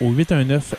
au 0.00 0.12
819 0.12 0.74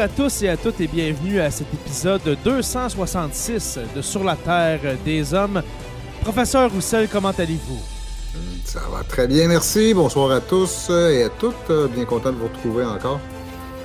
à 0.00 0.08
tous 0.08 0.42
et 0.42 0.48
à 0.48 0.56
toutes 0.56 0.80
et 0.80 0.86
bienvenue 0.86 1.40
à 1.40 1.50
cet 1.50 1.66
épisode 1.74 2.38
266 2.42 3.78
de 3.94 4.00
Sur 4.00 4.24
la 4.24 4.34
Terre 4.34 4.80
des 5.04 5.34
Hommes. 5.34 5.62
Professeur 6.22 6.72
Roussel, 6.72 7.06
comment 7.12 7.32
allez-vous? 7.36 7.78
Ça 8.64 8.80
va 8.90 9.04
très 9.04 9.28
bien, 9.28 9.46
merci. 9.48 9.92
Bonsoir 9.92 10.30
à 10.30 10.40
tous 10.40 10.88
et 10.88 11.24
à 11.24 11.28
toutes. 11.28 11.70
Bien 11.94 12.06
content 12.06 12.32
de 12.32 12.38
vous 12.38 12.48
retrouver 12.48 12.82
encore. 12.84 13.20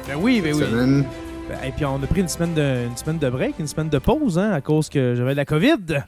Ben 0.07 0.15
oui, 0.17 0.39
ben 0.39 0.53
Cette 0.53 0.63
oui. 0.63 0.71
semaine. 0.71 1.05
Ben, 1.49 1.57
et 1.67 1.71
puis 1.73 1.83
on 1.83 2.01
a 2.01 2.07
pris 2.07 2.21
une 2.21 2.29
semaine 2.29 2.53
de, 2.53 2.85
une 2.87 2.95
semaine 2.95 3.19
de 3.19 3.29
break, 3.29 3.55
une 3.59 3.67
semaine 3.67 3.89
de 3.89 3.99
pause, 3.99 4.39
hein, 4.39 4.51
à 4.51 4.61
cause 4.61 4.87
que 4.87 5.15
j'avais 5.15 5.35
la 5.35 5.43
COVID. 5.43 6.01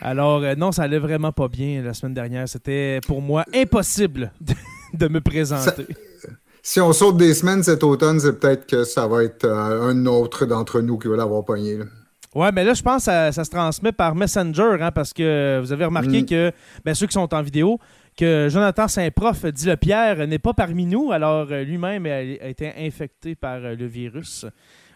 Alors 0.00 0.42
euh, 0.42 0.56
non, 0.56 0.72
ça 0.72 0.82
allait 0.82 0.98
vraiment 0.98 1.30
pas 1.30 1.46
bien 1.46 1.82
la 1.82 1.94
semaine 1.94 2.14
dernière. 2.14 2.48
C'était 2.48 2.98
pour 3.06 3.22
moi 3.22 3.44
impossible 3.54 4.32
de, 4.40 4.54
de 4.94 5.06
me 5.06 5.20
présenter. 5.20 5.86
Si 6.62 6.80
on 6.80 6.92
saute 6.92 7.16
des 7.16 7.34
semaines 7.34 7.62
cet 7.62 7.82
automne, 7.82 8.20
c'est 8.20 8.38
peut-être 8.38 8.66
que 8.66 8.84
ça 8.84 9.06
va 9.06 9.24
être 9.24 9.44
euh, 9.44 9.88
un 9.88 10.06
autre 10.06 10.46
d'entre 10.46 10.80
nous 10.80 10.98
qui 10.98 11.08
va 11.08 11.16
l'avoir 11.16 11.44
pogné. 11.44 11.78
là. 11.78 11.84
Ouais, 12.34 12.52
mais 12.52 12.62
là, 12.62 12.74
je 12.74 12.82
pense 12.82 12.98
que 12.98 13.04
ça, 13.06 13.32
ça 13.32 13.44
se 13.44 13.50
transmet 13.50 13.90
par 13.90 14.14
Messenger, 14.14 14.76
hein, 14.80 14.92
parce 14.92 15.12
que 15.12 15.58
vous 15.60 15.72
avez 15.72 15.84
remarqué 15.84 16.22
Mm. 16.22 16.26
que, 16.26 16.52
ben, 16.84 16.94
ceux 16.94 17.06
qui 17.08 17.14
sont 17.14 17.34
en 17.34 17.42
vidéo, 17.42 17.80
que 18.16 18.48
Jonathan 18.48 18.86
Saint-Prof, 18.86 19.46
dit 19.46 19.66
le 19.66 19.76
Pierre, 19.76 20.26
n'est 20.28 20.38
pas 20.38 20.52
parmi 20.52 20.86
nous. 20.86 21.10
Alors, 21.10 21.48
euh, 21.50 21.64
lui-même 21.64 22.06
a, 22.06 22.22
été 22.22 22.72
infecté 22.76 23.34
par 23.34 23.56
euh, 23.56 23.74
le 23.74 23.86
virus. 23.86 24.46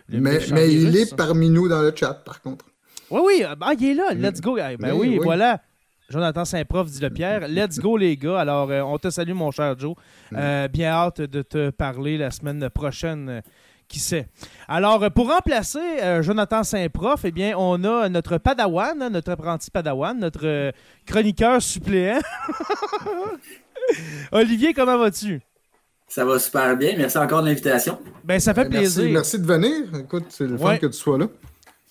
Le 0.08 0.20
Mais, 0.20 0.38
il 0.72 0.96
est 0.96 1.16
parmi 1.16 1.50
nous 1.50 1.66
dans 1.66 1.80
le 1.82 1.92
chat, 1.96 2.14
par 2.24 2.40
contre. 2.40 2.66
Oui, 3.10 3.20
oui, 3.24 3.44
ah, 3.44 3.72
il 3.78 3.88
est 3.90 3.94
là, 3.94 4.12
let's 4.14 4.40
go. 4.40 4.56
Ben 4.56 4.76
oui, 4.82 4.90
Oui, 4.92 5.08
oui. 5.08 5.20
voilà. 5.22 5.60
Jonathan 6.10 6.44
Saint-Prof 6.44 6.90
dit 6.90 7.00
le 7.00 7.10
Pierre. 7.10 7.48
Let's 7.48 7.78
go, 7.78 7.96
les 7.96 8.16
gars. 8.16 8.40
Alors, 8.40 8.70
euh, 8.70 8.82
on 8.82 8.98
te 8.98 9.10
salue, 9.10 9.32
mon 9.32 9.50
cher 9.50 9.78
Joe. 9.78 9.94
Euh, 10.34 10.68
bien 10.68 10.90
hâte 10.90 11.20
de 11.20 11.42
te 11.42 11.70
parler 11.70 12.18
la 12.18 12.30
semaine 12.30 12.68
prochaine. 12.70 13.28
euh, 13.28 13.40
qui 13.86 14.00
sait. 14.00 14.28
Alors, 14.66 15.10
pour 15.12 15.28
remplacer 15.30 15.78
euh, 16.02 16.22
Jonathan 16.22 16.64
Saint-Prof, 16.64 17.20
eh 17.24 17.30
bien, 17.30 17.54
on 17.56 17.84
a 17.84 18.08
notre 18.08 18.38
padawan, 18.38 19.00
hein, 19.02 19.10
notre 19.10 19.32
apprenti 19.32 19.70
padawan, 19.70 20.18
notre 20.18 20.46
euh, 20.46 20.72
chroniqueur 21.06 21.60
suppléant. 21.60 22.18
Olivier, 24.32 24.72
comment 24.72 24.98
vas-tu? 24.98 25.40
Ça 26.08 26.24
va 26.24 26.38
super 26.38 26.76
bien. 26.76 26.94
Merci 26.96 27.18
encore 27.18 27.42
de 27.42 27.48
l'invitation. 27.48 27.98
Ben, 28.24 28.38
ça 28.40 28.54
fait 28.54 28.68
plaisir. 28.68 29.10
merci 29.10 29.38
de 29.38 29.46
venir. 29.46 29.72
Écoute, 30.00 30.26
c'est 30.28 30.46
le 30.46 30.56
fun 30.56 30.76
que 30.78 30.86
tu 30.86 30.92
sois 30.92 31.18
là. 31.18 31.26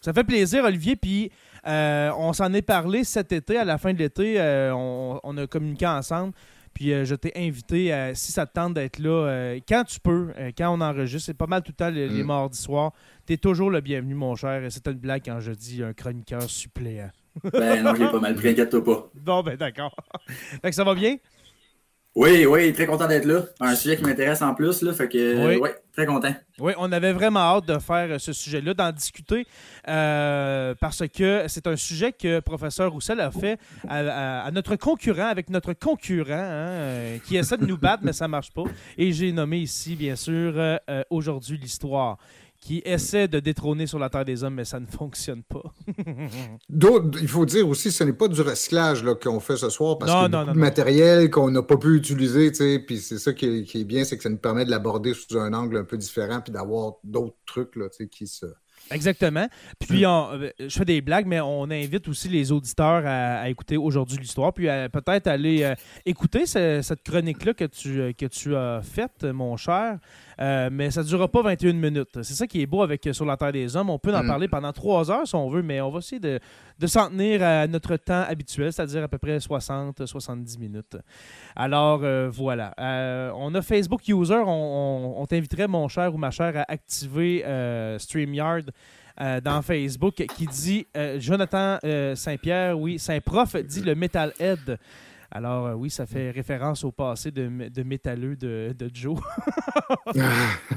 Ça 0.01 0.13
fait 0.13 0.24
plaisir, 0.24 0.63
Olivier. 0.66 0.95
Puis 0.95 1.31
euh, 1.68 2.12
on 2.18 2.34
s'en 2.34 2.53
est 2.53 2.62
parlé 2.62 3.03
cet 3.03 3.31
été, 3.31 3.57
à 3.57 3.63
la 3.66 3.78
fin 3.78 3.94
de 3.94 4.00
l'été. 4.00 4.35
euh, 4.40 4.74
on, 4.75 5.19
on 5.24 5.38
a 5.38 5.47
communiqué 5.47 5.85
ensemble. 5.88 6.34
Puis 6.74 6.91
euh, 6.91 7.06
je 7.06 7.13
t'ai 7.13 7.31
invité, 7.35 8.12
si 8.16 8.31
ça 8.31 8.47
te 8.47 8.53
tente 8.53 8.74
d'être 8.74 8.97
là, 8.97 9.56
quand 9.68 9.84
tu 9.84 10.00
peux, 10.00 10.34
quand 10.57 10.75
on 10.75 10.81
enregistre, 10.81 11.28
c'est 11.28 11.38
pas 11.38 11.46
mal 11.46 11.62
tout 11.62 11.72
le 11.72 11.75
temps 11.85 11.90
les, 11.91 12.07
les 12.09 12.24
Mm. 12.24 12.28
mardis 12.28 12.57
soirs. 12.59 12.91
T'es 13.28 13.38
toujours 13.38 13.69
le 13.69 13.79
bienvenu, 13.79 14.16
mon 14.16 14.35
cher. 14.35 14.63
Et 14.63 14.69
C'est 14.72 14.88
une 14.88 14.94
blague 14.94 15.22
quand 15.24 15.40
je 15.40 15.51
dis 15.51 15.84
un 15.84 15.94
chroniqueur 15.94 16.41
suppléant. 16.50 17.12
Ben 17.51 17.84
non, 17.84 17.94
je 17.95 18.03
l'ai 18.03 18.09
pas 18.12 18.19
mal 18.19 18.34
pris, 18.35 18.50
inquiète-toi 18.50 18.84
pas. 18.84 19.09
Bon, 19.16 19.44
ben 19.44 19.56
d'accord. 19.56 19.95
fait 20.28 20.69
que 20.69 20.75
ça 20.75 20.84
va 20.84 20.95
bien? 20.95 21.18
Oui, 22.16 22.46
oui, 22.46 22.72
très 22.74 22.85
content 22.85 23.07
d'être 23.07 23.25
là. 23.25 23.41
Un 23.59 23.74
sujet 23.75 23.97
qui 23.97 24.03
m'intéresse 24.03 24.44
en 24.44 24.53
plus, 24.53 24.84
là, 24.84 24.94
fait 24.94 25.09
que, 25.09 25.59
Oui. 25.59 25.69
très 25.94 26.06
content. 26.06 26.34
Oui, 26.59 26.74
on 26.78 26.91
avait 26.91 27.12
vraiment 27.12 27.40
hâte 27.40 27.66
de 27.68 27.79
faire 27.79 28.07
euh, 28.12 28.19
ce 28.19 28.34
sujet-là, 28.34 28.75
d'en 28.75 28.91
discuter, 28.91 29.47
euh, 29.88 30.75
parce 30.79 31.07
que 31.07 31.46
c'est 31.47 31.66
un 31.66 31.75
sujet 31.75 32.12
que 32.12 32.40
professeur 32.40 32.91
Roussel 32.91 33.19
a 33.19 33.31
fait 33.31 33.57
à, 33.88 33.97
à- 33.97 34.46
à 34.46 34.51
notre 34.51 34.75
concurrent, 34.75 35.25
avec 35.28 35.50
notre 35.50 35.74
concurrent, 35.74 36.29
hein, 36.34 36.69
euh, 36.69 37.18
qui 37.25 37.35
essaie 37.35 37.57
de 37.57 37.66
nous 37.66 37.79
battre, 37.79 38.03
mais 38.06 38.13
ça 38.13 38.28
marche 38.28 38.51
pas. 38.51 38.66
Et 38.95 39.12
j'ai 39.12 39.31
nommé 39.31 39.57
ici, 39.57 39.95
bien 39.95 40.16
sûr, 40.16 40.53
euh, 40.56 40.78
aujourd'hui 41.09 41.57
l'histoire, 41.57 42.19
qui 42.63 42.81
essaie 42.85 43.28
de 43.28 43.41
détrôner 43.41 43.88
sur 43.88 44.00
la 44.00 44.09
Terre 44.09 44.24
des 44.24 44.44
Hommes, 44.46 44.53
mais 44.53 44.63
ça 44.63 44.79
ne 44.79 44.85
fonctionne 44.85 45.44
pas. 45.44 45.63
Il 47.22 47.28
faut 47.28 47.46
dire 47.46 47.68
aussi, 47.68 47.91
ce 47.91 48.03
n'est 48.03 48.13
pas 48.13 48.28
du 48.28 48.40
recyclage 48.41 49.03
qu'on 49.22 49.40
fait 49.40 49.57
ce 49.57 49.69
soir 49.69 49.97
parce 49.97 50.12
Non, 50.12 50.18
a 50.19 50.28
non, 50.29 50.46
non, 50.46 50.53
matériel 50.53 51.29
qu'on 51.29 51.51
n'a 51.51 51.62
pas 51.62 51.78
pu 51.78 51.96
utiliser, 51.96 52.51
puis 52.79 53.00
c'est 53.00 53.18
ça 53.19 53.34
qui 53.34 53.46
est, 53.46 53.63
qui 53.63 53.81
est 53.81 53.84
bien, 53.84 54.03
c'est 54.06 54.16
que 54.18 54.24
ça 54.24 54.29
nous 54.29 54.38
permet 54.38 54.63
de 54.66 54.72
l'aborder 54.72 55.13
sous 55.13 55.38
un 55.38 55.53
angle 55.53 55.78
un 55.78 55.84
peu 55.84 55.97
différent 55.97 56.40
puis 56.41 56.53
d'avoir 56.53 56.94
d'autres 57.03 57.35
trucs 57.46 57.75
là, 57.75 57.85
qui 58.09 58.28
se... 58.28 58.46
Exactement. 58.91 59.47
Puis 59.80 60.06
on- 60.06 60.34
euh, 60.34 60.50
je 60.59 60.78
fais 60.78 60.84
des 60.85 61.01
blagues, 61.01 61.25
mais 61.25 61.40
on 61.40 61.63
invite 61.72 62.07
aussi 62.09 62.28
les 62.28 62.51
auditeurs 62.51 63.03
à, 63.06 63.40
à 63.41 63.50
écouter 63.50 63.78
aujourd'hui 63.78 64.18
l'histoire, 64.18 64.53
puis 64.53 64.68
à 64.68 64.90
peut-être 64.90 65.27
aller 65.27 65.63
euh, 65.63 65.74
écouter 66.06 66.45
ce- 66.45 66.81
cette 66.81 67.01
chronique-là 67.04 67.54
que 67.54 67.63
tu, 67.65 68.01
euh, 68.01 68.12
que 68.12 68.25
tu 68.25 68.56
as 68.56 68.81
faite, 68.81 69.24
mon 69.24 69.56
cher. 69.57 70.00
Euh, 70.41 70.69
mais 70.71 70.89
ça 70.91 71.01
ne 71.03 71.07
durera 71.07 71.27
pas 71.27 71.41
21 71.44 71.74
minutes. 71.74 72.21
C'est 72.24 72.33
ça 72.33 72.47
qui 72.47 72.62
est 72.62 72.65
beau 72.65 72.81
avec 72.81 73.06
euh, 73.07 73.13
Sur 73.13 73.25
la 73.25 73.38
Terre 73.38 73.51
des 73.51 73.75
Hommes. 73.75 73.89
On 73.89 74.00
peut 74.00 74.13
en 74.15 74.24
Mm. 74.24 74.27
parler 74.27 74.47
pendant 74.47 74.71
trois 74.74 75.12
heures 75.12 75.27
si 75.27 75.35
on 75.35 75.50
veut, 75.50 75.62
mais 75.62 75.80
on 75.81 75.89
va 75.91 76.00
essayer 76.00 76.19
de, 76.19 76.39
de 76.80 76.88
s'en 76.88 77.09
tenir 77.09 77.44
à 77.44 77.68
notre 77.68 77.95
temps 77.97 78.24
habituel, 78.27 78.74
c'est-à-dire 78.74 79.03
à 79.03 79.07
peu 79.07 79.18
près 79.18 79.38
60-70 79.38 80.57
minutes. 80.59 80.97
Alors 81.56 82.01
euh, 82.03 82.30
voilà. 82.31 82.74
Euh, 82.80 83.31
on 83.35 83.53
a 83.56 83.62
Facebook 83.62 84.07
User. 84.07 84.35
On, 84.35 84.47
on- 85.18 85.21
on 85.21 85.25
t'inviterait, 85.25 85.68
mon 85.68 85.88
cher 85.88 86.13
ou 86.13 86.18
ma 86.18 86.31
chère, 86.31 86.57
à 86.57 86.65
activer 86.71 87.44
StreamYard. 88.00 88.63
euh, 89.21 89.39
dans 89.41 89.62
Facebook 89.62 90.15
qui 90.36 90.47
dit 90.47 90.88
euh, 90.97 91.19
Jonathan 91.19 91.77
euh, 91.83 92.15
Saint-Pierre, 92.15 92.77
oui, 92.79 92.97
Saint-Prof 92.97 93.56
dit 93.57 93.81
le 93.81 93.94
Metalhead. 93.94 94.79
Alors 95.35 95.65
euh, 95.65 95.74
oui, 95.74 95.89
ça 95.89 96.06
fait 96.06 96.30
référence 96.30 96.83
au 96.83 96.91
passé 96.91 97.31
de, 97.31 97.50
de 97.68 97.83
métalleux 97.83 98.35
de, 98.35 98.74
de 98.77 98.89
Joe. 98.94 99.19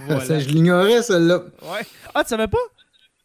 Voilà. 0.06 0.24
Ça, 0.24 0.38
je 0.38 0.48
l'ignorais, 0.48 1.02
celle-là. 1.02 1.42
Ouais. 1.62 1.86
Ah, 2.14 2.22
tu 2.22 2.30
savais 2.30 2.48
pas? 2.48 2.58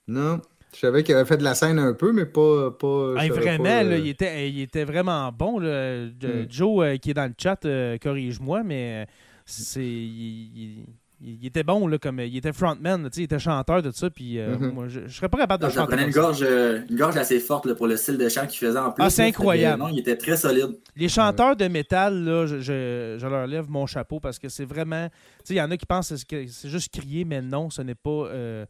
Non. 0.07 0.41
Je 0.73 0.79
savais 0.79 1.03
qu'il 1.03 1.15
avait 1.15 1.25
fait 1.25 1.37
de 1.37 1.43
la 1.43 1.55
scène 1.55 1.79
un 1.79 1.93
peu, 1.93 2.11
mais 2.11 2.25
pas. 2.25 2.71
pas 2.71 3.13
ah, 3.17 3.27
vraiment, 3.27 3.81
il, 3.81 4.07
était, 4.07 4.49
il 4.49 4.61
était 4.61 4.83
vraiment 4.83 5.31
bon. 5.31 5.59
Là. 5.59 6.05
Hmm. 6.05 6.45
Joe, 6.49 6.99
qui 6.99 7.11
est 7.11 7.13
dans 7.13 7.27
le 7.27 7.33
chat, 7.37 7.65
corrige-moi, 8.01 8.63
mais 8.63 9.07
c'est. 9.45 9.83
Il, 9.83 10.51
il, 10.55 10.85
était 11.23 11.63
bon, 11.63 11.87
là, 11.87 11.97
comme 11.97 12.19
il 12.19 12.35
était 12.35 12.53
frontman, 12.53 13.09
il 13.15 13.23
était 13.23 13.39
chanteur 13.39 13.81
de 13.81 13.91
ça, 13.91 14.09
puis 14.09 14.39
euh, 14.39 14.55
mm-hmm. 14.55 14.71
moi, 14.71 14.87
je, 14.87 15.01
je, 15.07 15.15
serais 15.15 15.29
pas 15.29 15.37
capable 15.37 15.63
de 15.63 15.69
chanter. 15.69 15.81
Il 15.83 15.95
prenait 15.95 16.05
une 16.07 16.13
gorge, 16.13 16.41
euh, 16.41 16.81
une 16.89 16.95
gorge 16.95 17.17
assez 17.17 17.39
forte 17.39 17.71
pour 17.73 17.87
le 17.87 17.95
style 17.95 18.17
de 18.17 18.27
chant 18.27 18.47
qu'il 18.47 18.57
faisait 18.57 18.79
en 18.79 18.91
plus. 18.91 19.03
Ah, 19.03 19.09
c'est 19.09 19.25
incroyable. 19.25 19.81
non, 19.81 19.89
il 19.89 19.99
était 19.99 20.17
très 20.17 20.37
solide. 20.37 20.79
Les 20.95 21.09
chanteurs 21.09 21.55
de 21.55 21.67
métal, 21.67 22.23
là, 22.23 22.45
je, 22.47 22.59
je, 22.59 23.27
leur 23.27 23.45
lève 23.45 23.69
mon 23.69 23.85
chapeau 23.85 24.19
parce 24.19 24.39
que 24.39 24.49
c'est 24.49 24.65
vraiment. 24.65 25.09
Il 25.49 25.55
y 25.55 25.61
en 25.61 25.69
a 25.69 25.77
qui 25.77 25.85
pensent 25.85 26.23
que 26.25 26.47
c'est 26.47 26.69
juste 26.69 26.91
crier, 26.91 27.25
mais 27.25 27.41
non, 27.41 27.69
ce 27.69 27.81
n'est 27.81 27.95
pas. 27.95 28.09
Euh, 28.09 28.65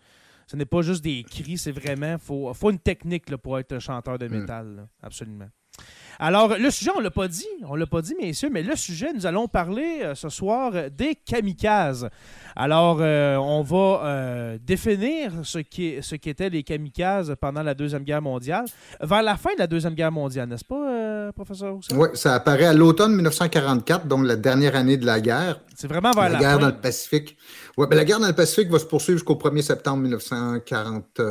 ce 0.47 0.57
n'est 0.57 0.65
pas 0.65 0.81
juste 0.81 1.01
des 1.01 1.23
cris, 1.23 1.57
c'est 1.57 1.71
vraiment. 1.71 2.13
Il 2.13 2.19
faut, 2.19 2.53
faut, 2.53 2.71
une 2.71 2.79
technique 2.79 3.29
là, 3.29 3.37
pour 3.37 3.57
être 3.57 3.79
chanteur 3.79 4.19
de 4.19 4.27
mm. 4.27 4.39
métal. 4.39 4.87
absolument. 5.01 5.47
Alors, 6.23 6.55
le 6.55 6.69
sujet, 6.69 6.91
on 6.95 6.99
l'a 6.99 7.09
pas 7.09 7.27
dit, 7.27 7.47
on 7.67 7.73
l'a 7.73 7.87
pas 7.87 8.03
dit, 8.03 8.13
messieurs, 8.21 8.51
mais 8.51 8.61
le 8.61 8.75
sujet, 8.75 9.11
nous 9.11 9.25
allons 9.25 9.47
parler 9.47 10.11
ce 10.13 10.29
soir 10.29 10.71
des 10.95 11.15
kamikazes. 11.15 12.11
Alors, 12.55 12.97
euh, 13.01 13.35
on 13.37 13.61
va 13.61 14.01
euh, 14.03 14.57
définir 14.61 15.31
ce 15.43 15.59
qu'étaient 15.59 16.01
ce 16.01 16.49
les 16.49 16.63
kamikazes 16.63 17.35
pendant 17.39 17.63
la 17.63 17.73
Deuxième 17.73 18.03
Guerre 18.03 18.21
mondiale, 18.21 18.65
vers 19.01 19.23
la 19.23 19.37
fin 19.37 19.53
de 19.53 19.59
la 19.59 19.67
Deuxième 19.67 19.93
Guerre 19.93 20.11
mondiale, 20.11 20.49
n'est-ce 20.49 20.65
pas, 20.65 20.89
euh, 20.89 21.31
professeur 21.31 21.77
Oui, 21.93 22.09
ça 22.13 22.35
apparaît 22.35 22.65
à 22.65 22.73
l'automne 22.73 23.15
1944, 23.15 24.07
donc 24.07 24.25
la 24.25 24.35
dernière 24.35 24.75
année 24.75 24.97
de 24.97 25.05
la 25.05 25.21
guerre. 25.21 25.61
C'est 25.75 25.87
vraiment 25.87 26.11
vers 26.11 26.23
la, 26.23 26.29
la 26.29 26.39
guerre 26.39 26.59
dans 26.59 26.67
le 26.67 26.77
Pacifique. 26.77 27.37
Oui, 27.77 27.87
ben, 27.89 27.95
la 27.95 28.05
guerre 28.05 28.19
dans 28.19 28.27
le 28.27 28.33
Pacifique 28.33 28.69
va 28.69 28.79
se 28.79 28.85
poursuivre 28.85 29.17
jusqu'au 29.17 29.35
1er 29.35 29.61
septembre 29.61 30.03
1940, 30.03 31.21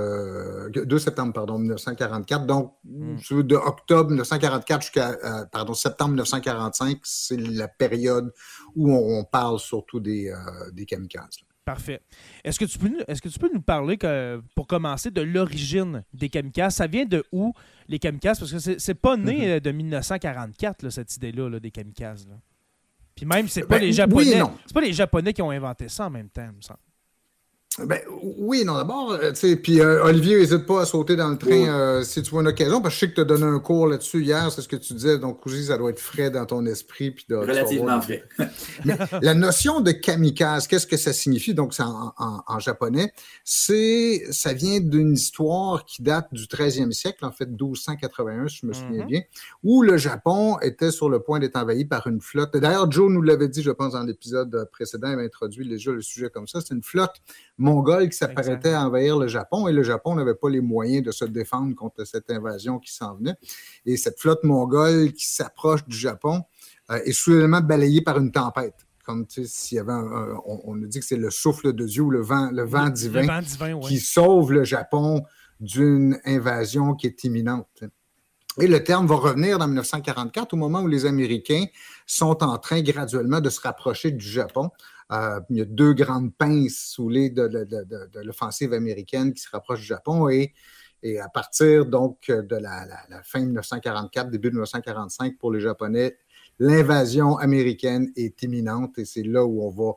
2 0.74 0.98
septembre, 0.98 1.32
pardon, 1.32 1.58
1944. 1.58 2.46
Donc, 2.46 2.74
hmm. 2.84 3.42
de 3.42 3.56
octobre 3.56 4.10
1944 4.10 4.82
jusqu'à, 4.82 5.16
pardon, 5.52 5.74
septembre 5.74 6.10
1945, 6.10 6.98
c'est 7.02 7.36
la 7.36 7.68
période 7.68 8.32
où 8.76 8.92
on, 8.92 9.24
parle 9.24 9.58
surtout 9.58 10.00
des, 10.00 10.32
des 10.72 10.86
kamikazes. 10.86 11.38
Parfait. 11.64 12.00
Est-ce 12.42 12.58
que, 12.58 12.64
tu 12.64 12.78
peux, 12.78 12.90
est 13.06 13.20
que 13.20 13.28
tu 13.28 13.38
peux 13.38 13.50
nous 13.52 13.60
parler, 13.60 13.96
que, 13.96 14.42
pour 14.56 14.66
commencer, 14.66 15.10
de 15.10 15.20
l'origine 15.20 16.02
des 16.12 16.28
kamikazes? 16.28 16.74
Ça 16.74 16.86
vient 16.86 17.04
de 17.04 17.22
où, 17.30 17.52
les 17.86 17.98
kamikazes? 17.98 18.40
Parce 18.40 18.50
que 18.50 18.78
c'est 18.78 18.94
pas 18.94 19.16
né 19.16 19.46
mm-hmm. 19.46 19.56
euh, 19.56 19.60
de 19.60 19.70
1944, 19.70 20.88
cette 20.88 21.16
idée-là 21.16 21.60
des 21.60 21.70
kamikazes. 21.70 22.26
Puis 23.14 23.26
même, 23.26 23.46
c'est 23.46 23.62
pas, 23.62 23.78
ben, 23.78 23.82
les 23.84 23.92
Japonais, 23.92 24.42
pas 24.72 24.80
les 24.80 24.92
Japonais 24.92 25.32
qui 25.32 25.42
ont 25.42 25.50
inventé 25.50 25.88
ça 25.88 26.06
en 26.06 26.10
même 26.10 26.30
temps, 26.30 26.46
me 26.46 26.62
semble. 26.62 26.80
Ben, 27.86 28.00
oui, 28.22 28.64
non, 28.64 28.76
d'abord, 28.76 29.12
euh, 29.12 29.30
tu 29.30 29.36
sais, 29.36 29.56
puis 29.56 29.80
euh, 29.80 30.04
Olivier, 30.04 30.38
n'hésite 30.38 30.66
pas 30.66 30.82
à 30.82 30.86
sauter 30.86 31.16
dans 31.16 31.28
le 31.28 31.38
train 31.38 31.68
euh, 31.68 32.02
si 32.02 32.22
tu 32.22 32.30
vois 32.30 32.42
une 32.42 32.48
occasion, 32.48 32.80
parce 32.80 32.94
que 32.94 33.00
je 33.00 33.06
sais 33.06 33.10
que 33.10 33.14
tu 33.14 33.20
as 33.20 33.24
donné 33.24 33.44
un 33.44 33.58
cours 33.58 33.86
là-dessus 33.86 34.22
hier, 34.22 34.50
c'est 34.50 34.62
ce 34.62 34.68
que 34.68 34.76
tu 34.76 34.92
disais, 34.94 35.18
donc 35.18 35.46
aussi, 35.46 35.64
ça 35.64 35.78
doit 35.78 35.90
être 35.90 36.00
frais 36.00 36.30
dans 36.30 36.44
ton 36.46 36.66
esprit. 36.66 37.10
Puis 37.10 37.26
Relativement 37.30 38.00
frais. 38.00 38.24
la 39.22 39.34
notion 39.34 39.80
de 39.80 39.92
kamikaze, 39.92 40.66
qu'est-ce 40.66 40.86
que 40.86 40.96
ça 40.96 41.12
signifie? 41.12 41.54
Donc, 41.54 41.74
c'est 41.74 41.82
en, 41.82 42.58
japonais, 42.58 43.12
c'est, 43.44 44.24
ça 44.30 44.52
vient 44.52 44.80
d'une 44.80 45.14
histoire 45.14 45.84
qui 45.84 46.02
date 46.02 46.28
du 46.32 46.44
13e 46.44 46.92
siècle, 46.92 47.24
en 47.24 47.32
fait, 47.32 47.46
1281, 47.46 48.48
si 48.48 48.58
je 48.62 48.66
me 48.66 48.72
souviens 48.72 49.04
mm-hmm. 49.04 49.06
bien, 49.06 49.22
où 49.62 49.82
le 49.82 49.96
Japon 49.96 50.58
était 50.60 50.90
sur 50.90 51.08
le 51.08 51.20
point 51.20 51.38
d'être 51.38 51.56
envahi 51.56 51.84
par 51.84 52.06
une 52.06 52.20
flotte. 52.20 52.56
D'ailleurs, 52.56 52.90
Joe 52.90 53.10
nous 53.10 53.22
l'avait 53.22 53.48
dit, 53.48 53.62
je 53.62 53.70
pense, 53.70 53.92
dans 53.92 54.02
l'épisode 54.02 54.68
précédent, 54.72 55.08
il 55.08 55.14
avait 55.14 55.24
introduit 55.24 55.68
déjà 55.68 55.92
le 55.92 56.02
sujet 56.02 56.28
comme 56.28 56.46
ça, 56.46 56.60
c'est 56.60 56.74
une 56.74 56.82
flotte 56.82 57.22
mongole 57.72 58.08
qui 58.08 58.16
s'apprêtait 58.16 58.72
à 58.72 58.86
envahir 58.86 59.18
le 59.18 59.26
Japon 59.26 59.68
et 59.68 59.72
le 59.72 59.82
Japon 59.82 60.14
n'avait 60.14 60.34
pas 60.34 60.50
les 60.50 60.60
moyens 60.60 61.04
de 61.04 61.10
se 61.10 61.24
défendre 61.24 61.74
contre 61.74 62.04
cette 62.04 62.30
invasion 62.30 62.78
qui 62.78 62.92
s'en 62.92 63.14
venait. 63.16 63.34
Et 63.86 63.96
cette 63.96 64.18
flotte 64.18 64.44
mongole 64.44 65.12
qui 65.12 65.26
s'approche 65.26 65.84
du 65.86 65.96
Japon 65.96 66.42
euh, 66.90 67.00
est 67.04 67.12
soudainement 67.12 67.60
balayée 67.60 68.02
par 68.02 68.18
une 68.18 68.32
tempête. 68.32 68.86
Comme 69.04 69.26
s'il 69.28 69.76
y 69.76 69.78
avait 69.80 69.92
on, 70.44 70.74
nous 70.74 70.86
dit 70.86 71.00
que 71.00 71.06
c'est 71.06 71.16
le 71.16 71.30
souffle 71.30 71.72
de 71.72 71.84
Dieu, 71.84 72.04
le 72.08 72.20
vent, 72.20 72.50
le 72.52 72.62
vent 72.64 72.90
divin, 72.90 73.42
qui 73.82 73.98
sauve 73.98 74.52
le 74.52 74.64
Japon 74.64 75.24
d'une 75.58 76.18
invasion 76.24 76.94
qui 76.94 77.06
est 77.06 77.24
imminente. 77.24 77.84
Et 78.60 78.66
le 78.66 78.82
terme 78.82 79.06
va 79.06 79.14
revenir 79.14 79.58
dans 79.58 79.66
1944 79.66 80.54
au 80.54 80.56
moment 80.56 80.80
où 80.80 80.88
les 80.88 81.06
Américains 81.06 81.66
sont 82.06 82.42
en 82.42 82.58
train 82.58 82.80
graduellement 82.82 83.40
de 83.40 83.48
se 83.48 83.60
rapprocher 83.60 84.10
du 84.10 84.26
Japon. 84.26 84.70
Euh, 85.12 85.40
il 85.50 85.58
y 85.58 85.60
a 85.60 85.64
deux 85.64 85.92
grandes 85.92 86.32
pinces 86.34 86.92
sous 86.92 87.08
les 87.08 87.30
de, 87.30 87.48
l'offensive 88.22 88.72
américaine 88.72 89.32
qui 89.32 89.42
se 89.42 89.50
rapprochent 89.50 89.80
du 89.80 89.86
Japon 89.86 90.28
et, 90.28 90.52
à 91.20 91.28
partir 91.28 91.86
donc 91.86 92.30
de 92.30 92.56
la, 92.56 92.86
fin 93.24 93.40
1944, 93.40 94.30
début 94.30 94.48
1945 94.48 95.38
pour 95.38 95.50
les 95.50 95.60
Japonais, 95.60 96.16
l'invasion 96.58 97.38
américaine 97.38 98.12
est 98.16 98.42
imminente 98.42 98.98
et 98.98 99.04
c'est 99.04 99.22
là 99.22 99.44
où 99.44 99.62
on 99.62 99.70
va 99.70 99.94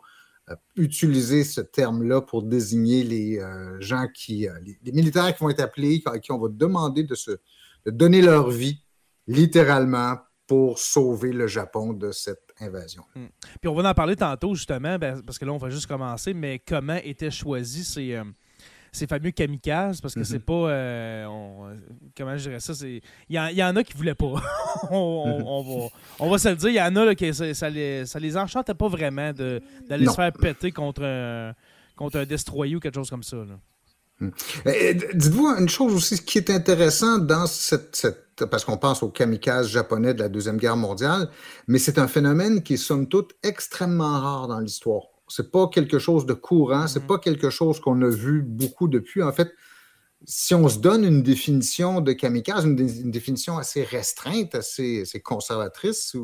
euh, 0.49 0.55
utiliser 0.77 1.43
ce 1.43 1.61
terme-là 1.61 2.21
pour 2.21 2.43
désigner 2.43 3.03
les 3.03 3.39
euh, 3.39 3.79
gens 3.81 4.07
qui, 4.13 4.47
les, 4.83 4.91
militaires 4.93 5.35
qui 5.35 5.43
vont 5.43 5.49
être 5.49 5.59
appelés, 5.59 6.01
à 6.05 6.19
qui 6.19 6.31
on 6.31 6.39
va 6.39 6.47
demander 6.49 7.03
de, 7.03 7.15
se, 7.15 7.31
de 7.85 7.91
donner 7.91 8.21
leur 8.21 8.49
vie 8.49 8.81
littéralement 9.27 10.17
pour 10.47 10.79
sauver 10.79 11.33
le 11.33 11.47
Japon 11.47 11.93
de 11.93 12.11
cette 12.11 12.52
invasion. 12.63 13.03
Hmm. 13.15 13.27
Puis 13.61 13.67
on 13.67 13.73
va 13.73 13.89
en 13.89 13.93
parler 13.93 14.15
tantôt, 14.15 14.55
justement, 14.55 14.97
ben, 14.97 15.21
parce 15.21 15.37
que 15.37 15.45
là, 15.45 15.51
on 15.51 15.57
va 15.57 15.69
juste 15.69 15.87
commencer, 15.87 16.33
mais 16.33 16.59
comment 16.59 16.97
étaient 17.03 17.31
choisis 17.31 17.93
ces, 17.93 18.13
euh, 18.13 18.23
ces 18.91 19.07
fameux 19.07 19.31
kamikazes? 19.31 20.01
Parce 20.01 20.13
que 20.13 20.21
mm-hmm. 20.21 20.23
c'est 20.23 20.39
pas. 20.39 20.53
Euh, 20.53 21.75
comment 22.15 22.37
je 22.37 22.49
dirais 22.49 22.59
ça? 22.59 22.73
Il 22.83 23.01
y, 23.29 23.63
en 23.63 23.75
a 23.75 23.83
qui 23.83 23.93
voulaient 23.93 24.15
pas. 24.15 24.41
on, 24.91 25.89
va, 26.29 26.37
se 26.37 26.49
le 26.49 26.55
dire. 26.55 26.69
Il 26.69 26.75
y 26.75 26.81
en 26.81 26.95
a 26.95 27.15
qui 27.15 27.33
ça, 27.33 27.69
les, 27.69 28.05
ça 28.05 28.19
les 28.19 28.37
enchantait 28.37 28.73
pas 28.73 28.87
vraiment 28.87 29.31
d'aller 29.33 30.05
se 30.05 30.13
faire 30.13 30.31
péter 30.33 30.71
contre 30.71 31.03
un, 31.03 31.53
contre 31.95 32.19
un 32.19 32.25
destroyer 32.25 32.75
ou 32.75 32.79
quelque 32.79 32.95
chose 32.95 33.09
comme 33.09 33.23
ça. 33.23 33.37
Hmm. 33.37 33.57
Dites-vous 35.13 35.47
une 35.57 35.69
chose 35.69 35.93
aussi 35.93 36.23
qui 36.23 36.37
est 36.37 36.49
intéressante 36.49 37.27
dans 37.27 37.47
cette, 37.47 38.07
parce 38.49 38.65
qu'on 38.65 38.77
pense 38.77 39.03
aux 39.03 39.09
kamikazes 39.09 39.67
japonais 39.67 40.13
de 40.13 40.19
la 40.19 40.29
Deuxième 40.29 40.57
Guerre 40.57 40.77
mondiale, 40.77 41.29
mais 41.67 41.79
c'est 41.79 41.97
un 41.97 42.07
phénomène 42.07 42.63
qui 42.63 42.75
est 42.75 42.77
somme 42.77 43.07
toute 43.07 43.33
extrêmement 43.43 44.19
rare 44.19 44.47
dans 44.47 44.59
l'histoire. 44.59 45.03
C'est 45.27 45.51
pas 45.51 45.67
quelque 45.67 45.99
chose 45.99 46.25
de 46.25 46.33
courant, 46.33 46.87
c'est 46.87 47.03
hmm. 47.03 47.07
pas 47.07 47.17
quelque 47.17 47.49
chose 47.49 47.79
qu'on 47.79 48.01
a 48.01 48.09
vu 48.09 48.41
beaucoup 48.41 48.87
depuis. 48.87 49.23
En 49.23 49.31
fait, 49.31 49.51
si 50.25 50.55
on 50.55 50.69
se 50.69 50.79
donne 50.79 51.03
une 51.03 51.21
définition 51.21 51.99
de 51.99 52.13
kamikaze, 52.13 52.65
une, 52.65 53.11
définition 53.11 53.57
assez 53.57 53.83
restreinte, 53.83 54.55
assez, 54.55 55.03
conservatrice 55.23 56.15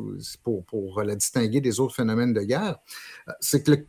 pour, 0.42 1.02
la 1.02 1.16
distinguer 1.16 1.60
des 1.60 1.80
autres 1.80 1.94
phénomènes 1.94 2.32
de 2.32 2.40
guerre, 2.40 2.78
euh, 3.28 3.32
c'est 3.40 3.62
que 3.62 3.84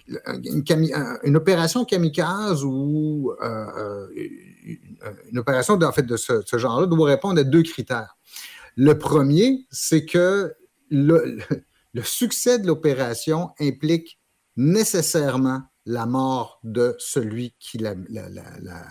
une, 1.24 1.36
opération 1.38 1.86
kamikaze 1.86 2.64
ou 2.64 3.34
euh, 3.42 3.48
euh, 3.78 4.08
une 5.32 5.40
opération 5.40 5.78
de 5.78 6.18
ce, 6.18 6.58
genre-là 6.58 6.88
doit 6.88 7.08
répondre 7.08 7.40
à 7.40 7.44
deux 7.44 7.64
critères. 7.64 8.18
Le 8.76 8.98
premier, 8.98 9.66
c'est 9.72 10.06
que 10.06 10.54
le 10.90 11.42
succès 12.04 12.60
de 12.60 12.68
l'opération 12.68 13.52
implique 13.60 14.20
nécessairement 14.58 15.62
la 15.92 16.06
mort 16.06 16.60
de 16.64 16.96
celui 17.00 17.54
qui 17.60 17.78
l'amène. 17.78 18.08
La, 18.10 18.82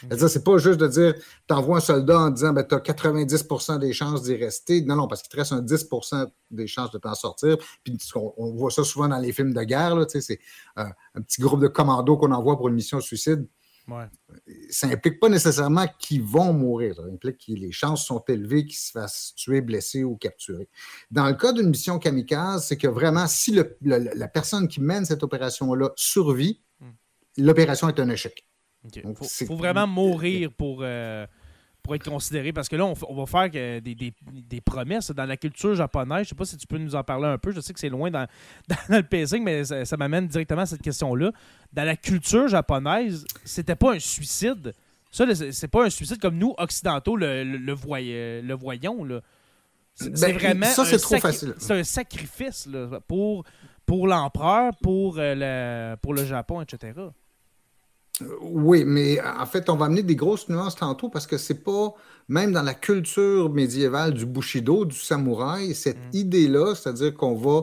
C'est-à-dire, 0.00 0.28
c'est 0.28 0.42
pas 0.42 0.58
juste 0.58 0.80
de 0.80 0.88
dire, 0.88 1.14
tu 1.48 1.54
envoies 1.54 1.76
un 1.76 1.80
soldat 1.80 2.18
en 2.18 2.30
disant, 2.30 2.52
ben, 2.52 2.64
tu 2.64 2.74
as 2.74 2.78
90% 2.78 3.78
des 3.78 3.92
chances 3.92 4.24
d'y 4.24 4.34
rester. 4.34 4.82
Non, 4.82 4.96
non, 4.96 5.06
parce 5.06 5.22
qu'il 5.22 5.30
te 5.30 5.36
reste 5.36 5.52
un 5.52 5.62
10% 5.62 6.28
des 6.50 6.66
chances 6.66 6.90
de 6.90 6.98
t'en 6.98 7.14
sortir. 7.14 7.56
Puis 7.84 7.96
on, 8.16 8.52
voit 8.52 8.72
ça 8.72 8.82
souvent 8.82 9.06
dans 9.06 9.18
les 9.18 9.32
films 9.32 9.54
de 9.54 9.62
guerre, 9.62 9.96
c'est 10.08 10.40
euh, 10.78 10.84
un 11.14 11.22
petit 11.22 11.40
groupe 11.40 11.60
de 11.60 11.68
commandos 11.68 12.16
qu'on 12.16 12.32
envoie 12.32 12.56
pour 12.56 12.68
une 12.68 12.74
mission 12.74 13.00
suicide. 13.00 13.46
Ça 14.70 14.86
n'implique 14.86 15.20
pas 15.20 15.28
nécessairement 15.28 15.86
qu'ils 15.98 16.22
vont 16.22 16.52
mourir. 16.52 16.96
Ça 16.96 17.02
implique 17.02 17.46
que 17.46 17.52
les 17.52 17.72
chances 17.72 18.06
sont 18.06 18.22
élevées 18.28 18.64
qu'ils 18.64 18.78
se 18.78 18.90
fassent 18.90 19.34
tuer, 19.36 19.60
blesser 19.60 20.04
ou 20.04 20.16
capturer. 20.16 20.68
Dans 21.10 21.26
le 21.26 21.34
cas 21.34 21.52
d'une 21.52 21.68
mission 21.68 21.98
kamikaze, 21.98 22.66
c'est 22.66 22.76
que 22.76 22.88
vraiment, 22.88 23.26
si 23.26 23.58
la 23.82 24.28
personne 24.28 24.68
qui 24.68 24.80
mène 24.80 25.04
cette 25.04 25.22
opération-là 25.22 25.90
survit, 25.96 26.62
hmm. 26.80 26.90
l'opération 27.38 27.88
est 27.88 28.00
un 28.00 28.08
échec. 28.08 28.46
Il 28.94 29.46
faut, 29.46 29.56
vraiment 29.56 29.86
mourir 29.86 30.52
pour, 30.52 30.80
euh, 30.82 31.26
pour 31.84 31.94
être 31.94 32.08
considéré? 32.08 32.52
Parce 32.52 32.68
que 32.68 32.76
là, 32.76 32.84
on, 32.86 33.14
va 33.14 33.26
faire 33.26 33.80
des, 33.80 34.60
promesses 34.64 35.10
dans 35.10 35.26
la 35.26 35.36
culture 35.36 35.74
japonaise. 35.74 36.16
Je 36.16 36.22
ne 36.22 36.28
sais 36.30 36.34
pas 36.34 36.44
si 36.46 36.56
tu 36.56 36.66
peux 36.66 36.78
nous 36.78 36.96
en 36.96 37.04
parler 37.04 37.26
un 37.26 37.38
peu. 37.38 37.52
Je 37.52 37.60
sais 37.60 37.72
que 37.72 37.78
c'est 37.78 37.90
loin 37.90 38.10
dans, 38.10 38.26
le 38.88 39.02
pacing, 39.02 39.44
mais 39.44 39.64
ça, 39.64 39.96
m'amène 39.96 40.26
directement 40.26 40.62
à 40.62 40.66
cette 40.66 40.82
question-là. 40.82 41.30
Dans 41.72 41.84
la 41.84 41.96
culture 41.96 42.48
japonaise, 42.48 43.24
c'était 43.44 43.76
pas 43.76 43.92
un 43.92 43.98
suicide. 43.98 44.72
Ça, 45.12 45.26
c'est 45.52 45.68
pas 45.68 45.84
un 45.84 45.90
suicide 45.90 46.18
comme 46.18 46.38
nous, 46.38 46.54
occidentaux, 46.56 47.16
le, 47.16 47.44
le, 47.44 47.58
le 47.58 48.54
voyons. 48.54 49.06
C'est 49.94 50.20
ben, 50.20 50.32
vraiment. 50.32 50.66
Ça, 50.66 50.84
c'est 50.84 50.98
trop 50.98 51.18
facile. 51.18 51.54
C'est 51.58 51.78
un 51.78 51.84
sacrifice 51.84 52.68
pour, 53.06 53.44
pour 53.86 54.08
l'empereur, 54.08 54.72
pour, 54.82 55.16
euh, 55.18 55.96
pour 56.02 56.14
le 56.14 56.24
Japon, 56.24 56.62
etc. 56.62 56.94
Oui, 58.40 58.84
mais 58.84 59.20
en 59.20 59.46
fait, 59.46 59.68
on 59.68 59.76
va 59.76 59.86
amener 59.86 60.02
des 60.02 60.14
grosses 60.14 60.48
nuances 60.48 60.76
tantôt 60.76 61.08
parce 61.08 61.26
que 61.26 61.36
c'est 61.36 61.62
pas, 61.64 61.94
même 62.28 62.52
dans 62.52 62.62
la 62.62 62.74
culture 62.74 63.50
médiévale 63.50 64.14
du 64.14 64.24
Bushido, 64.24 64.84
du 64.84 64.96
samouraï, 64.96 65.74
cette 65.74 65.98
mm. 65.98 66.16
idée-là, 66.16 66.74
c'est-à-dire 66.74 67.14
qu'on 67.14 67.34
va 67.34 67.62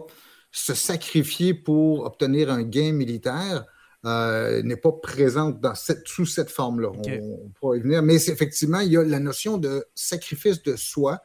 se 0.52 0.74
sacrifier 0.74 1.54
pour 1.54 2.06
obtenir 2.06 2.52
un 2.52 2.64
gain 2.64 2.92
militaire, 2.92 3.66
euh, 4.04 4.62
n'est 4.64 4.78
pas 4.78 4.92
présente 4.92 5.62
dans 5.62 5.76
cette, 5.76 6.08
sous 6.08 6.26
cette 6.26 6.50
forme-là. 6.50 6.90
On, 6.90 7.50
pourra 7.60 7.78
y 7.78 7.80
venir. 7.80 8.02
Mais 8.02 8.16
effectivement, 8.16 8.80
il 8.80 8.92
y 8.92 8.98
a 8.98 9.04
la 9.04 9.20
notion 9.20 9.58
de 9.58 9.86
sacrifice 9.96 10.62
de 10.64 10.76
soi. 10.76 11.20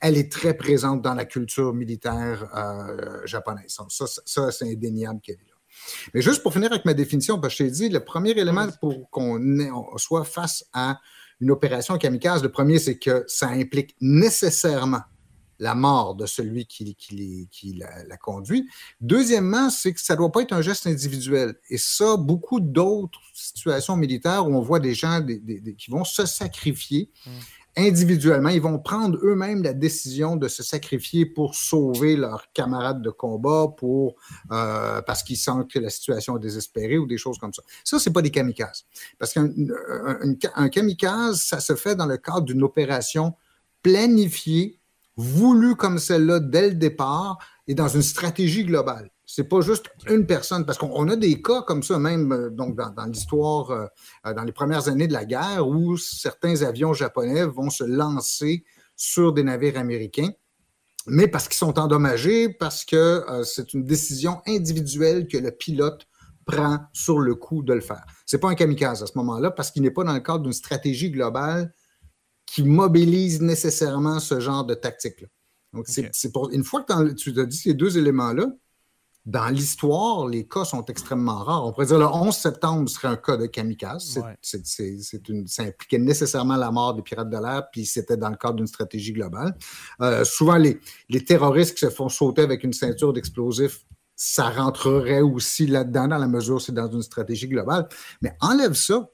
Elle 0.00 0.16
est 0.16 0.32
très 0.32 0.54
présente 0.54 1.02
dans 1.02 1.14
la 1.14 1.24
culture 1.24 1.72
militaire 1.72 2.50
euh, 2.56 3.24
japonaise. 3.26 3.76
Ça, 3.88 4.06
ça 4.06 4.50
c'est 4.50 4.72
indéniable 4.72 5.20
qu'elle 5.20 5.36
est 5.36 5.48
là. 5.48 5.51
Mais 6.14 6.22
juste 6.22 6.42
pour 6.42 6.52
finir 6.52 6.70
avec 6.72 6.84
ma 6.84 6.94
définition, 6.94 7.38
parce 7.40 7.54
que 7.54 7.64
je 7.64 7.68
t'ai 7.68 7.70
dit, 7.70 7.88
le 7.88 8.00
premier 8.00 8.30
élément 8.30 8.66
pour 8.80 9.10
qu'on 9.10 9.38
soit 9.96 10.24
face 10.24 10.64
à 10.72 11.00
une 11.40 11.50
opération 11.50 11.98
kamikaze, 11.98 12.42
le 12.42 12.50
premier, 12.50 12.78
c'est 12.78 12.98
que 12.98 13.24
ça 13.26 13.48
implique 13.48 13.96
nécessairement 14.00 15.02
la 15.58 15.74
mort 15.76 16.16
de 16.16 16.26
celui 16.26 16.66
qui, 16.66 16.96
qui, 16.96 17.74
la, 17.74 18.16
conduit. 18.16 18.68
Deuxièmement, 19.00 19.70
c'est 19.70 19.92
que 19.92 20.00
ça 20.00 20.14
ne 20.14 20.18
doit 20.18 20.32
pas 20.32 20.42
être 20.42 20.52
un 20.52 20.60
geste 20.60 20.88
individuel. 20.88 21.54
Et 21.70 21.78
ça, 21.78 22.16
beaucoup 22.16 22.58
d'autres 22.58 23.20
situations 23.32 23.96
militaires 23.96 24.48
où 24.48 24.54
on 24.54 24.60
voit 24.60 24.80
des 24.80 24.94
gens 24.94 25.24
qui 25.78 25.90
vont 25.90 26.02
se 26.04 26.26
sacrifier 26.26 27.10
mm. 27.24 27.30
Individuellement, 27.76 28.50
ils 28.50 28.60
vont 28.60 28.78
prendre 28.78 29.18
eux-mêmes 29.22 29.62
la 29.62 29.72
décision 29.72 30.36
de 30.36 30.48
se 30.48 30.62
sacrifier 30.62 31.24
pour 31.26 31.54
sauver 31.54 32.16
leurs 32.16 32.52
camarades 32.52 33.02
de 33.02 33.10
combat, 33.10 33.68
pour, 33.76 34.16
euh, 34.50 35.00
parce 35.02 35.22
qu'ils 35.22 35.38
sentent 35.38 35.70
que 35.70 35.78
la 35.78 35.90
situation 35.90 36.36
est 36.36 36.40
désespérée 36.40 36.98
ou 36.98 37.06
des 37.06 37.16
choses 37.16 37.38
comme 37.38 37.52
ça. 37.52 37.62
Ça, 37.84 37.98
ce 37.98 38.08
n'est 38.08 38.12
pas 38.12 38.22
des 38.22 38.30
kamikazes. 38.30 38.84
Parce 39.18 39.32
qu'un 39.32 40.68
kamikaze, 40.68 41.42
ça 41.42 41.60
se 41.60 41.74
fait 41.74 41.96
dans 41.96 42.06
le 42.06 42.18
cadre 42.18 42.42
d'une 42.42 42.62
opération 42.62 43.34
planifiée 43.82 44.78
voulu 45.16 45.74
comme 45.76 45.98
celle-là 45.98 46.40
dès 46.40 46.68
le 46.70 46.74
départ 46.74 47.38
et 47.66 47.74
dans 47.74 47.88
une 47.88 48.02
stratégie 48.02 48.64
globale. 48.64 49.11
C'est 49.34 49.48
pas 49.48 49.62
juste 49.62 49.86
une 50.10 50.26
personne, 50.26 50.66
parce 50.66 50.76
qu'on 50.76 51.08
a 51.08 51.16
des 51.16 51.40
cas 51.40 51.62
comme 51.62 51.82
ça, 51.82 51.98
même 51.98 52.32
euh, 52.32 52.50
donc 52.50 52.76
dans, 52.76 53.06
l'histoire, 53.06 53.70
euh, 53.70 53.86
euh, 54.26 54.34
dans 54.34 54.44
les 54.44 54.52
premières 54.52 54.88
années 54.88 55.08
de 55.08 55.14
la 55.14 55.24
guerre, 55.24 55.66
où 55.66 55.96
certains 55.96 56.60
avions 56.60 56.92
japonais 56.92 57.46
vont 57.46 57.70
se 57.70 57.82
lancer 57.82 58.62
sur 58.94 59.32
des 59.32 59.42
navires 59.42 59.78
américains, 59.78 60.28
mais 61.06 61.28
parce 61.28 61.48
qu'ils 61.48 61.56
sont 61.56 61.78
endommagés, 61.78 62.50
parce 62.50 62.84
que 62.84 63.24
c'est 63.44 63.72
une 63.72 63.84
décision 63.84 64.42
individuelle 64.46 65.26
que 65.26 65.38
le 65.38 65.50
pilote 65.50 66.06
prend 66.44 66.80
sur 66.92 67.18
le 67.18 67.34
coup 67.34 67.62
de 67.62 67.72
le 67.72 67.80
faire. 67.80 68.04
C'est 68.26 68.38
pas 68.38 68.50
un 68.50 68.54
kamikaze 68.54 69.02
à 69.02 69.06
ce 69.06 69.16
moment-là, 69.16 69.50
parce 69.50 69.70
qu'il 69.70 69.80
n'est 69.80 69.90
pas 69.90 70.04
dans 70.04 70.12
le 70.12 70.20
cadre 70.20 70.40
d'une 70.40 70.52
stratégie 70.52 71.10
globale 71.10 71.72
qui 72.44 72.64
mobilise 72.64 73.40
nécessairement 73.40 74.20
ce 74.20 74.40
genre 74.40 74.66
de 74.66 74.74
tactique-là. 74.74 75.28
Donc, 75.72 75.86
c'est 75.88 76.32
pour 76.32 76.50
une 76.50 76.64
fois 76.64 76.82
que 76.82 77.12
tu 77.14 77.40
as 77.40 77.46
dit 77.46 77.56
ces 77.56 77.72
deux 77.72 77.96
éléments-là, 77.96 78.52
dans 79.24 79.48
l'histoire, 79.48 80.26
les 80.26 80.46
cas 80.48 80.64
sont 80.64 80.84
extrêmement 80.86 81.44
rares. 81.44 81.64
On 81.64 81.72
pourrait 81.72 81.86
dire 81.86 81.98
le 81.98 82.06
11 82.06 82.34
septembre 82.34 82.88
serait 82.88 83.08
un 83.08 83.16
cas 83.16 83.36
de 83.36 83.46
kamikaze. 83.46 84.20
ça 84.42 85.62
impliquait 85.62 85.98
nécessairement 85.98 86.56
la 86.56 86.72
mort 86.72 86.94
des 86.94 87.02
pirates 87.02 87.30
de 87.30 87.36
l'air, 87.38 87.68
puis 87.70 87.86
c'était 87.86 88.16
dans 88.16 88.30
le 88.30 88.36
cadre 88.36 88.54
d'une 88.54 88.66
stratégie 88.66 89.12
globale. 89.12 89.56
Euh, 90.00 90.24
souvent, 90.24 90.56
les, 90.56 90.80
les 91.08 91.24
terroristes 91.24 91.74
qui 91.74 91.86
se 91.86 91.90
font 91.90 92.08
sauter 92.08 92.42
avec 92.42 92.64
une 92.64 92.72
ceinture 92.72 93.12
d'explosifs, 93.12 93.84
ça 94.16 94.50
rentrerait 94.50 95.20
aussi 95.20 95.66
là-dedans, 95.66 96.08
dans 96.08 96.18
la 96.18 96.28
mesure 96.28 96.56
où 96.56 96.60
c'est 96.60 96.72
dans 96.72 96.90
une 96.90 97.02
stratégie 97.02 97.48
globale. 97.48 97.88
Mais 98.22 98.36
enlève 98.40 98.74
ça, 98.74 99.08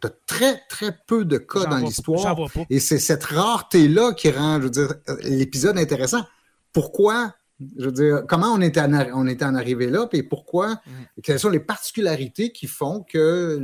tu 0.00 0.06
as 0.06 0.10
très, 0.26 0.62
très 0.68 0.96
peu 1.06 1.24
de 1.24 1.38
cas 1.38 1.66
dans 1.66 1.78
l'histoire. 1.78 2.36
Et 2.68 2.80
c'est 2.80 2.98
cette 2.98 3.24
rareté-là 3.24 4.12
qui 4.14 4.30
rend, 4.30 4.58
je 4.58 4.64
veux 4.64 4.70
dire, 4.70 4.94
l'épisode 5.22 5.76
intéressant. 5.76 6.24
Pourquoi, 6.72 7.34
je 7.78 7.84
veux 7.84 7.92
dire, 7.92 8.22
comment 8.26 8.52
on 8.52 8.60
était 8.60 8.80
en, 8.80 8.92
on 9.14 9.26
était 9.26 9.44
en 9.44 9.54
arrivé 9.54 9.88
là, 9.88 10.08
et 10.12 10.22
pourquoi, 10.22 10.74
mm. 10.74 11.20
quelles 11.22 11.38
sont 11.38 11.50
les 11.50 11.60
particularités 11.60 12.52
qui 12.52 12.66
font 12.66 13.02
que 13.02 13.58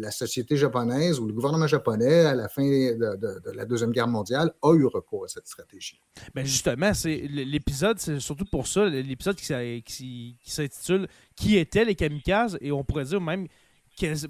la 0.00 0.10
société 0.10 0.56
japonaise 0.56 1.18
ou 1.18 1.26
le 1.26 1.32
gouvernement 1.32 1.66
japonais, 1.66 2.26
à 2.26 2.34
la 2.34 2.48
fin 2.48 2.62
de, 2.62 3.52
la 3.54 3.64
Deuxième 3.64 3.90
Guerre 3.90 4.08
mondiale, 4.08 4.52
a 4.62 4.74
eu 4.74 4.86
recours 4.86 5.24
à 5.24 5.28
cette 5.28 5.46
stratégie? 5.46 6.00
Mais 6.34 6.44
justement, 6.44 6.94
c'est 6.94 7.16
l'épisode, 7.28 7.98
c'est 7.98 8.20
surtout 8.20 8.44
pour 8.44 8.66
ça, 8.66 8.86
l'épisode 8.86 9.36
qui, 9.36 9.82
qui 9.84 10.36
s'intitule 10.44 11.08
Qui 11.36 11.56
étaient 11.56 11.84
les 11.84 11.94
kamikazes, 11.94 12.58
et 12.60 12.72
on 12.72 12.84
pourrait 12.84 13.04
dire 13.04 13.20
même 13.20 13.46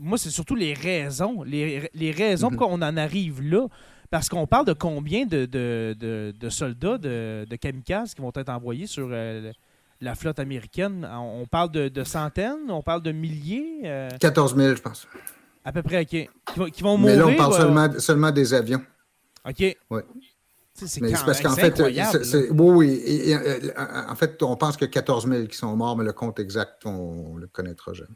moi, 0.01 0.19
c'est 0.19 0.31
surtout 0.31 0.55
les 0.55 0.75
raisons. 0.75 1.43
Les, 1.43 1.89
les 1.95 2.11
raisons 2.11 2.49
mm 2.49 2.51
pourquoi 2.51 2.69
on 2.75 2.83
en 2.83 2.97
arrive 2.97 3.43
là. 3.43 3.69
Parce 4.11 4.29
qu'on 4.29 4.47
parle 4.47 4.67
de 4.67 4.73
combien 4.73 5.25
de, 5.25 5.47
de, 5.47 6.35
de, 6.37 6.49
soldats 6.49 6.99
de, 6.99 7.57
kamikazes 7.61 8.15
qui 8.15 8.21
vont 8.21 8.33
être 8.35 8.49
envoyés 8.49 8.89
sur 8.89 9.09
euh, 9.11 9.53
la 10.01 10.17
flotte 10.17 10.41
américaine. 10.41 11.09
On 11.13 11.47
parle 11.47 11.71
de, 11.71 12.05
centaines, 12.05 12.71
on 12.71 12.83
parle 12.83 13.03
de 13.03 13.13
milliers. 13.13 14.09
14 14.21 14.53
euh? 14.53 14.57
000, 14.57 14.77
je 14.77 14.83
pense. 14.83 15.07
À 15.65 15.73
peu 15.73 15.83
près, 15.83 16.01
OK. 16.03 16.71
Qui, 16.73 16.83
vont 16.83 16.99
mourir. 16.99 17.17
Mais 17.17 17.23
là, 17.23 17.27
on 17.29 17.37
parle 17.37 17.55
seulement, 17.55 18.01
seulement 18.01 18.31
des 18.33 18.53
avions. 18.53 18.83
OK. 19.49 19.77
Oui. 19.91 20.01
C'est 20.87 21.01
parce 21.01 21.41
qu'en 21.41 21.55
fait, 21.55 21.81
oui, 22.51 23.01
oui. 23.01 23.35
en 23.77 24.15
fait, 24.15 24.43
on 24.43 24.57
pense 24.57 24.77
que 24.77 24.85
14 24.85 25.29
000 25.29 25.47
qui 25.47 25.57
sont 25.57 25.75
morts, 25.77 25.97
mais 25.97 26.05
le 26.05 26.13
compte 26.13 26.39
exact, 26.39 26.87
on 26.87 27.35
ne 27.35 27.41
le 27.41 27.47
connaîtra 27.47 27.93
jamais. 27.93 28.11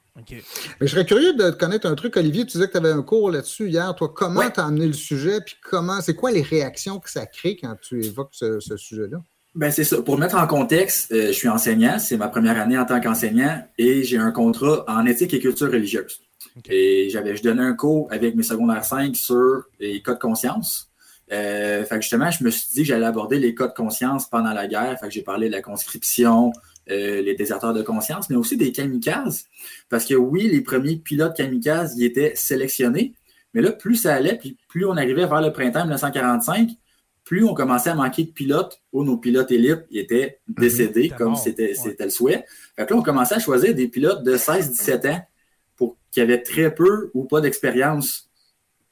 Mais 0.80 0.86
je 0.86 0.86
serais 0.86 1.04
curieux 1.04 1.34
de 1.34 1.50
connaître 1.50 1.86
un 1.86 1.94
truc, 1.94 2.16
Olivier. 2.16 2.44
Tu 2.44 2.52
disais 2.52 2.66
que 2.66 2.72
tu 2.72 2.78
avais 2.78 2.90
un 2.90 3.02
cours 3.02 3.30
là-dessus 3.30 3.68
hier. 3.68 3.94
Toi, 3.94 4.12
comment 4.14 4.48
tu 4.50 4.60
as 4.60 4.64
amené 4.64 4.86
le 4.86 4.92
sujet, 4.92 5.40
puis 5.40 5.56
comment, 5.62 6.00
c'est 6.00 6.14
quoi 6.14 6.30
les 6.30 6.42
réactions 6.42 6.98
que 6.98 7.10
ça 7.10 7.26
crée 7.26 7.56
quand 7.56 7.74
tu 7.80 8.04
évoques 8.04 8.32
ce, 8.32 8.58
sujet-là? 8.76 9.18
Ben 9.54 9.70
c'est 9.70 9.84
ça. 9.84 10.02
Pour 10.02 10.18
mettre 10.18 10.34
en 10.34 10.48
contexte, 10.48 11.12
euh, 11.12 11.28
je 11.28 11.32
suis 11.32 11.48
enseignant, 11.48 12.00
c'est 12.00 12.16
ma 12.16 12.26
première 12.26 12.60
année 12.60 12.76
en 12.76 12.84
tant 12.84 13.00
qu'enseignant 13.00 13.62
et 13.78 14.02
j'ai 14.02 14.18
un 14.18 14.32
contrat 14.32 14.84
en 14.88 15.06
éthique 15.06 15.32
et 15.32 15.38
culture 15.38 15.70
religieuse. 15.70 16.20
Et 16.68 17.08
j'avais, 17.10 17.36
je 17.36 17.42
donnais 17.42 17.62
un 17.62 17.74
cours 17.74 18.08
avec 18.10 18.34
mes 18.34 18.42
secondaires 18.42 18.84
5 18.84 19.14
sur 19.14 19.64
les 19.78 20.02
codes 20.02 20.16
de 20.16 20.20
conscience. 20.20 20.90
Euh, 21.32 21.84
fait 21.84 21.96
que 21.96 22.02
justement, 22.02 22.30
je 22.30 22.44
me 22.44 22.50
suis 22.50 22.70
dit 22.72 22.80
que 22.80 22.88
j'allais 22.88 23.06
aborder 23.06 23.38
les 23.38 23.54
cas 23.54 23.68
de 23.68 23.72
conscience 23.72 24.28
pendant 24.28 24.52
la 24.52 24.66
guerre. 24.66 24.98
Fait 25.00 25.08
que 25.08 25.12
j'ai 25.12 25.22
parlé 25.22 25.48
de 25.48 25.52
la 25.52 25.62
conscription, 25.62 26.52
euh, 26.90 27.22
les 27.22 27.34
déserteurs 27.34 27.72
de 27.72 27.82
conscience, 27.82 28.28
mais 28.30 28.36
aussi 28.36 28.56
des 28.56 28.72
kamikazes. 28.72 29.46
Parce 29.88 30.04
que 30.04 30.14
oui, 30.14 30.48
les 30.48 30.60
premiers 30.60 30.96
pilotes 30.96 31.36
kamikazes, 31.36 31.94
ils 31.96 32.04
étaient 32.04 32.34
sélectionnés. 32.34 33.14
Mais 33.54 33.62
là, 33.62 33.72
plus 33.72 33.96
ça 33.96 34.14
allait, 34.14 34.36
puis 34.36 34.58
plus 34.68 34.84
on 34.84 34.96
arrivait 34.96 35.26
vers 35.26 35.40
le 35.40 35.52
printemps 35.52 35.82
1945, 35.82 36.70
plus 37.24 37.44
on 37.44 37.54
commençait 37.54 37.90
à 37.90 37.94
manquer 37.94 38.24
de 38.24 38.30
pilotes 38.30 38.82
où 38.92 39.02
nos 39.02 39.16
pilotes 39.16 39.50
élites 39.50 39.84
étaient 39.90 40.40
mhm. 40.48 40.54
décédés, 40.58 41.08
comme 41.08 41.36
c'était 41.36 41.72
le 42.00 42.10
souhait. 42.10 42.44
Fait 42.76 42.84
que 42.84 42.92
là, 42.92 43.00
on 43.00 43.02
commençait 43.02 43.36
à 43.36 43.38
choisir 43.38 43.74
des 43.74 43.88
pilotes 43.88 44.22
de 44.22 44.36
16-17 44.36 45.10
ans 45.10 45.20
pour 45.76 45.96
qui 46.10 46.20
avaient 46.20 46.42
très 46.42 46.74
peu 46.74 47.10
ou 47.14 47.24
pas 47.24 47.40
d'expérience 47.40 48.28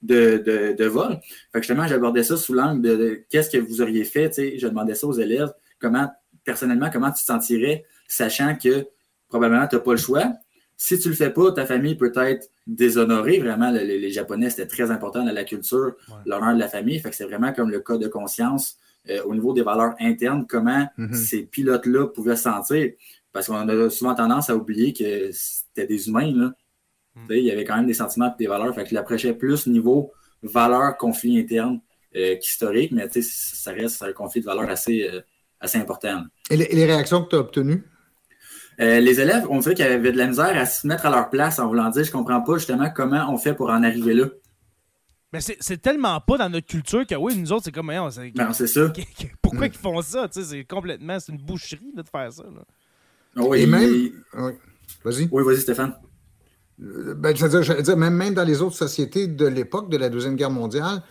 de, 0.03 0.75
de, 0.77 0.85
vol. 0.85 1.21
Fait 1.53 1.61
que 1.61 1.67
justement, 1.67 1.87
j'abordais 1.87 2.25
ça 2.25 2.37
sous 2.37 2.53
l'angle 2.53 2.83
de, 2.83 3.25
qu'est-ce 3.31 3.51
que 3.51 3.59
vous 3.59 3.81
auriez 3.81 4.05
fait. 4.05 4.59
Je 4.59 4.67
demandais 4.67 4.95
ça 4.95 5.07
aux 5.07 5.13
élèves. 5.13 5.53
Comment, 5.79 6.11
personnellement, 6.45 6.91
comment 6.91 7.11
tu 7.11 7.23
te 7.23 7.27
sentirais, 7.27 7.85
sachant 8.09 8.57
que 8.57 8.87
probablement 9.29 9.67
tu 9.67 9.77
n'as 9.77 9.81
pas 9.81 9.93
le 9.93 9.99
choix. 9.99 10.33
Si 10.77 10.99
tu 10.99 11.09
le 11.09 11.15
fais 11.15 11.31
pas, 11.31 11.53
ta 11.53 11.65
famille 11.65 11.95
peut 11.95 12.13
être 12.17 12.49
déshonorée. 12.67 13.39
Vraiment, 13.39 13.71
les, 13.71 14.11
Japonais, 14.11 14.51
c'était 14.51 14.67
très 14.67 14.91
important 14.91 15.25
dans 15.25 15.33
la 15.33 15.45
culture, 15.45 15.95
l'honneur 16.27 16.55
de 16.55 16.59
la 16.59 16.69
famille. 16.69 16.99
Fait 16.99 17.11
que 17.11 17.17
c'est 17.17 17.25
vraiment 17.25 17.53
comme 17.53 17.71
le 17.71 17.81
cas 17.81 17.99
de 17.99 18.09
conscience 18.09 18.79
euh, 19.09 19.23
au 19.25 19.35
niveau 19.35 19.53
des 19.53 19.63
valeurs 19.63 19.95
internes, 20.01 20.47
comment 20.49 20.89
mm-hmm. 20.99 21.15
ces 21.15 21.43
pilotes-là 21.43 22.09
pouvaient 22.09 22.37
se 22.37 22.43
sentir. 22.43 22.93
Parce 23.33 23.47
qu'on 23.47 23.69
a 23.69 23.91
souvent 23.91 24.15
tendance 24.15 24.51
à 24.51 24.57
oublier 24.57 24.93
que 24.93 25.31
c'était 25.33 25.87
des 25.87 26.09
humains. 26.09 26.33
Là. 26.35 26.53
Hmm. 27.15 27.27
Il 27.31 27.45
y 27.45 27.51
avait 27.51 27.65
quand 27.65 27.77
même 27.77 27.87
des 27.87 27.95
sentiments 27.95 28.33
et 28.33 28.39
des 28.39 28.47
valeurs. 28.47 28.75
Fait 28.75 28.85
que 28.85 28.95
l'approchais 28.95 29.35
plus 29.35 29.67
niveau 29.67 30.13
valeur, 30.43 30.97
conflit 30.97 31.39
interne 31.39 31.81
euh, 32.17 32.37
qu'historique, 32.37 32.93
mais 32.93 33.09
ça 33.23 33.73
reste 33.73 34.03
un 34.03 34.13
conflit 34.13 34.41
de 34.41 34.47
valeurs 34.47 34.69
assez, 34.69 35.09
euh, 35.09 35.21
assez 35.61 35.79
important. 35.79 36.25
Et 36.51 36.57
les, 36.57 36.85
réactions 36.85 37.23
que 37.25 37.31
tu 37.31 37.37
as 37.37 37.41
obtenues? 37.41 37.85
Euh, 38.81 39.01
les 39.01 39.21
élèves, 39.21 39.47
on 39.49 39.59
dirait 39.59 39.75
qu'ils 39.75 39.85
avaient 39.85 40.13
de 40.13 40.19
la 40.19 40.27
misère 40.27 40.57
à 40.57 40.67
se 40.67 40.87
mettre 40.87 41.07
à 41.07 41.11
leur 41.11 41.31
place 41.31 41.59
en 41.59 41.69
voulant 41.69 41.91
dire 41.91 42.05
je 42.05 42.11
comprends 42.11 42.41
pas 42.41 42.55
justement 42.55 42.91
comment 42.91 43.33
on 43.33 43.39
fait 43.39 43.55
pour 43.55 43.71
en 43.71 43.83
arriver 43.83 44.15
là. 44.15 44.27
Mais 45.33 45.41
c'est 45.41 45.81
tellement 45.81 46.21
pas 46.21 46.37
dans 46.37 46.51
notre 46.51 46.67
culture 46.67 47.07
que 47.07 47.15
oui, 47.15 47.35
nous 47.37 47.53
autres, 47.53 47.65
c'est 47.65 47.73
comme. 47.73 47.91
Non, 47.91 48.53
c'est 48.53 48.67
ça. 48.67 48.93
Pourquoi 49.41 49.67
ils 49.67 49.73
font 49.73 50.03
ça? 50.03 50.29
C'est 50.31 50.65
complètement. 50.65 51.19
C'est 51.19 51.33
une 51.33 51.39
boucherie 51.39 51.93
de 51.95 52.03
faire 52.03 52.31
ça. 52.31 52.45
Oui, 53.37 53.63
Et 53.63 53.67
même. 53.67 54.11
Vas-y. 55.03 55.29
Oui, 55.33 55.43
vas-y, 55.43 55.61
Stéphane. 55.63 55.95
Ben, 56.79 57.37
je 57.37 57.47
veux 57.47 57.83
dire, 57.83 57.97
même, 57.97 58.15
même 58.15 58.35
dans 58.35 58.45
les 58.45 58.63
autres 58.63 58.77
sociétés 58.77 59.27
de 59.27 59.47
l'époque 59.47 59.91
de 59.91 59.97
la 59.97 60.09
Deuxième 60.09 60.37
Guerre 60.37 60.51
mondiale, 60.51 61.03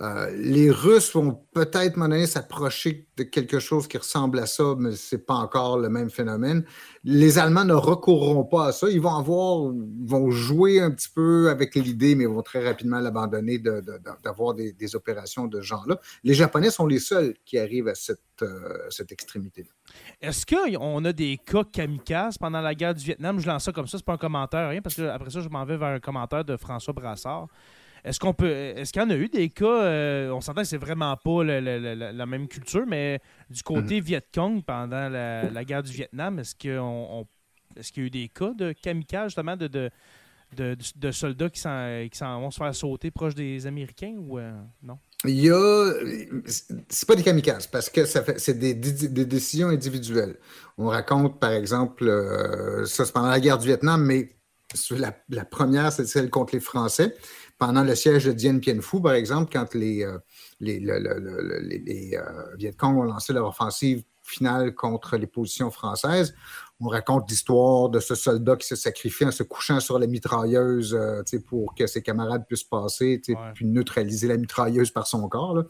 Euh, 0.00 0.30
les 0.36 0.70
Russes 0.70 1.12
vont 1.12 1.40
peut-être, 1.52 1.96
moment 1.96 2.10
donné, 2.10 2.26
s'approcher 2.26 3.08
de 3.16 3.24
quelque 3.24 3.58
chose 3.58 3.88
qui 3.88 3.98
ressemble 3.98 4.38
à 4.38 4.46
ça, 4.46 4.76
mais 4.78 4.94
ce 4.94 5.16
n'est 5.16 5.22
pas 5.22 5.34
encore 5.34 5.78
le 5.78 5.88
même 5.88 6.08
phénomène. 6.08 6.64
Les 7.02 7.38
Allemands 7.38 7.64
ne 7.64 7.74
recourront 7.74 8.44
pas 8.44 8.68
à 8.68 8.72
ça. 8.72 8.88
Ils 8.88 9.00
vont 9.00 9.16
avoir, 9.16 9.72
vont 10.04 10.30
jouer 10.30 10.80
un 10.80 10.92
petit 10.92 11.08
peu 11.12 11.50
avec 11.50 11.74
l'idée, 11.74 12.14
mais 12.14 12.26
vont 12.26 12.42
très 12.42 12.64
rapidement 12.64 13.00
l'abandonner 13.00 13.58
d'avoir 13.58 14.54
des, 14.54 14.94
opérations 14.94 15.46
de 15.48 15.60
ce 15.60 15.66
genre-là. 15.66 16.00
Les 16.22 16.34
Japonais 16.34 16.70
sont 16.70 16.86
les 16.86 17.00
seuls 17.00 17.34
qui 17.44 17.58
arrivent 17.58 17.88
à 17.88 17.94
cette, 17.94 18.20
euh, 18.42 18.78
cette 18.90 19.10
extrémité-là. 19.10 19.68
Est-ce 20.20 20.44
qu'on 20.44 21.04
a 21.04 21.12
des 21.12 21.38
cas 21.38 21.62
kamikazes 21.62 22.38
pendant 22.38 22.60
la 22.60 22.74
guerre 22.74 22.94
du 22.94 23.04
Vietnam? 23.04 23.38
Je 23.38 23.46
lance 23.46 23.64
ça 23.64 23.72
comme 23.72 23.86
ça, 23.86 23.98
c'est 23.98 24.04
pas 24.04 24.14
un 24.14 24.18
commentaire, 24.18 24.68
rien, 24.68 24.82
parce 24.82 24.96
que 24.96 25.02
après 25.02 25.30
ça, 25.30 25.40
je 25.40 25.48
m'en 25.48 25.64
vais 25.64 25.76
vers 25.76 25.88
un 25.90 26.00
commentaire 26.00 26.44
de 26.44 26.56
François 26.56 26.92
Brassard. 26.92 27.46
Est-ce 28.04 28.18
qu'on 28.18 28.34
peut. 28.34 28.50
Est-ce 28.50 28.92
qu'il 28.92 29.02
y 29.02 29.04
en 29.04 29.10
a 29.10 29.16
eu 29.16 29.28
des 29.28 29.48
cas, 29.48 29.64
euh, 29.66 30.30
on 30.30 30.40
s'entend 30.40 30.62
que 30.62 30.66
c'est 30.66 30.76
vraiment 30.76 31.16
pas 31.16 31.44
la 31.44 32.26
même 32.26 32.48
culture, 32.48 32.84
mais 32.86 33.20
du 33.48 33.62
côté 33.62 34.00
mhm. 34.00 34.06
Viet 34.06 34.24
Cong 34.34 34.64
pendant 34.64 35.08
la, 35.08 35.64
guerre 35.64 35.82
du 35.82 35.92
Vietnam, 35.92 36.38
est-ce 36.38 36.54
qu'il 36.54 36.70
est 36.70 36.74
y 36.74 38.00
a 38.00 38.02
eu 38.02 38.10
des 38.10 38.28
cas 38.28 38.52
de 38.54 38.72
kamikaze, 38.72 39.26
justement, 39.26 39.56
de, 39.56 39.90
de, 40.56 41.10
soldats 41.12 41.50
qui 41.50 41.60
s'en 41.60 42.40
vont 42.40 42.50
se 42.50 42.58
faire 42.58 42.74
sauter 42.74 43.10
proche 43.10 43.34
des 43.34 43.66
Américains 43.66 44.14
ou 44.16 44.38
euh, 44.38 44.52
non? 44.82 44.98
Il 45.24 45.40
y 45.40 45.50
a. 45.50 45.92
C'est 46.88 47.08
pas 47.08 47.16
des 47.16 47.24
kamikazes 47.24 47.66
parce 47.66 47.90
que 47.90 48.04
c'est 48.04 48.58
des, 48.58 48.74
décisions 48.74 49.68
individuelles. 49.68 50.38
On 50.76 50.86
raconte, 50.86 51.40
par 51.40 51.52
exemple, 51.52 52.08
euh, 52.08 52.86
ça 52.86 53.04
c'est 53.04 53.12
pendant 53.12 53.28
la 53.28 53.40
guerre 53.40 53.58
du 53.58 53.66
Vietnam, 53.66 54.04
mais 54.04 54.28
la, 54.90 55.44
première, 55.44 55.92
c'est 55.92 56.06
celle 56.06 56.30
contre 56.30 56.54
les 56.54 56.60
Français 56.60 57.16
pendant 57.58 57.82
le 57.82 57.96
siège 57.96 58.26
de 58.26 58.32
Dien 58.32 58.54
Bien 58.54 58.80
Phu, 58.80 59.02
par 59.02 59.14
exemple, 59.14 59.50
quand 59.52 59.74
les, 59.74 60.04
euh, 60.04 60.18
les, 60.60 60.78
les, 60.78 62.14
euh, 62.14 62.56
Viet 62.56 62.72
Cong 62.74 62.96
ont 62.96 63.02
lancé 63.02 63.32
leur 63.32 63.48
offensive 63.48 64.04
finale 64.22 64.74
contre 64.74 65.16
les 65.16 65.26
positions 65.26 65.70
françaises, 65.72 66.34
on 66.80 66.88
raconte 66.88 67.28
l'histoire 67.30 67.88
de 67.88 68.00
ce 68.00 68.14
soldat 68.14 68.56
qui 68.56 68.66
se 68.66 68.76
sacrifie 68.76 69.24
en 69.24 69.30
se 69.30 69.42
couchant 69.42 69.80
sur 69.80 69.98
la 69.98 70.06
mitrailleuse 70.06 70.94
euh, 70.94 71.22
pour 71.48 71.74
que 71.74 71.86
ses 71.86 72.02
camarades 72.02 72.46
puissent 72.46 72.64
passer, 72.64 73.20
puis 73.54 73.66
neutraliser 73.66 74.28
la 74.28 74.36
mitrailleuse 74.36 74.90
par 74.90 75.06
son 75.06 75.28
corps. 75.28 75.64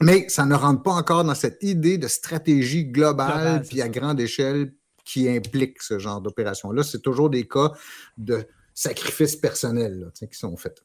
mais 0.00 0.28
ça 0.28 0.46
ne 0.46 0.54
rentre 0.54 0.82
pas 0.82 0.92
encore 0.92 1.24
dans 1.24 1.34
cette 1.34 1.62
idée 1.62 1.98
de 1.98 2.08
stratégie 2.08 2.86
globale 2.86 3.62
puis 3.62 3.82
à 3.82 3.88
grande 3.88 4.20
échelle 4.20 4.72
qui 5.04 5.28
implique 5.28 5.82
ce 5.82 5.98
genre 5.98 6.20
d'opération-là. 6.20 6.82
C'est 6.82 7.02
toujours 7.02 7.30
des 7.30 7.46
cas 7.46 7.72
de 8.16 8.46
sacrifices 8.72 9.36
personnels 9.36 10.10
qui 10.18 10.38
sont 10.38 10.56
faits. 10.56 10.82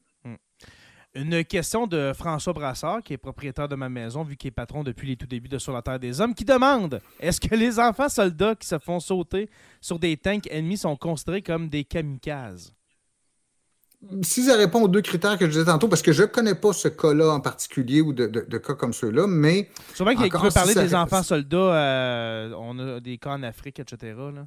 Une 1.14 1.44
question 1.44 1.88
de 1.88 2.12
François 2.14 2.52
Brassard, 2.52 3.02
qui 3.02 3.14
est 3.14 3.18
propriétaire 3.18 3.68
de 3.68 3.74
ma 3.74 3.88
maison, 3.88 4.22
vu 4.22 4.36
qu'il 4.36 4.46
est 4.48 4.52
patron 4.52 4.84
depuis 4.84 5.08
les 5.08 5.16
tout 5.16 5.26
débuts 5.26 5.48
de 5.48 5.58
Sur 5.58 5.72
la 5.72 5.82
Terre 5.82 5.98
des 5.98 6.20
Hommes, 6.20 6.36
qui 6.36 6.44
demande 6.44 7.00
est-ce 7.18 7.40
que 7.40 7.52
les 7.52 7.80
enfants 7.80 8.08
soldats 8.08 8.54
qui 8.54 8.68
se 8.68 8.78
font 8.78 9.00
sauter 9.00 9.50
sur 9.80 9.98
des 9.98 10.16
tanks 10.16 10.46
ennemis 10.52 10.76
sont 10.78 10.94
considérés 10.94 11.42
comme 11.42 11.68
des 11.68 11.82
kamikazes? 11.82 12.72
Si 14.22 14.44
ça 14.44 14.56
répond 14.56 14.82
aux 14.82 14.88
deux 14.88 15.02
critères 15.02 15.36
que 15.36 15.46
je 15.46 15.50
disais 15.50 15.64
tantôt, 15.64 15.88
parce 15.88 16.00
que 16.00 16.12
je 16.12 16.22
ne 16.22 16.28
connais 16.28 16.54
pas 16.54 16.72
ce 16.72 16.86
cas-là 16.86 17.30
en 17.32 17.40
particulier 17.40 18.00
ou 18.00 18.12
de, 18.12 18.26
cas 18.58 18.74
comme 18.74 18.92
ceux-là, 18.92 19.26
mais. 19.26 19.68
Souvent, 19.94 20.14
qu'il 20.14 20.32
veut 20.32 20.50
parler 20.50 20.74
des 20.74 20.94
enfants 20.94 21.24
soldats, 21.24 21.56
euh, 21.58 22.54
on 22.56 22.78
a 22.78 23.00
des 23.00 23.18
cas 23.18 23.32
en 23.32 23.42
Afrique, 23.42 23.80
etc. 23.80 24.14
Là. 24.32 24.46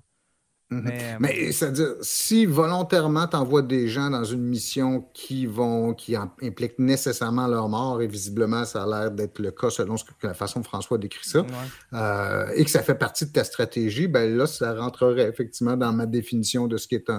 Mhm. 0.70 0.88
Euh, 0.88 1.18
Mais, 1.20 1.52
c'est-à-dire, 1.52 1.96
si 2.02 2.46
volontairement 2.46 3.28
tu 3.28 3.36
envoies 3.36 3.62
des 3.62 3.88
gens 3.88 4.10
dans 4.10 4.24
une 4.24 4.44
mission 4.44 5.06
qui 5.14 5.46
vont, 5.46 5.94
qui 5.94 6.16
implique 6.16 6.80
nécessairement 6.80 7.48
leur 7.48 7.70
mort, 7.70 8.02
et 8.02 8.08
visiblement 8.08 8.66
ça 8.66 8.84
a 8.84 8.88
l'air 8.88 9.12
d'être 9.12 9.40
le 9.40 9.52
cas 9.52 9.70
selon 9.70 9.98
ce 9.98 10.06
que, 10.06 10.12
la 10.24 10.34
façon 10.34 10.60
dont 10.60 10.66
François 10.66 10.98
décrit 10.98 11.28
ça, 11.28 11.46
euh, 11.94 12.48
et 12.56 12.64
que 12.64 12.72
ça 12.72 12.82
fait 12.82 12.96
partie 12.96 13.26
de 13.26 13.32
ta 13.32 13.44
stratégie, 13.44 14.08
ben 14.08 14.36
là, 14.36 14.48
ça 14.48 14.74
rentrerait 14.74 15.30
effectivement 15.30 15.78
dans 15.78 15.94
ma 15.94 16.06
définition 16.06 16.68
de 16.68 16.78
ce 16.78 16.88
qui 16.88 16.96
est 16.96 17.10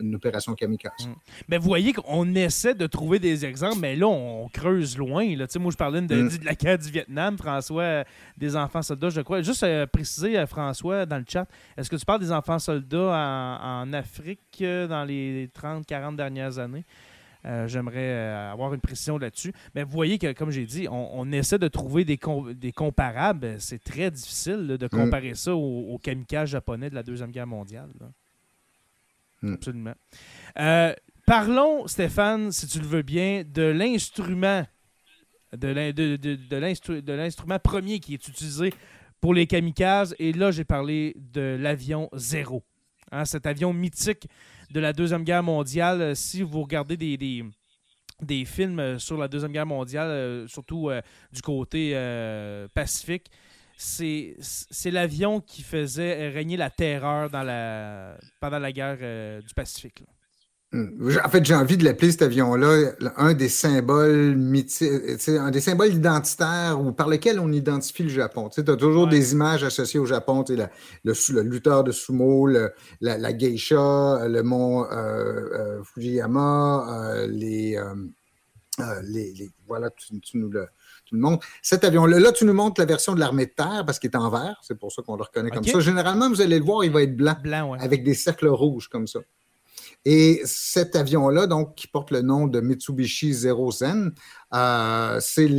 une 0.00 0.14
opération 0.14 0.54
kamikaze. 0.54 1.06
Mm. 1.06 1.14
Mais 1.48 1.58
vous 1.58 1.66
voyez 1.68 1.92
qu'on 1.92 2.34
essaie 2.34 2.74
de 2.74 2.86
trouver 2.86 3.18
des 3.18 3.44
exemples, 3.44 3.78
mais 3.80 3.96
là, 3.96 4.06
on 4.06 4.48
creuse 4.48 4.96
loin. 4.96 5.24
Là. 5.36 5.46
Moi, 5.58 5.70
je 5.72 5.76
parlais 5.76 6.00
de, 6.00 6.14
mm. 6.14 6.38
de, 6.38 6.44
la 6.44 6.54
guerre 6.54 6.78
du 6.78 6.90
Vietnam, 6.90 7.36
François, 7.36 8.04
des 8.36 8.56
enfants 8.56 8.82
soldats, 8.82 9.10
je 9.10 9.20
crois. 9.20 9.42
Juste 9.42 9.62
euh, 9.62 9.86
préciser, 9.86 10.44
François, 10.46 11.06
dans 11.06 11.18
le 11.18 11.24
chat, 11.28 11.46
est-ce 11.76 11.90
que 11.90 11.96
tu 11.96 12.04
parles 12.04 12.20
des 12.20 12.32
enfants 12.32 12.58
soldats 12.58 13.58
en, 13.62 13.92
Afrique 13.92 14.40
euh, 14.60 14.86
dans 14.86 15.04
les 15.04 15.48
30-40 15.48 16.16
dernières 16.16 16.58
années? 16.58 16.84
Euh, 17.44 17.68
j'aimerais 17.68 18.12
euh, 18.12 18.52
avoir 18.52 18.74
une 18.74 18.80
précision 18.80 19.16
là-dessus. 19.16 19.52
Mais 19.74 19.84
vous 19.84 19.90
voyez 19.90 20.18
que, 20.18 20.32
comme 20.32 20.50
j'ai 20.50 20.66
dit, 20.66 20.86
on, 20.90 21.30
essaie 21.32 21.58
de 21.58 21.68
trouver 21.68 22.04
des, 22.04 22.18
des 22.54 22.72
comparables. 22.72 23.56
C'est 23.58 23.82
très 23.82 24.10
difficile 24.10 24.66
de 24.66 24.86
mm. 24.86 24.88
comparer 24.88 25.34
ça 25.34 25.54
au, 25.54 25.94
au, 25.94 25.98
kamikaze 25.98 26.50
japonais 26.50 26.90
de 26.90 26.94
la 26.94 27.02
Deuxième 27.02 27.30
Guerre 27.30 27.46
mondiale. 27.46 27.90
Mm. 29.42 29.54
Absolument. 29.54 29.94
parlons, 31.26 31.86
Stéphane, 31.86 32.52
si 32.52 32.66
tu 32.66 32.80
le 32.80 32.86
veux 32.86 33.02
bien, 33.02 33.42
de 33.44 33.70
l'instrument 33.70 34.64
de 35.52 37.58
premier 37.58 38.00
qui 38.00 38.14
est 38.14 38.28
utilisé 38.28 38.72
pour 39.20 39.34
les 39.34 39.46
kamikazes. 39.46 40.14
Et 40.18 40.32
là, 40.32 40.50
j'ai 40.50 40.64
parlé 40.64 41.14
de 41.16 41.56
l'avion 41.58 42.08
Zéro. 42.14 42.64
Hein, 43.10 43.24
cet 43.24 43.46
avion 43.46 43.72
mythique 43.72 44.28
de 44.70 44.80
la 44.80 44.92
Deuxième 44.92 45.24
Guerre 45.24 45.42
mondiale. 45.42 46.02
Euh, 46.02 46.14
si 46.14 46.42
vous 46.42 46.62
regardez 46.62 46.96
des, 46.96 48.44
films 48.44 48.80
euh, 48.80 48.98
sur 48.98 49.16
la 49.16 49.28
Deuxième 49.28 49.52
Guerre 49.52 49.66
mondiale, 49.66 50.08
euh, 50.08 50.46
surtout 50.46 50.90
du 51.32 51.42
côté 51.42 51.94
Pacifique, 52.74 53.30
c'est 53.78 54.90
l'avion 54.90 55.40
qui 55.40 55.62
faisait 55.62 56.28
régner 56.28 56.56
la 56.56 56.68
terreur 56.68 57.30
dans 57.30 57.44
la, 57.44 58.18
pendant 58.40 58.58
la 58.58 58.72
guerre 58.72 58.98
du 59.42 59.54
Pacifique. 59.54 60.02
Hmm. 60.70 61.08
En 61.24 61.28
fait, 61.30 61.42
j'ai 61.46 61.54
envie 61.54 61.78
de 61.78 61.84
l'appeler 61.84 62.10
cet 62.10 62.20
avion-là 62.20 62.92
un 63.16 63.32
des 63.32 63.48
symboles 63.48 64.36
un 64.36 65.50
des 65.50 65.60
symboles 65.62 65.94
identitaires 65.94 66.78
ou 66.78 66.92
par 66.92 67.08
lesquels 67.08 67.40
on 67.40 67.50
identifie 67.50 68.02
le 68.02 68.10
Japon. 68.10 68.50
Tu 68.50 68.60
as 68.60 68.76
toujours 68.76 69.08
des 69.08 69.32
images 69.32 69.64
associées 69.64 69.98
au 69.98 70.04
Japon, 70.04 70.44
tu 70.44 70.56
le, 70.56 70.66
le, 71.04 71.40
lutteur 71.40 71.84
de 71.84 71.90
sumo, 71.90 72.46
la, 73.00 73.32
geisha, 73.32 74.28
le 74.28 74.42
mont 74.42 74.84
euh, 74.84 74.90
euh, 74.92 75.82
Fujiyama, 75.84 77.14
euh, 77.14 77.26
les, 77.28 77.78
les, 79.04 79.50
Voilà, 79.66 79.88
tu, 79.88 80.36
nous 80.36 80.50
le, 80.50 80.66
montres. 81.16 81.46
Cet 81.62 81.84
avion-là, 81.84 82.18
là, 82.18 82.32
tu 82.32 82.44
nous 82.44 82.52
montres 82.52 82.80
la 82.80 82.86
version 82.86 83.14
de 83.14 83.20
l'armée 83.20 83.46
de 83.46 83.52
terre 83.52 83.84
parce 83.86 83.98
qu'il 83.98 84.10
est 84.10 84.16
en 84.16 84.28
vert, 84.28 84.60
c'est 84.62 84.78
pour 84.78 84.92
ça 84.92 85.02
qu'on 85.02 85.16
le 85.16 85.22
reconnaît 85.22 85.50
comme 85.50 85.64
ça. 85.64 85.80
Généralement, 85.80 86.28
vous 86.28 86.40
allez 86.40 86.58
le 86.58 86.64
voir, 86.64 86.84
il 86.84 86.90
va 86.90 87.02
être 87.02 87.16
blanc, 87.16 87.36
blanc 87.42 87.74
avec 87.74 88.04
des 88.04 88.14
cercles 88.14 88.48
rouges 88.48 88.88
comme 88.88 89.06
ça. 89.06 89.20
Et 90.04 90.40
cet 90.44 90.96
avion-là, 90.96 91.46
donc, 91.46 91.74
qui 91.74 91.86
porte 91.86 92.10
le 92.10 92.22
nom 92.22 92.46
de 92.46 92.60
Mitsubishi 92.60 93.32
Zero 93.32 93.70
Zen, 93.70 94.12
euh, 94.54 95.18
c'est 95.20 95.50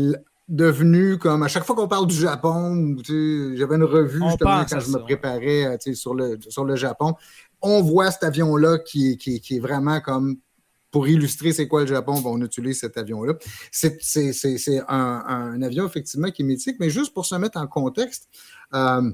devenu 0.48 1.18
comme 1.20 1.44
à 1.44 1.48
chaque 1.48 1.64
fois 1.64 1.76
qu'on 1.76 1.88
parle 1.88 2.08
du 2.08 2.16
Japon, 2.16 2.96
j'avais 3.06 3.76
une 3.76 3.84
revue 3.84 4.22
justement 4.28 4.66
quand 4.68 4.80
je 4.80 4.90
me 4.90 5.00
préparais 5.00 5.66
euh, 5.66 5.94
sur, 5.94 6.16
le, 6.16 6.40
sur 6.50 6.66
le 6.66 6.76
Japon. 6.76 7.14
On 7.62 7.82
voit 7.82 8.10
cet 8.10 8.24
avion-là 8.24 8.80
qui, 8.80 9.18
qui, 9.18 9.42
est 9.56 9.60
vraiment 9.60 10.00
comme 10.02 10.38
pour 10.92 11.08
illustrer 11.08 11.52
c'est 11.52 11.68
quoi 11.68 11.82
le 11.82 11.88
Japon, 11.88 12.22
on 12.26 12.42
utilise 12.42 12.80
cet 12.80 12.98
avion-là. 12.98 13.34
C'est 13.72 14.00
un, 14.88 15.62
avion 15.62 15.86
effectivement 15.86 16.32
qui 16.32 16.42
est 16.42 16.46
mythique, 16.46 16.78
mais 16.80 16.90
juste 16.90 17.14
pour 17.14 17.26
se 17.26 17.36
mettre 17.36 17.60
en 17.60 17.68
contexte, 17.68 18.28
euh, 18.74 19.12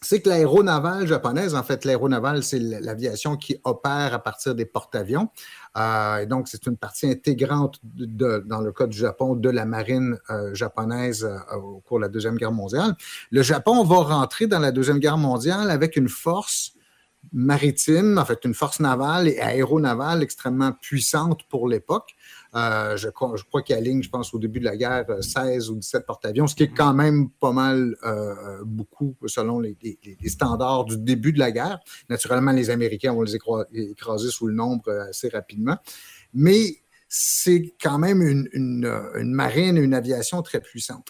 c'est 0.00 0.20
que 0.20 0.28
l'aéronavale 0.28 1.06
japonaise, 1.06 1.54
en 1.54 1.62
fait, 1.62 1.86
l'aéronavale, 1.86 2.42
c'est 2.42 2.58
l'aviation 2.58 3.38
qui 3.38 3.58
opère 3.64 4.12
à 4.12 4.18
partir 4.18 4.54
des 4.54 4.66
porte-avions. 4.66 5.30
Euh, 5.78 6.18
et 6.18 6.26
donc, 6.26 6.48
c'est 6.48 6.66
une 6.66 6.76
partie 6.76 7.08
intégrante, 7.08 7.80
dans 7.82 8.60
le 8.60 8.70
cas 8.72 8.86
du 8.86 8.98
Japon, 8.98 9.34
de 9.34 9.48
la 9.48 9.64
marine 9.64 10.18
euh, 10.28 10.54
japonaise 10.54 11.26
au 11.54 11.80
cours 11.80 11.98
de 11.98 12.02
la 12.02 12.08
Deuxième 12.08 12.36
Guerre 12.36 12.52
mondiale. 12.52 12.94
Le 13.30 13.42
Japon 13.42 13.82
va 13.82 13.96
rentrer 13.96 14.46
dans 14.46 14.58
la 14.58 14.72
Deuxième 14.72 14.98
Guerre 14.98 15.16
mondiale 15.16 15.70
avec 15.70 15.96
une 15.96 16.10
force 16.10 16.74
maritime, 17.32 18.18
en 18.18 18.24
fait, 18.24 18.44
une 18.44 18.54
force 18.54 18.80
navale 18.80 19.28
et 19.28 19.38
aéronavale 19.40 20.22
extrêmement 20.22 20.72
puissante 20.72 21.42
pour 21.48 21.68
l'époque. 21.68 22.14
Euh, 22.54 22.96
je, 22.96 23.08
crois, 23.08 23.34
je 23.36 23.44
crois 23.44 23.62
qu'il 23.62 23.74
aligne, 23.74 24.02
je 24.02 24.10
pense, 24.10 24.32
au 24.34 24.38
début 24.38 24.60
de 24.60 24.64
la 24.64 24.76
guerre, 24.76 25.06
16 25.20 25.68
euh, 25.68 25.72
ou 25.72 25.76
17 25.76 26.06
porte-avions, 26.06 26.46
ce 26.46 26.54
qui 26.54 26.64
est 26.64 26.72
quand 26.72 26.94
même 26.94 27.30
pas 27.30 27.52
mal 27.52 27.96
euh, 28.04 28.62
beaucoup 28.64 29.16
selon 29.26 29.60
les, 29.60 29.76
standards 30.26 30.84
du 30.84 30.98
début 30.98 31.32
de 31.32 31.38
la 31.38 31.50
guerre. 31.50 31.80
Naturellement, 32.08 32.52
les 32.52 32.70
Américains 32.70 33.12
vont 33.12 33.22
les 33.22 33.36
écraser 33.72 34.30
sous 34.30 34.46
le 34.46 34.54
nombre 34.54 34.90
assez 35.08 35.28
rapidement. 35.28 35.76
Mais 36.32 36.76
c'est 37.08 37.74
quand 37.80 37.98
même 37.98 38.22
une, 38.22 38.48
une 38.52 39.32
marine 39.32 39.76
et 39.76 39.80
une 39.80 39.94
aviation 39.94 40.42
très 40.42 40.60
puissante. 40.60 41.08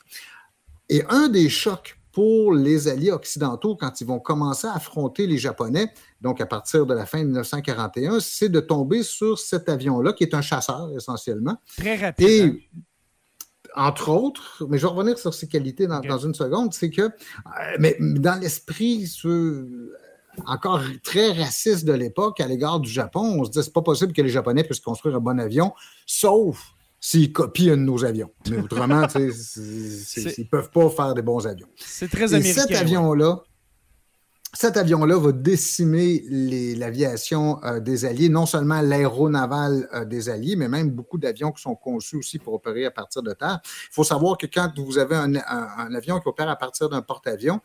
Et 0.88 1.02
un 1.08 1.28
des 1.28 1.48
chocs 1.48 1.98
pour 2.14 2.54
les 2.54 2.88
alliés 2.88 3.10
occidentaux 3.10 3.76
quand 3.76 4.00
ils 4.00 4.06
vont 4.06 4.20
commencer 4.20 4.68
à 4.68 4.74
affronter 4.74 5.26
les 5.26 5.36
Japonais, 5.36 5.92
donc 6.20 6.40
à 6.40 6.46
partir 6.46 6.86
de 6.86 6.94
la 6.94 7.06
fin 7.06 7.18
de 7.18 7.24
1941, 7.24 8.20
c'est 8.20 8.48
de 8.48 8.60
tomber 8.60 9.02
sur 9.02 9.38
cet 9.38 9.68
avion-là, 9.68 10.12
qui 10.12 10.22
est 10.22 10.34
un 10.34 10.40
chasseur 10.40 10.90
essentiellement. 10.96 11.56
Très 11.76 11.96
rapide. 11.96 12.28
Et, 12.28 12.42
hein? 12.42 12.80
entre 13.74 14.10
autres, 14.10 14.64
mais 14.68 14.78
je 14.78 14.86
vais 14.86 14.92
revenir 14.92 15.18
sur 15.18 15.34
ses 15.34 15.48
qualités 15.48 15.88
dans, 15.88 16.18
une 16.18 16.34
seconde, 16.34 16.72
c'est 16.72 16.90
que, 16.90 17.10
mais 17.80 17.96
dans 18.00 18.40
l'esprit 18.40 19.10
encore 20.46 20.82
très 21.02 21.32
raciste 21.32 21.84
de 21.84 21.92
l'époque 21.92 22.40
à 22.40 22.46
l'égard 22.46 22.78
du 22.78 22.90
Japon, 22.90 23.38
on 23.40 23.44
se 23.44 23.50
dit 23.50 23.62
c'est 23.62 23.72
pas 23.72 23.82
possible 23.82 24.12
que 24.12 24.22
les 24.22 24.28
Japonais 24.28 24.62
puissent 24.62 24.80
construire 24.80 25.16
un 25.16 25.20
bon 25.20 25.40
avion, 25.40 25.72
sauf 26.06 26.73
s'ils 27.04 27.34
copient 27.34 27.74
un 27.74 27.76
de 27.76 27.82
nos 27.82 28.02
avions. 28.02 28.30
Mais 28.48 28.56
autrement, 28.56 29.06
ils 29.14 29.26
ne 29.26 30.44
peuvent 30.44 30.70
pas 30.70 30.88
faire 30.88 31.12
des 31.12 31.20
bons 31.20 31.46
avions. 31.46 31.68
C'est 31.76 32.10
très 32.10 32.32
américain. 32.32 32.62
cet 32.62 32.74
avion-là, 32.74 33.42
cet 34.54 34.78
avion-là 34.78 35.18
va 35.18 35.32
décimer 35.32 36.24
l'aviation 36.30 37.62
euh, 37.62 37.78
des 37.78 38.06
Alliés, 38.06 38.30
non 38.30 38.46
seulement 38.46 38.80
l'aéronaval 38.80 39.86
euh, 39.92 40.06
des 40.06 40.30
Alliés, 40.30 40.56
mais 40.56 40.68
même 40.68 40.92
beaucoup 40.92 41.18
d'avions 41.18 41.52
qui 41.52 41.60
sont 41.60 41.74
conçus 41.74 42.16
aussi 42.16 42.38
pour 42.38 42.54
opérer 42.54 42.86
à 42.86 42.90
partir 42.90 43.22
de 43.22 43.34
terre. 43.34 43.60
Il 43.64 43.92
faut 43.92 44.04
savoir 44.04 44.38
que 44.38 44.46
quand 44.46 44.72
vous 44.78 44.96
avez 44.96 45.16
un, 45.16 45.94
avion 45.94 46.20
qui 46.20 46.28
opère 46.28 46.48
à 46.48 46.56
partir 46.56 46.88
d'un 46.88 47.02
porte-avions, 47.02 47.60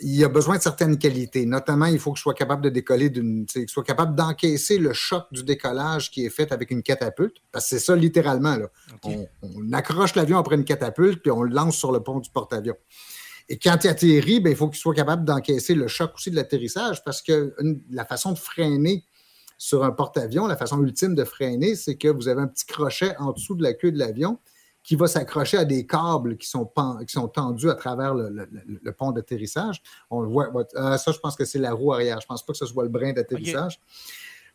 il 0.00 0.16
y 0.16 0.24
a 0.24 0.28
besoin 0.28 0.56
de 0.56 0.62
certaines 0.62 0.98
qualités. 0.98 1.46
Notamment, 1.46 1.86
il 1.86 1.98
faut 1.98 2.12
que 2.12 2.18
je 2.18 2.22
sois 2.22 2.34
capable 2.34 2.62
de 2.62 2.70
décoller 2.70 3.10
d'une, 3.10 3.46
qu'il 3.46 3.68
soit 3.68 3.84
capable 3.84 4.14
d'encaisser 4.14 4.78
le 4.78 4.92
choc 4.92 5.24
du 5.30 5.44
décollage 5.44 6.10
qui 6.10 6.24
est 6.26 6.30
fait 6.30 6.50
avec 6.52 6.70
une 6.70 6.82
catapulte. 6.82 7.36
Parce 7.52 7.64
que 7.64 7.70
c'est 7.70 7.84
ça 7.84 7.94
littéralement. 7.94 8.56
Là. 8.56 8.66
On, 9.04 9.26
on, 9.42 9.72
accroche 9.72 10.14
l'avion 10.16 10.38
après 10.38 10.56
une 10.56 10.64
catapulte, 10.64 11.22
puis 11.22 11.30
on 11.30 11.42
le 11.42 11.54
lance 11.54 11.76
sur 11.76 11.92
le 11.92 12.00
pont 12.00 12.18
du 12.18 12.30
porte-avions. 12.30 12.76
Et 13.48 13.58
quand 13.58 13.84
il 13.84 13.88
atterrit, 13.88 14.40
ben, 14.40 14.50
il 14.50 14.56
faut 14.56 14.68
qu'il 14.68 14.78
soit 14.78 14.94
capable 14.94 15.24
d'encaisser 15.24 15.74
le 15.74 15.86
choc 15.86 16.12
aussi 16.14 16.30
de 16.30 16.36
l'atterrissage 16.36 17.04
parce 17.04 17.20
que 17.22 17.54
la 17.90 18.04
façon 18.04 18.32
de 18.32 18.38
freiner 18.38 19.04
sur 19.58 19.84
un 19.84 19.90
porte-avions, 19.90 20.46
la 20.46 20.56
façon 20.56 20.82
ultime 20.82 21.14
de 21.14 21.24
freiner, 21.24 21.74
c'est 21.74 21.96
que 21.96 22.08
vous 22.08 22.28
avez 22.28 22.40
un 22.40 22.48
petit 22.48 22.66
crochet 22.66 23.14
en 23.18 23.32
dessous 23.32 23.54
de 23.54 23.62
la 23.62 23.74
queue 23.74 23.92
de 23.92 23.98
l'avion 23.98 24.38
qui 24.84 24.96
va 24.96 25.06
s'accrocher 25.06 25.56
à 25.56 25.64
des 25.64 25.86
câbles 25.86 26.36
qui 26.36 26.46
sont, 26.46 26.70
qui 27.06 27.12
sont 27.12 27.26
tendus 27.28 27.70
à 27.70 27.74
travers 27.74 28.14
le, 28.14 28.92
pont 28.92 29.10
d'atterrissage. 29.12 29.82
On 30.10 30.20
le 30.20 30.28
voit. 30.28 30.52
Euh, 30.76 30.98
ça, 30.98 31.10
je 31.10 31.18
pense 31.18 31.34
que 31.34 31.46
c'est 31.46 31.58
la 31.58 31.72
roue 31.72 31.94
arrière. 31.94 32.20
Je 32.20 32.26
ne 32.26 32.28
pense 32.28 32.44
pas 32.44 32.52
que 32.52 32.58
ce 32.58 32.66
soit 32.66 32.84
le 32.84 32.90
brin 32.90 33.14
d'atterrissage. 33.14 33.80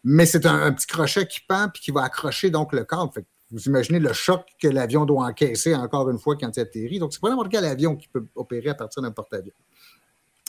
Mais 0.04 0.28
c'est 0.28 0.46
un, 0.46 0.72
petit 0.72 0.86
crochet 0.86 1.28
qui 1.28 1.42
pend 1.42 1.68
puis 1.74 1.82
qui 1.82 1.92
va 1.92 2.04
accrocher 2.04 2.52
donc 2.52 2.74
le 2.74 2.86
câble. 2.86 3.12
Fait 3.12 3.26
vous 3.52 3.64
imaginez 3.64 3.98
le 3.98 4.14
choc 4.14 4.46
que 4.62 4.68
l'avion 4.68 5.06
doit 5.06 5.26
encaisser 5.26 5.74
encore 5.74 6.08
une 6.12 6.20
fois 6.20 6.36
quand 6.38 6.56
il 6.56 6.60
atterrit. 6.60 7.00
Donc, 7.00 7.12
c'est 7.12 7.20
pas 7.20 7.30
n'importe 7.30 7.50
quel 7.50 7.66
avion 7.66 7.96
qui 7.96 8.08
peut 8.08 8.24
opérer 8.36 8.70
à 8.70 8.76
partir 8.76 9.02
d'un 9.02 9.10
porte-avions. 9.10 9.54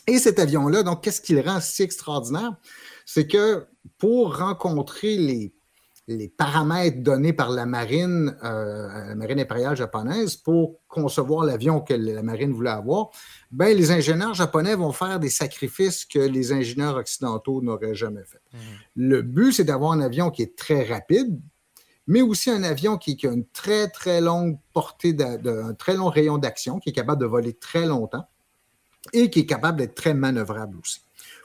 Et 0.06 0.18
cet 0.18 0.38
avion-là, 0.38 0.82
donc, 0.82 1.02
qu'est-ce 1.02 1.22
qui 1.22 1.32
le 1.32 1.40
rend 1.40 1.60
si 1.60 1.82
extraordinaire? 1.82 2.54
C'est 3.06 3.26
que 3.26 3.66
pour 3.96 4.36
rencontrer 4.36 5.16
les, 5.16 5.54
les 6.08 6.28
paramètres 6.28 7.02
donnés 7.02 7.32
par 7.32 7.50
la 7.50 7.66
marine, 7.66 8.36
euh, 8.42 9.08
la 9.08 9.14
marine 9.14 9.38
impériale 9.38 9.76
japonaise, 9.76 10.36
pour 10.36 10.80
concevoir 10.88 11.44
l'avion 11.44 11.80
que 11.80 11.94
la 11.94 12.22
marine 12.22 12.52
voulait 12.52 12.70
avoir, 12.70 13.10
ben, 13.50 13.76
les 13.76 13.92
ingénieurs 13.92 14.34
japonais 14.34 14.74
vont 14.74 14.92
faire 14.92 15.20
des 15.20 15.30
sacrifices 15.30 16.04
que 16.04 16.18
les 16.18 16.52
ingénieurs 16.52 16.96
occidentaux 16.96 17.62
n'auraient 17.62 17.94
jamais 17.94 18.24
fait. 18.24 18.40
Mmh. 18.52 18.58
Le 18.96 19.22
but, 19.22 19.52
c'est 19.52 19.64
d'avoir 19.64 19.92
un 19.92 20.00
avion 20.00 20.30
qui 20.30 20.42
est 20.42 20.56
très 20.56 20.84
rapide, 20.84 21.40
mais 22.06 22.22
aussi 22.22 22.50
un 22.50 22.64
avion 22.64 22.98
qui, 22.98 23.16
a 23.24 23.30
une 23.30 23.46
très, 23.46 23.88
très 23.88 24.20
longue 24.20 24.58
portée, 24.72 25.16
un 25.20 25.74
très 25.74 25.94
long 25.94 26.08
rayon 26.08 26.38
d'action, 26.38 26.80
qui 26.80 26.90
est 26.90 26.92
capable 26.92 27.20
de 27.20 27.26
voler 27.26 27.52
très 27.52 27.86
longtemps 27.86 28.26
et 29.12 29.30
qui 29.30 29.40
est 29.40 29.46
capable 29.46 29.78
d'être 29.78 29.94
très 29.94 30.12
manœuvrable 30.12 30.78
aussi. 30.78 31.02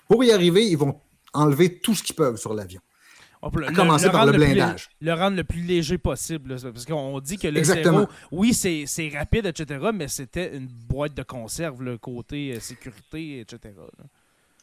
Pour 0.07 0.23
y 0.23 0.31
arriver, 0.31 0.67
ils 0.67 0.77
vont 0.77 0.99
enlever 1.33 1.79
tout 1.79 1.93
ce 1.93 2.01
qu'ils 2.01 2.15
peuvent 2.15 2.37
sur 2.37 2.53
l'avion. 2.53 2.81
On 3.45 3.51
peut 3.51 3.63
commencer 3.75 4.09
par 4.09 4.25
le 4.25 4.31
blindage. 4.31 4.89
Le, 4.99 5.13
rendre 5.13 5.37
le 5.37 5.43
plus 5.43 5.61
léger 5.61 5.99
possible. 5.99 6.55
parce 6.59 6.85
qu'on 6.85 7.19
dit 7.19 7.37
que 7.37 7.47
le 7.47 7.63
zéro, 7.63 8.07
oui, 8.31 8.53
c'est 8.53 9.09
rapide, 9.15 9.45
etc., 9.45 9.89
mais 9.93 10.07
c'était 10.07 10.57
une 10.57 10.67
boîte 10.67 11.13
de 11.13 11.21
conserve, 11.21 11.83
le 11.83 11.99
côté 11.99 12.53
euh, 12.55 12.59
sécurité, 12.59 13.41
etc. 13.41 13.75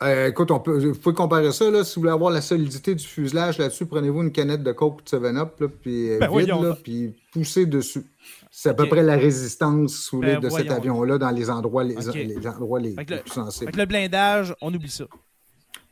Euh, 0.02 0.28
écoute, 0.28 0.50
on 0.50 0.58
peut, 0.58 0.78
vous 0.78 0.98
pouvez 0.98 1.14
comparer 1.14 1.52
ça. 1.52 1.70
Là, 1.70 1.84
si 1.84 1.94
vous 1.94 2.02
voulez 2.02 2.12
avoir 2.12 2.32
la 2.32 2.40
solidité 2.40 2.96
du 2.96 3.04
fuselage 3.06 3.58
là-dessus, 3.58 3.86
prenez-vous 3.86 4.22
une 4.22 4.32
canette 4.32 4.64
de 4.64 4.72
Coke 4.72 5.04
de 5.04 5.16
7-Up, 5.16 5.62
puis 5.80 6.10
euh, 6.10 6.18
ben, 6.18 6.36
vide, 6.36 6.48
là, 6.48 6.76
puis 6.82 7.14
poussez 7.32 7.66
dessus. 7.66 8.04
C'est 8.50 8.70
à 8.70 8.74
peu 8.74 8.88
près 8.88 9.04
la 9.04 9.16
résistance 9.16 10.12
ben, 10.12 10.40
de 10.40 10.48
cet 10.48 10.72
avion-là 10.72 11.18
dans 11.18 11.30
les 11.30 11.50
endroits 11.50 11.84
les, 11.84 11.96
endroits 12.48 12.80
les, 12.80 12.94
plus 12.94 13.32
sensibles. 13.32 13.68
Avec 13.68 13.76
le 13.76 13.86
blindage, 13.86 14.54
on 14.60 14.74
oublie 14.74 14.90
ça. 14.90 15.04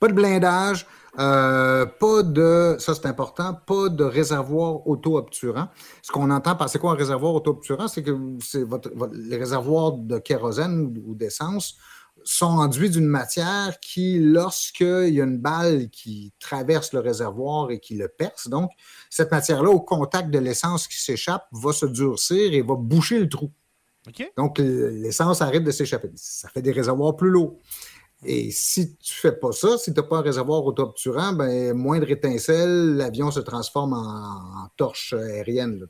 Pas 0.00 0.08
de 0.08 0.14
blindage, 0.14 0.86
euh, 1.18 1.86
pas 1.86 2.22
de, 2.22 2.76
ça 2.78 2.94
c'est 2.94 3.06
important, 3.06 3.54
pas 3.66 3.88
de 3.88 4.04
réservoir 4.04 4.86
auto-obturant. 4.86 5.68
Ce 6.02 6.12
qu'on 6.12 6.30
entend 6.30 6.54
par 6.54 6.68
c'est 6.68 6.78
quoi 6.78 6.92
un 6.92 6.96
réservoir 6.96 7.34
auto-obturant? 7.34 7.88
C'est 7.88 8.02
que 8.02 8.16
c'est 8.44 8.62
votre, 8.62 8.90
les 9.12 9.36
réservoirs 9.36 9.92
de 9.92 10.18
kérosène 10.18 10.94
ou 11.04 11.14
d'essence 11.14 11.76
sont 12.22 12.46
enduits 12.46 12.90
d'une 12.90 13.06
matière 13.06 13.80
qui, 13.80 14.18
lorsqu'il 14.18 15.14
y 15.14 15.20
a 15.20 15.24
une 15.24 15.38
balle 15.38 15.88
qui 15.90 16.32
traverse 16.38 16.92
le 16.92 17.00
réservoir 17.00 17.70
et 17.70 17.80
qui 17.80 17.96
le 17.96 18.08
perce, 18.08 18.48
donc, 18.48 18.70
cette 19.08 19.30
matière-là, 19.30 19.70
au 19.70 19.80
contact 19.80 20.30
de 20.30 20.38
l'essence 20.38 20.86
qui 20.86 21.00
s'échappe, 21.02 21.46
va 21.52 21.72
se 21.72 21.86
durcir 21.86 22.52
et 22.52 22.62
va 22.62 22.74
boucher 22.74 23.18
le 23.18 23.28
trou. 23.28 23.50
Donc, 24.36 24.58
l'essence 24.58 25.42
arrête 25.42 25.64
de 25.64 25.70
s'échapper. 25.70 26.10
Ça 26.14 26.48
fait 26.48 26.62
des 26.62 26.72
réservoirs 26.72 27.16
plus 27.16 27.30
lourds. 27.30 27.58
Et 28.24 28.50
si 28.50 28.96
tu 28.96 29.12
ne 29.14 29.30
fais 29.30 29.32
pas 29.32 29.52
ça, 29.52 29.78
si 29.78 29.94
tu 29.94 30.00
n'as 30.00 30.06
pas 30.06 30.18
un 30.18 30.22
réservoir 30.22 30.64
auto-obturant, 30.64 31.32
ben, 31.32 31.72
moindre 31.72 32.10
étincelle, 32.10 32.96
l'avion 32.96 33.30
se 33.30 33.40
transforme 33.40 33.94
en, 33.94 34.68
torche 34.76 35.14
aérienne. 35.14 35.86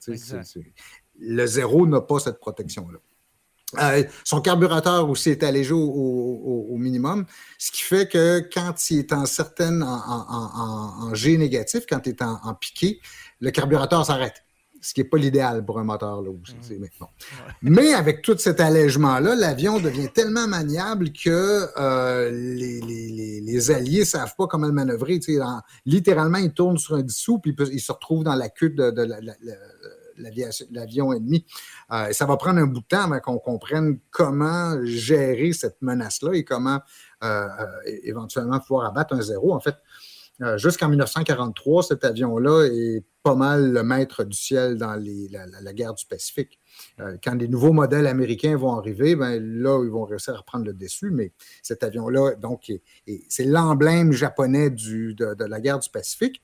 le 1.18 1.46
zéro 1.46 1.86
n'a 1.86 2.00
pas 2.00 2.20
cette 2.20 2.38
protection-là. 2.38 2.98
Euh, 3.78 4.04
son 4.24 4.40
carburateur 4.40 5.08
aussi 5.08 5.30
est 5.30 5.42
allégé 5.42 5.72
au, 5.72 6.76
minimum, 6.76 7.26
ce 7.58 7.70
qui 7.70 7.82
fait 7.82 8.08
que 8.08 8.40
quand 8.52 8.90
il 8.90 9.00
est 9.00 9.12
en 9.12 9.26
certaine, 9.26 9.82
en, 9.82 11.14
G 11.14 11.36
négatif, 11.36 11.84
quand 11.88 12.06
il 12.06 12.10
est 12.10 12.22
en, 12.22 12.54
piqué, 12.54 13.00
le 13.40 13.50
carburateur 13.50 14.04
s'arrête. 14.04 14.44
Ce 14.80 14.94
qui 14.94 15.00
n'est 15.00 15.08
pas 15.08 15.18
l'idéal 15.18 15.64
pour 15.64 15.78
un 15.78 15.84
moteur. 15.84 16.22
Là, 16.22 16.30
mmh. 16.30 17.04
mais, 17.62 17.92
avec 17.92 18.22
tout 18.22 18.36
cet 18.38 18.60
allègement-là, 18.60 19.34
l'avion 19.34 19.78
devient 19.78 20.08
tellement 20.08 20.46
maniable 20.46 21.12
que 21.12 21.66
euh, 21.78 22.30
les, 22.30 23.70
Alliés 23.70 24.00
ne 24.00 24.04
savent 24.04 24.34
pas 24.36 24.46
comment 24.46 24.66
le 24.66 24.72
manœuvrer. 24.72 25.20
littéralement, 25.84 26.38
ils 26.38 26.52
tournent 26.52 26.78
sur 26.78 26.94
un 26.96 27.02
dissous, 27.02 27.38
puis 27.38 27.54
ils 27.72 27.80
se 27.80 27.92
retrouvent 27.92 28.24
dans 28.24 28.34
la 28.34 28.48
queue 28.48 28.70
de, 28.70 29.02
la 29.02 30.30
l'avion 30.70 31.12
ennemi. 31.12 31.44
Euh, 31.92 32.12
ça 32.12 32.26
va 32.26 32.36
prendre 32.36 32.60
un 32.60 32.66
bout 32.66 32.80
de 32.80 32.86
temps 32.86 33.04
avant 33.04 33.20
qu'on 33.20 33.38
comprenne 33.38 33.98
comment 34.10 34.78
gérer 34.84 35.52
cette 35.52 35.80
menace-là 35.80 36.34
et 36.34 36.44
comment 36.44 36.80
euh, 37.22 37.48
éventuellement 38.02 38.60
pouvoir 38.60 38.86
abattre 38.86 39.14
un 39.14 39.20
zéro. 39.20 39.52
En 39.54 39.60
fait, 39.60 39.76
jusqu'en 40.56 40.88
1943, 40.88 41.82
cet 41.82 42.04
avion-là 42.04 42.64
est 42.64 43.04
pas 43.22 43.34
mal 43.34 43.72
le 43.72 43.82
maître 43.82 44.24
du 44.24 44.36
ciel 44.36 44.76
dans 44.76 44.94
la, 44.94 45.72
guerre 45.72 45.94
du 45.94 46.06
Pacifique. 46.06 46.58
quand 47.22 47.34
les 47.34 47.48
nouveaux 47.48 47.72
modèles 47.72 48.06
américains 48.06 48.56
vont 48.56 48.76
arriver, 48.76 49.16
ben 49.16 49.38
là, 49.38 49.82
ils 49.84 49.90
vont 49.90 50.04
réussir 50.04 50.38
à 50.38 50.42
prendre 50.42 50.64
le 50.64 50.72
dessus, 50.72 51.10
mais 51.10 51.32
cet 51.62 51.82
avion-là, 51.82 52.36
donc, 52.36 52.72
c'est 53.28 53.44
l'emblème 53.44 54.12
japonais 54.12 54.70
de, 54.70 55.44
la 55.44 55.60
guerre 55.60 55.78
du 55.78 55.90
Pacifique. 55.90 56.42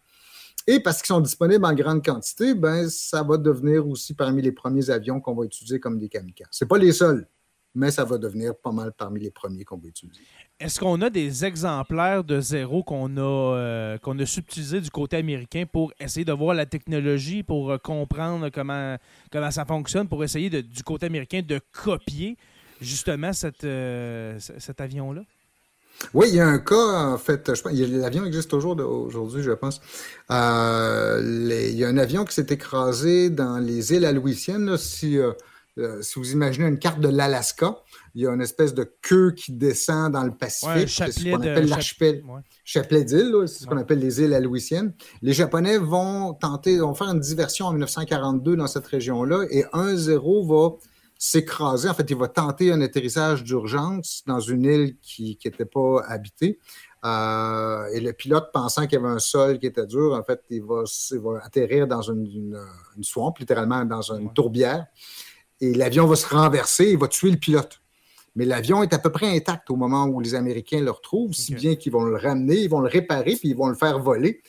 Et 0.66 0.80
parce 0.80 0.98
qu'ils 0.98 1.14
sont 1.14 1.20
disponibles 1.20 1.64
en 1.64 1.74
grande 1.74 2.04
quantité, 2.04 2.54
ben, 2.54 2.88
ça 2.88 3.22
va 3.22 3.36
devenir 3.36 3.86
aussi 3.86 4.14
parmi 4.14 4.42
les 4.42 4.50
premiers 4.50 4.90
avions 4.90 5.20
qu'on 5.20 5.34
va 5.34 5.44
utiliser 5.44 5.78
comme 5.78 5.98
des 5.98 6.08
kamikazes. 6.08 6.48
Ce 6.50 6.64
pas 6.64 6.76
les 6.76 6.92
seuls, 6.92 7.28
mais 7.76 7.90
ça 7.90 8.04
va 8.04 8.18
devenir 8.18 8.56
pas 8.56 8.72
mal 8.72 8.92
parmi 8.92 9.20
les 9.20 9.30
premiers 9.30 9.64
qu'on 9.64 9.76
va 9.76 9.88
utiliser. 9.88 10.20
Est-ce 10.58 10.80
qu'on 10.80 11.00
a 11.02 11.10
des 11.10 11.44
exemplaires 11.44 12.24
de 12.24 12.40
zéro 12.40 12.82
qu'on 12.82 13.16
a, 13.18 13.20
euh, 13.20 13.98
qu'on 13.98 14.18
a 14.18 14.26
subtilisés 14.26 14.80
du 14.80 14.90
côté 14.90 15.18
américain 15.18 15.64
pour 15.70 15.92
essayer 16.00 16.24
de 16.24 16.32
voir 16.32 16.54
la 16.54 16.64
technologie, 16.64 17.42
pour 17.42 17.70
euh, 17.70 17.78
comprendre 17.78 18.48
comment, 18.48 18.96
comment 19.30 19.50
ça 19.50 19.66
fonctionne, 19.66 20.08
pour 20.08 20.24
essayer 20.24 20.50
du 20.50 20.82
côté 20.82 21.06
américain 21.06 21.42
de 21.46 21.60
copier 21.72 22.38
justement 22.80 23.32
cette, 23.32 23.64
euh, 23.64 24.38
cet 24.38 24.80
avion-là? 24.80 25.22
Oui, 26.14 26.28
il 26.28 26.36
y 26.36 26.40
a 26.40 26.46
un 26.46 26.58
cas, 26.58 27.12
en 27.12 27.18
fait, 27.18 27.50
l'avion 27.64 28.24
existe 28.24 28.50
toujours 28.50 28.78
aujourd'hui, 28.78 29.42
je 29.42 29.52
pense. 29.52 29.80
Euh, 30.30 31.20
il 31.70 31.76
y 31.76 31.84
a 31.84 31.88
un 31.88 31.98
avion 31.98 32.24
qui 32.24 32.34
s'est 32.34 32.46
écrasé 32.50 33.30
dans 33.30 33.58
les 33.58 33.92
îles 33.92 34.04
Aloysiennes. 34.04 34.76
si, 34.76 35.18
euh, 35.18 35.32
euh, 35.78 36.00
si 36.00 36.18
vous 36.18 36.32
imaginez 36.32 36.66
une 36.66 36.78
carte 36.78 37.00
de 37.00 37.08
l'Alaska, 37.08 37.76
il 38.14 38.22
y 38.22 38.26
a 38.26 38.32
une 38.32 38.40
espèce 38.40 38.72
de 38.72 38.90
queue 39.02 39.32
qui 39.32 39.52
descend 39.52 40.12
dans 40.12 40.24
le 40.24 40.32
Pacifique. 40.32 40.88
c'est 40.88 41.12
ce 41.12 41.24
qu'on 41.24 41.40
appelle 41.40 41.68
l'archipel. 41.68 42.24
Chapelet 42.64 43.04
d'îles, 43.04 43.34
c'est 43.46 43.64
ce 43.64 43.66
qu'on 43.66 43.76
appelle 43.76 43.98
les 43.98 44.20
îles 44.22 44.32
Aloysiennes. 44.32 44.94
Les 45.20 45.34
Japonais 45.34 45.78
vont 45.78 46.32
tenter, 46.34 46.78
vont 46.78 46.94
faire 46.94 47.08
une 47.08 47.20
diversion 47.20 47.66
en 47.66 47.72
1942 47.72 48.56
dans 48.56 48.66
cette 48.66 48.86
région-là 48.86 49.44
et 49.50 49.64
1-0 49.72 50.48
va 50.48 50.76
s'écraser. 51.18 51.88
En 51.88 51.94
fait, 51.94 52.10
il 52.10 52.16
va 52.16 52.28
tenter 52.28 52.72
un 52.72 52.80
atterrissage 52.80 53.44
d'urgence 53.44 54.22
dans 54.26 54.40
une 54.40 54.64
île 54.64 54.96
qui 55.02 55.38
n'était 55.44 55.64
pas 55.64 56.02
habitée. 56.08 56.58
Euh, 57.04 57.86
et 57.92 58.00
le 58.00 58.12
pilote, 58.12 58.50
pensant 58.52 58.86
qu'il 58.86 58.98
y 58.98 59.02
avait 59.02 59.14
un 59.14 59.18
sol 59.18 59.58
qui 59.58 59.66
était 59.66 59.86
dur, 59.86 60.14
en 60.14 60.22
fait, 60.24 60.42
il 60.50 60.62
va, 60.62 60.82
atterrir 61.42 61.86
dans 61.86 62.02
une, 62.02 62.26
une, 62.96 63.04
swamp, 63.04 63.34
littéralement 63.38 63.84
dans 63.84 64.12
une 64.12 64.32
tourbière. 64.32 64.86
Et 65.60 65.74
l'avion 65.74 66.06
va 66.06 66.16
se 66.16 66.26
renverser 66.26 66.84
et 66.84 66.96
va 66.96 67.08
tuer 67.08 67.30
le 67.30 67.36
pilote. 67.36 67.80
Mais 68.34 68.44
l'avion 68.44 68.82
est 68.82 68.92
à 68.92 68.98
peu 68.98 69.10
près 69.10 69.34
intact 69.34 69.70
au 69.70 69.76
moment 69.76 70.04
où 70.06 70.20
les 70.20 70.34
Américains 70.34 70.80
le 70.80 70.90
retrouvent, 70.90 71.32
si 71.32 71.54
bien 71.54 71.74
qu'ils 71.74 71.92
vont 71.92 72.04
le 72.04 72.16
ramener, 72.16 72.56
ils 72.56 72.68
vont 72.68 72.80
le 72.80 72.88
réparer, 72.88 73.36
puis 73.36 73.48
ils 73.48 73.56
vont 73.56 73.68
le 73.68 73.74
faire 73.74 73.98
voler 73.98 74.42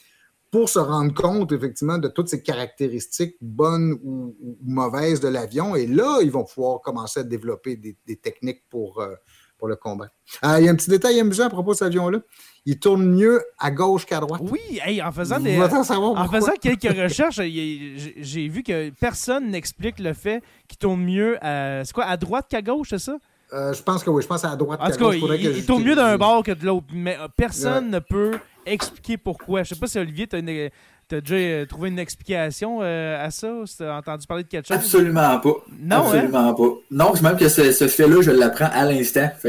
pour 0.51 0.69
se 0.69 0.79
rendre 0.79 1.13
compte 1.13 1.51
effectivement 1.51 1.97
de 1.97 2.07
toutes 2.07 2.29
ces 2.29 2.41
caractéristiques 2.41 3.35
bonnes 3.41 3.97
ou, 4.03 4.35
mauvaises 4.63 5.19
de 5.19 5.27
l'avion. 5.27 5.75
Et 5.75 5.87
là, 5.87 6.19
ils 6.21 6.31
vont 6.31 6.45
pouvoir 6.45 6.81
commencer 6.81 7.21
à 7.21 7.23
développer 7.23 7.75
des, 7.75 8.15
techniques 8.17 8.63
pour, 8.69 9.01
euh, 9.01 9.15
pour 9.57 9.67
le 9.67 9.75
combat. 9.75 10.09
Ah, 10.41 10.59
il 10.59 10.65
y 10.65 10.69
a 10.69 10.71
un 10.71 10.75
petit 10.75 10.89
détail 10.89 11.19
amusant 11.19 11.45
à 11.45 11.49
propos 11.49 11.73
de 11.73 11.77
cet 11.77 11.87
avion-là. 11.87 12.19
Il 12.65 12.79
tourne 12.79 13.05
mieux 13.05 13.41
à 13.57 13.71
gauche 13.71 14.05
qu'à 14.05 14.19
droite. 14.19 14.41
Oui, 14.43 14.81
en 15.01 15.11
faisant 15.11 15.39
des, 15.39 15.59
en 15.59 16.27
faisant 16.27 16.51
quelques 16.61 16.97
recherches, 16.97 17.37
j'ai 17.37 18.47
vu 18.47 18.61
que 18.61 18.89
personne 18.91 19.49
n'explique 19.49 19.99
le 19.99 20.13
fait 20.13 20.43
qu'il 20.67 20.77
tourne 20.77 21.01
mieux 21.01 21.37
à, 21.41 21.83
quoi, 21.93 22.05
à 22.05 22.17
droite 22.17 22.47
qu'à 22.49 22.61
gauche, 22.61 22.89
c'est 22.89 22.99
ça? 22.99 23.17
Euh, 23.53 23.73
je 23.73 23.81
pense 23.81 24.03
que 24.03 24.09
oui, 24.09 24.21
je 24.21 24.27
pense 24.27 24.43
à 24.43 24.55
droite. 24.57 24.79
En 24.81 24.91
tout 24.91 24.97
cas, 24.97 25.13
il, 25.13 25.57
il 25.57 25.65
tourne 25.65 25.83
mieux 25.83 25.95
d'un 25.95 26.17
bord 26.17 26.43
que 26.43 26.51
de 26.51 26.65
l'autre, 26.65 26.87
mais 26.91 27.17
euh, 27.17 27.29
personne 27.35 27.89
ne 27.89 27.99
peut 27.99 28.37
expliquer 28.65 29.17
pourquoi. 29.17 29.63
Je 29.63 29.73
sais 29.73 29.79
pas 29.79 29.87
si 29.87 29.97
Olivier, 29.97 30.27
tu 30.27 30.35
as, 30.35 30.69
déjà 31.09 31.35
euh, 31.35 31.65
trouvé 31.65 31.89
une 31.89 31.99
explication 31.99 32.81
à 32.81 33.29
ça? 33.31 33.47
Tu 33.77 33.83
as 33.83 33.97
entendu 33.97 34.27
parler 34.27 34.43
de 34.43 34.49
quelque 34.49 34.67
chose? 34.67 34.77
Absolument 34.77 35.39
pas. 35.39 35.55
Non, 35.79 35.95
hein? 35.97 36.03
Absolument 36.05 36.53
pas. 36.53 36.69
Non, 36.91 37.11
c'est 37.15 37.21
même 37.21 37.37
que 37.37 37.49
ce, 37.49 37.87
fait-là, 37.87 38.21
je 38.21 38.31
l'apprends 38.31 38.69
à 38.71 38.85
l'instant. 38.85 39.29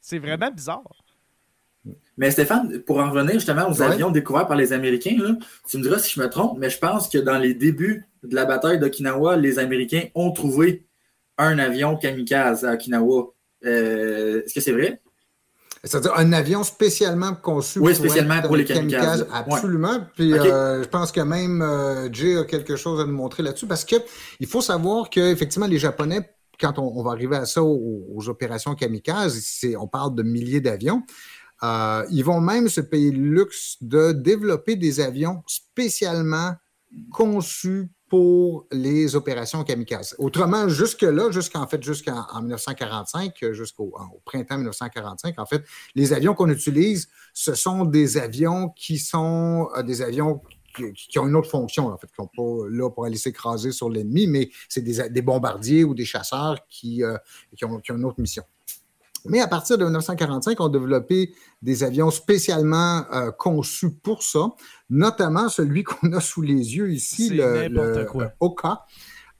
c'est 0.00 0.18
vraiment 0.18 0.50
bizarre. 0.50 0.82
Mais 2.16 2.30
Stéphane, 2.30 2.80
pour 2.80 2.98
en 2.98 3.10
revenir 3.10 3.34
justement 3.34 3.68
aux 3.68 3.82
avions 3.82 4.10
découverts 4.10 4.46
par 4.46 4.56
les 4.56 4.72
Américains, 4.72 5.36
tu 5.68 5.76
me 5.76 5.82
diras 5.82 5.98
si 5.98 6.14
je 6.14 6.20
me 6.20 6.28
trompe, 6.28 6.58
mais 6.58 6.70
je 6.70 6.78
pense 6.78 7.08
que 7.08 7.18
dans 7.18 7.38
les 7.38 7.52
débuts 7.52 8.06
de 8.22 8.34
la 8.34 8.46
bataille 8.46 8.78
d'Okinawa, 8.78 9.36
les 9.36 9.58
Américains 9.58 10.04
ont 10.14 10.32
trouvé 10.32 10.86
un 11.36 11.58
avion 11.58 11.96
kamikaze 11.96 12.64
à 12.64 12.72
Okinawa. 12.72 13.34
Euh, 13.64 14.42
est-ce 14.44 14.54
que 14.54 14.60
c'est 14.60 14.72
vrai? 14.72 15.00
C'est-à-dire 15.86 16.12
un 16.16 16.32
avion 16.32 16.64
spécialement 16.64 17.34
conçu 17.34 17.78
oui, 17.78 17.94
spécialement 17.94 18.42
pour, 18.42 18.56
les 18.56 18.64
kamikazes. 18.64 19.26
absolument. 19.32 20.00
Puis 20.14 20.32
euh, 20.32 20.82
je 20.82 20.88
pense 20.88 21.12
que 21.12 21.20
même 21.20 21.62
euh, 21.62 22.12
Jay 22.12 22.36
a 22.36 22.44
quelque 22.44 22.76
chose 22.76 23.00
à 23.00 23.04
nous 23.04 23.12
montrer 23.12 23.42
là-dessus 23.42 23.66
parce 23.66 23.84
que 23.84 23.96
il 24.40 24.46
faut 24.46 24.60
savoir 24.60 25.10
que 25.10 25.20
effectivement 25.32 25.66
les 25.66 25.78
Japonais, 25.78 26.28
quand 26.60 26.78
on, 26.78 27.02
va 27.02 27.12
arriver 27.12 27.36
à 27.36 27.46
ça 27.46 27.62
aux, 27.62 28.28
opérations 28.28 28.74
kamikazes, 28.74 29.64
on 29.78 29.86
parle 29.86 30.14
de 30.14 30.22
milliers 30.22 30.60
d'avions. 30.60 31.02
ils 31.62 32.22
vont 32.24 32.40
même 32.40 32.68
se 32.68 32.80
payer 32.80 33.10
le 33.10 33.28
luxe 33.28 33.76
de 33.80 34.12
développer 34.12 34.76
des 34.76 35.00
avions 35.00 35.42
spécialement 35.46 36.54
conçus 37.12 37.88
pour 38.08 38.66
les 38.70 39.16
opérations 39.16 39.64
kamikazes. 39.64 40.14
Autrement, 40.18 40.68
jusque-là, 40.68 41.30
jusqu'en 41.30 41.66
fait, 41.66 41.82
jusqu'en 41.82 42.24
1945, 42.40 43.52
jusqu'au 43.52 43.94
printemps 44.24 44.56
1945, 44.56 45.38
en 45.38 45.46
fait, 45.46 45.64
les 45.94 46.12
avions 46.12 46.34
qu'on 46.34 46.48
utilise, 46.48 47.08
ce 47.34 47.54
sont 47.54 47.84
des 47.84 48.16
avions 48.16 48.68
qui 48.70 48.98
sont 48.98 49.68
euh, 49.76 49.82
des 49.82 50.02
avions 50.02 50.40
qui, 50.94 51.18
ont 51.18 51.26
une 51.26 51.36
autre 51.36 51.48
fonction, 51.48 51.88
en 51.88 51.96
fait, 51.96 52.06
qui 52.06 52.16
sont 52.16 52.28
pas 52.36 52.68
là 52.68 52.90
pour 52.90 53.06
aller 53.06 53.16
s'écraser 53.16 53.72
sur 53.72 53.88
l'ennemi, 53.88 54.26
mais 54.26 54.50
c'est 54.68 54.82
des, 54.82 55.22
bombardiers 55.22 55.84
ou 55.84 55.94
des 55.94 56.04
chasseurs 56.04 56.58
qui, 56.68 57.02
euh, 57.02 57.16
qui, 57.56 57.64
ont, 57.64 57.80
qui 57.80 57.92
ont 57.92 57.96
une 57.96 58.04
autre 58.04 58.20
mission. 58.20 58.44
Mais 59.28 59.40
à 59.40 59.48
partir 59.48 59.78
de 59.78 59.84
1945, 59.84 60.60
on 60.60 60.66
a 60.66 60.68
développé 60.68 61.34
des 61.62 61.84
avions 61.84 62.10
spécialement 62.10 63.04
euh, 63.12 63.30
conçus 63.30 63.90
pour 63.90 64.22
ça, 64.22 64.48
notamment 64.90 65.48
celui 65.48 65.84
qu'on 65.84 66.12
a 66.12 66.20
sous 66.20 66.42
les 66.42 66.76
yeux 66.76 66.90
ici, 66.92 67.30
le, 67.30 67.68
le 67.68 68.06
Oka. 68.40 68.84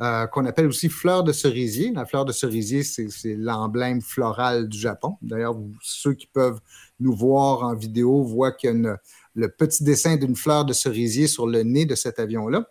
Euh, 0.03 0.27
qu'on 0.27 0.44
appelle 0.44 0.66
aussi 0.66 0.90
fleur 0.90 1.25
de 1.25 1.33
cerisier. 1.33 1.90
La 1.90 2.05
fleur 2.05 2.27
de 2.27 2.33
cerisier, 2.33 2.83
c'est 2.83 3.09
l'emblème 3.35 4.03
floral 4.03 4.68
du 4.68 4.79
Japon. 4.79 5.16
D'ailleurs, 5.22 5.57
ceux 5.81 6.12
qui 6.12 6.27
peuvent 6.27 6.61
nous 7.01 7.16
voir 7.16 7.62
en 7.62 7.75
vidéo 7.75 8.22
voient 8.22 8.53
qu'il 8.53 8.83
y 8.83 8.87
a 8.87 8.99
le 9.35 9.49
petit 9.49 9.85
dessin 9.85 10.16
d'une 10.16 10.37
fleur 10.37 10.66
de 10.66 10.75
cerisier 10.75 11.29
sur 11.29 11.46
le 11.46 11.62
nez 11.62 11.87
de 11.87 11.94
cet 11.94 12.18
avion-là. 12.18 12.66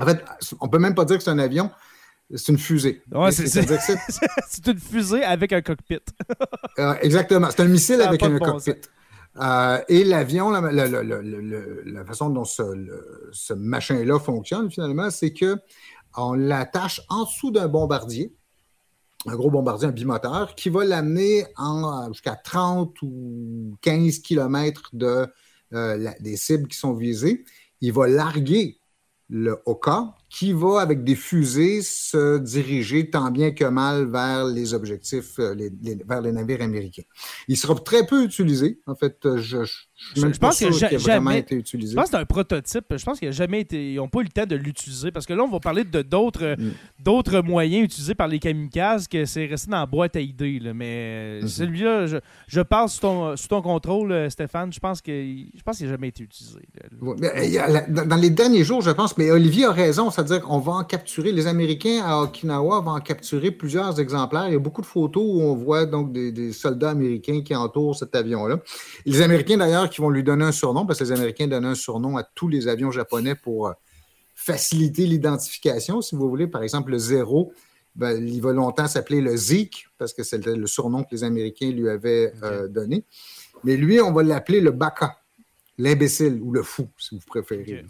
En 0.00 0.06
fait, 0.06 0.24
on 0.62 0.68
peut 0.70 0.78
même 0.78 0.94
pas 0.94 1.04
dire 1.04 1.18
que 1.18 1.22
c'est 1.22 1.30
un 1.30 1.38
avion, 1.38 1.70
c'est 2.34 2.52
une 2.52 2.58
fusée. 2.58 3.02
c'est 3.30 4.66
une 4.66 4.78
fusée 4.78 5.24
avec 5.24 5.52
un 5.52 5.62
cockpit. 5.62 6.00
Euh, 6.78 6.94
exactement. 7.02 7.48
C'est 7.50 7.60
un 7.60 7.68
missile 7.68 8.00
avec 8.00 8.22
un 8.22 8.38
cockpit. 8.38 8.76
Euh, 9.38 9.78
et 9.88 10.04
l'avion, 10.04 10.50
la, 10.50 12.04
façon 12.06 12.30
dont 12.30 12.44
ce, 12.44 13.52
machin-là 13.52 14.18
fonctionne 14.18 14.70
finalement, 14.70 15.10
c'est 15.10 15.32
que 15.32 15.56
on 16.16 16.32
l'attache 16.32 17.02
en 17.08 17.24
dessous 17.24 17.50
d'un 17.50 17.68
bombardier, 17.68 18.34
un 19.26 19.36
gros 19.36 19.50
bombardier, 19.50 19.88
un 19.88 19.92
bimoteur, 19.92 20.54
qui 20.54 20.70
va 20.70 20.84
l'amener 20.84 21.44
jusqu'à 22.12 22.36
30 22.36 22.96
ou 23.02 23.76
15 23.82 24.20
km 24.20 24.90
de, 24.92 25.26
euh, 25.74 26.10
des 26.20 26.36
cibles 26.36 26.68
qui 26.68 26.78
sont 26.78 26.94
visées. 26.94 27.44
Il 27.80 27.92
va 27.92 28.08
larguer 28.08 28.78
le 29.28 29.60
Oka, 29.66 30.14
qui 30.30 30.52
va, 30.52 30.80
avec 30.80 31.02
des 31.02 31.16
fusées, 31.16 31.82
se 31.82 32.38
diriger 32.38 33.10
tant 33.10 33.32
bien 33.32 33.50
que 33.50 33.64
mal 33.64 34.08
vers 34.08 34.44
les 34.46 34.74
objectifs, 34.74 35.40
euh, 35.40 35.54
vers 36.08 36.20
les 36.20 36.30
navires 36.30 36.62
américains. 36.62 37.02
Il 37.48 37.56
sera 37.56 37.74
très 37.74 38.06
peu 38.06 38.22
utilisé. 38.22 38.78
En 38.86 38.94
fait, 38.94 39.18
je, 39.24 39.64
je, 40.14 40.26
pense 40.38 40.58
qu'il 40.58 40.72
jamais 40.98 41.40
été 41.40 41.56
utilisé. 41.56 41.92
Je 41.92 41.96
pense 41.96 42.06
que 42.06 42.10
c'est 42.12 42.22
un 42.22 42.24
prototype. 42.24 42.84
Je 42.96 43.04
pense 43.04 43.18
qu'il 43.18 43.32
jamais 43.32 43.60
été. 43.60 43.92
Ils 43.92 43.96
n'ont 43.96 44.08
pas 44.08 44.20
eu 44.20 44.24
le 44.24 44.28
temps 44.28 44.46
de 44.46 44.54
l'utiliser 44.56 45.10
parce 45.10 45.26
que 45.26 45.32
là, 45.32 45.42
on 45.42 45.50
va 45.50 45.58
parler 45.58 45.82
de 45.82 46.02
d'autres 46.02 46.56
mm. 46.58 46.70
d'autres 47.02 47.40
moyens 47.40 47.84
utilisés 47.84 48.14
par 48.14 48.28
les 48.28 48.38
kamikazes 48.38 49.08
que 49.08 49.24
c'est 49.24 49.46
resté 49.46 49.70
dans 49.70 49.78
la 49.78 49.86
boîte 49.86 50.14
à 50.14 50.20
idées. 50.20 50.60
Là. 50.60 50.72
Mais 50.74 51.40
mm-hmm. 51.40 51.48
celui-là, 51.48 52.06
je, 52.06 52.16
je 52.46 52.60
parle 52.60 52.88
sous 52.88 53.00
ton, 53.00 53.36
sous 53.36 53.48
ton 53.48 53.62
contrôle, 53.62 54.12
euh, 54.12 54.30
Stéphane. 54.30 54.72
Je 54.72 54.78
pense 54.78 55.02
qu'il 55.02 55.50
n'a 55.66 55.88
jamais 55.88 56.08
été 56.08 56.22
utilisé. 56.22 56.60
dans 57.00 58.16
les 58.16 58.30
derniers 58.30 58.64
jours, 58.64 58.80
je 58.80 58.90
pense, 58.90 59.18
mais 59.18 59.30
Olivier 59.30 59.66
a 59.66 59.72
raison, 59.72 60.10
c'est-à-dire 60.26 60.46
qu'on 60.46 60.58
va 60.58 60.72
en 60.72 60.84
capturer. 60.84 61.32
Les 61.32 61.46
Américains 61.46 62.02
à 62.04 62.20
Okinawa 62.22 62.80
vont 62.80 62.92
en 62.92 63.00
capturer 63.00 63.50
plusieurs 63.50 63.98
exemplaires. 64.00 64.48
Il 64.48 64.52
y 64.52 64.56
a 64.56 64.58
beaucoup 64.58 64.82
de 64.82 64.86
photos 64.86 65.22
où 65.24 65.40
on 65.40 65.54
voit 65.54 65.86
donc 65.86 66.12
des, 66.12 66.32
des 66.32 66.52
soldats 66.52 66.90
américains 66.90 67.42
qui 67.42 67.54
entourent 67.54 67.96
cet 67.96 68.14
avion-là. 68.14 68.60
Les 69.06 69.22
Américains, 69.22 69.56
d'ailleurs, 69.56 69.88
qui 69.88 70.00
vont 70.00 70.10
lui 70.10 70.22
donner 70.22 70.44
un 70.44 70.52
surnom, 70.52 70.86
parce 70.86 70.98
que 70.98 71.04
les 71.04 71.12
Américains 71.12 71.46
donnent 71.46 71.64
un 71.64 71.74
surnom 71.74 72.16
à 72.16 72.22
tous 72.22 72.48
les 72.48 72.68
avions 72.68 72.90
japonais 72.90 73.34
pour 73.34 73.68
euh, 73.68 73.72
faciliter 74.34 75.06
l'identification, 75.06 76.00
si 76.00 76.14
vous 76.14 76.28
voulez. 76.28 76.46
Par 76.46 76.62
exemple, 76.62 76.90
le 76.90 76.98
zéro, 76.98 77.52
ben, 77.94 78.26
il 78.26 78.40
va 78.40 78.52
longtemps 78.52 78.86
s'appeler 78.86 79.20
le 79.20 79.36
Zeke, 79.36 79.88
parce 79.98 80.12
que 80.12 80.22
c'était 80.22 80.54
le 80.54 80.66
surnom 80.66 81.02
que 81.02 81.08
les 81.12 81.24
Américains 81.24 81.70
lui 81.70 81.88
avaient 81.88 82.32
euh, 82.42 82.68
donné. 82.68 83.04
Mais 83.64 83.76
lui, 83.76 84.00
on 84.00 84.12
va 84.12 84.22
l'appeler 84.22 84.60
le 84.60 84.70
Baka, 84.70 85.18
l'imbécile 85.76 86.40
ou 86.42 86.52
le 86.52 86.62
fou, 86.62 86.88
si 86.98 87.14
vous 87.14 87.22
préférez. 87.26 87.84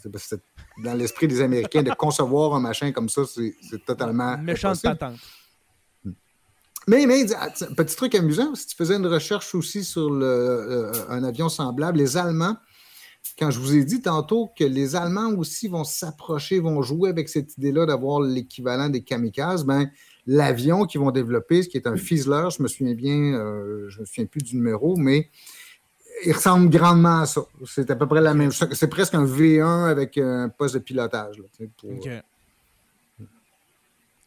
Dans 0.78 0.94
l'esprit 0.94 1.28
des 1.28 1.40
Américains, 1.40 1.82
de 1.82 1.92
concevoir 1.92 2.54
un 2.54 2.60
machin 2.60 2.92
comme 2.92 3.08
ça, 3.08 3.22
c'est 3.26 3.84
totalement. 3.84 4.38
Méchante 4.38 4.80
patente. 4.82 5.18
Mais, 6.88 7.06
mais, 7.06 7.26
ah, 7.34 7.50
petit 7.76 7.94
truc 7.94 8.14
amusant, 8.14 8.54
si 8.54 8.66
tu 8.68 8.76
faisais 8.76 8.96
une 8.96 9.06
recherche 9.06 9.54
aussi 9.54 9.84
sur 9.84 10.10
le, 10.10 10.24
euh, 10.24 10.92
un 11.08 11.22
avion 11.24 11.48
semblable, 11.48 11.98
les 11.98 12.16
Allemands, 12.16 12.56
quand 13.38 13.50
je 13.50 13.58
vous 13.58 13.76
ai 13.76 13.84
dit 13.84 14.00
tantôt 14.00 14.50
que 14.58 14.64
les 14.64 14.96
Allemands 14.96 15.32
aussi 15.34 15.68
vont 15.68 15.84
s'approcher, 15.84 16.58
vont 16.58 16.82
jouer 16.82 17.10
avec 17.10 17.28
cette 17.28 17.56
idée-là 17.58 17.86
d'avoir 17.86 18.20
l'équivalent 18.20 18.88
des 18.88 19.02
kamikazes, 19.02 19.64
ben, 19.64 19.90
l'avion 20.26 20.84
qu'ils 20.84 21.00
vont 21.00 21.10
développer, 21.10 21.62
ce 21.62 21.68
qui 21.68 21.76
est 21.76 21.86
un 21.86 21.96
Fizzler, 21.96 22.48
je 22.56 22.62
me 22.62 22.68
souviens 22.68 22.94
bien, 22.94 23.34
euh, 23.34 23.86
je 23.88 24.00
me 24.00 24.04
souviens 24.04 24.26
plus 24.26 24.42
du 24.42 24.56
numéro, 24.56 24.96
mais 24.96 25.28
il 26.24 26.32
ressemble 26.32 26.70
grandement 26.70 27.20
à 27.20 27.26
ça. 27.26 27.42
C'est 27.66 27.90
à 27.90 27.96
peu 27.96 28.06
près 28.06 28.20
la 28.20 28.34
même 28.34 28.52
chose. 28.52 28.68
C'est 28.72 28.88
presque 28.88 29.14
un 29.14 29.24
V1 29.24 29.88
avec 29.90 30.18
un 30.18 30.48
poste 30.48 30.74
de 30.74 30.80
pilotage. 30.80 31.38
Là, 31.38 31.44
pour, 31.76 31.90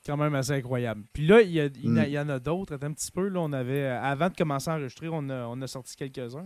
quand 0.05 0.17
même 0.17 0.35
assez 0.35 0.51
incroyable. 0.51 1.01
Puis 1.13 1.25
là, 1.25 1.41
il 1.41 1.55
y, 1.55 1.87
mm. 1.87 2.17
en 2.17 2.29
a 2.29 2.39
d'autres. 2.39 2.73
Un 2.81 2.91
petit 2.91 3.11
peu, 3.11 3.27
là, 3.27 3.39
on 3.39 3.53
avait, 3.53 3.85
avant 3.85 4.29
de 4.29 4.35
commencer 4.35 4.69
à 4.69 4.73
enregistrer, 4.73 5.07
on 5.09 5.29
a, 5.29 5.67
sorti 5.67 5.95
quelques-uns. 5.95 6.45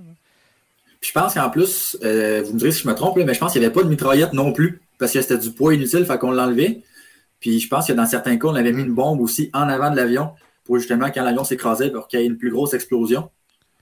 Puis 1.00 1.10
je 1.10 1.20
pense 1.20 1.34
qu'en 1.34 1.50
plus, 1.50 1.98
euh, 2.04 2.42
vous 2.44 2.54
me 2.54 2.60
direz 2.60 2.72
si 2.72 2.84
je 2.84 2.88
me 2.88 2.94
trompe, 2.94 3.18
mais 3.18 3.34
je 3.34 3.40
pense 3.40 3.52
qu'il 3.52 3.62
n'y 3.62 3.66
avait 3.66 3.74
pas 3.74 3.84
de 3.84 3.90
mitraillette 3.90 4.34
non 4.34 4.52
plus, 4.52 4.82
parce 4.98 5.12
que 5.12 5.22
c'était 5.22 5.38
du 5.38 5.52
poids 5.52 5.74
inutile, 5.74 6.06
fait 6.06 6.18
qu'on 6.18 6.32
l'enlevait. 6.32 6.82
Puis 7.40 7.60
je 7.60 7.68
pense 7.68 7.88
que 7.88 7.94
dans 7.94 8.06
certains 8.06 8.38
cas, 8.38 8.48
on 8.48 8.56
avait 8.56 8.72
mis 8.72 8.84
une 8.84 8.94
bombe 8.94 9.22
aussi 9.22 9.50
en 9.54 9.70
avant 9.70 9.92
de 9.92 9.96
l'avion, 9.96 10.32
pour 10.64 10.78
justement, 10.80 11.12
quand 11.12 11.24
l'avion 11.24 11.44
s'écrasait, 11.44 11.92
pour 11.92 12.08
qu'il 12.08 12.20
y 12.20 12.24
ait 12.24 12.26
une 12.26 12.38
plus 12.38 12.52
grosse 12.52 12.74
explosion. 12.74 13.30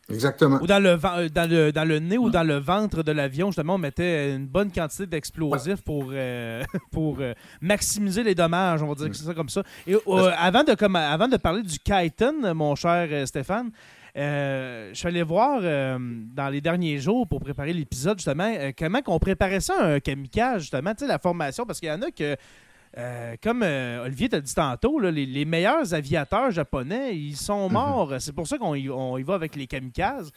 Exactement. 0.10 0.60
Ou 0.62 0.68
dans 0.68 0.82
le, 0.82 1.00
euh, 1.04 1.30
dans 1.30 1.50
le, 1.50 1.72
dans 1.72 1.88
le 1.88 2.00
nez 2.00 2.18
ou 2.18 2.30
dans 2.30 2.44
le 2.44 2.58
ventre 2.58 3.02
de 3.02 3.12
l'avion, 3.12 3.48
justement, 3.48 3.76
on 3.76 3.80
mettait 3.80 4.36
une 4.36 4.46
bonne 4.46 4.72
quantité 4.72 5.08
d'explosifs 5.08 5.82
pour, 5.82 6.10
euh, 6.12 6.64
pour 6.92 7.18
euh, 7.20 7.34
maximiser 7.62 8.24
les 8.24 8.36
dommages, 8.36 8.84
on 8.84 8.88
va 8.88 8.96
dire 8.96 9.10
que 9.10 9.16
c'est 9.16 9.26
ça 9.26 9.34
comme 9.34 9.50
ça. 9.50 9.64
Et 9.88 9.96
avant, 10.38 10.64
de, 10.64 10.76
comme, 10.76 10.96
avant 10.96 11.28
de 11.28 11.38
parler 11.38 11.64
du 11.64 11.80
Kiten, 11.80 12.54
mon 12.54 12.76
cher 12.76 13.28
Stéphane, 13.28 13.72
je 14.16 14.92
suis 14.94 15.08
allé 15.08 15.24
voir 15.24 15.62
dans 15.62 16.50
les 16.50 16.62
derniers 16.62 17.00
jours 17.00 17.28
pour 17.28 17.40
préparer 17.40 17.74
l'épisode, 17.74 18.20
justement, 18.20 18.54
comment 18.78 19.02
on 19.08 19.20
préparait 19.20 19.60
ça 19.60 19.74
un 19.82 20.00
kamikaze, 20.00 20.62
justement, 20.62 20.94
tu 20.94 21.00
sais, 21.00 21.08
la 21.08 21.20
formation, 21.20 21.66
parce 21.66 21.80
qu'il 21.80 21.90
y 21.90 21.92
en 21.92 22.02
a 22.02 22.12
que 22.12 22.38
euh, 22.98 23.36
comme 23.42 23.64
Olivier 23.64 24.30
t'a 24.30 24.40
dit 24.40 24.54
tantôt, 24.54 25.00
les, 25.00 25.46
meilleurs 25.46 25.94
aviateurs 25.94 26.52
japonais, 26.52 27.16
ils 27.16 27.36
sont 27.36 27.68
mhm. 27.68 27.74
morts. 27.74 28.14
C'est 28.20 28.34
pour 28.34 28.48
ça 28.48 28.58
qu'on 28.58 28.76
y, 28.76 28.88
va 29.24 29.34
avec 29.34 29.56
les 29.56 29.68
kamikazes. 29.68 30.32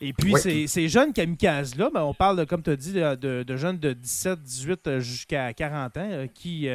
Et 0.00 0.12
puis, 0.12 0.34
ces, 0.36 0.88
jeunes 0.88 1.12
kamikazes-là, 1.12 1.90
ben, 1.92 2.02
on 2.02 2.14
parle, 2.14 2.44
comme 2.46 2.62
tu 2.62 2.70
as 2.70 2.76
dit, 2.76 2.92
de, 2.92 3.56
jeunes 3.56 3.78
de 3.78 3.92
17, 3.92 4.42
18 4.42 4.98
jusqu'à 4.98 5.52
40 5.52 5.96
ans 5.96 6.26
qui, 6.34 6.68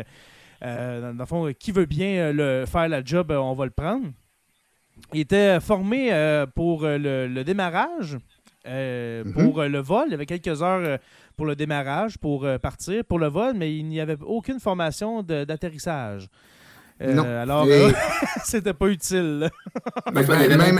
dans 0.62 1.15
le 1.18 1.26
fond, 1.26 1.52
qui 1.58 1.72
veut 1.72 1.86
bien 1.86 2.32
le, 2.32 2.65
faire 2.65 2.88
la 2.88 3.04
job, 3.04 3.32
on 3.32 3.54
va 3.54 3.65
le 3.65 3.72
prendre. 3.72 4.08
Ils 5.13 5.22
étaient 5.22 5.60
formés 5.60 6.12
pour 6.56 6.84
le 6.84 7.44
démarrage, 7.44 8.18
euh, 8.68 9.24
mhm. 9.24 9.34
pour 9.34 9.62
euh, 9.62 9.70
le 9.70 9.80
vol. 9.80 10.04
Il 10.08 10.12
y 10.12 10.13
avait 10.13 10.26
quelques 10.26 10.62
heures 10.62 10.82
euh, 10.84 10.98
pour 11.39 11.45
le 11.45 11.56
démarrage, 11.56 12.17
pour 12.17 12.45
partir, 12.62 13.06
pour 13.06 13.17
le 13.17 13.28
vol, 13.28 13.54
mais 13.56 13.73
il 13.73 13.86
n'y 13.86 14.02
avait 14.02 14.17
aucune 14.25 14.60
formation 14.60 15.23
d'atterrissage. 15.23 16.28
alors, 16.99 17.65
c'était 18.43 18.73
pas 18.73 18.88
utile. 18.88 19.49
même 20.12 20.80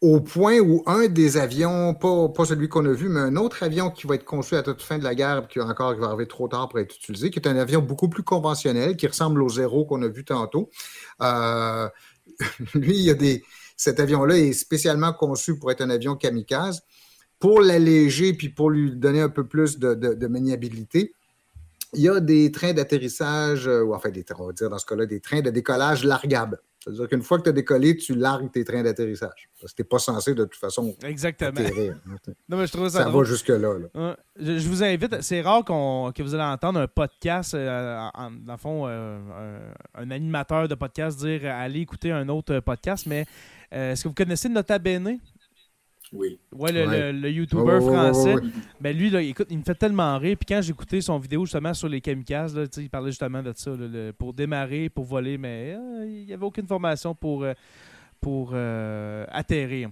au, 0.00 0.20
point 0.20 0.60
où 0.60 0.84
un 0.86 1.08
des 1.08 1.36
avions, 1.36 1.94
pas, 1.94 2.28
pas 2.28 2.44
celui 2.44 2.68
qu'on 2.68 2.86
a 2.86 2.92
vu, 2.92 3.08
mais 3.08 3.18
un 3.18 3.34
autre 3.34 3.64
avion 3.64 3.90
qui 3.90 4.06
va 4.06 4.14
être 4.14 4.24
conçu 4.24 4.54
à 4.54 4.62
toute 4.62 4.82
fin 4.82 4.98
de 4.98 5.02
la 5.02 5.16
guerre, 5.16 5.48
qui 5.48 5.58
encore 5.58 5.94
qui 5.94 6.00
va 6.00 6.06
arriver 6.06 6.28
trop 6.28 6.46
tard 6.46 6.68
pour 6.68 6.78
être 6.78 6.94
utilisé, 6.94 7.30
qui 7.30 7.40
est 7.40 7.48
un 7.48 7.56
avion 7.56 7.82
beaucoup 7.82 8.08
plus 8.08 8.22
conventionnel, 8.22 8.96
qui 8.96 9.08
ressemble 9.08 9.42
au 9.42 9.48
zéro 9.48 9.84
qu'on 9.84 10.00
a 10.02 10.08
vu 10.08 10.24
tantôt. 10.24 10.70
lui, 12.74 12.94
il 12.94 13.02
y 13.02 13.10
a 13.10 13.14
des, 13.14 13.42
cet 13.76 13.98
avion-là 13.98 14.38
est 14.38 14.52
spécialement 14.52 15.12
conçu 15.12 15.58
pour 15.58 15.72
être 15.72 15.80
un 15.80 15.90
avion 15.90 16.14
kamikaze. 16.14 16.84
Pour 17.38 17.60
l'alléger 17.60 18.32
puis 18.32 18.48
pour 18.48 18.70
lui 18.70 18.92
donner 18.92 19.20
un 19.20 19.28
peu 19.28 19.44
plus 19.44 19.78
de, 19.78 20.26
maniabilité, 20.26 21.12
il 21.92 22.00
y 22.00 22.08
a 22.08 22.20
des 22.20 22.50
trains 22.50 22.72
d'atterrissage, 22.72 23.68
euh, 23.68 23.82
ou 23.82 23.94
enfin, 23.94 24.10
des, 24.10 24.24
on 24.38 24.46
va 24.46 24.52
dire 24.52 24.68
dans 24.68 24.78
ce 24.78 24.86
cas-là, 24.86 25.06
des 25.06 25.20
trains 25.20 25.40
de 25.40 25.50
décollage 25.50 26.04
largables. 26.04 26.60
C'est-à-dire 26.86 27.08
qu'une 27.08 27.22
fois 27.22 27.38
que 27.38 27.44
tu 27.44 27.48
as 27.48 27.52
décollé, 27.52 27.96
tu 27.96 28.14
largues 28.14 28.50
tes 28.52 28.64
trains 28.64 28.84
d'atterrissage. 28.84 29.48
Parce 29.60 29.72
que 29.72 29.76
tu 29.76 29.82
n'es 29.82 29.88
pas 29.88 29.98
censé 29.98 30.34
de 30.34 30.44
toute 30.44 30.54
façon 30.54 30.94
Exactement. 31.02 31.60
Non, 32.48 32.58
mais 32.58 32.66
je 32.66 32.72
trouve 32.72 32.88
ça, 32.88 33.02
ça 33.02 33.08
va 33.08 33.24
jusque-là. 33.24 33.74
Je, 34.38 34.68
vous 34.68 34.84
invite, 34.84 35.20
c'est 35.20 35.40
rare 35.40 35.64
que 35.64 36.22
vous 36.22 36.34
allez 36.34 36.44
entendre 36.44 36.78
un 36.78 36.86
podcast, 36.86 37.54
euh, 37.54 38.08
dans 38.44 38.52
le 38.52 38.58
fond, 38.58 38.84
euh, 38.86 39.58
un, 39.96 40.10
animateur 40.12 40.68
de 40.68 40.76
podcast 40.76 41.18
dire 41.18 41.40
allez 41.44 41.80
écouter 41.80 42.12
un 42.12 42.28
autre 42.28 42.60
podcast, 42.60 43.06
mais 43.06 43.26
euh, 43.72 43.92
est-ce 43.92 44.04
que 44.04 44.08
vous 44.08 44.14
connaissez 44.14 44.48
Nota 44.48 44.78
Bene? 44.78 45.18
Oui. 46.12 46.38
Ouais, 46.52 46.72
le, 46.72 47.30
YouTuber 47.30 47.80
français. 47.80 48.34
Ben 48.80 48.96
lui, 48.96 49.10
là, 49.10 49.20
écoute, 49.20 49.48
il 49.50 49.58
me 49.58 49.64
fait 49.64 49.74
tellement 49.74 50.16
rire. 50.18 50.36
Puis 50.38 50.46
quand 50.54 50.60
j'ai 50.62 50.70
écouté 50.70 51.00
son 51.00 51.18
vidéo 51.18 51.44
justement 51.44 51.74
sur 51.74 51.88
les 51.88 52.00
kamikazes, 52.00 52.56
là, 52.56 52.64
il 52.76 52.90
parlait 52.90 53.10
justement 53.10 53.42
de 53.42 53.52
ça, 53.54 53.72
pour 54.18 54.32
démarrer, 54.32 54.88
pour 54.88 55.04
voler, 55.04 55.38
mais 55.38 55.74
euh, 55.76 56.06
il 56.06 56.26
n'y 56.26 56.32
avait 56.32 56.44
aucune 56.44 56.66
formation 56.66 57.14
pour, 57.14 57.42
euh, 57.42 57.54
pour 58.20 58.54
atterrir. 59.32 59.90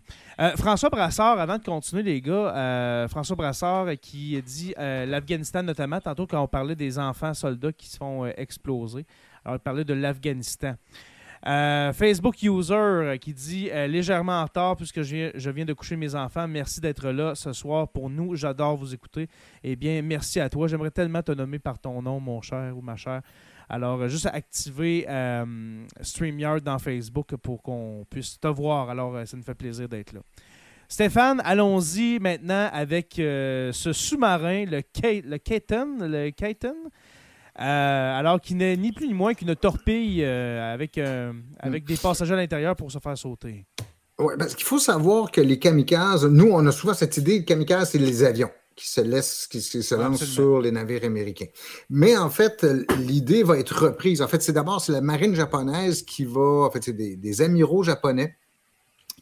François 0.57 0.90
Brassard, 0.90 1.38
avant 1.38 1.59
de 1.59 1.64
continuer, 1.64 2.03
les 2.03 2.20
gars, 2.20 3.07
François 3.09 3.37
Brassard 3.37 3.88
qui 4.00 4.40
dit 4.42 4.74
l'Afghanistan 4.77 5.62
notamment, 5.62 6.00
tantôt 6.00 6.27
quand 6.27 6.42
on 6.42 6.48
parlait 6.48 6.77
des 6.77 6.98
enfants 6.98 7.35
soldats 7.35 7.72
qui 7.72 7.88
se 7.88 7.96
font 7.96 8.27
exploser. 8.27 9.05
Alors, 9.44 9.57
il 9.57 9.61
parlait 9.61 9.85
de 9.85 9.94
l'Afghanistan. 9.94 10.74
Euh, 11.46 11.92
Facebook 11.92 12.42
User 12.42 12.74
euh, 12.74 13.16
qui 13.18 13.35
dit 13.35 13.68
euh, 13.70 13.87
légèrement 13.87 14.40
en 14.40 14.44
retard 14.44 14.76
puisque 14.76 15.02
je 15.02 15.50
viens, 15.50 15.64
de 15.64 15.72
coucher 15.74 15.96
mes 15.96 16.14
enfants. 16.14 16.48
Merci 16.48 16.80
d'être 16.80 17.11
là 17.11 17.35
ce 17.35 17.52
soir 17.52 17.88
pour 17.88 18.09
nous. 18.09 18.35
J'adore 18.35 18.76
vous 18.76 18.94
écouter. 18.94 19.28
Eh 19.62 19.76
bien, 19.76 20.00
merci 20.00 20.40
à 20.40 20.48
toi. 20.48 20.68
J'aimerais 20.68 20.90
tellement 20.90 21.22
te 21.22 21.33
nommer 21.33 21.59
par 21.59 21.78
ton 21.78 22.00
nom, 22.00 22.18
mon 22.18 22.40
cher 22.40 22.76
ou 22.76 22.80
ma 22.80 22.96
chère. 22.96 23.20
Alors, 23.68 24.09
juste 24.09 24.26
activer 24.26 25.07
StreamYard 26.00 26.61
dans 26.61 26.78
Facebook 26.78 27.35
pour 27.37 27.62
qu'on 27.62 28.07
puisse 28.09 28.38
te 28.38 28.48
voir. 28.48 28.90
Alors, 28.90 29.26
ça 29.26 29.37
nous 29.37 29.42
fait 29.42 29.54
plaisir 29.54 29.88
d'être 29.88 30.12
là. 30.12 30.20
Stéphane, 30.87 31.40
allons-y 31.44 32.18
maintenant 32.18 32.68
avec 32.72 33.14
ce 33.16 33.90
sous-marin, 33.92 34.66
le, 34.66 34.83
Kate, 34.83 35.24
le 35.24 35.38
Le 36.07 36.30
Kaiten 36.30 36.76
euh, 37.61 38.19
alors 38.19 38.40
qu'il 38.40 38.57
n'est 38.57 38.77
ni 38.77 38.90
plus 38.90 39.07
ni 39.07 39.14
moins 39.14 39.35
qu'une 39.35 39.55
torpille 39.55 40.25
euh, 40.25 40.75
avec, 40.75 40.99
euh, 40.99 41.33
avec 41.61 41.85
des 41.85 41.97
passagers 41.97 42.35
à 42.35 42.37
l'intérieur 42.37 42.75
pour 42.75 42.90
se 42.90 42.99
faire 42.99 43.17
sauter. 43.17 43.64
Oui, 44.19 44.35
parce 44.38 44.55
qu'il 44.55 44.67
faut 44.67 44.79
savoir 44.79 45.31
que 45.31 45.40
les 45.40 45.59
kamikazes, 45.59 46.25
nous, 46.25 46.51
on 46.51 46.67
a 46.67 46.73
souvent 46.73 46.95
cette 46.95 47.17
idée, 47.17 47.38
les 47.38 47.45
kamikazes, 47.45 47.90
c'est 47.90 47.99
les 47.99 48.25
avions 48.25 48.51
qui 48.75 48.88
se 48.88 49.01
laissent, 49.01 49.47
qui, 49.47 49.61
se 49.61 49.95
lancent 49.95 50.25
sur 50.25 50.61
les 50.61 50.73
navires 50.73 51.05
américains. 51.05 51.47
Mais 51.90 52.17
en 52.17 52.29
fait, 52.29 52.67
l'idée 52.99 53.45
va 53.45 53.57
être 53.57 53.85
reprise. 53.85 54.21
En 54.21 54.27
fait, 54.27 54.43
c'est 54.43 54.53
d'abord 54.53 54.81
c'est 54.81 54.90
la 54.90 55.01
marine 55.01 55.37
japonaise 55.37 56.03
qui 56.03 56.25
va, 56.25 56.67
en 56.67 56.71
fait, 56.73 56.83
c'est 56.83 56.93
des 56.93 57.43
amiraux 57.43 57.85
japonais 57.85 58.37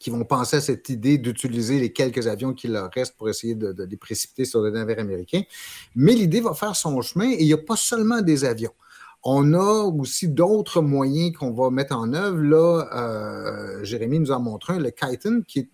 qui 0.03 0.09
vont 0.09 0.25
penser 0.25 0.57
à 0.57 0.61
cette 0.61 0.89
idée 0.89 1.17
d'utiliser 1.17 1.79
les 1.79 1.93
quelques 1.93 2.27
avions 2.27 2.53
qui 2.53 2.67
leur 2.67 2.91
restent 2.91 3.15
pour 3.15 3.29
essayer 3.29 3.55
de, 3.55 3.73
les 3.89 3.95
précipiter 3.95 4.43
sur 4.43 4.61
des 4.61 4.69
navires 4.69 4.99
américains. 4.99 5.43
Mais 5.95 6.11
l'idée 6.11 6.41
va 6.41 6.53
faire 6.53 6.75
son 6.75 7.01
chemin 7.01 7.31
et 7.31 7.37
il 7.39 7.45
n'y 7.45 7.53
a 7.53 7.57
pas 7.57 7.77
seulement 7.77 8.21
des 8.21 8.43
avions. 8.43 8.73
On 9.23 9.53
a 9.53 9.83
aussi 9.83 10.27
d'autres 10.27 10.81
moyens 10.81 11.31
qu'on 11.37 11.53
va 11.53 11.69
mettre 11.69 11.95
en 11.95 12.13
œuvre. 12.13 12.41
Là, 12.41 12.89
euh, 12.93 13.83
Jérémy 13.85 14.19
nous 14.19 14.31
en 14.31 14.41
montre 14.41 14.71
un, 14.71 14.79
le 14.79 14.91
Kitan, 14.91 15.39
qui 15.47 15.59
est, 15.59 15.69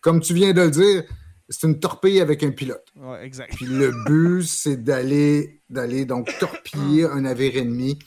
comme 0.00 0.20
tu 0.20 0.32
viens 0.32 0.54
de 0.54 0.62
le 0.62 0.70
dire, 0.70 1.04
c'est 1.50 1.66
une 1.66 1.78
torpille 1.78 2.22
avec 2.22 2.42
un 2.42 2.52
pilote. 2.52 2.86
Ouais, 2.96 3.26
exact. 3.26 3.52
Puis 3.54 3.66
le 3.66 3.92
but, 4.06 4.42
c'est 4.44 4.82
d'aller, 4.82 5.60
d'aller 5.68 6.06
donc 6.06 6.30
torpiller 6.38 7.04
un 7.12 7.20
navire 7.20 7.58
ennemi 7.58 7.98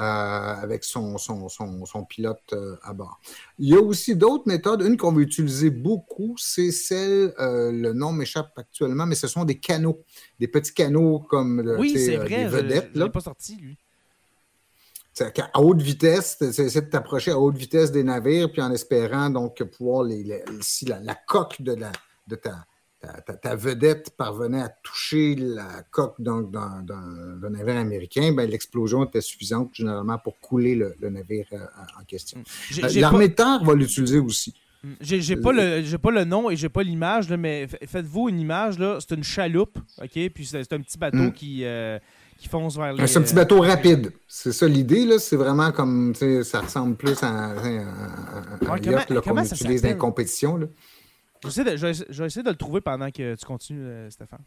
avec 0.00 0.84
son, 0.84 1.18
son, 1.18 2.04
pilote 2.08 2.40
euh, 2.52 2.76
à 2.82 2.92
bord. 2.92 3.20
Il 3.58 3.68
y 3.68 3.74
a 3.74 3.80
aussi 3.80 4.16
d'autres 4.16 4.44
méthodes. 4.46 4.82
Une 4.82 4.96
qu'on 4.96 5.12
va 5.12 5.20
utiliser 5.20 5.70
beaucoup, 5.70 6.34
c'est 6.38 6.70
celle, 6.70 7.34
euh, 7.38 7.70
le 7.70 7.92
nom 7.92 8.12
m'échappe 8.12 8.52
actuellement, 8.56 9.06
mais 9.06 9.14
ce 9.14 9.26
sont 9.26 9.44
des 9.44 9.58
canaux, 9.58 10.02
des 10.38 10.48
petits 10.48 10.72
canaux 10.72 11.20
comme 11.20 11.76
oui, 11.78 11.98
c'est 11.98 12.16
vrai, 12.16 12.48
vedettes. 12.48 12.90
Il 12.94 13.02
n'est 13.02 13.10
pas 13.10 13.20
sorti, 13.20 13.56
lui. 13.56 13.78
À 15.52 15.60
haute 15.60 15.82
vitesse, 15.82 16.38
c'est 16.52 16.74
de 16.74 16.90
t'approcher 16.90 17.32
à 17.32 17.38
haute 17.38 17.56
vitesse 17.56 17.92
des 17.92 18.02
navires, 18.02 18.50
puis 18.50 18.62
en 18.62 18.72
espérant 18.72 19.28
donc 19.28 19.62
pouvoir 19.64 20.04
les, 20.04 20.42
si 20.62 20.86
la, 20.86 20.98
la, 21.00 21.14
coque 21.14 21.60
de, 21.60 21.74
la, 21.74 21.92
de 22.26 22.36
ta, 22.36 22.64
ta, 23.00 23.54
vedette 23.54 24.10
parvenait 24.16 24.60
à 24.60 24.68
toucher 24.82 25.34
la 25.34 25.82
coque 25.90 26.20
d'un 26.20 26.42
navire 27.50 27.76
américain, 27.76 28.32
ben, 28.32 28.48
l'explosion 28.48 29.04
était 29.04 29.20
suffisante 29.20 29.70
généralement 29.74 30.18
pour 30.18 30.38
couler 30.40 30.74
le, 30.74 31.10
navire 31.10 31.46
euh, 31.52 31.58
en 31.98 32.04
question. 32.04 32.40
Mm. 32.40 32.84
Euh, 32.84 33.00
l'armée 33.00 33.28
de 33.28 33.34
terre 33.34 33.64
va 33.64 33.74
l'utiliser 33.74 34.18
aussi. 34.18 34.54
Mm. 34.82 34.88
J'ai 35.00 35.36
pas, 35.36 35.52
le, 35.52 35.96
pas 35.96 36.10
le 36.10 36.24
nom 36.24 36.50
et 36.50 36.56
j'ai 36.56 36.68
pas 36.68 36.82
l'image, 36.82 37.30
mais 37.30 37.66
faites-vous 37.86 38.28
une 38.28 38.40
image, 38.40 38.76
c'est 39.00 39.14
une 39.14 39.24
chaloupe, 39.24 39.78
OK? 40.02 40.30
Puis 40.34 40.46
c'est 40.46 40.72
un 40.72 40.80
petit 40.80 40.98
bateau 40.98 41.18
mm. 41.18 41.32
qui, 41.32 41.64
euh, 41.64 41.98
qui 42.36 42.48
fonce 42.48 42.76
vers 42.76 42.92
les... 42.92 43.06
C'est 43.06 43.18
un 43.18 43.22
petit 43.22 43.34
bateau 43.34 43.60
rapide. 43.60 44.12
C'est 44.28 44.52
ça 44.52 44.66
l'idée, 44.66 45.06
là. 45.06 45.18
C'est 45.18 45.36
vraiment 45.36 45.72
comme, 45.72 46.14
ça 46.14 46.60
ressemble 46.60 46.96
plus 46.96 47.22
à, 47.22 47.28
un, 47.28 48.78
yacht 48.82 49.20
qu'on 49.20 49.42
utilise 49.42 49.82
dans 49.82 49.88
les 49.88 49.96
compétitions, 49.96 50.56
là. 50.56 50.66
Je 51.44 51.62
vais, 51.62 52.26
essayer 52.26 52.42
de 52.42 52.50
le 52.50 52.56
trouver 52.56 52.80
pendant 52.80 53.10
que 53.10 53.34
tu 53.34 53.46
continues, 53.46 53.86
euh, 53.86 54.10
Stéphane. 54.10 54.42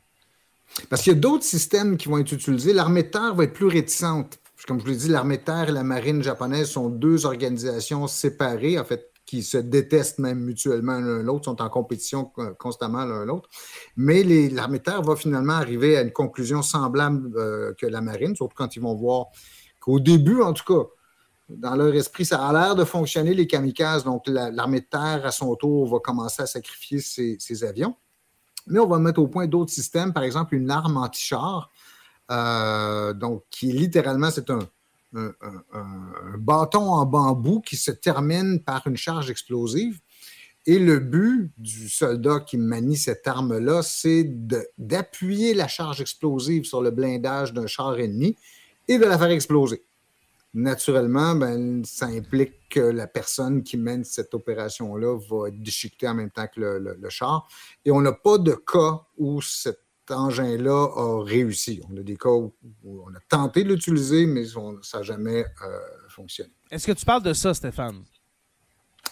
Parce 0.90 1.02
qu'il 1.02 1.14
y 1.14 1.16
a 1.16 1.20
d'autres 1.20 1.44
systèmes 1.44 1.98
qui 1.98 2.08
vont 2.08 2.18
être 2.18 2.32
utilisés. 2.32 2.74
L'armée 2.74 3.04
de 3.04 3.10
terre 3.10 3.36
va 3.36 3.44
être 3.46 3.54
plus 3.54 3.68
réticente. 3.68 4.40
Comme 4.68 4.80
je 4.80 4.86
vous 4.86 4.92
l'ai 4.92 4.98
dit, 4.98 5.10
l'armée 5.10 5.38
de 5.38 5.44
terre 5.44 5.70
et 5.70 5.72
la 5.72 5.84
marine 5.84 6.24
japonaise 6.24 6.70
sont 6.70 6.90
deux 6.90 7.26
organisations 7.26 8.08
séparées, 8.08 8.80
en 8.80 8.86
fait, 8.86 9.12
qui 9.26 9.44
se 9.44 9.58
détestent 9.58 10.20
même 10.20 10.40
mutuellement 10.40 11.00
l'un 11.00 11.24
l'autre, 11.24 11.46
sont 11.46 11.62
en 11.62 11.70
compétition 11.70 12.32
constamment 12.60 13.06
l'un 13.06 13.26
l'autre. 13.26 13.50
Mais 13.98 14.24
l'armée 14.50 14.80
de 14.80 14.84
terre 14.84 15.02
va 15.02 15.16
finalement 15.16 15.54
arriver 15.54 15.98
à 15.98 16.02
une 16.02 16.12
conclusion 16.12 16.62
semblable 16.62 17.32
euh, 17.36 17.74
que 17.74 17.86
la 17.86 18.02
marine, 18.02 18.36
surtout 18.36 18.56
quand 18.56 18.76
ils 18.76 18.82
vont 18.82 18.96
voir 18.96 19.28
qu'au 19.80 20.00
début, 20.00 20.42
en 20.42 20.54
tout 20.54 20.64
cas, 20.66 20.88
dans 21.58 21.76
leur 21.76 21.94
esprit, 21.96 22.26
ça 22.26 22.46
a 22.46 22.54
l'air 22.54 22.76
de 22.76 22.84
fonctionner, 22.84 23.34
les 23.34 23.48
kamikazes. 23.48 24.04
Donc, 24.04 24.24
l'armée 24.28 24.82
de 24.82 24.86
terre, 24.86 25.26
à 25.26 25.32
son 25.32 25.56
tour, 25.56 25.88
va 25.88 26.00
commencer 26.00 26.42
à 26.42 26.46
sacrifier 26.46 27.00
ses, 27.00 27.64
avions. 27.64 27.96
Mais 28.68 28.80
on 28.80 28.88
va 28.88 29.00
mettre 29.00 29.22
au 29.22 29.28
point 29.28 29.48
d'autres 29.48 29.72
systèmes, 29.72 30.14
par 30.14 30.24
exemple 30.24 30.56
une 30.56 30.72
arme 30.72 30.98
anti-char, 30.98 31.70
euh, 32.32 33.14
donc 33.14 33.44
qui 33.50 33.72
littéralement, 33.74 34.32
c'est 34.32 34.50
un, 34.50 34.60
bâton 36.40 36.90
en 36.90 37.06
bambou 37.06 37.60
qui 37.60 37.76
se 37.76 37.92
termine 37.92 38.60
par 38.60 38.88
une 38.88 38.98
charge 38.98 39.30
explosive. 39.30 40.00
Et 40.66 40.80
le 40.80 41.00
but 41.00 41.52
du 41.58 41.90
soldat 41.90 42.40
qui 42.40 42.58
manie 42.58 42.96
cette 42.96 43.28
arme-là, 43.28 43.84
c'est 43.84 44.24
d'appuyer 44.78 45.54
la 45.54 45.68
charge 45.68 46.00
explosive 46.00 46.64
sur 46.64 46.82
le 46.82 46.90
blindage 46.90 47.54
d'un 47.54 47.68
char 47.68 48.00
ennemi 48.00 48.38
et 48.88 48.98
de 48.98 49.04
la 49.04 49.18
faire 49.18 49.30
exploser 49.30 49.84
naturellement, 50.54 51.36
ben, 51.36 51.84
ça 51.86 52.08
implique 52.08 52.70
que 52.70 52.80
la 52.80 53.08
personne 53.08 53.64
qui 53.64 53.78
mène 53.78 54.04
cette 54.04 54.34
opération-là 54.34 55.18
va 55.30 55.48
être 55.48 55.62
déchiquetée 55.62 56.08
en 56.08 56.16
même 56.16 56.32
temps 56.32 56.48
que 56.48 56.60
le, 56.60 57.10
char. 57.10 57.48
Et 57.86 57.92
on 57.92 58.02
n'a 58.02 58.12
pas 58.12 58.38
de 58.38 58.54
cas 58.54 59.02
où 59.18 59.42
cette 59.42 59.80
engin-là 60.10 60.90
a 60.96 61.24
réussi. 61.24 61.82
On 61.90 61.98
a 61.98 62.02
des 62.02 62.18
cas 62.18 62.30
où, 62.30 62.54
on 62.86 63.14
a 63.16 63.20
tenté 63.30 63.64
de 63.64 63.70
l'utiliser, 63.70 64.26
mais 64.26 64.46
ça 64.46 64.98
n'a 64.98 65.04
jamais 65.04 65.46
euh, 65.66 65.80
fonctionné. 66.10 66.52
Est-ce 66.70 66.88
que 66.88 66.92
tu 66.92 67.06
parles 67.06 67.24
de 67.24 67.34
ça, 67.34 67.54
Stéphane? 67.54 68.04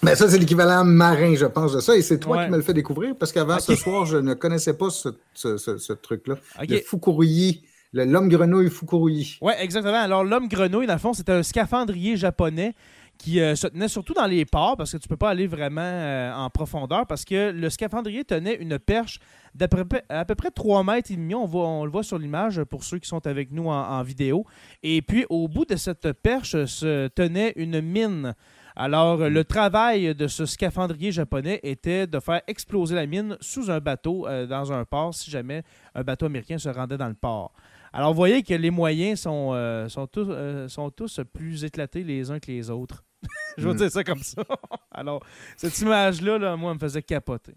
Ben, 0.03 0.15
ça, 0.15 0.27
c'est 0.29 0.39
l'équivalent 0.39 0.83
marin, 0.83 1.35
je 1.35 1.45
pense, 1.45 1.73
de 1.73 1.79
ça. 1.79 1.95
Et 1.95 2.01
c'est 2.01 2.19
toi 2.19 2.45
qui 2.45 2.51
me 2.51 2.57
le 2.57 2.63
fait 2.63 2.73
découvrir 2.73 3.15
parce 3.15 3.31
qu'avant 3.31 3.59
ce 3.59 3.75
soir, 3.75 4.05
je 4.05 4.17
ne 4.17 4.33
connaissais 4.33 4.73
pas 4.73 4.89
ce, 4.89 5.93
truc-là. 5.93 6.35
Le 6.67 6.79
Fukuruyi, 6.79 7.63
l'homme 7.93 8.29
grenouille 8.29 8.69
Fukuruyi. 8.69 9.37
Oui, 9.41 9.53
exactement. 9.59 10.01
Alors, 10.01 10.23
l'homme 10.23 10.47
grenouille, 10.47 10.87
dans 10.87 10.93
le 10.93 10.99
fond, 10.99 11.13
c'était 11.13 11.33
un 11.33 11.43
scaphandrier 11.43 12.17
japonais 12.17 12.73
qui 13.17 13.39
euh, 13.39 13.55
se 13.55 13.67
tenait 13.67 13.87
surtout 13.87 14.13
dans 14.13 14.25
les 14.25 14.45
ports 14.45 14.75
parce 14.77 14.91
que 14.91 14.97
tu 14.97 15.07
ne 15.07 15.09
peux 15.09 15.17
pas 15.17 15.29
aller 15.29 15.45
vraiment 15.45 15.81
euh, 15.81 16.33
en 16.33 16.49
profondeur 16.49 17.05
parce 17.05 17.23
que 17.23 17.51
le 17.51 17.69
scaphandrier 17.69 18.23
tenait 18.23 18.55
une 18.55 18.79
perche 18.79 19.19
d'à 19.53 19.67
peu, 19.67 19.85
près 19.85 20.51
3 20.53 20.83
mètres 20.83 21.11
et 21.11 21.15
demi. 21.15 21.35
On, 21.35 21.45
on 21.53 21.85
le 21.85 21.91
voit 21.91 22.03
sur 22.03 22.17
l'image 22.17 22.63
pour 22.63 22.83
ceux 22.83 22.97
qui 22.97 23.07
sont 23.07 23.27
avec 23.27 23.51
nous 23.51 23.67
en, 23.67 24.01
vidéo. 24.01 24.45
Et 24.81 25.03
puis, 25.03 25.25
au 25.29 25.47
bout 25.47 25.65
de 25.65 25.75
cette 25.75 26.13
perche 26.13 26.65
se 26.65 27.07
tenait 27.09 27.53
une 27.57 27.79
mine. 27.81 28.33
Alors, 28.75 29.17
le 29.17 29.43
travail 29.43 30.15
de 30.15 30.27
ce 30.27 30.45
scaphandrier 30.45 31.11
japonais 31.11 31.59
était 31.61 32.07
de 32.07 32.19
faire 32.19 32.41
exploser 32.47 32.95
la 32.95 33.05
mine 33.05 33.37
sous 33.41 33.69
un 33.69 33.79
bateau 33.79 34.25
euh, 34.27 34.47
dans 34.47 34.71
un 34.71 34.85
port 34.85 35.13
si 35.13 35.29
jamais 35.29 35.63
un 35.93 36.03
bateau 36.03 36.25
américain 36.25 36.57
se 36.57 36.69
rendait 36.69 36.97
dans 36.97 37.09
le 37.09 37.13
port. 37.13 37.53
Alors, 37.93 38.11
vous 38.11 38.17
voyez 38.17 38.43
que 38.43 38.53
les 38.53 38.71
moyens 38.71 39.21
sont, 39.21 39.87
sont, 39.89 40.07
tous, 40.07 40.31
sont 40.67 40.89
tous 40.91 41.19
plus 41.33 41.63
éclatés 41.63 42.03
les 42.03 42.31
uns 42.31 42.39
que 42.39 42.51
les 42.51 42.69
autres. 42.69 43.03
Je 43.57 43.67
vais 43.67 43.73
hmm. 43.73 43.77
dire 43.77 43.91
ça 43.91 44.03
comme 44.03 44.21
ça. 44.23 44.43
Alors, 44.91 45.23
cette 45.57 45.77
image-là, 45.79 46.37
là, 46.37 46.55
moi, 46.55 46.73
me 46.73 46.79
faisait 46.79 47.01
capoter. 47.01 47.55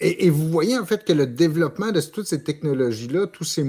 Et, 0.00 0.30
vous 0.30 0.48
voyez 0.48 0.76
en 0.76 0.84
fait 0.84 1.04
que 1.04 1.12
le 1.12 1.28
développement 1.28 1.92
de 1.92 2.00
toutes 2.00 2.26
ces 2.26 2.42
technologies-là, 2.42 3.28
tous 3.28 3.44
ces, 3.44 3.64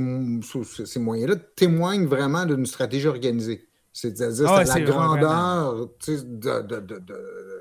ces 0.85 0.99
moyens-là, 0.99 1.35
témoignent 1.55 2.07
vraiment 2.07 2.45
d'une 2.45 2.65
stratégie 2.65 3.07
organisée. 3.07 3.69
C'est-à-dire 3.91 4.49
ah 4.49 4.63
la 4.63 4.81
grandeur 4.81 5.89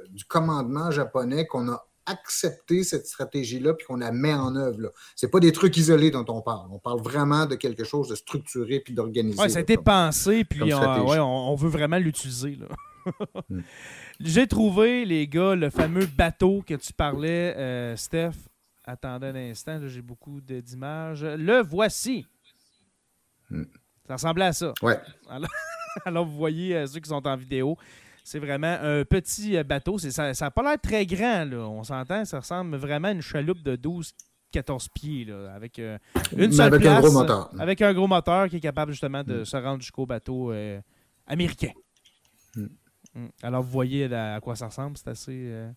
du 0.09 0.24
commandement 0.24 0.90
japonais 0.90 1.47
qu'on 1.47 1.68
a 1.68 1.86
accepté 2.07 2.82
cette 2.82 3.07
stratégie-là 3.07 3.74
puis 3.74 3.86
qu'on 3.86 3.96
la 3.96 4.12
met 4.12 4.34
en 4.34 4.57
œuvre. 4.57 4.92
Ce 5.14 5.26
pas 5.26 5.40
des 5.40 5.53
trucs 5.53 5.76
isolés 5.76 6.11
dont 6.11 6.24
on 6.28 6.42
parle. 6.42 6.68
On 6.72 6.78
parle 6.78 7.00
vraiment 7.00 7.46
de 7.46 7.55
quelque 7.55 7.84
chose 7.84 8.09
de 8.09 8.14
structuré 8.14 8.80
puis 8.80 8.94
d'organisé. 8.94 9.40
Oui, 9.40 9.50
ça 9.50 9.59
a 9.59 9.62
été 9.62 9.76
pensé 9.76 10.44
puis 10.44 10.72
on, 10.74 11.55
veut 11.55 11.68
vraiment 11.68 11.98
l'utiliser. 11.98 12.59
Hmm. 13.48 13.61
J'ai 14.20 14.46
trouvé, 14.46 15.05
les 15.05 15.26
gars, 15.26 15.55
le 15.55 15.70
fameux 15.70 16.07
bateau 16.07 16.62
que 16.66 16.74
tu 16.74 16.92
parlais, 16.92 17.57
euh, 17.57 17.96
Steph. 17.96 18.34
Attendez 18.84 19.28
un 19.28 19.36
instant, 19.36 19.80
j'ai 19.86 20.03
beaucoup 20.03 20.40
d'images. 20.40 21.24
Le 21.24 21.62
voici. 21.62 22.26
Hmm. 23.48 23.64
Ça 24.07 24.14
ressemblait 24.14 24.46
à 24.46 24.53
ça. 24.53 24.72
Ouais. 24.82 24.98
Alors, 26.05 26.24
vous 26.24 26.36
voyez 26.36 26.76
euh, 26.76 26.86
ceux 26.86 27.00
qui 27.00 27.09
sont 27.09 27.26
en 27.26 27.36
vidéo. 27.36 27.76
C'est 28.24 28.38
vraiment 28.38 28.78
un 28.80 29.04
petit 29.04 29.56
euh, 29.56 29.64
bateau. 29.64 29.98
Ça 29.98 30.32
n'a 30.32 30.50
pas 30.50 30.62
l'air 30.62 30.80
très 30.80 31.06
grand, 31.06 31.44
là. 31.44 31.58
on 31.68 31.82
s'entend. 31.82 32.24
Ça 32.24 32.40
ressemble 32.40 32.76
vraiment 32.76 33.08
à 33.08 33.12
une 33.12 33.22
chaloupe 33.22 33.62
de 33.62 33.76
12 33.76 34.12
14 34.52 34.88
pieds, 34.88 35.24
là, 35.24 35.54
avec 35.54 35.78
une 35.78 36.52
seule 36.52 36.74
avec 36.74 36.84
un 36.84 37.00
gros 37.00 37.10
moteur. 37.10 37.50
Avec 37.58 37.80
un 37.80 37.94
gros 37.94 38.06
moteur 38.06 38.50
qui 38.50 38.56
est 38.56 38.60
capable 38.60 38.92
justement 38.92 39.24
de 39.24 39.40
hmm. 39.40 39.44
se 39.46 39.56
rendre 39.56 39.80
jusqu'au 39.80 40.04
bateau 40.04 40.52
américain. 41.26 41.72
Mm. 43.14 43.28
Alors, 43.42 43.62
vous 43.62 43.70
voyez 43.70 44.12
à 44.12 44.40
quoi 44.40 44.56
ça 44.56 44.66
ressemble. 44.66 44.96
C'est 44.96 45.08
assez, 45.08 45.46
euh, 45.50 45.70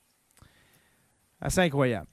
assez 1.42 1.62
incroyable. 1.62 2.08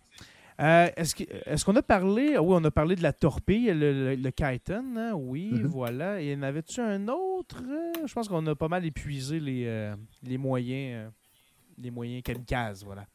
Euh, 0.61 0.89
est-ce 0.97 1.65
qu'on 1.65 1.77
a 1.77 1.83
parlé, 1.83 2.39
oui, 2.39 2.57
on 2.59 2.65
a 2.65 2.71
parlé 2.71 2.95
de 2.97 3.03
la 3.03 3.13
torpille, 3.13 3.73
le, 3.73 4.15
le, 4.15 4.31
hein? 4.71 5.13
oui, 5.15 5.51
mm-hmm. 5.53 5.63
voilà. 5.65 6.21
Et 6.21 6.35
en 6.35 6.43
avait-tu 6.43 6.81
un 6.81 7.09
autre? 7.09 7.63
Je 8.07 8.13
pense 8.13 8.29
qu'on 8.29 8.47
a 8.47 8.55
pas 8.55 8.69
mal 8.69 8.85
épuisé 8.85 9.41
les, 9.41 9.65
euh, 9.67 9.95
les 10.23 10.39
moyens, 10.39 11.11
les 11.79 11.91
moyens 11.91 12.23
kamikazes, 12.23 12.85
voilà. 12.85 13.07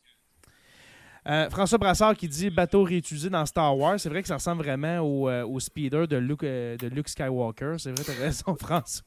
Euh, 1.27 1.49
François 1.49 1.77
Brassard 1.77 2.15
qui 2.15 2.27
dit 2.29 2.49
bateau 2.49 2.83
réutilisé 2.83 3.29
dans 3.29 3.45
Star 3.45 3.77
Wars. 3.77 3.99
C'est 3.99 4.09
vrai 4.09 4.21
que 4.21 4.27
ça 4.27 4.35
ressemble 4.35 4.63
vraiment 4.63 4.99
au, 4.99 5.27
euh, 5.27 5.59
speeder 5.59 6.07
de 6.07 6.15
Luke, 6.15 6.43
euh, 6.43 6.77
de 6.77 6.87
Luke 6.87 7.09
Skywalker. 7.09 7.75
C'est 7.79 7.91
vrai, 7.91 8.03
tu 8.03 8.11
as 8.11 8.25
raison, 8.25 8.55
François. 8.59 9.03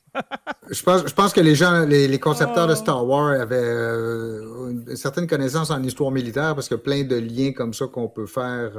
je, 0.71 0.83
pense, 0.83 1.07
je 1.07 1.15
pense 1.15 1.33
que 1.33 1.41
les 1.41 1.55
gens, 1.55 1.87
les, 1.87 2.19
concepteurs 2.19 2.67
de 2.67 2.75
Star 2.75 3.07
Wars 3.07 3.41
avaient 3.41 3.57
une 3.57 4.97
certaine 4.97 5.27
connaissance 5.27 5.71
en 5.71 5.83
histoire 5.83 6.11
militaire 6.11 6.55
parce 6.55 6.69
que 6.69 6.75
plein 6.75 7.05
de 7.05 7.17
liens 7.17 7.53
comme 7.53 7.73
ça 7.73 7.87
qu'on 7.87 8.09
peut 8.09 8.27
faire, 8.27 8.73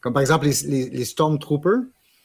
comme 0.00 0.12
par 0.12 0.20
exemple 0.20 0.46
les, 0.46 0.90
les 0.90 1.04
Stormtroopers. 1.04 1.82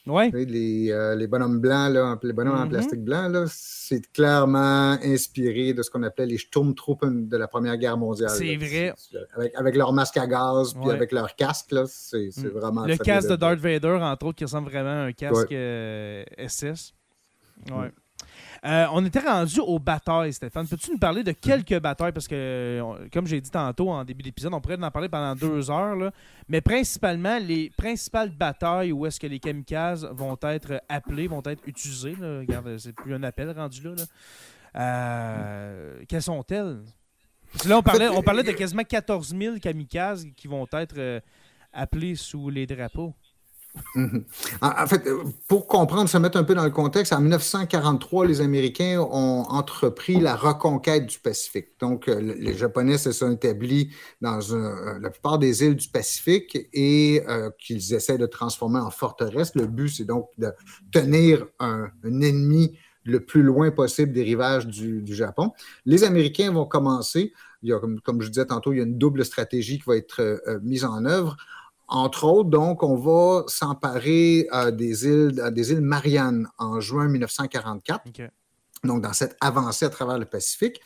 Ouais. 0.08 0.32
Les, 0.32 0.92
euh, 0.92 1.16
les, 1.16 1.28
bonhommes 1.28 1.60
blancs, 1.60 1.94
là, 1.94 2.18
les 2.24 2.34
bonhommes 2.34 2.56
en 2.56 2.66
mm-hmm. 2.66 2.70
plastique 2.70 3.04
blanc, 3.04 3.46
c'est 3.48 4.12
clairement 4.12 4.98
inspiré 5.04 5.74
de 5.74 5.84
ce 5.84 5.92
qu'on 5.92 6.02
appelait 6.04 6.26
les 6.26 6.38
Sturmtruppen 6.38 7.28
de 7.28 7.38
la 7.38 7.48
Première 7.48 7.78
Guerre 7.78 7.98
mondiale. 7.98 8.32
C'est 8.32 8.56
vrai. 8.56 8.94
Avec, 9.36 9.56
avec, 9.56 9.76
leur 9.76 9.94
masque 9.94 10.18
à 10.18 10.26
gaz, 10.26 10.74
puis 10.74 10.90
avec 10.90 11.12
leur 11.12 11.36
casque, 11.36 11.76
c'est 11.88 12.30
mm. 12.36 12.48
vraiment... 12.48 12.86
Le 12.86 12.98
casque 12.98 13.30
de 13.30 13.36
Darth 13.36 13.60
Vader, 13.60 14.00
entre 14.02 14.26
autres, 14.26 14.38
qui 14.38 14.46
ressemble 14.46 14.70
vraiment 14.70 14.90
à 14.90 15.06
un 15.06 15.12
casque 15.12 15.54
SS. 16.48 16.94
Euh, 17.70 17.82
ouais. 17.82 17.92
Euh, 18.64 18.86
on 18.92 19.04
était 19.04 19.20
rendu 19.20 19.60
aux 19.60 19.80
batailles, 19.80 20.34
Stéphane. 20.34 20.68
Peux-tu 20.68 20.92
nous 20.92 21.00
parler 21.00 21.24
de 21.24 21.32
quelques 21.32 21.80
batailles? 21.80 22.12
Parce 22.12 22.28
que, 22.28 22.84
comme 23.12 23.26
j'ai 23.26 23.42
dit 23.42 23.50
tantôt 23.50 23.90
en 23.90 24.04
début 24.04 24.22
d'épisode, 24.22 24.54
on 24.54 24.62
pourrait 24.62 24.82
en 24.82 24.92
parler 24.92 25.10
pendant 25.10 25.36
deux 25.36 25.72
heures. 25.72 25.96
Là. 25.96 26.12
Mais 26.48 26.62
principalement, 26.62 27.40
les 27.40 27.72
principales 27.76 28.30
batailles 28.30 28.92
où 28.92 29.06
est-ce 29.08 29.20
que 29.20 29.26
les 29.26 29.40
kamikazes 29.40 30.08
vont 30.12 30.38
être 30.44 30.84
appelés, 30.90 31.28
vont 31.28 31.42
être 31.46 31.68
utilisés. 31.68 32.16
Regarde, 32.22 32.78
c'est 32.78 32.94
plus 32.94 33.16
un 33.16 33.24
appel 33.24 33.50
rendu 33.50 33.82
là. 33.82 33.96
Euh, 34.76 36.04
quelles 36.08 36.22
sont-elles? 36.22 36.82
là, 37.66 37.78
on 37.78 37.84
parlait, 37.84 38.08
on 38.10 38.22
parlait 38.22 38.44
de 38.44 38.52
quasiment 38.52 38.84
14 38.84 39.36
000 39.36 39.58
kamikazes 39.60 40.26
qui 40.38 40.48
vont 40.48 40.68
être 40.72 40.96
euh, 40.98 41.20
appelés 41.74 42.16
sous 42.16 42.50
les 42.50 42.68
drapeaux. 42.68 43.14
Mhm. 43.96 44.26
En 44.62 44.88
fait, 44.88 45.08
pour 45.48 45.68
comprendre, 45.68 46.10
se 46.10 46.18
mettre 46.18 46.38
un 46.38 46.44
peu 46.44 46.56
dans 46.56 46.64
le 46.64 46.72
contexte, 46.72 47.14
en 47.14 47.22
1943, 47.22 48.26
les 48.26 48.42
Américains 48.42 49.00
ont 49.00 49.44
entrepris 49.48 50.20
la 50.20 50.36
reconquête 50.36 51.06
du 51.06 51.20
Pacifique. 51.20 51.70
Donc, 51.80 52.08
euh, 52.08 52.20
les 52.20 52.54
Japonais 52.54 52.98
se 52.98 53.12
sont 53.12 53.32
établis 53.32 53.90
dans 54.20 54.40
la 55.02 55.10
plupart 55.10 55.40
des 55.40 55.64
îles 55.64 55.76
du 55.76 55.88
Pacifique 55.88 56.58
et 56.74 57.24
euh, 57.28 57.50
qu'ils 57.60 57.94
essaient 57.94 58.18
de 58.18 58.26
transformer 58.26 58.80
en 58.80 58.92
forteresse. 58.92 59.56
Le 59.56 59.68
but, 59.68 59.90
c'est 59.90 60.06
donc 60.06 60.30
de 60.38 60.52
tenir 60.92 61.46
un, 61.60 61.90
ennemi 62.04 62.78
le 63.04 63.26
plus 63.26 63.42
loin 63.42 63.72
possible 63.72 64.12
des 64.12 64.24
rivages 64.24 64.68
du, 64.68 65.04
Japon. 65.08 65.52
Les 65.86 66.04
Américains 66.04 66.52
vont 66.52 66.66
commencer, 66.66 67.34
il 67.64 67.70
y 67.70 67.74
a, 67.74 67.80
comme, 68.04 68.22
je 68.22 68.28
disais 68.28 68.46
tantôt, 68.46 68.74
il 68.74 68.78
y 68.78 68.80
a 68.82 68.84
une 68.84 68.98
double 68.98 69.26
stratégie 69.26 69.80
qui 69.80 69.86
va 69.88 69.96
être 69.96 70.22
euh, 70.22 70.60
mise 70.62 70.86
en 70.86 71.06
œuvre 71.06 71.36
entre 71.92 72.24
autres, 72.24 72.50
donc, 72.50 72.84
on 72.84 72.96
va 72.96 73.44
s'emparer 73.48 74.48
euh, 74.54 74.72
des, 74.72 75.06
îles, 75.06 75.52
des 75.52 75.74
îles 75.74 75.82
Mariannes 75.82 76.48
en 76.58 76.80
juin 76.80 77.10
1944. 77.10 78.06
Donc, 78.86 79.02
dans 79.02 79.12
cette 79.12 79.36
avancée 79.42 79.86
à 79.86 79.90
travers 79.90 80.18
le 80.18 80.26
Pacifique. 80.26 80.80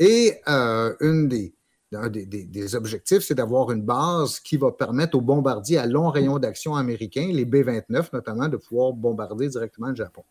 Et 0.00 0.40
euh, 0.48 0.94
une 1.00 1.28
des, 1.28 1.54
un 1.94 2.08
des, 2.08 2.74
objectifs, 2.74 3.20
c'est 3.20 3.36
d'avoir 3.36 3.70
une 3.70 3.82
base 3.82 4.40
qui 4.40 4.56
va 4.56 4.72
permettre 4.72 5.16
aux 5.16 5.20
bombardiers 5.20 5.78
à 5.78 5.86
long 5.86 6.10
rayon 6.10 6.40
d'action 6.40 6.74
américains, 6.74 7.30
les 7.32 7.44
B-29 7.44 8.08
notamment, 8.12 8.48
de 8.48 8.56
pouvoir 8.56 8.92
bombarder 8.92 9.48
directement 9.48 9.90
le 9.90 9.94
Japon. 9.94 10.24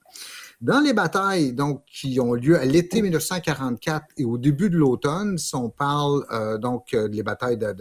Dans 0.59 0.81
les 0.81 0.91
batailles 0.91 1.53
donc, 1.53 1.85
qui 1.85 2.19
ont 2.19 2.33
lieu 2.33 2.59
à 2.59 2.65
l'été 2.65 3.01
1944 3.01 4.07
et 4.17 4.25
au 4.25 4.37
début 4.37 4.69
de 4.69 4.75
l'automne, 4.75 5.37
si 5.37 5.55
on 5.55 5.69
parle 5.69 6.25
euh, 6.31 6.57
donc 6.57 6.93
des 6.93 7.23
batailles 7.23 7.57
de, 7.57 7.73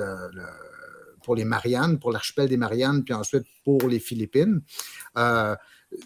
pour 1.26 1.34
les 1.34 1.44
Mariannes, 1.44 1.98
pour 1.98 2.12
l'archipel 2.12 2.48
des 2.48 2.56
Mariannes, 2.56 3.02
puis 3.02 3.12
ensuite 3.12 3.46
pour 3.64 3.88
les 3.88 3.98
Philippines, 3.98 4.62
euh, 5.18 5.56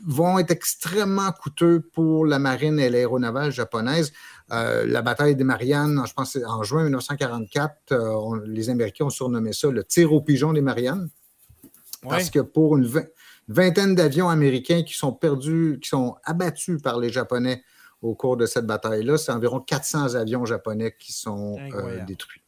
vont 0.06 0.38
être 0.38 0.50
extrêmement 0.50 1.30
coûteux 1.30 1.82
pour 1.92 2.24
la 2.24 2.38
marine 2.38 2.78
et 2.78 2.88
l'aéronavale 2.88 3.52
japonaise. 3.52 4.14
Euh, 4.50 4.86
la 4.86 5.02
bataille 5.02 5.36
des 5.36 5.44
Mariannes, 5.44 6.02
je 6.06 6.14
pense 6.14 6.38
en 6.46 6.62
juin 6.62 6.84
1944, 6.84 7.92
euh, 7.92 8.40
les 8.46 8.70
Américains 8.70 9.04
ont 9.04 9.10
surnommé 9.10 9.52
ça 9.52 9.70
le 9.70 9.84
tir 9.84 10.10
au 10.14 10.22
pigeon 10.22 10.54
des 10.54 10.62
Mariannes. 10.62 11.10
Parce 12.08 12.30
que 12.30 12.38
pour 12.38 12.78
une 12.78 12.90
vingtaine 13.48 13.94
d'avions 13.94 14.30
américains 14.30 14.82
qui 14.84 14.94
sont 14.94 15.12
perdus, 15.12 15.78
qui 15.82 15.90
sont 15.90 16.16
abattus 16.24 16.80
par 16.80 16.98
les 16.98 17.10
Japonais 17.10 17.62
au 18.00 18.14
cours 18.14 18.38
de 18.38 18.46
cette 18.46 18.64
bataille-là, 18.64 19.18
c'est 19.18 19.32
environ 19.32 19.60
400 19.60 20.14
avions 20.14 20.46
japonais 20.46 20.96
qui 20.98 21.12
sont 21.12 21.58
détruits. 22.06 22.40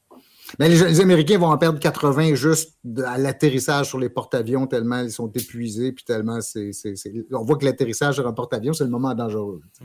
Mais 0.59 0.69
les, 0.69 1.01
Américains 1.01 1.39
vont 1.39 1.49
en 1.49 1.57
perdre 1.59 1.79
80 1.79 2.35
juste 2.35 2.79
à 3.05 3.19
l'atterrissage 3.19 3.89
sur 3.89 3.99
les 3.99 4.09
porte-avions, 4.09 4.67
tellement 4.67 5.01
ils 5.01 5.11
sont 5.11 5.31
épuisés, 5.31 5.93
puis 5.93 6.05
tellement 6.05 6.41
c'est. 6.41 6.71
On 7.33 7.45
voit 7.45 7.57
que 7.57 7.65
l'atterrissage 7.65 8.15
sur 8.17 8.27
un 8.27 8.33
porte-avions, 8.33 8.73
c'est 8.73 8.83
le 8.85 8.91
moment 8.91 9.15
dangereux. 9.15 9.61
Mm. 9.81 9.85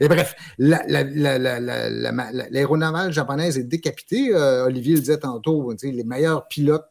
Et 0.00 0.08
bref, 0.08 0.36
l'aéronavale 0.58 3.12
japonaise 3.12 3.58
est 3.58 3.64
décapitée. 3.64 4.34
Euh, 4.34 4.66
Olivier 4.66 4.94
le 4.94 5.00
disait 5.00 5.18
tantôt, 5.18 5.74
les 5.82 6.04
meilleurs 6.04 6.46
pilotes 6.48 6.86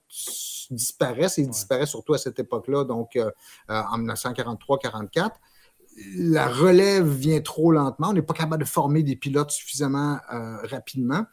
disparaissent, 0.70 1.40
et 1.40 1.44
ils 1.44 1.50
disparaissent 1.50 1.90
surtout 1.90 2.14
à 2.14 2.18
cette 2.18 2.40
époque-là, 2.40 2.84
donc 2.84 3.16
euh, 3.16 3.32
euh, 3.70 3.82
en 3.92 4.00
1943-44 4.00 5.32
la 6.16 6.48
relève 6.48 7.08
vient 7.08 7.42
trop 7.42 7.72
lentement. 7.72 8.10
On 8.10 8.14
n'est 8.14 8.22
pas 8.22 8.36
capable 8.36 8.62
de 8.62 8.70
former 8.70 9.02
des 9.02 9.16
pilotes 9.16 9.50
suffisamment 9.50 10.20
rapidement. 10.30 11.26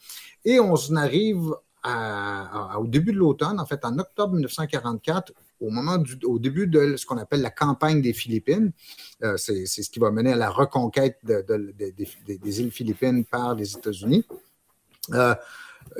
Et 0.46 0.58
on 0.58 0.72
en 0.72 0.96
arrive 0.96 1.54
au 1.84 2.86
début 2.86 3.12
de 3.12 3.18
l'automne, 3.18 3.60
en 3.60 3.66
fait, 3.66 3.84
en 3.84 3.98
octobre 3.98 4.34
1944, 4.34 5.32
au 5.60 5.70
moment 5.70 6.02
au 6.24 6.38
début 6.38 6.66
de 6.66 6.96
ce 6.96 7.06
qu'on 7.06 7.18
appelle 7.18 7.42
la 7.42 7.50
campagne 7.50 8.02
des 8.02 8.12
Philippines. 8.12 8.72
Euh, 9.22 9.36
c'est 9.36 9.66
ce 9.66 9.90
qui 9.90 9.98
va 9.98 10.10
mener 10.10 10.32
à 10.32 10.36
la 10.36 10.50
reconquête 10.50 11.18
des 11.24 12.60
îles 12.60 12.70
Philippines 12.70 13.24
par 13.24 13.54
les 13.54 13.76
États-Unis. 13.76 14.24
Euh, 15.12 15.34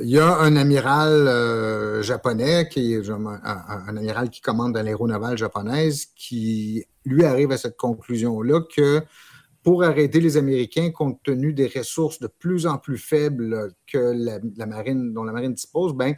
il 0.01 0.09
y 0.09 0.19
a 0.19 0.39
un 0.39 0.57
amiral 0.57 1.11
euh, 1.11 2.03
japonais, 2.03 2.69
qui 2.71 2.95
est 2.95 3.11
un, 3.11 3.27
un, 3.27 3.97
amiral 3.97 4.31
qui 4.31 4.41
commande 4.41 4.73
dans 4.73 4.83
l'aéronavale 4.83 5.37
japonaise, 5.37 6.07
qui 6.17 6.85
lui 7.05 7.25
arrive 7.25 7.53
à 7.53 7.59
cette 7.59 7.77
conclusion-là 7.77 8.63
que 8.75 9.03
pour 9.65 9.83
arrêter 9.83 10.21
les 10.21 10.37
Américains, 10.37 10.91
compte 10.91 11.21
tenu 11.25 11.55
des 11.55 11.67
ressources 11.67 12.21
de 12.21 12.27
plus 12.27 12.67
en 12.67 12.77
plus 12.77 12.99
faibles 12.99 13.73
que 13.87 14.13
la, 14.57 14.67
marine, 14.67 15.15
dont 15.15 15.25
la 15.25 15.33
marine 15.33 15.55
dispose, 15.55 15.95
ben, 15.95 16.15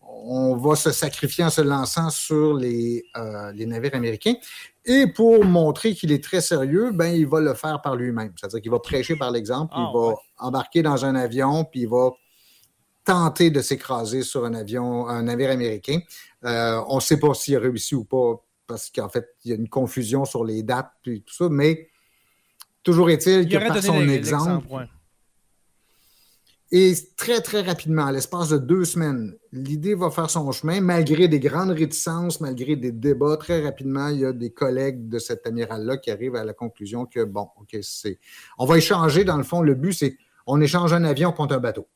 on 0.00 0.56
va 0.56 0.76
se 0.76 0.92
sacrifier 0.92 1.44
en 1.44 1.50
se 1.50 1.62
lançant 1.62 2.10
sur 2.10 2.54
les, 2.54 3.04
euh, 3.16 3.50
les 3.52 3.66
navires 3.66 3.96
américains. 3.96 4.34
Et 4.84 5.08
pour 5.08 5.44
montrer 5.44 5.94
qu'il 5.94 6.12
est 6.12 6.22
très 6.22 6.40
sérieux, 6.40 6.92
ben, 6.92 7.08
il 7.08 7.26
va 7.26 7.40
le 7.40 7.54
faire 7.54 7.82
par 7.82 7.96
lui-même. 7.96 8.32
C'est-à-dire 8.38 8.62
qu'il 8.62 8.70
va 8.70 8.78
prêcher 8.78 9.16
par 9.16 9.32
l'exemple, 9.32 9.74
il 9.76 9.84
ah, 9.88 9.92
va 9.92 10.14
embarquer 10.38 10.82
dans 10.82 11.04
un 11.04 11.16
avion, 11.16 11.64
puis 11.64 11.80
il 11.80 11.88
va 11.88 12.10
tenter 13.02 13.50
de 13.50 13.60
s'écraser 13.62 14.22
sur 14.22 14.44
un 14.44 14.54
avion, 14.54 15.08
un 15.08 15.24
navire 15.24 15.50
américain. 15.50 15.98
Euh, 16.44 16.80
on 16.86 16.96
ne 16.96 17.00
sait 17.00 17.18
pas 17.18 17.34
s'il 17.34 17.56
a 17.56 17.60
réussi 17.60 17.96
ou 17.96 18.04
pas, 18.04 18.40
parce 18.68 18.90
qu'en 18.90 19.08
fait, 19.08 19.26
il 19.44 19.50
y 19.50 19.52
a 19.52 19.56
une 19.56 19.68
confusion 19.68 20.24
sur 20.24 20.44
les 20.44 20.62
dates, 20.62 20.92
puis 21.02 21.22
tout 21.22 21.34
ça, 21.34 21.48
mais 21.50 21.88
Toujours 22.84 23.10
est-il 23.10 23.48
que 23.48 23.56
par 23.56 23.82
son 23.82 24.08
exemple, 24.08 24.86
et 26.76 26.92
très, 27.16 27.40
très 27.40 27.60
rapidement, 27.60 28.06
à 28.06 28.10
l'espace 28.10 28.48
de 28.48 28.58
deux 28.58 28.84
semaines, 28.84 29.36
l'idée 29.52 29.94
va 29.94 30.10
faire 30.10 30.28
son 30.28 30.50
chemin, 30.50 30.80
malgré 30.80 31.28
des 31.28 31.38
grandes 31.38 31.70
réticences, 31.70 32.40
malgré 32.40 32.74
des 32.74 32.90
débats. 32.90 33.36
Très 33.36 33.62
rapidement, 33.62 34.08
il 34.08 34.20
y 34.20 34.24
a 34.24 34.32
des 34.32 34.50
collègues 34.50 35.08
de 35.08 35.20
cet 35.20 35.46
amiral-là 35.46 35.98
qui 35.98 36.10
arrivent 36.10 36.34
à 36.34 36.42
la 36.42 36.52
conclusion 36.52 37.06
que, 37.06 37.22
bon, 37.22 37.46
OK, 37.60 37.78
c'est. 37.82 38.18
On 38.58 38.66
va 38.66 38.78
échanger, 38.78 39.22
dans 39.22 39.36
le 39.36 39.44
fond, 39.44 39.60
le 39.60 39.74
but, 39.74 39.92
c'est 39.92 40.16
on 40.48 40.60
échange 40.60 40.92
un 40.92 41.04
avion 41.04 41.30
contre 41.30 41.54
un 41.54 41.60
bateau 41.60 41.86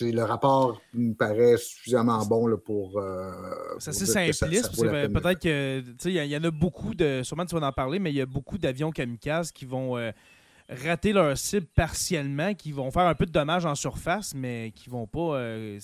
le 0.00 0.22
rapport 0.22 0.80
me 0.94 1.14
paraît 1.14 1.56
suffisamment 1.56 2.24
bon 2.26 2.46
là, 2.46 2.56
pour. 2.56 2.98
Euh, 2.98 3.30
c'est 3.78 3.90
assez 3.90 4.32
simpliste. 4.32 4.76
Peut-être 4.76 5.40
que 5.40 5.82
il 6.04 6.12
y, 6.12 6.36
en 6.36 6.44
a 6.44 6.50
beaucoup 6.50 6.94
de. 6.94 7.22
Sûrement 7.22 7.46
tu 7.46 7.58
vas 7.58 7.66
en 7.66 7.72
parler, 7.72 7.98
mais 7.98 8.10
il 8.10 8.16
y 8.16 8.20
a 8.20 8.26
beaucoup 8.26 8.58
d'avions 8.58 8.90
kamikazes 8.90 9.52
qui 9.52 9.64
vont 9.64 9.96
euh, 9.96 10.10
rater 10.68 11.12
leur 11.12 11.36
cible 11.36 11.66
partiellement, 11.74 12.54
qui 12.54 12.72
vont 12.72 12.90
faire 12.90 13.06
un 13.06 13.14
peu 13.14 13.26
de 13.26 13.32
dommages 13.32 13.66
en 13.66 13.74
surface, 13.74 14.34
mais 14.34 14.72
qui 14.74 14.88
vont 14.90 15.06
pas. 15.06 15.36
Euh, 15.36 15.78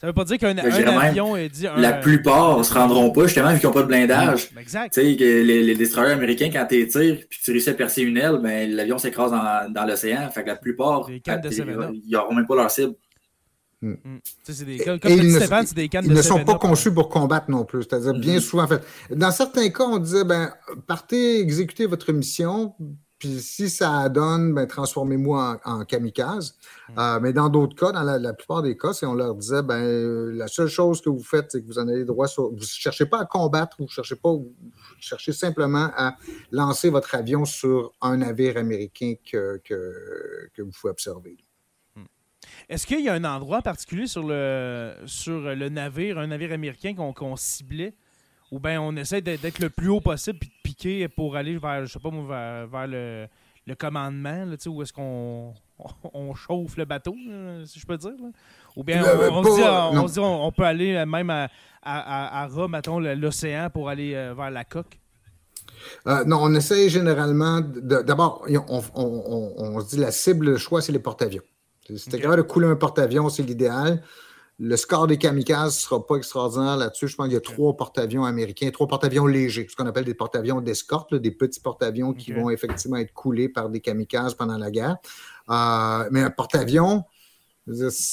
ça 0.00 0.06
veut 0.06 0.14
pas 0.14 0.24
dire 0.24 0.38
qu'un 0.38 0.56
avion 0.56 1.36
est 1.36 1.50
dit. 1.50 1.66
La 1.76 1.92
plupart 1.92 2.58
ne 2.58 2.62
se 2.62 2.72
rendront 2.72 3.10
pas, 3.10 3.24
justement, 3.24 3.52
vu 3.52 3.60
qu'ils 3.60 3.68
n'ont 3.68 3.74
pas 3.74 3.82
de 3.82 3.88
blindage. 3.88 4.48
exact. 4.58 4.94
Tu 4.94 5.02
sais, 5.02 5.12
les, 5.12 5.62
les 5.62 5.74
destroyers 5.74 6.12
américains, 6.12 6.48
quand 6.50 6.66
tu 6.66 6.88
tires 6.88 7.18
puis 7.28 7.38
tu 7.42 7.50
réussis 7.50 7.68
à 7.68 7.74
percer 7.74 8.02
une 8.02 8.16
aile, 8.16 8.38
ben, 8.42 8.70
l'avion 8.70 8.96
s'écrase 8.96 9.30
dans, 9.30 9.70
dans 9.70 9.84
l'océan. 9.84 10.30
Fait 10.30 10.42
que 10.42 10.48
la 10.48 10.56
plupart, 10.56 11.06
ils 11.10 12.00
n'auront 12.10 12.34
même 12.34 12.46
pas 12.46 12.56
leur 12.56 12.70
cible. 12.70 12.94
C'est 14.42 14.64
des, 14.64 14.78
comme 14.78 14.98
ils, 15.04 15.34
Stéphane, 15.34 15.64
ne, 15.64 15.74
des 15.74 15.88
cannes 15.88 16.04
ils 16.06 16.12
ne 16.12 16.22
sont 16.22 16.44
pas 16.44 16.56
conçus 16.56 16.92
pour 16.92 17.08
combattre 17.08 17.50
non 17.50 17.64
plus. 17.64 17.82
C'est-à-dire, 17.82 18.14
bien 18.14 18.36
mm-hmm. 18.36 18.40
souvent, 18.40 18.64
en 18.64 18.68
fait, 18.68 18.82
dans 19.10 19.30
certains 19.30 19.68
cas, 19.70 19.84
on 19.84 19.98
disait, 19.98 20.24
ben, 20.24 20.52
partez, 20.86 21.40
exécutez 21.40 21.86
votre 21.86 22.12
mission, 22.12 22.74
puis 23.20 23.38
si 23.40 23.68
ça 23.68 24.08
donne, 24.08 24.54
ben, 24.54 24.66
transformez-moi 24.66 25.60
en, 25.66 25.84
kamikaze. 25.84 26.56
Hmm. 26.88 26.98
Euh, 26.98 27.20
mais 27.20 27.34
dans 27.34 27.50
d'autres 27.50 27.76
cas, 27.76 27.92
dans 27.92 28.02
la, 28.02 28.32
plupart 28.32 28.62
des 28.62 28.78
cas, 28.78 28.94
si 28.94 29.04
on 29.04 29.12
leur 29.12 29.34
disait, 29.34 29.62
ben, 29.62 30.30
la 30.34 30.48
seule 30.48 30.68
chose 30.68 31.02
que 31.02 31.10
vous 31.10 31.22
faites, 31.22 31.52
c'est 31.52 31.60
que 31.60 31.66
vous 31.66 31.78
en 31.78 31.86
avez 31.86 32.06
droit 32.06 32.26
sur. 32.26 32.48
Vous 32.48 32.56
ne 32.56 32.62
cherchez 32.62 33.04
pas 33.04 33.20
à 33.20 33.26
combattre, 33.26 33.76
vous 33.78 33.88
cherchez 33.88 34.16
pas, 34.16 34.30
vous 34.32 34.54
cherchez 34.98 35.32
simplement 35.32 35.90
à 35.96 36.16
lancer 36.50 36.88
votre 36.88 37.14
avion 37.14 37.44
sur 37.44 37.92
un 38.00 38.16
navire 38.16 38.56
américain 38.56 39.14
que, 39.30 39.60
que, 39.64 40.62
vous 40.62 40.70
pouvez 40.80 40.90
observer. 40.90 41.36
Hmm. 41.94 42.04
Est-ce 42.70 42.86
qu'il 42.86 43.00
y 43.00 43.10
a 43.10 43.12
un 43.12 43.24
endroit 43.24 43.60
particulier 43.60 44.06
sur 44.06 44.26
le, 44.26 44.94
sur 45.04 45.40
le 45.40 45.68
navire, 45.68 46.18
un 46.18 46.28
navire 46.28 46.52
américain 46.52 46.94
qu'on 46.94 47.36
ciblait? 47.36 47.94
Ou 48.50 48.58
bien 48.58 48.80
on 48.80 48.94
essaie 48.96 49.20
d'être 49.20 49.58
le 49.58 49.70
plus 49.70 49.88
haut 49.88 50.00
possible 50.00 50.38
puis 50.38 50.48
de 50.48 50.62
piquer 50.62 51.08
pour 51.08 51.36
aller 51.36 51.56
vers, 51.56 51.86
je 51.86 51.92
sais 51.92 51.98
pas 51.98 52.10
vers, 52.10 52.86
le, 52.86 53.28
commandement, 53.78 54.44
là, 54.44 54.56
où 54.66 54.82
est-ce 54.82 54.92
qu'on 54.92 55.54
on 56.14 56.34
chauffe 56.34 56.76
le 56.76 56.84
bateau, 56.84 57.14
si 57.64 57.78
je 57.78 57.86
peux 57.86 57.96
dire. 57.96 58.12
Ou 58.76 58.84
bien 58.84 59.02
on, 59.30 59.42
se 59.44 60.14
dit, 60.14 60.20
on, 60.20 60.52
peut 60.52 60.64
aller 60.64 61.04
même 61.06 61.30
à, 61.30 61.48
à, 61.82 62.44
à, 62.44 62.48
l'océan 63.14 63.70
pour 63.70 63.88
aller 63.88 64.14
euh, 64.14 64.34
vers 64.34 64.50
la 64.50 64.64
coque. 64.64 64.98
Euh, 66.06 66.24
non, 66.24 66.38
on 66.42 66.54
essaie 66.54 66.88
généralement. 66.88 67.60
D'abord, 67.60 68.44
on, 68.48 69.80
se 69.80 69.88
dit 69.88 69.96
la 69.96 70.12
cible, 70.12 70.46
le 70.46 70.58
choix, 70.58 70.82
c'est 70.82 70.92
les 70.92 70.98
porte-avions. 70.98 71.42
Si 71.96 72.08
tu 72.08 72.18
capable 72.18 72.36
de 72.36 72.42
couler 72.42 72.68
un 72.68 72.76
porte-avions, 72.76 73.28
c'est 73.28 73.42
l'idéal. 73.42 74.02
Le 74.62 74.76
score 74.76 75.06
des 75.06 75.16
kamikazes 75.16 75.76
ne 75.76 75.80
sera 75.80 76.06
pas 76.06 76.16
extraordinaire 76.16 76.76
là-dessus. 76.76 77.08
Je 77.08 77.16
pense 77.16 77.26
qu'il 77.26 77.32
y 77.32 77.38
a 77.38 77.40
trois 77.40 77.74
porte-avions 77.74 78.26
américains, 78.26 78.68
trois 78.70 78.86
porte-avions 78.86 79.26
légers, 79.26 79.66
ce 79.66 79.74
qu'on 79.74 79.86
appelle 79.86 80.04
des 80.04 80.12
porte-avions 80.12 80.60
d'escorte, 80.60 81.14
des 81.14 81.30
petits 81.30 81.60
porte-avions 81.60 82.12
qui 82.12 82.32
vont 82.32 82.50
effectivement 82.50 82.98
être 82.98 83.14
coulés 83.14 83.48
par 83.48 83.70
des 83.70 83.80
kamikazes 83.80 84.34
pendant 84.34 84.58
la 84.58 84.70
guerre. 84.70 84.98
Euh, 85.48 86.06
mais 86.10 86.20
un 86.20 86.28
porte-avions, 86.28 87.04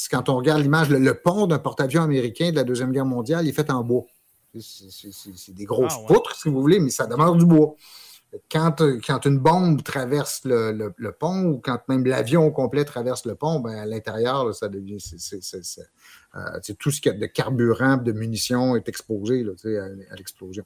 quand 0.10 0.30
on 0.30 0.38
regarde 0.38 0.62
l'image, 0.62 0.90
le, 0.90 1.14
pont 1.16 1.48
d'un 1.48 1.60
porte-avions 1.60 2.04
américain 2.04 2.52
de 2.52 2.56
la 2.56 2.64
Deuxième 2.64 2.94
Guerre 2.94 3.06
mondiale, 3.06 3.46
il 3.46 3.50
est 3.50 3.54
fait 3.54 3.70
en 3.70 3.84
bois. 3.84 4.06
C'est 4.58 5.54
des 5.54 5.66
grosses 5.66 5.98
ah, 5.98 6.08
poutres, 6.08 6.34
si 6.34 6.48
vous 6.48 6.62
voulez, 6.62 6.80
mais 6.80 6.92
ça 6.92 7.08
demeure 7.08 7.36
du 7.36 7.46
bois 7.46 7.76
quand, 8.52 8.82
quand 9.06 9.26
une 9.26 9.40
bombe 9.40 9.84
traverse 9.84 10.42
le, 10.46 11.10
pont 11.12 11.46
ou 11.46 11.60
quand 11.60 11.80
même 11.88 12.06
l'avion 12.06 12.46
au 12.46 12.52
complet 12.52 12.86
traverse 12.86 13.26
le 13.26 13.36
pont, 13.36 13.60
ben, 13.60 13.76
à 13.78 13.86
l'intérieur, 13.86 14.54
ça 14.54 14.68
devient. 14.68 14.98
C'est 16.62 16.78
tout 16.78 16.92
ce 16.92 17.02
qui 17.02 17.10
a 17.10 17.14
de 17.14 17.26
carburant, 17.26 17.98
de 17.98 18.12
munitions 18.12 18.76
est 18.76 18.88
exposé 18.90 19.44
là, 19.44 19.54
à, 20.12 20.16
l'explosion. 20.16 20.66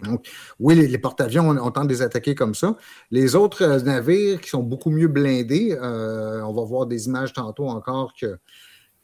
Hmm. 0.00 0.06
Donc, 0.06 0.28
oui, 0.58 0.74
les, 0.74 0.98
porte-avions, 0.98 1.48
on, 1.50 1.70
tente 1.70 1.88
de 1.88 1.92
les 1.92 2.02
attaquer 2.02 2.34
comme 2.34 2.54
ça. 2.54 2.76
Les 3.10 3.34
autres 3.34 3.62
euh, 3.62 3.80
navires 3.80 4.40
qui 4.40 4.48
sont 4.48 4.62
beaucoup 4.62 4.90
mieux 4.90 5.08
blindés, 5.08 5.76
euh, 5.80 6.40
on 6.42 6.52
va 6.52 6.64
voir 6.64 6.86
des 6.86 7.06
images 7.06 7.32
tantôt 7.32 7.68
encore 7.68 8.14
que 8.18 8.38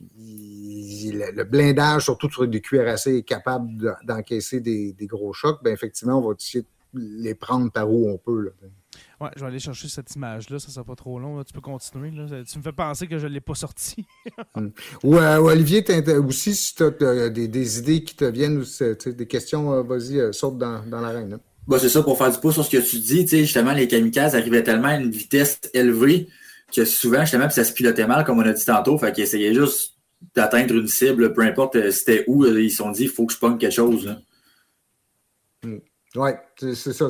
le 0.00 1.42
blindage, 1.42 2.04
surtout 2.04 2.30
sur 2.30 2.46
des 2.46 2.60
cuirassés, 2.60 3.18
est 3.18 3.22
capable 3.22 3.96
d'encaisser 4.04 4.60
des, 4.60 4.94
gros 5.02 5.32
chocs. 5.32 5.62
Ben, 5.62 5.72
effectivement, 5.72 6.18
on 6.18 6.28
va 6.28 6.34
essayer 6.38 6.62
de 6.94 7.00
les 7.22 7.34
prendre 7.34 7.70
par 7.70 7.90
où 7.90 8.08
on 8.08 8.16
peut. 8.16 8.42
Là. 8.42 8.50
Ouais, 9.20 9.30
je 9.34 9.40
vais 9.40 9.48
aller 9.48 9.58
chercher 9.58 9.88
cette 9.88 10.14
image-là, 10.14 10.60
ça 10.60 10.68
sera 10.68 10.84
pas 10.84 10.94
trop 10.94 11.18
long. 11.18 11.42
Tu 11.42 11.52
peux 11.52 11.60
continuer. 11.60 12.10
Tu 12.10 12.58
me 12.58 12.62
fais 12.62 12.72
penser 12.72 13.08
que 13.08 13.18
je 13.18 13.26
ne 13.26 13.32
l'ai 13.32 13.40
pas 13.40 13.54
sorti. 13.54 14.04
Hmm. 14.54 14.68
ou, 15.04 15.16
Olivier, 15.16 15.84
aussi, 16.16 16.54
si 16.54 16.74
tu 16.74 16.82
as 16.82 17.28
des, 17.28 17.78
idées 17.78 18.02
qui 18.02 18.14
te 18.14 18.24
viennent 18.24 18.58
ou 18.58 19.10
des 19.10 19.26
questions, 19.26 19.72
euh, 19.72 19.82
vas-y, 19.82 20.18
euh, 20.18 20.32
saute 20.32 20.58
dans, 20.58 20.82
dans 20.86 21.00
l'arène. 21.00 21.38
Bah, 21.66 21.78
c'est 21.78 21.88
ça, 21.88 22.02
pour 22.02 22.16
faire 22.16 22.30
du 22.32 22.38
pouce 22.38 22.54
sur 22.54 22.64
ce 22.64 22.70
que 22.70 22.78
tu 22.78 22.98
dis, 22.98 23.26
justement, 23.26 23.72
les 23.72 23.88
kamikazes 23.88 24.34
arrivaient 24.34 24.62
tellement 24.62 24.88
à 24.88 24.96
une 24.96 25.10
vitesse 25.10 25.60
élevée 25.74 26.28
que 26.74 26.84
souvent, 26.84 27.20
justement, 27.20 27.50
ça 27.50 27.64
se 27.64 27.72
pilotait 27.72 28.06
mal, 28.06 28.24
comme 28.24 28.38
on 28.38 28.46
a 28.46 28.52
dit 28.52 28.64
tantôt, 28.64 28.96
fait 28.98 29.12
qu'ils 29.12 29.24
essayaient 29.24 29.54
juste 29.54 29.94
d'atteindre 30.34 30.74
une 30.74 30.88
cible, 30.88 31.32
peu 31.32 31.42
importe 31.42 31.76
euh, 31.76 31.90
c'était 31.90 32.24
où, 32.26 32.46
ils 32.46 32.70
se 32.70 32.78
sont 32.78 32.90
dit, 32.90 33.04
il 33.04 33.08
faut 33.08 33.26
que 33.26 33.32
je 33.32 33.38
pogne 33.38 33.58
quelque 33.58 33.74
chose. 33.74 34.16
Oui, 36.18 36.30
c'est 36.58 36.92
ça. 36.92 37.08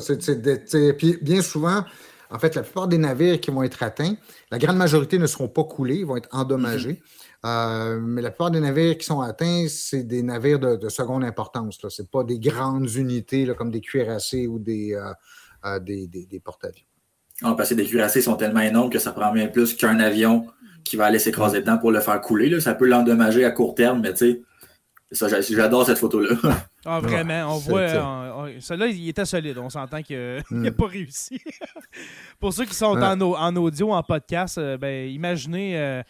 puis 0.99 1.19
bien 1.23 1.43
souvent, 1.43 1.85
en 2.31 2.39
fait, 2.39 2.55
la 2.55 2.63
plupart 2.63 2.89
des 2.89 2.99
navires 2.99 3.41
qui 3.41 3.51
vont 3.51 3.63
être 3.63 3.83
atteints, 3.83 4.15
la 4.51 4.59
grande 4.59 4.77
majorité 4.77 5.19
ne 5.19 5.27
seront 5.27 5.49
pas 5.49 5.65
coulés, 5.65 5.97
ils 5.97 6.07
vont 6.07 6.17
être 6.17 6.29
endommagés. 6.33 6.93
Mm-hmm. 6.93 7.47
Euh, 7.47 8.01
mais 8.01 8.21
la 8.21 8.31
plupart 8.31 8.51
des 8.51 8.61
navires 8.61 8.99
qui 8.99 9.07
sont 9.07 9.21
atteints, 9.21 9.67
c'est 9.69 10.03
des 10.03 10.23
navires 10.23 10.59
de, 10.59 10.89
seconde 10.89 11.25
importance. 11.25 11.79
Ce 11.89 12.03
pas 12.03 12.25
des 12.25 12.39
grandes 12.39 12.93
unités 12.95 13.47
comme 13.57 13.71
des 13.71 13.81
cuirassés 13.81 14.47
ou 14.47 14.59
des, 14.59 14.95
euh, 14.95 15.13
euh, 15.65 15.79
des, 15.79 16.43
porte-avions. 16.45 16.85
Ah, 17.43 17.55
parce 17.57 17.71
que 17.71 17.75
les 17.77 17.87
cuirassés 17.87 18.21
sont 18.21 18.37
tellement 18.37 18.61
énormes 18.61 18.91
que 18.91 18.99
ça 18.99 19.13
prend 19.13 19.33
bien 19.33 19.47
plus 19.47 19.75
qu'un 19.75 20.01
avion 20.01 20.47
qui 20.85 20.97
va 20.97 21.07
aller 21.07 21.19
s'écraser 21.19 21.61
dedans 21.61 21.79
pour 21.79 21.93
le 21.93 22.01
faire 22.01 22.21
couler. 22.21 22.49
Là. 22.49 22.61
Ça 22.61 22.75
peut 22.75 22.87
l'endommager 22.87 23.45
à 23.45 23.53
court 23.53 23.75
terme, 23.75 24.01
mais 24.01 24.13
tu 24.13 24.33
sais, 24.33 24.43
j'adore 25.11 25.87
cette 25.87 25.99
photo-là. 25.99 26.37
Ah, 26.91 27.01
vraiment, 27.01 27.55
on 27.55 27.59
voit. 27.59 27.89
Celui-là, 28.61 28.87
il 28.87 29.09
était 29.11 29.27
solide. 29.27 29.59
On 29.59 29.69
s'entend 29.69 30.01
qu'il 30.01 30.43
n'a 30.51 30.71
hmm. 30.71 30.75
pas 30.75 30.87
réussi. 30.87 31.39
Pour 32.41 32.53
ceux 32.53 32.65
qui 32.65 32.75
sont 32.75 32.97
en, 32.97 33.21
en, 33.21 33.57
audio, 33.57 33.93
en 33.93 34.03
podcast, 34.03 34.57
euh, 34.57 34.79
ben, 34.79 35.11
imaginez 35.11 35.77
euh, 35.77 36.03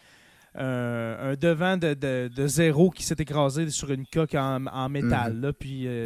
un, 0.55 1.35
devant 1.35 1.75
de, 1.75 2.47
zéro 2.47 2.91
qui 2.91 3.03
s'est 3.03 3.15
écrasé 3.17 3.69
sur 3.71 3.91
une 3.91 4.05
coque 4.05 4.35
en, 4.35 4.89
métal. 4.89 5.33
Hmm. 5.33 5.41
Là, 5.41 5.53
puis 5.53 5.85
euh, 5.85 6.05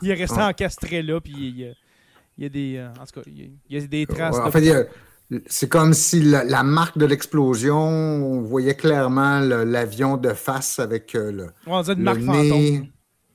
il, 0.00 0.10
est 0.10 0.14
resté 0.14 0.40
encastré 0.40 1.02
là. 1.02 1.20
Puis 1.20 1.34
il, 1.36 1.74
y 2.38 2.46
a 2.46 2.48
des. 2.48 2.86
en 2.98 3.04
tout 3.04 3.20
cas, 3.20 3.26
il 3.26 3.50
y 3.68 3.76
a 3.76 3.86
des 3.86 4.06
traces. 4.06 4.38
en 4.38 4.50
fait, 4.50 4.88
c'est 5.46 5.68
comme 5.68 5.92
si 5.92 6.22
la, 6.22 6.62
marque 6.62 6.98
de 6.98 7.06
l'explosion, 7.06 7.76
on 7.76 8.42
voyait 8.42 8.74
clairement 8.76 9.40
l'avion 9.40 10.16
de 10.16 10.32
face 10.32 10.78
avec 10.78 11.14
le. 11.14 11.48
On 11.66 11.80
dirait 11.82 11.96
une 11.96 12.02
marque 12.02 12.20
fantôme. 12.20 12.86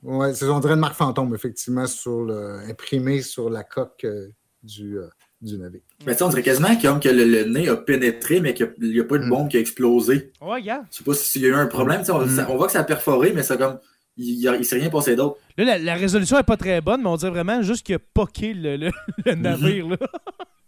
Oui, 0.04 0.28
on 0.42 0.60
dirait 0.60 0.74
une 0.74 0.80
marque 0.80 0.96
fantôme, 0.96 1.34
effectivement, 1.34 1.86
sur 1.86 2.24
le, 2.24 2.60
imprimée 2.68 3.22
sur 3.22 3.48
la 3.48 3.62
coque 3.62 4.04
euh, 4.04 4.28
du, 4.62 4.98
euh, 4.98 5.06
du 5.40 5.58
navire. 5.58 5.80
Mais 6.06 6.20
on 6.22 6.28
dirait 6.28 6.42
quasiment 6.42 6.76
comme 6.80 6.98
que 6.98 7.08
le, 7.08 7.44
nez 7.44 7.68
a 7.68 7.76
pénétré, 7.76 8.40
mais 8.40 8.52
qu'il 8.52 8.72
n'y 8.80 8.98
a, 8.98 9.04
pas 9.04 9.18
de 9.18 9.24
mm. 9.24 9.28
bombe 9.28 9.48
qui 9.48 9.58
a 9.58 9.60
explosé. 9.60 10.32
Ouais, 10.40 10.54
regarde. 10.54 10.86
Je 10.90 10.98
sais 10.98 11.04
pas 11.04 11.14
s'il 11.14 11.42
y 11.42 11.44
a 11.46 11.48
eu 11.48 11.54
un 11.54 11.66
problème. 11.66 12.02
On, 12.08 12.26
mm. 12.26 12.46
on, 12.48 12.56
voit 12.56 12.66
que 12.66 12.72
ça 12.72 12.80
a 12.80 12.84
perforé, 12.84 13.32
mais 13.32 13.42
c'est 13.42 13.58
comme. 13.58 13.78
Il 14.18 14.42
ne 14.42 14.62
s'est 14.62 14.76
rien 14.76 14.90
passé 14.90 15.16
d'autre. 15.16 15.38
Là, 15.56 15.78
la, 15.78 15.94
résolution 15.94 16.36
n'est 16.36 16.42
pas 16.42 16.58
très 16.58 16.82
bonne, 16.82 17.00
mais 17.00 17.08
on 17.08 17.16
dirait 17.16 17.30
vraiment 17.30 17.62
juste 17.62 17.86
qu'il 17.86 17.94
a 17.94 17.98
poqué 17.98 18.52
le, 18.52 18.76
le, 18.76 18.90
mm-hmm. 19.24 19.34
navire. 19.36 19.88
Là. 19.88 19.96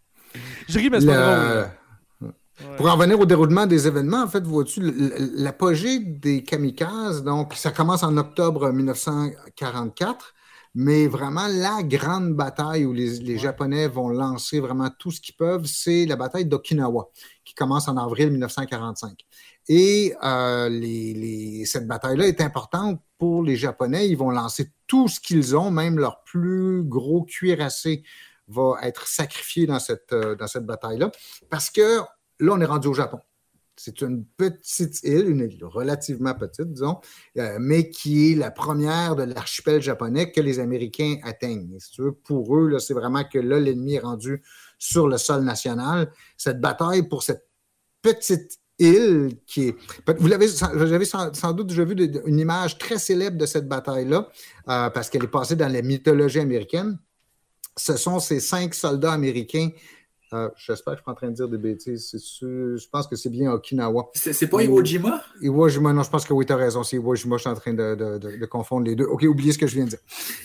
Je 0.68 0.78
ris, 0.78 0.91
mais 0.91 1.01
c'est 1.01 1.07
pas 1.07 1.55
drôle. 1.55 1.70
Pour 2.76 2.89
en 2.89 2.97
venir 2.97 3.18
au 3.18 3.26
déroulement 3.26 3.66
des 3.66 3.87
événements, 3.89 4.22
en 4.22 4.28
fait, 4.28 4.45
vois-tu, 4.45 4.80
l'apogée 5.37 5.99
des 5.99 6.45
kamikazes, 6.45 7.24
donc 7.24 7.55
ça 7.55 7.72
commence 7.72 8.05
en 8.05 8.16
octobre 8.16 8.70
1944, 8.70 10.35
mais 10.76 11.09
vraiment 11.09 11.47
la 11.49 11.82
grande 11.82 12.35
bataille 12.35 12.85
où 12.85 12.93
les, 12.93 13.39
Japonais 13.39 13.89
vont 13.89 14.09
lancer 14.09 14.61
vraiment 14.61 14.89
tout 14.99 15.11
ce 15.11 15.20
qu'ils 15.20 15.35
peuvent, 15.35 15.66
c'est 15.66 16.07
la 16.07 16.14
bataille 16.14 16.47
d'Okinawa, 16.47 17.11
qui 17.45 17.55
commence 17.55 17.89
en 17.89 17.97
avril 17.97 18.30
1945. 18.30 19.18
Et 19.68 20.14
euh, 20.22 21.64
cette 21.64 21.89
bataille-là 21.89 22.28
est 22.28 22.41
importante 22.41 23.01
pour 23.18 23.43
les 23.43 23.57
Japonais. 23.57 24.09
Ils 24.09 24.16
vont 24.16 24.30
lancer 24.30 24.70
tout 24.87 25.09
ce 25.09 25.18
qu'ils 25.18 25.57
ont, 25.57 25.70
même 25.72 25.99
leur 25.99 26.22
plus 26.22 26.82
gros 26.85 27.22
cuirassé 27.22 28.05
va 28.49 28.79
être 28.83 29.07
sacrifié 29.07 29.67
dans 29.67 29.79
cette, 29.79 30.13
euh, 30.13 30.35
dans 30.35 30.47
cette 30.47 30.67
bataille-là, 30.67 31.11
parce 31.49 31.71
que 31.71 32.01
Là, 32.41 32.53
on 32.53 32.61
est 32.61 32.67
rendu 32.67 32.89
au 32.89 32.95
Japon. 32.95 33.19
C'est 33.77 34.03
une 34.03 34.25
petite 34.25 35.03
île, 35.03 35.29
une 35.29 35.41
île 35.41 35.65
relativement 35.65 36.35
petite, 36.35 36.73
disons, 36.73 37.01
euh, 37.39 37.57
mais 37.61 37.91
qui 37.91 38.33
est 38.33 38.35
la 38.37 38.53
première 38.53 39.17
de 39.17 39.25
l'archipel 39.25 39.83
japonais 39.83 40.31
que 40.31 40.41
les 40.41 40.61
Américains 40.61 41.17
atteignent. 41.25 41.77
pour 42.25 42.57
eux, 42.57 42.79
c'est 42.79 42.95
vraiment 42.95 43.25
que 43.25 43.39
là, 43.39 43.59
l'ennemi 43.59 43.95
est 43.95 44.01
rendu 44.01 44.43
sur 44.79 45.09
le 45.09 45.19
sol 45.19 45.43
national. 45.43 46.13
Cette 46.37 46.61
bataille 46.61 47.09
pour 47.09 47.25
cette 47.25 47.49
petite 48.01 48.61
île 48.79 49.39
qui 49.47 49.69
est. 49.69 49.77
Vous 50.19 50.29
l'avez, 50.29 50.47
j'avais 50.49 51.05
sans, 51.05 51.53
doute 51.53 51.69
déjà 51.69 51.85
vu 51.85 51.97
une 52.27 52.39
image 52.39 52.79
très 52.79 52.99
célèbre 52.99 53.39
de 53.39 53.47
cette 53.47 53.67
bataille-là, 53.67 54.29
euh, 54.69 54.91
parce 54.91 55.11
qu'elle 55.11 55.25
est 55.25 55.29
passée 55.29 55.57
dans 55.57 55.73
la 55.73 55.83
mythologie 55.83 56.41
américaine. 56.41 56.99
Ce 57.77 57.97
sont 57.97 58.20
ces 58.20 58.41
cinq 58.41 58.75
soldats 58.75 59.12
américains 59.12 59.70
ah, 60.37 60.51
j'espère 60.57 60.95
que 60.95 60.99
je 60.99 61.03
suis 61.03 61.05
pas 61.05 61.12
en 61.12 61.14
train 61.14 61.29
de 61.29 61.35
dire 61.35 61.49
des 61.49 61.59
bêtises. 61.59 62.11
je 62.41 62.89
pense 62.89 63.07
que 63.07 63.14
c'est 63.14 63.29
bien 63.29 63.53
Okinawa. 63.53 64.11
C'est 64.14 64.49
pas 64.49 64.64
Iwo 64.64 64.85
Jima? 64.85 65.22
Iwo 65.41 65.68
Jima, 65.68 65.93
non, 65.93 66.03
je 66.03 66.11
pense 66.11 66.25
que 66.25 66.33
oui, 66.33 66.45
tu 66.45 66.53
as 66.53 66.57
raison. 66.57 66.83
C'est 66.83 66.97
Iwo 66.97 67.14
Jima, 67.14 67.37
je 67.37 67.43
suis 67.43 67.51
en 67.51 67.55
train 67.55 67.72
de, 67.72 68.45
confondre 68.47 68.85
les 68.85 68.97
deux. 68.97 69.05
OK, 69.05 69.22
oubliez 69.22 69.53
ce 69.53 69.59
que 69.59 69.68
je 69.68 69.77
viens 69.77 69.85
de 69.85 69.91
dire. 69.91 70.01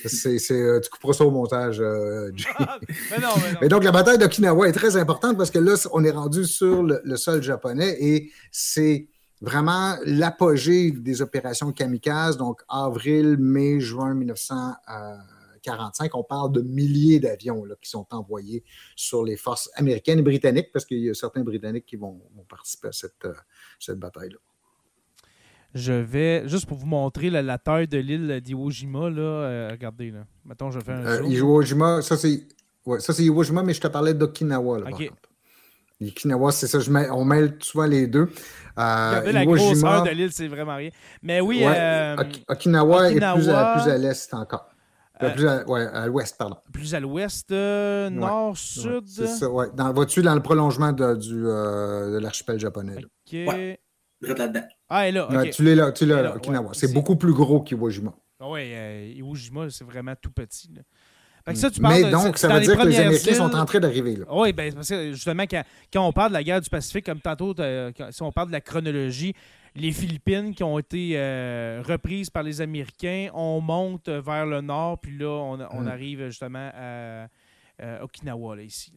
C'est, 0.05 0.37
euh, 0.51 0.79
tu 0.79 0.91
couperas 0.91 1.13
ça 1.13 1.25
au 1.25 1.31
montage, 1.31 1.79
euh, 1.79 2.29
mais 2.59 3.17
non, 3.17 3.29
mais 3.37 3.51
non. 3.53 3.57
Mais 3.61 3.67
donc, 3.67 3.83
la 3.83 3.91
bataille 3.91 4.19
d'Okinawa 4.19 4.69
est 4.69 4.73
très 4.73 4.95
importante 4.95 5.37
parce 5.37 5.49
que 5.49 5.57
là, 5.57 5.73
on 5.91 6.03
est 6.03 6.11
rendu 6.11 6.45
sur 6.45 6.83
le, 6.83 7.17
sol 7.17 7.41
japonais 7.41 7.97
et 7.99 8.29
c'est 8.51 9.07
vraiment 9.41 9.95
l'apogée 10.05 10.91
des 10.91 11.23
opérations 11.23 11.71
kamikazes, 11.71 12.37
donc 12.37 12.61
avril, 12.69 13.37
mai, 13.39 13.79
juin 13.79 14.13
1900. 14.13 14.55
45, 15.59 16.15
on 16.15 16.23
parle 16.23 16.51
de 16.51 16.61
milliers 16.61 17.19
d'avions 17.19 17.63
qui 17.81 17.89
sont 17.89 18.07
envoyés 18.11 18.63
sur 18.95 19.23
les 19.23 19.37
forces 19.37 19.69
américaines 19.75 20.19
et 20.19 20.23
britanniques, 20.23 20.71
parce 20.71 20.85
qu'il 20.85 20.99
y 20.99 21.09
a 21.09 21.13
certains 21.13 21.43
Britanniques 21.43 21.85
qui 21.85 21.95
vont, 21.95 22.21
participer 22.47 22.87
à 22.87 22.91
cette, 22.91 23.25
euh, 23.25 23.33
cette 23.79 23.99
bataille-là. 23.99 24.37
Je 25.75 25.93
vais, 25.93 26.47
juste 26.47 26.65
pour 26.65 26.77
vous 26.77 26.87
montrer 26.87 27.29
la, 27.29 27.57
taille 27.59 27.87
de 27.87 27.99
l'île 27.99 28.41
d'Iwo 28.41 28.71
Jima, 28.71 29.09
là, 29.09 29.21
euh, 29.21 29.67
regardez, 29.71 30.09
là. 30.09 30.25
Mettons, 30.43 30.71
je 30.71 30.79
fais 30.79 30.93
un 30.93 31.05
euh, 31.05 31.27
Iwo 31.27 31.61
Jima, 31.61 32.01
ça 32.01 32.17
c'est 32.17 32.47
ouais, 32.85 32.99
Iwo 33.19 33.43
Jima, 33.43 33.61
mais 33.61 33.73
je 33.73 33.81
te 33.81 33.87
parlais 33.87 34.15
d'Okinawa. 34.15 34.79
OK. 34.89 35.11
Okinawa, 36.01 36.51
c'est 36.53 36.67
ça, 36.67 36.79
je 36.79 36.89
on 37.11 37.25
mêle 37.25 37.57
souvent 37.59 37.85
les 37.85 38.07
deux. 38.07 38.29
Euh, 38.77 39.31
la 39.31 39.45
grosseur 39.45 40.03
de 40.03 40.09
l'île, 40.11 40.31
c'est 40.31 40.47
vraiment 40.47 40.77
rien. 40.77 40.89
Mais 41.21 41.41
oui, 41.41 41.63
Okinawa, 42.47 43.11
est 43.11 43.15
plus 43.15 43.49
à, 43.49 43.73
plus 43.75 43.91
à 43.91 43.97
l'est 43.97 44.33
encore. 44.33 44.69
Euh, 45.21 45.33
plus 45.33 45.47
à, 45.47 45.67
ouais, 45.67 45.85
à 45.85 46.07
l'ouest, 46.07 46.37
pardon. 46.37 46.55
Plus 46.71 46.95
à 46.95 46.99
l'ouest, 46.99 47.51
euh, 47.51 48.09
nord, 48.09 48.57
sud? 48.57 49.03
c'est 49.05 49.27
ça, 49.27 49.49
ouais. 49.49 49.67
Dans, 49.75 49.91
vas-tu 49.91 50.21
dans 50.21 50.33
le 50.35 50.41
prolongement 50.41 50.93
de, 50.93 51.15
du, 51.15 51.45
euh, 51.45 52.13
de 52.13 52.17
l'archipel 52.19 52.57
japonais? 52.57 52.95
Là? 52.95 53.01
OK. 53.01 53.33
Ouais. 53.33 53.79
là-dedans. 54.21 54.63
Ah, 54.87 55.11
là, 55.11 55.27
tu 55.51 55.63
l'es 55.63 55.75
là, 55.75 55.91
tu 55.91 56.05
l'es 56.05 56.21
là, 56.21 56.35
Okinawa. 56.35 56.71
c'est 56.73 56.93
beaucoup 56.93 57.17
plus 57.17 57.33
gros 57.33 57.61
qu'Iwo 57.61 57.89
Jima. 57.89 58.13
Ah 58.39 58.49
oui, 58.49 58.71
Iwo 59.17 59.35
Jima, 59.35 59.69
c'est 59.69 59.83
vraiment 59.83 60.13
tout 60.21 60.31
petit. 60.31 60.71
Là. 60.73 60.81
Fait 61.45 61.53
que 61.53 61.59
ça, 61.59 61.71
tu 61.71 61.81
parles 61.81 62.01
Mais 62.01 62.11
donc, 62.11 62.37
ça 62.37 62.47
veut 62.47 62.61
dire 62.61 62.77
que 62.77 62.87
les 62.87 62.99
Américains 62.99 63.33
sont 63.33 63.55
en 63.55 63.65
train 63.65 63.79
d'arriver. 63.79 64.15
là. 64.15 64.25
Oui, 64.29 64.53
ben, 64.53 64.73
parce 64.73 64.89
que 64.89 65.11
justement, 65.11 65.43
quand, 65.43 65.63
quand, 65.91 66.07
on 66.07 66.13
parle 66.13 66.29
de 66.29 66.33
la 66.35 66.43
guerre 66.43 66.61
du 66.61 66.69
Pacifique, 66.69 67.05
comme 67.05 67.19
tantôt, 67.19 67.53
si 68.11 68.23
on 68.23 68.31
parle 68.31 68.47
de 68.47 68.53
la 68.53 68.61
chronologie, 68.61 69.33
les 69.75 69.91
Philippines 69.91 70.53
qui 70.53 70.63
ont 70.63 70.77
été 70.79 71.13
euh, 71.15 71.81
reprises 71.85 72.29
par 72.29 72.43
les 72.43 72.61
Américains, 72.61 73.29
on 73.33 73.61
monte 73.61 74.09
vers 74.09 74.45
le 74.45 74.61
nord, 74.61 74.99
puis 74.99 75.17
là, 75.17 75.29
on, 75.29 75.57
mm. 75.57 75.87
arrive 75.87 76.25
justement 76.27 76.69
à, 76.73 77.27
euh, 77.81 78.01
Okinawa, 78.01 78.55
là, 78.55 78.63
ici. 78.63 78.93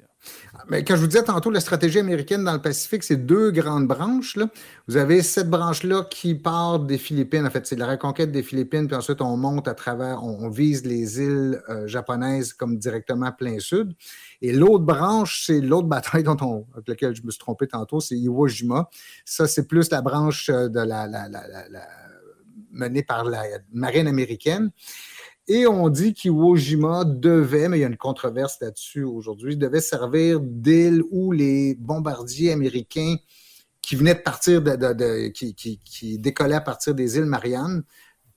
Mais 0.68 0.84
quand 0.84 0.94
je 0.94 1.00
vous 1.00 1.06
disais 1.06 1.24
tantôt, 1.24 1.50
la 1.50 1.60
stratégie 1.60 1.98
américaine 1.98 2.44
dans 2.44 2.52
le 2.52 2.60
Pacifique, 2.60 3.02
c'est 3.02 3.16
deux 3.16 3.50
grandes 3.50 3.88
branches. 3.88 4.36
Là. 4.36 4.46
Vous 4.86 4.96
avez 4.96 5.22
cette 5.22 5.50
branche-là 5.50 6.04
qui 6.10 6.34
part 6.34 6.78
des 6.78 6.98
Philippines. 6.98 7.46
En 7.46 7.50
fait, 7.50 7.66
c'est 7.66 7.76
la 7.76 7.86
reconquête 7.86 8.30
des 8.30 8.42
Philippines, 8.42 8.86
puis 8.86 8.96
ensuite 8.96 9.20
on 9.20 9.36
monte 9.36 9.66
à 9.66 9.74
travers, 9.74 10.22
on, 10.22 10.48
vise 10.48 10.84
les 10.84 11.20
îles 11.20 11.62
euh, 11.68 11.86
japonaises 11.86 12.52
comme 12.52 12.78
directement 12.78 13.32
plein 13.32 13.58
sud. 13.58 13.94
Et 14.40 14.52
l'autre 14.52 14.84
branche, 14.84 15.44
c'est 15.46 15.60
l'autre 15.60 15.88
bataille 15.88 16.22
dont 16.24 16.36
on, 16.40 16.66
avec 16.74 16.88
laquelle 16.88 17.16
je 17.16 17.22
me 17.22 17.30
suis 17.30 17.40
trompé 17.40 17.66
tantôt, 17.66 18.00
c'est 18.00 18.16
Iwo 18.16 18.46
Jima. 18.46 18.88
Ça, 19.24 19.48
c'est 19.48 19.66
plus 19.66 19.90
la 19.90 20.02
branche 20.02 20.50
euh, 20.50 20.68
de 20.68 20.80
la 20.80 21.08
menée 22.72 23.02
par 23.02 23.24
la 23.24 23.42
marine 23.72 24.08
américaine. 24.08 24.70
Et 25.48 25.66
on 25.66 25.88
dit 25.88 26.14
qu'Iwo 26.14 26.54
Jima 26.54 27.04
devait, 27.04 27.68
mais 27.68 27.78
il 27.78 27.80
y 27.80 27.84
a 27.84 27.88
une 27.88 27.96
controverse 27.96 28.60
là-dessus 28.60 29.02
aujourd'hui, 29.02 29.56
devait 29.56 29.80
servir 29.80 30.38
d'île 30.40 31.02
où 31.10 31.32
les 31.32 31.74
bombardiers 31.74 32.52
américains 32.52 33.16
qui 33.80 33.96
venaient 33.96 34.14
de 34.14 34.20
partir, 34.20 34.62
qui, 35.34 36.18
décollaient 36.18 36.54
à 36.54 36.60
partir 36.60 36.94
des 36.94 37.16
îles 37.16 37.24
Mariannes, 37.24 37.82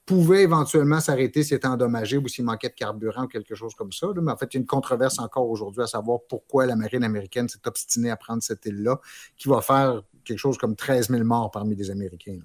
pouvaient 0.05 0.43
éventuellement 0.43 0.99
s'arrêter 0.99 1.43
s'ils 1.43 1.57
étaient 1.57 1.67
endommagés 1.67 2.17
ou 2.17 2.27
s'il 2.27 2.45
manquait 2.45 2.69
de 2.69 2.73
carburant 2.73 3.23
ou 3.23 3.27
quelque 3.27 3.53
chose 3.53 3.75
comme 3.75 3.91
ça. 3.91 4.07
Mais 4.21 4.31
en 4.31 4.37
fait, 4.37 4.53
il 4.53 4.53
y 4.55 4.57
a 4.57 4.61
une 4.61 4.67
controverse 4.67 5.19
encore 5.19 5.47
aujourd'hui 5.49 5.83
à 5.83 5.87
savoir 5.87 6.19
pourquoi 6.27 6.65
la 6.65 6.75
marine 6.75 7.03
américaine 7.03 7.47
s'est 7.49 7.67
obstinée 7.67 8.09
à 8.09 8.17
prendre 8.17 8.41
cette 8.41 8.65
île-là, 8.65 8.99
qui 9.37 9.47
va 9.47 9.61
faire 9.61 10.03
quelque 10.23 10.39
chose 10.39 10.57
comme 10.57 10.75
13 10.75 11.09
000 11.09 11.23
morts 11.23 11.51
parmi 11.51 11.75
les 11.75 11.91
Américains. 11.91 12.39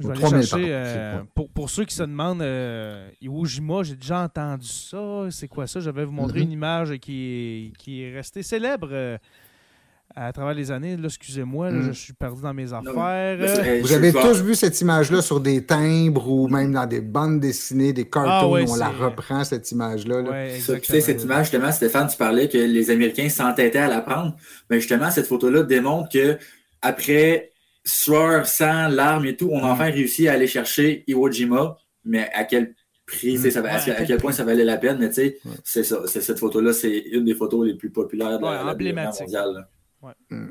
Je 0.00 0.06
vais 0.08 0.12
aller 0.12 0.42
chercher, 0.42 0.66
euh, 0.68 1.22
pour, 1.34 1.50
pour, 1.50 1.70
ceux 1.70 1.84
qui 1.84 1.94
se 1.94 2.02
demandent, 2.02 2.42
euh, 2.42 3.08
Iwo 3.20 3.44
Jima, 3.44 3.82
j'ai 3.82 3.96
déjà 3.96 4.22
entendu 4.22 4.66
ça. 4.66 5.26
C'est 5.30 5.48
quoi 5.48 5.66
ça? 5.66 5.80
Je 5.80 5.90
vais 5.90 6.04
vous 6.04 6.12
montrer 6.12 6.40
mm-hmm. 6.40 6.44
une 6.44 6.52
image 6.52 6.98
qui 6.98 7.72
est, 7.72 7.76
qui 7.76 8.02
est 8.02 8.14
restée 8.14 8.42
célèbre 8.42 8.88
euh, 8.90 9.18
à 10.16 10.32
travers 10.32 10.54
les 10.54 10.70
années. 10.70 10.96
Excusez-moi, 11.04 11.70
mm. 11.70 11.82
je 11.82 11.92
suis 11.92 12.12
perdu 12.14 12.40
dans 12.40 12.54
mes 12.54 12.72
affaires. 12.72 13.80
vous 13.82 13.92
avez 13.92 14.12
tous 14.12 14.42
vu 14.42 14.54
cette 14.54 14.80
image-là 14.80 15.20
sur 15.20 15.38
des 15.38 15.66
timbres 15.66 16.28
ou 16.30 16.48
même 16.48 16.72
dans 16.72 16.86
des 16.86 17.02
bandes 17.02 17.40
dessinées, 17.40 17.92
des 17.92 18.08
cartons. 18.08 18.54
Ah 18.56 18.64
on 18.66 18.76
la 18.76 18.88
reprend, 18.88 19.44
cette 19.44 19.70
image-là. 19.70 20.22
tu 20.56 20.60
sais, 20.82 21.00
cette 21.02 21.22
image, 21.22 21.50
justement, 21.50 21.72
Stéphane, 21.72 22.08
tu 22.08 22.16
parlais 22.16 22.48
que 22.48 22.56
les 22.56 22.90
Américains 22.90 23.28
s'entêtaient 23.28 23.78
à 23.78 23.88
la 23.88 24.00
prendre. 24.00 24.34
Mais 24.70 24.80
justement, 24.80 25.10
cette 25.10 25.26
photo-là 25.26 25.62
démontre 25.62 26.08
que 26.08 26.38
après 26.80 27.50
sueur, 27.90 28.46
sang, 28.46 28.88
larmes 28.88 29.26
et 29.26 29.36
tout, 29.36 29.50
on 29.52 29.62
a 29.62 29.68
mm. 29.68 29.70
enfin 29.70 29.90
réussi 29.90 30.28
à 30.28 30.32
aller 30.32 30.46
chercher 30.46 31.04
Iwo 31.06 31.30
Jima, 31.30 31.76
mais 32.04 32.30
à 32.32 32.44
quel 32.44 32.74
pris, 33.06 33.38
mm. 33.38 33.50
ça, 33.50 33.60
à, 33.64 34.04
quel 34.04 34.18
point 34.18 34.32
ça 34.32 34.44
valait 34.44 34.64
la 34.64 34.76
peine, 34.76 34.98
mais 34.98 35.08
tu 35.08 35.14
sais, 35.14 35.38
c'est 35.64 35.84
ça, 35.84 36.06
cette 36.06 36.38
photo-là, 36.38 36.72
c'est 36.72 36.98
une 36.98 37.24
des 37.24 37.34
photos 37.34 37.66
les 37.66 37.74
plus 37.74 37.90
populaires 37.90 38.38
de 38.38 38.44
la, 38.44 38.74
Guerre 38.74 39.12
mondiale. 39.20 39.68
Mm. 40.30 40.48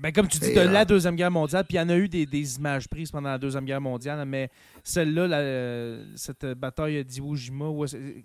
Ben, 0.00 0.12
comme 0.12 0.28
tu 0.28 0.38
dis, 0.38 0.54
de 0.54 0.60
la 0.60 0.86
Deuxième 0.86 1.14
Guerre 1.14 1.30
mondiale, 1.30 1.64
puis 1.68 1.76
il 1.76 1.80
y 1.80 1.82
en 1.82 1.88
a 1.90 1.96
eu 1.96 2.08
des, 2.08 2.24
des, 2.24 2.56
images 2.56 2.88
prises 2.88 3.10
pendant 3.10 3.28
la 3.28 3.38
Deuxième 3.38 3.66
Guerre 3.66 3.82
mondiale, 3.82 4.24
mais 4.26 4.50
celle-là, 4.82 5.98
cette 6.16 6.46
bataille 6.46 7.04
d'Iwo 7.04 7.34
Jima, 7.34 7.66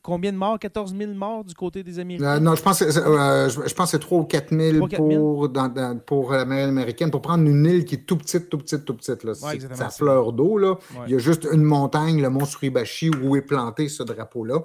combien 0.01 0.31
de 0.31 0.37
morts? 0.37 0.57
14 0.57 0.95
000 0.95 1.13
morts 1.13 1.43
du 1.43 1.53
côté 1.53 1.83
des 1.83 1.99
Américains? 1.99 2.37
Euh, 2.37 2.39
Non, 2.39 2.55
je 2.55 2.61
pense, 2.61 2.79
que 2.79 2.85
euh, 2.85 3.49
je, 3.49 3.73
pense 3.73 3.91
c'est 3.91 3.99
3 3.99 4.19
ou 4.19 4.23
4 4.23 4.55
000, 4.55 4.87
pour, 4.87 5.49
dans, 5.49 5.99
pour 6.05 6.31
la 6.31 6.45
marine 6.45 6.69
américaine. 6.69 7.11
Pour 7.11 7.21
prendre 7.21 7.45
une 7.45 7.65
île 7.65 7.83
qui 7.83 7.95
est 7.95 8.05
tout 8.05 8.17
petite, 8.17 8.49
tout 8.49 8.57
petite, 8.57 8.85
tout 8.85 8.95
petite, 8.95 9.23
là, 9.25 9.33
ça 9.33 9.89
fleur 9.89 10.31
d'eau. 10.31 10.57
Là. 10.57 10.75
Il 11.07 11.13
y 11.13 11.15
a 11.15 11.19
juste 11.19 11.45
une 11.51 11.63
montagne, 11.63 12.21
le 12.21 12.29
mont 12.29 12.45
Suribachi, 12.45 13.09
où 13.09 13.35
est 13.35 13.41
planté 13.41 13.89
ce 13.89 14.03
drapeau-là 14.03 14.63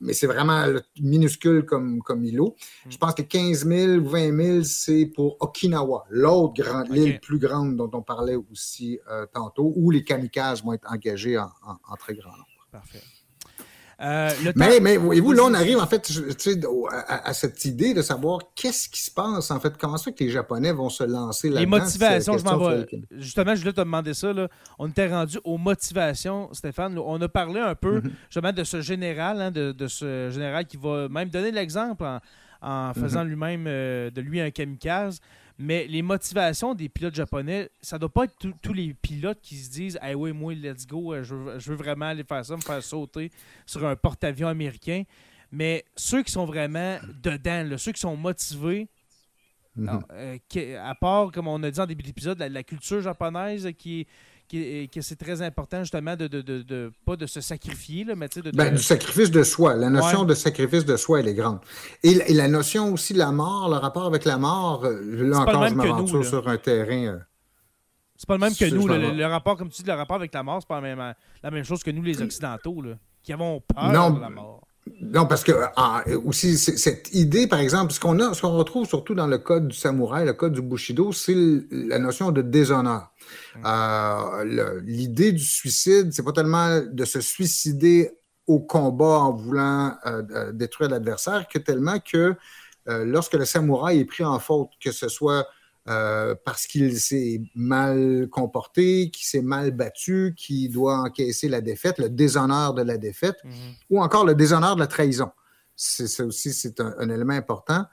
mais 0.00 0.12
c'est 0.14 0.26
vraiment 0.26 0.64
minuscule 1.00 1.64
comme, 1.64 2.00
comme 2.02 2.24
îlot. 2.24 2.56
Hmm. 2.84 2.90
Je 2.90 2.98
pense 2.98 3.14
que 3.14 3.22
15 3.22 3.66
000 3.66 3.92
ou 3.98 4.08
20 4.08 4.44
000, 4.44 4.62
c'est 4.62 5.06
pour 5.06 5.36
Okinawa, 5.40 6.06
l'autre 6.10 6.62
grande 6.62 6.88
l'île 6.88 7.20
plus 7.20 7.38
grande 7.38 7.76
dont 7.76 7.90
on 7.92 8.02
parlait 8.02 8.36
aussi 8.36 8.98
euh, 9.10 9.26
tantôt, 9.32 9.72
où 9.76 9.90
les 9.90 10.04
kamikazes 10.04 10.62
vont 10.62 10.72
être 10.72 10.90
engagés 10.90 11.38
en, 11.38 11.50
en 11.64 11.96
très 11.96 12.14
grand 12.14 12.32
nombre. 12.32 12.46
Parfait. 12.70 13.02
Euh, 14.02 14.30
mais, 14.56 14.78
mais 14.80 14.98
voyez-vous, 14.98 15.32
là, 15.32 15.42
on 15.46 15.54
arrive 15.54 15.78
en 15.78 15.86
fait 15.86 16.10
à, 16.92 17.28
à, 17.28 17.32
cette 17.32 17.64
idée 17.64 17.94
de 17.94 18.02
savoir 18.02 18.40
qu'est-ce 18.54 18.90
qui 18.90 19.00
se 19.00 19.10
passe, 19.10 19.50
en 19.50 19.58
fait, 19.58 19.74
comment 19.78 19.96
ça 19.96 20.12
que 20.12 20.22
les 20.22 20.28
Japonais 20.28 20.72
vont 20.72 20.90
se 20.90 21.04
lancer 21.04 21.48
là-dedans. 21.48 21.60
Les 21.60 21.80
motivations, 21.80 22.36
je 22.36 22.44
m'en 22.44 22.58
vais. 22.58 22.86
Justement, 23.12 23.54
je 23.54 23.60
voulais 23.60 23.72
te 23.72 23.80
demander 23.80 24.12
ça. 24.12 24.34
Là. 24.34 24.48
On 24.78 24.88
était 24.88 25.08
rendu 25.08 25.38
aux 25.44 25.56
motivations, 25.56 26.52
Stéphane. 26.52 26.98
On 26.98 27.20
a 27.22 27.28
parlé 27.28 27.60
un 27.60 27.74
peu 27.74 28.00
mm-hmm. 28.00 28.10
justement 28.28 28.52
de 28.52 28.64
ce 28.64 28.82
général, 28.82 29.40
hein, 29.40 29.50
de, 29.50 29.72
de, 29.72 29.86
ce 29.86 30.28
général 30.30 30.66
qui 30.66 30.76
va 30.76 31.08
même 31.08 31.30
donner 31.30 31.50
l'exemple 31.50 32.04
en, 32.04 32.20
en, 32.60 32.92
faisant 32.92 33.24
mm-hmm. 33.24 33.28
lui-même 33.28 33.64
euh, 33.66 34.10
de 34.10 34.20
lui 34.20 34.42
un 34.42 34.50
kamikaze. 34.50 35.20
Mais 35.58 35.86
les 35.86 36.02
motivations 36.02 36.74
des 36.74 36.88
pilotes 36.88 37.14
japonais, 37.14 37.70
ça 37.80 37.98
doit 37.98 38.12
pas 38.12 38.24
être 38.24 38.36
tous 38.60 38.72
les 38.74 38.92
pilotes 38.92 39.40
qui 39.40 39.56
se 39.56 39.70
disent 39.70 39.98
Ah 40.02 40.12
oui, 40.14 40.32
moi, 40.32 40.54
let's 40.54 40.86
go, 40.86 41.14
euh, 41.14 41.22
je 41.22 41.34
veux, 41.34 41.76
vraiment 41.76 42.06
aller 42.06 42.24
faire 42.24 42.44
ça, 42.44 42.56
me 42.56 42.60
faire 42.60 42.82
sauter 42.82 43.30
sur 43.64 43.86
un 43.86 43.96
porte-avions 43.96 44.48
américain. 44.48 45.04
Mais 45.50 45.84
ceux 45.96 46.22
qui 46.22 46.32
sont 46.32 46.44
vraiment 46.44 46.98
dedans, 47.22 47.78
ceux 47.78 47.92
qui 47.92 48.00
sont 48.00 48.16
motivés, 48.16 48.88
mhm. 49.76 50.02
euh, 50.12 50.38
à 50.82 50.94
part, 50.94 51.32
comme 51.32 51.48
on 51.48 51.62
a 51.62 51.70
dit 51.70 51.80
en 51.80 51.86
début 51.86 52.02
d'épisode, 52.02 52.38
la, 52.38 52.62
culture 52.62 53.00
japonaise 53.00 53.70
qui 53.78 54.00
est 54.00 54.06
que 54.48 55.00
c'est 55.00 55.16
très 55.16 55.42
important 55.42 55.80
justement 55.80 56.16
de, 56.16 56.26
de, 56.26 56.40
de, 56.40 56.92
pas 57.04 57.16
de 57.16 57.26
se 57.26 57.40
sacrifier, 57.40 58.04
là, 58.04 58.14
mais 58.14 58.28
de, 58.28 58.50
ben, 58.50 58.74
du 58.74 58.82
sacrifice 58.82 59.30
de 59.30 59.42
soi. 59.42 59.74
La 59.74 59.90
notion 59.90 60.24
de 60.24 60.34
sacrifice 60.34 60.84
de 60.84 60.96
soi, 60.96 61.20
elle 61.20 61.28
est 61.28 61.34
grande. 61.34 61.60
Et, 62.02 62.14
la 62.34 62.48
notion 62.48 62.92
aussi 62.92 63.12
de 63.12 63.18
la 63.18 63.32
mort, 63.32 63.68
le 63.68 63.76
rapport 63.76 64.06
avec 64.06 64.24
la 64.24 64.38
mort, 64.38 64.84
euh, 64.84 65.28
là 65.28 65.40
encore, 65.40 65.68
je 65.68 65.74
m'aventure 65.74 66.24
sur 66.24 66.48
un 66.48 66.58
terrain. 66.58 67.06
Euh, 67.06 67.18
c'est 68.16 68.26
pas 68.26 68.34
le 68.34 68.40
même 68.40 68.54
que 68.54 68.64
nous. 68.66 68.86
Le, 68.88 69.26
rapport, 69.26 69.56
comme 69.56 69.68
tu 69.68 69.82
dis, 69.82 69.88
le 69.88 69.94
rapport 69.94 70.16
avec 70.16 70.32
la 70.32 70.42
mort, 70.42 70.58
c'est 70.60 70.68
pas 70.68 70.80
la 70.80 70.94
même, 70.94 71.14
la 71.42 71.50
même 71.50 71.64
chose 71.64 71.82
que 71.82 71.90
nous, 71.90 72.02
les 72.02 72.20
Occidentaux, 72.22 72.80
là, 72.80 72.94
qui 73.22 73.32
avons 73.32 73.60
peur 73.60 74.12
de 74.12 74.20
la 74.20 74.30
mort. 74.30 74.66
Non, 75.00 75.26
parce 75.26 75.42
que 75.42 75.52
ah, 75.76 76.04
aussi 76.24 76.56
cette 76.56 77.12
idée, 77.12 77.46
par 77.46 77.58
exemple, 77.58 77.92
ce 77.92 77.98
qu'on 77.98 78.20
a, 78.20 78.34
ce 78.34 78.42
qu'on 78.42 78.56
retrouve 78.56 78.86
surtout 78.86 79.14
dans 79.14 79.26
le 79.26 79.38
code 79.38 79.68
du 79.68 79.76
samouraï, 79.76 80.24
le 80.24 80.32
code 80.32 80.52
du 80.52 80.62
bushido, 80.62 81.12
c'est 81.12 81.34
la 81.70 81.98
notion 81.98 82.30
de 82.30 82.40
déshonneur. 82.40 83.10
Euh, 83.64 84.80
l'idée 84.84 85.32
du 85.32 85.44
suicide, 85.44 86.12
c'est 86.12 86.22
pas 86.22 86.32
tellement 86.32 86.80
de 86.80 87.04
se 87.04 87.20
suicider 87.20 88.10
au 88.46 88.60
combat 88.60 89.18
en 89.18 89.32
voulant 89.32 89.96
euh, 90.06 90.22
euh, 90.30 90.52
détruire 90.52 90.90
l'adversaire, 90.90 91.46
que 91.48 91.58
tellement 91.58 91.98
que 91.98 92.34
lorsque 92.88 93.34
le 93.34 93.44
samouraï 93.44 93.98
est 93.98 94.04
pris 94.04 94.22
en 94.22 94.38
faute, 94.38 94.70
que 94.80 94.92
ce 94.92 95.08
soit 95.08 95.48
euh, 95.88 96.34
parce 96.44 96.66
qu'il 96.66 96.98
s'est 96.98 97.40
mal 97.54 98.28
comporté, 98.30 99.10
qu'il 99.10 99.24
s'est 99.24 99.42
mal 99.42 99.70
battu, 99.70 100.34
qu'il 100.36 100.72
doit 100.72 100.98
encaisser 100.98 101.48
la 101.48 101.60
défaite, 101.60 101.98
le 101.98 102.08
déshonneur 102.08 102.74
de 102.74 102.82
la 102.82 102.98
défaite, 102.98 103.36
mhm. 103.44 103.52
ou 103.90 104.02
encore 104.02 104.24
le 104.24 104.34
déshonneur 104.34 104.74
de 104.74 104.80
la 104.80 104.88
trahison. 104.88 105.30
C'est 105.76 106.22
aussi 106.22 106.52
c'est 106.52 106.80
un, 106.80 107.08
élément 107.08 107.34
important. 107.34 107.84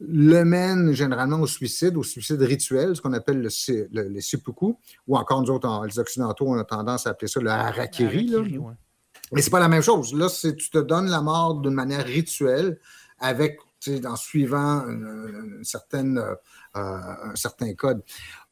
Le 0.00 0.44
mène 0.44 0.92
généralement 0.92 1.40
au 1.40 1.46
suicide, 1.46 1.96
au 1.96 2.02
suicide 2.02 2.42
rituel, 2.42 2.94
ce 2.94 3.00
qu'on 3.00 3.14
appelle 3.14 3.40
le, 3.40 3.48
le, 3.92 4.20
seppuku, 4.20 4.76
ou 5.06 5.16
encore 5.16 5.42
nous 5.42 5.50
autres, 5.50 5.86
les 5.86 5.98
Occidentaux, 5.98 6.48
on 6.48 6.58
a 6.58 6.64
tendance 6.64 7.06
à 7.06 7.10
appeler 7.10 7.28
ça 7.28 7.40
le 7.40 7.50
harakiri. 7.50 8.30
Mais 9.32 9.42
c'est 9.42 9.50
pas 9.50 9.60
la 9.60 9.68
même 9.68 9.82
chose. 9.82 10.14
Là, 10.14 10.28
tu 10.28 10.70
te 10.70 10.78
donnes 10.78 11.08
la 11.08 11.20
mort 11.20 11.60
d'une 11.60 11.74
manière 11.74 12.04
rituelle 12.04 12.78
avec 13.18 13.58
en 14.06 14.16
suivant 14.16 14.84
certaine, 15.62 16.18
euh, 16.18 16.32
un 16.76 17.36
certain 17.36 17.72
code. 17.74 18.02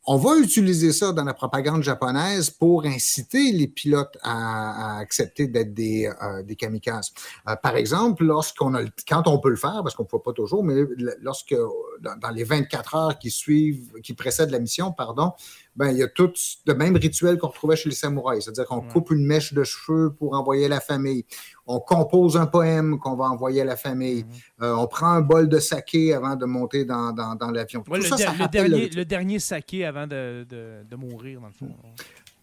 On 0.08 0.18
va 0.18 0.36
utiliser 0.36 0.92
ça 0.92 1.12
dans 1.12 1.24
la 1.24 1.34
propagande 1.34 1.82
japonaise 1.82 2.48
pour 2.48 2.86
inciter 2.86 3.50
les 3.50 3.66
pilotes 3.66 4.16
à, 4.22 4.98
accepter 4.98 5.48
d'être 5.48 5.74
des, 5.74 6.06
euh, 6.22 6.54
kamikazes. 6.56 7.12
Euh, 7.48 7.56
par 7.56 7.74
exemple, 7.74 8.24
lorsqu'on 8.24 8.74
a, 8.74 8.82
quand 9.08 9.26
on 9.26 9.40
peut 9.40 9.50
le 9.50 9.56
faire, 9.56 9.80
parce 9.82 9.96
qu'on 9.96 10.04
ne 10.04 10.08
peut 10.08 10.20
pas 10.20 10.32
toujours, 10.32 10.62
mais 10.62 10.76
lorsque 11.20 11.56
dans, 12.00 12.30
les 12.30 12.44
24 12.44 12.94
heures 12.94 13.18
qui 13.18 13.32
suivent, 13.32 14.00
qui 14.02 14.14
précèdent 14.14 14.50
la 14.50 14.60
mission, 14.60 14.92
pardon, 14.92 15.32
ben, 15.76 15.90
il 15.90 15.98
y 15.98 16.02
a 16.02 16.08
tout 16.08 16.32
le 16.66 16.74
même 16.74 16.96
rituel 16.96 17.38
qu'on 17.38 17.48
retrouvait 17.48 17.76
chez 17.76 17.90
les 17.90 17.94
samouraïs. 17.94 18.44
C'est-à-dire 18.44 18.64
qu'on 18.64 18.80
coupe 18.80 19.10
une 19.10 19.26
mèche 19.26 19.52
de 19.52 19.62
cheveux 19.62 20.12
pour 20.12 20.34
envoyer 20.34 20.66
à 20.66 20.68
la 20.68 20.80
famille. 20.80 21.24
On 21.66 21.80
compose 21.80 22.36
un 22.36 22.46
poème 22.46 22.98
qu'on 22.98 23.14
va 23.14 23.26
envoyer 23.26 23.60
à 23.60 23.64
la 23.64 23.76
famille. 23.76 24.22
Mm-hmm. 24.22 24.64
Euh, 24.64 24.76
on 24.76 24.86
prend 24.86 25.08
un 25.08 25.20
bol 25.20 25.48
de 25.48 25.58
saké 25.58 26.14
avant 26.14 26.34
de 26.36 26.46
monter 26.46 26.84
dans, 26.84 27.12
dans, 27.12 27.50
l'avion. 27.50 27.84
le, 27.88 29.04
dernier, 29.04 29.38
saké 29.38 29.84
avant 29.84 30.06
de, 30.06 30.46
de, 30.48 30.96
mourir, 30.96 31.40
dans 31.40 31.48
le 31.48 31.52
fond. 31.52 31.74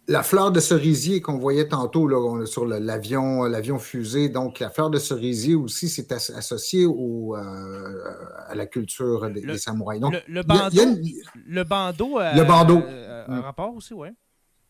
La 0.08 0.22
fleur 0.22 0.52
de 0.52 0.60
cerisier 0.60 1.22
qu'on 1.22 1.38
voyait 1.38 1.70
tantôt 1.70 2.08
là, 2.08 2.46
sur 2.46 2.66
l'avion, 2.66 3.44
l'avion 3.44 3.80
fusée, 3.80 4.28
donc 4.28 4.60
la 4.60 4.70
fleur 4.70 4.90
de 4.90 5.00
cerisier 5.00 5.56
aussi, 5.56 5.88
c'est 5.88 6.12
associé 6.12 6.86
au, 6.86 7.38
euh, 7.38 8.04
à 8.48 8.56
la 8.56 8.66
culture 8.66 9.30
des, 9.30 9.58
samouraïs. 9.58 10.02
Donc, 10.02 10.16
le, 10.28 10.44
bandeau, 10.44 10.82
le 11.48 11.64
bandeau, 11.64 12.20
le 12.20 12.44
bandeau. 12.44 12.82
un 13.28 13.42
rapport 13.42 13.74
aussi, 13.76 13.94
oui. 13.94 14.10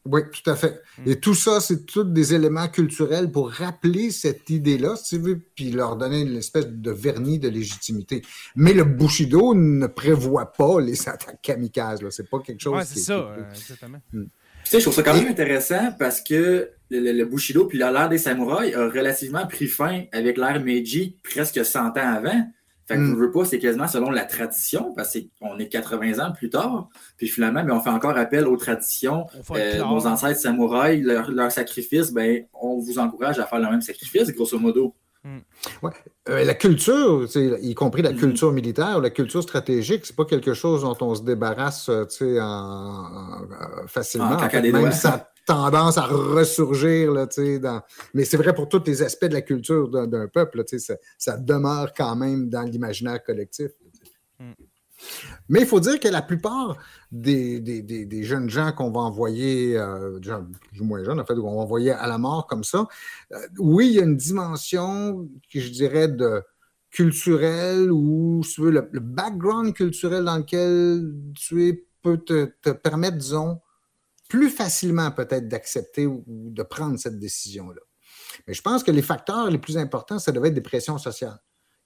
Oui, 0.06 0.22
tout 0.32 0.50
à 0.50 0.56
fait. 0.56 0.82
Hmm. 0.98 1.10
Et 1.10 1.20
tout 1.20 1.34
ça, 1.34 1.62
c'est 1.62 1.86
tous 1.86 2.04
des 2.04 2.34
éléments 2.34 2.68
culturels 2.68 3.32
pour 3.32 3.52
rappeler 3.52 4.12
cette 4.12 4.50
idée-là, 4.50 4.98
si 4.98 5.16
tu 5.16 5.22
veux, 5.22 5.40
puis 5.56 5.72
leur 5.72 5.96
donner 5.96 6.22
une 6.22 6.36
espèce 6.36 6.68
de 6.68 6.92
vernis 6.92 7.40
de 7.40 7.48
légitimité. 7.48 8.22
Mais 8.56 8.74
le 8.74 8.84
Bushido 8.84 9.54
ne 9.56 9.88
prévoit 9.88 10.52
pas 10.52 10.82
les 10.82 11.08
attaques 11.08 11.42
kamikazes. 11.42 12.02
C'est 12.10 12.30
pas 12.30 12.40
quelque 12.40 12.60
chose. 12.60 12.84
C'est 12.86 13.00
ça, 13.00 13.14
euh, 13.14 13.50
exactement. 13.50 14.00
Hmm 14.64 14.70
sais, 14.70 14.80
je 14.80 14.84
trouve 14.84 14.96
ça 14.96 15.04
quand 15.04 15.14
même 15.14 15.28
intéressant 15.28 15.92
parce 16.00 16.22
que 16.22 16.70
le, 16.90 17.24
Bushido 17.26 17.66
puis 17.66 17.78
l'ère 17.78 18.10
des 18.10 18.18
samouraïs 18.18 18.76
a 18.76 18.88
relativement 18.88 19.46
pris 19.48 19.68
fin 19.68 20.04
avec 20.12 20.38
l'ère 20.38 20.62
Meiji 20.62 21.18
presque 21.24 21.64
100 21.64 21.90
ans 21.90 21.92
avant. 21.96 22.48
Fait 22.86 22.96
que 22.96 23.00
mm. 23.00 23.16
veux 23.16 23.32
pas, 23.32 23.46
c'est 23.46 23.60
quasiment 23.60 23.88
selon 23.88 24.10
la 24.10 24.26
tradition, 24.26 24.94
parce 24.94 25.18
qu'on 25.40 25.58
est 25.58 25.70
80 25.70 26.20
ans 26.20 26.34
plus 26.34 26.50
tard. 26.50 26.90
Puis 27.18 27.30
finalement, 27.30 27.64
mais 27.64 27.72
on 27.72 27.80
fait 27.80 27.90
encore 27.90 28.18
appel 28.18 28.46
aux 28.46 28.58
traditions. 28.58 29.26
Euh, 29.52 29.78
nos 29.78 30.06
ancêtres 30.06 30.42
samouraïs, 30.42 31.02
leur, 31.02 31.32
leur 31.32 31.52
sacrifice, 31.52 32.12
ben, 32.12 32.44
on 32.54 32.80
vous 32.80 33.00
encourage 33.00 33.40
à 33.40 33.46
faire 33.46 33.60
le 33.60 33.70
même 33.70 33.82
sacrifice, 33.82 34.30
grosso 34.32 34.60
modo. 34.60 34.94
Mm. 35.24 35.38
Ouais. 35.82 35.92
Euh, 36.30 36.44
la 36.44 36.54
culture, 36.54 37.28
y 37.62 37.74
compris 37.76 38.02
la 38.02 38.12
mm. 38.12 38.18
culture 38.18 38.52
militaire, 38.52 39.00
la 39.00 39.10
culture 39.10 39.42
stratégique, 39.42 40.06
c'est 40.06 40.16
pas 40.16 40.26
quelque 40.26 40.54
chose 40.54 40.82
dont 40.82 40.98
on 41.02 41.16
se 41.16 41.24
débarrasse 41.24 41.90
euh, 41.90 42.06
en, 42.42 42.44
en, 42.44 43.88
facilement. 43.88 44.38
même 44.38 44.92
ça 44.92 45.14
a 45.14 45.34
tendance 45.46 45.98
à 45.98 46.06
ressurgir. 46.06 47.12
Là, 47.12 47.28
dans... 47.60 47.82
Mais 48.14 48.26
c'est 48.26 48.38
vrai 48.38 48.54
pour 48.54 48.68
tous 48.68 48.84
les 48.86 49.02
aspects 49.02 49.26
de 49.26 49.34
la 49.34 49.42
culture 49.42 49.90
d'un 49.90 50.28
peuple. 50.28 50.64
Ça, 50.78 50.96
ça, 51.18 51.38
demeure 51.38 51.94
quand 51.94 52.16
même 52.16 52.50
dans 52.50 52.64
l'imaginaire 52.64 53.24
collectif. 53.24 53.72
Mm. 54.40 54.52
Mais 55.50 55.62
il 55.62 55.66
faut 55.66 55.80
dire 55.80 56.00
que 56.00 56.08
la 56.08 56.22
plupart 56.22 56.78
des, 57.12 58.24
jeunes 58.24 58.50
gens 58.50 58.72
qu'on 58.72 58.92
va 58.92 59.02
envoyer, 59.02 59.78
euh, 59.78 60.20
du 60.20 60.82
moins 60.82 61.04
jeunes, 61.04 61.20
en 61.20 61.26
fait, 61.26 61.36
qu'on 61.36 61.56
va 61.56 61.62
envoyer 61.62 61.92
à 61.92 62.08
la 62.08 62.18
mort 62.18 62.48
comme 62.48 62.64
ça, 62.64 62.88
euh, 63.32 63.38
oui, 63.60 63.88
il 63.88 63.94
y 63.94 64.00
a 64.00 64.04
une 64.04 64.18
dimension 64.18 65.28
je 65.50 65.70
dirais 65.70 66.08
culturelle 66.90 67.92
ou 67.92 68.42
le, 68.58 69.00
background 69.00 69.74
culturel 69.74 70.26
dans 70.26 70.38
lequel 70.38 71.14
tu 71.36 71.68
es 71.68 71.86
peut 72.04 72.18
te, 72.18 72.72
permettre, 72.72 73.18
disons, 73.18 73.62
plus 74.28 74.50
facilement 74.50 75.10
peut-être 75.12 75.48
d'accepter 75.48 76.06
ou 76.06 76.24
de 76.28 76.64
prendre 76.64 77.00
cette 77.00 77.18
décision-là. 77.18 77.82
Mais 78.48 78.54
je 78.54 78.62
pense 78.62 78.84
que 78.84 78.92
les 78.92 79.02
facteurs 79.02 79.50
les 79.50 79.58
plus 79.58 79.78
importants, 79.78 80.20
ça 80.20 80.32
devait 80.32 80.50
être 80.50 80.54
des 80.54 80.62
pressions 80.62 80.98
sociales. 80.98 81.40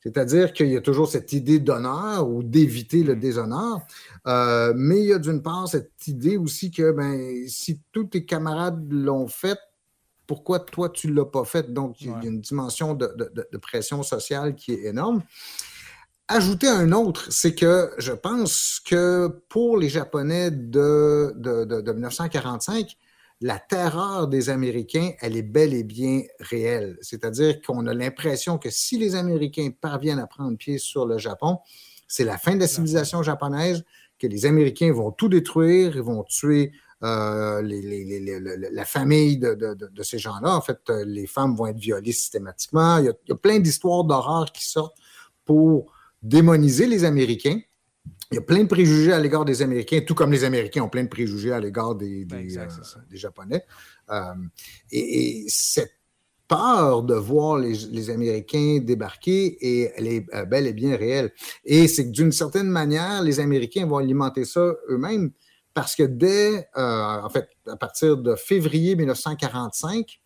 C'est-à-dire 0.08 0.54
qu'il 0.54 0.70
y 0.70 0.78
a 0.78 0.82
toujours 0.82 1.10
cette 1.10 1.34
idée 1.34 1.60
d'honneur 1.60 2.30
ou 2.30 2.42
d'éviter 2.42 3.04
le 3.04 3.16
mm. 3.16 3.20
déshonneur. 3.20 3.80
Euh, 4.26 4.74
mais 4.76 5.00
il 5.00 5.06
y 5.08 5.14
a 5.14 5.20
d'une 5.20 5.42
part 5.42 5.68
cette 5.68 6.08
idée 6.08 6.38
aussi 6.38 6.72
que 6.72 6.92
ben, 6.92 7.46
si 7.48 7.82
tous 7.92 8.06
tes 8.06 8.26
camarades 8.26 8.88
l'ont 8.92 9.28
fait, 9.28 9.60
pourquoi 10.26 10.60
toi, 10.60 10.90
tu 10.90 11.10
ne 11.10 11.16
l'as 11.16 11.26
pas 11.26 11.44
fait? 11.44 11.74
Donc, 11.74 12.02
il 12.02 12.08
y 12.08 12.12
a 12.12 12.20
une 12.24 12.42
dimension 12.42 12.94
de, 12.94 13.58
pression 13.62 14.04
sociale 14.04 14.56
qui 14.56 14.74
est 14.74 14.86
énorme. 14.86 15.24
Ajouter 16.30 16.68
un 16.68 16.92
autre, 16.92 17.32
c'est 17.32 17.56
que 17.56 17.92
je 17.98 18.12
pense 18.12 18.82
que 18.86 19.28
pour 19.48 19.78
les 19.78 19.88
Japonais 19.88 20.52
de, 20.52 21.34
de 21.38 21.92
1945, 21.92 22.98
la 23.42 23.60
terreur 23.60 24.28
des 24.28 24.50
Américains, 24.50 25.12
elle 25.22 25.38
est 25.38 25.44
bel 25.44 25.74
et 25.74 25.84
bien 25.84 26.24
réelle. 26.40 26.98
C'est-à-dire 27.02 27.62
qu'on 27.62 27.86
a 27.86 27.94
l'impression 27.94 28.58
que 28.58 28.70
si 28.70 28.98
les 28.98 29.16
Américains 29.16 29.70
parviennent 29.80 30.20
à 30.20 30.28
prendre 30.28 30.58
pied 30.58 30.80
sur 30.80 31.06
le 31.06 31.18
Japon, 31.18 31.60
c'est 32.08 32.24
la 32.24 32.38
fin 32.38 32.56
de 32.56 32.62
la 32.62 32.68
civilisation 32.68 33.22
japonaise, 33.22 33.84
que 34.18 34.28
les 34.28 34.46
Américains 34.46 34.92
vont 34.92 35.12
tout 35.12 35.30
détruire, 35.30 35.96
ils 35.96 36.02
vont 36.02 36.24
tuer 36.24 36.72
euh, 37.04 37.62
la 38.72 38.86
famille 38.86 39.38
de, 39.38 39.58
ces 40.02 40.18
gens-là. 40.18 40.56
En 40.56 40.62
fait, 40.62 40.80
euh, 40.90 41.06
les 41.06 41.28
femmes 41.28 41.56
vont 41.56 41.68
être 41.68 41.78
violées 41.78 42.12
systématiquement. 42.12 42.98
Il 42.98 43.06
y 43.06 43.10
a, 43.32 43.36
plein 43.36 43.60
d'histoires 43.60 44.04
d'horreur 44.04 44.52
qui 44.52 44.64
sortent 44.64 44.98
pour 45.46 45.94
démoniser 46.24 46.88
les 46.88 47.04
Américains. 47.04 47.60
Il 48.32 48.36
y 48.36 48.38
a 48.38 48.42
plein 48.42 48.64
de 48.64 48.68
préjugés 48.68 49.14
à 49.14 49.20
l'égard 49.20 49.46
des 49.46 49.62
Américains, 49.62 50.02
tout 50.06 50.16
comme 50.16 50.32
les 50.32 50.44
Américains 50.44 50.84
ont 50.84 50.90
plein 50.90 51.04
de 51.04 51.10
préjugés 51.10 51.54
à 51.54 51.60
l'égard 51.60 51.96
des, 51.96 52.26
des, 52.26 52.58
euh, 52.58 52.68
Japonais. 53.12 53.64
et, 54.92 55.46
cette 55.48 55.94
peur 56.48 57.04
de 57.04 57.14
voir 57.14 57.58
les, 57.58 58.10
Américains 58.10 58.80
débarquer 58.82 59.58
et 59.62 59.92
elle 59.96 60.08
est 60.08 60.46
bel 60.46 60.66
et 60.68 60.74
bien 60.74 60.96
réelle. 60.96 61.32
Et 61.66 61.88
c'est 61.88 62.06
que 62.06 62.12
d'une 62.12 62.32
certaine 62.32 62.70
manière, 62.70 63.22
les 63.22 63.40
Américains 63.40 63.86
vont 63.86 63.98
alimenter 63.98 64.46
ça 64.46 64.76
eux-mêmes 64.90 65.32
parce 65.78 65.96
que 65.96 66.02
dès, 66.02 66.68
euh, 66.76 67.22
en 67.22 67.30
fait, 67.30 67.50
à 67.68 67.76
partir 67.76 68.18
de 68.18 68.36
février 68.36 68.96
1945, 68.96 70.20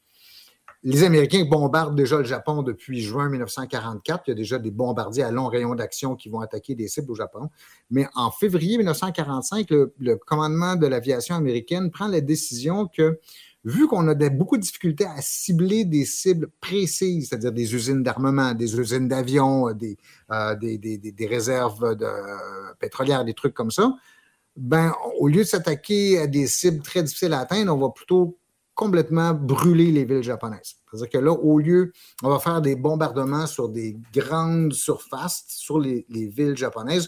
les 0.83 1.03
Américains 1.03 1.45
bombardent 1.45 1.95
déjà 1.95 2.17
le 2.17 2.23
Japon 2.23 2.63
depuis 2.63 3.01
juin 3.01 3.29
1944. 3.29 4.23
Il 4.25 4.29
y 4.29 4.33
a 4.33 4.35
déjà 4.35 4.57
des 4.57 4.71
bombardiers 4.71 5.23
à 5.23 5.31
long 5.31 5.47
rayon 5.47 5.75
d'action 5.75 6.15
qui 6.15 6.29
vont 6.29 6.39
attaquer 6.39 6.73
des 6.73 6.87
cibles 6.87 7.11
au 7.11 7.15
Japon. 7.15 7.49
Mais 7.91 8.07
en 8.15 8.31
février 8.31 8.77
1945, 8.77 9.69
le, 9.69 10.15
commandement 10.15 10.75
de 10.75 10.87
l'aviation 10.87 11.35
américaine 11.35 11.91
prend 11.91 12.07
la 12.07 12.19
décision 12.19 12.87
que, 12.87 13.19
vu 13.63 13.87
qu'on 13.87 14.07
a 14.07 14.15
beaucoup 14.29 14.57
de 14.57 14.63
difficultés 14.63 15.05
à 15.05 15.21
cibler 15.21 15.85
des 15.85 16.03
cibles 16.03 16.49
précises, 16.59 17.29
c'est-à-dire 17.29 17.51
des 17.51 17.75
usines 17.75 18.01
d'armement, 18.01 18.53
des 18.55 18.75
usines 18.75 19.07
d'avions, 19.07 19.71
des, 19.73 19.97
euh, 20.31 20.55
des, 20.55 21.27
réserves 21.27 21.95
de, 21.95 22.07
pétrolières, 22.79 23.23
des 23.23 23.35
trucs 23.35 23.53
comme 23.53 23.69
ça, 23.69 23.93
ben, 24.57 24.93
au 25.19 25.27
lieu 25.27 25.43
de 25.43 25.47
s'attaquer 25.47 26.17
à 26.17 26.25
des 26.25 26.47
cibles 26.47 26.81
très 26.81 27.03
difficiles 27.03 27.33
à 27.33 27.41
atteindre, 27.41 27.73
on 27.73 27.77
va 27.77 27.89
plutôt 27.89 28.39
complètement 28.81 29.35
brûler 29.35 29.91
les 29.91 30.05
villes 30.05 30.23
japonaises. 30.23 30.77
C'est-à-dire 30.89 31.09
que 31.09 31.17
là, 31.19 31.31
au 31.31 31.59
lieu, 31.59 31.91
on 32.23 32.29
va 32.29 32.39
faire 32.39 32.61
des 32.61 32.75
bombardements 32.75 33.45
sur 33.45 33.69
des 33.69 33.95
grandes 34.11 34.73
surfaces, 34.73 35.43
sur 35.45 35.79
les, 35.79 36.03
villes 36.09 36.57
japonaises, 36.57 37.07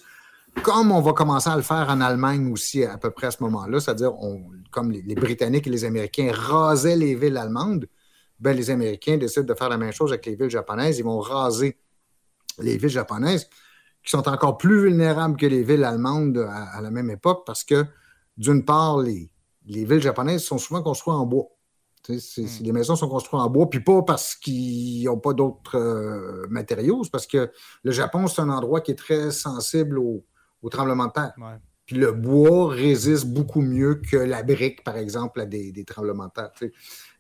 comme 0.62 0.92
on 0.92 1.02
va 1.02 1.14
commencer 1.14 1.50
à 1.50 1.56
le 1.56 1.64
faire 1.64 1.88
en 1.90 2.00
Allemagne 2.00 2.52
aussi 2.52 2.84
à 2.84 3.00
peu 3.00 3.10
près 3.10 3.26
à 3.26 3.32
ce 3.32 3.42
moment-là, 3.42 3.80
c'est-à-dire 3.80 4.14
comme 4.70 4.92
les, 4.92 5.16
Britanniques 5.16 5.66
et 5.66 5.72
les 5.72 5.84
Américains 5.84 6.32
rasaient 6.32 6.96
les 6.96 7.16
villes 7.16 7.38
allemandes, 7.38 7.88
ben, 8.40 8.56
les 8.56 8.70
Américains 8.70 9.18
décident 9.18 9.48
de 9.48 9.56
faire 9.56 9.70
la 9.70 9.78
même 9.78 9.94
chose 9.94 10.12
avec 10.12 10.28
les 10.28 10.36
villes 10.36 10.52
japonaises. 10.52 11.00
Ils 11.00 11.06
vont 11.06 11.22
raser 11.22 11.80
les 12.60 12.78
villes 12.78 12.90
japonaises 12.90 13.50
qui 14.04 14.12
sont 14.12 14.30
encore 14.30 14.60
plus 14.60 14.80
vulnérables 14.80 15.38
que 15.38 15.48
les 15.48 15.64
villes 15.64 15.84
allemandes 15.84 16.38
à, 16.38 16.82
la 16.82 16.92
même 16.92 17.10
époque 17.10 17.48
parce 17.48 17.64
que, 17.64 17.84
d'une 18.38 18.64
part, 18.64 19.00
les, 19.00 19.32
les, 19.66 19.86
villes 19.86 20.04
japonaises 20.04 20.44
sont 20.44 20.60
souvent 20.60 20.84
construites 20.84 21.16
en 21.16 21.26
bois. 21.26 21.48
Hmm. 22.10 22.18
Les 22.62 22.72
maisons 22.72 22.96
sont 22.96 23.08
construites 23.08 23.42
en 23.42 23.50
bois, 23.50 23.70
puis 23.70 23.80
pas 23.80 24.02
parce 24.02 24.36
qu'ils 24.36 25.06
n'ont 25.06 25.20
pas 25.20 25.34
d'autres 25.34 25.78
euh, 25.78 26.46
matériaux, 26.50 27.02
c'est 27.04 27.12
parce 27.12 27.28
que 27.28 27.52
le 27.84 27.92
Japon, 27.92 28.28
c'est 28.28 28.42
un 28.42 28.50
endroit 28.50 28.82
qui 28.82 28.92
est 28.92 28.96
très 28.96 29.32
sensible 29.32 29.98
au, 29.98 30.26
au 30.62 30.70
tremblement 30.70 31.08
de 31.08 31.12
terre. 31.12 31.34
Puis 31.86 31.98
le 31.98 32.12
bois 32.12 32.70
résiste 32.70 33.28
beaucoup 33.28 33.62
mieux 33.62 33.96
que 33.96 34.18
la 34.18 34.42
brique, 34.44 34.84
par 34.84 34.98
exemple, 34.98 35.42
à 35.42 35.46
des, 35.46 35.72
des 35.72 35.84
tremblements 35.84 36.28
de 36.28 36.32
terre. 36.32 36.52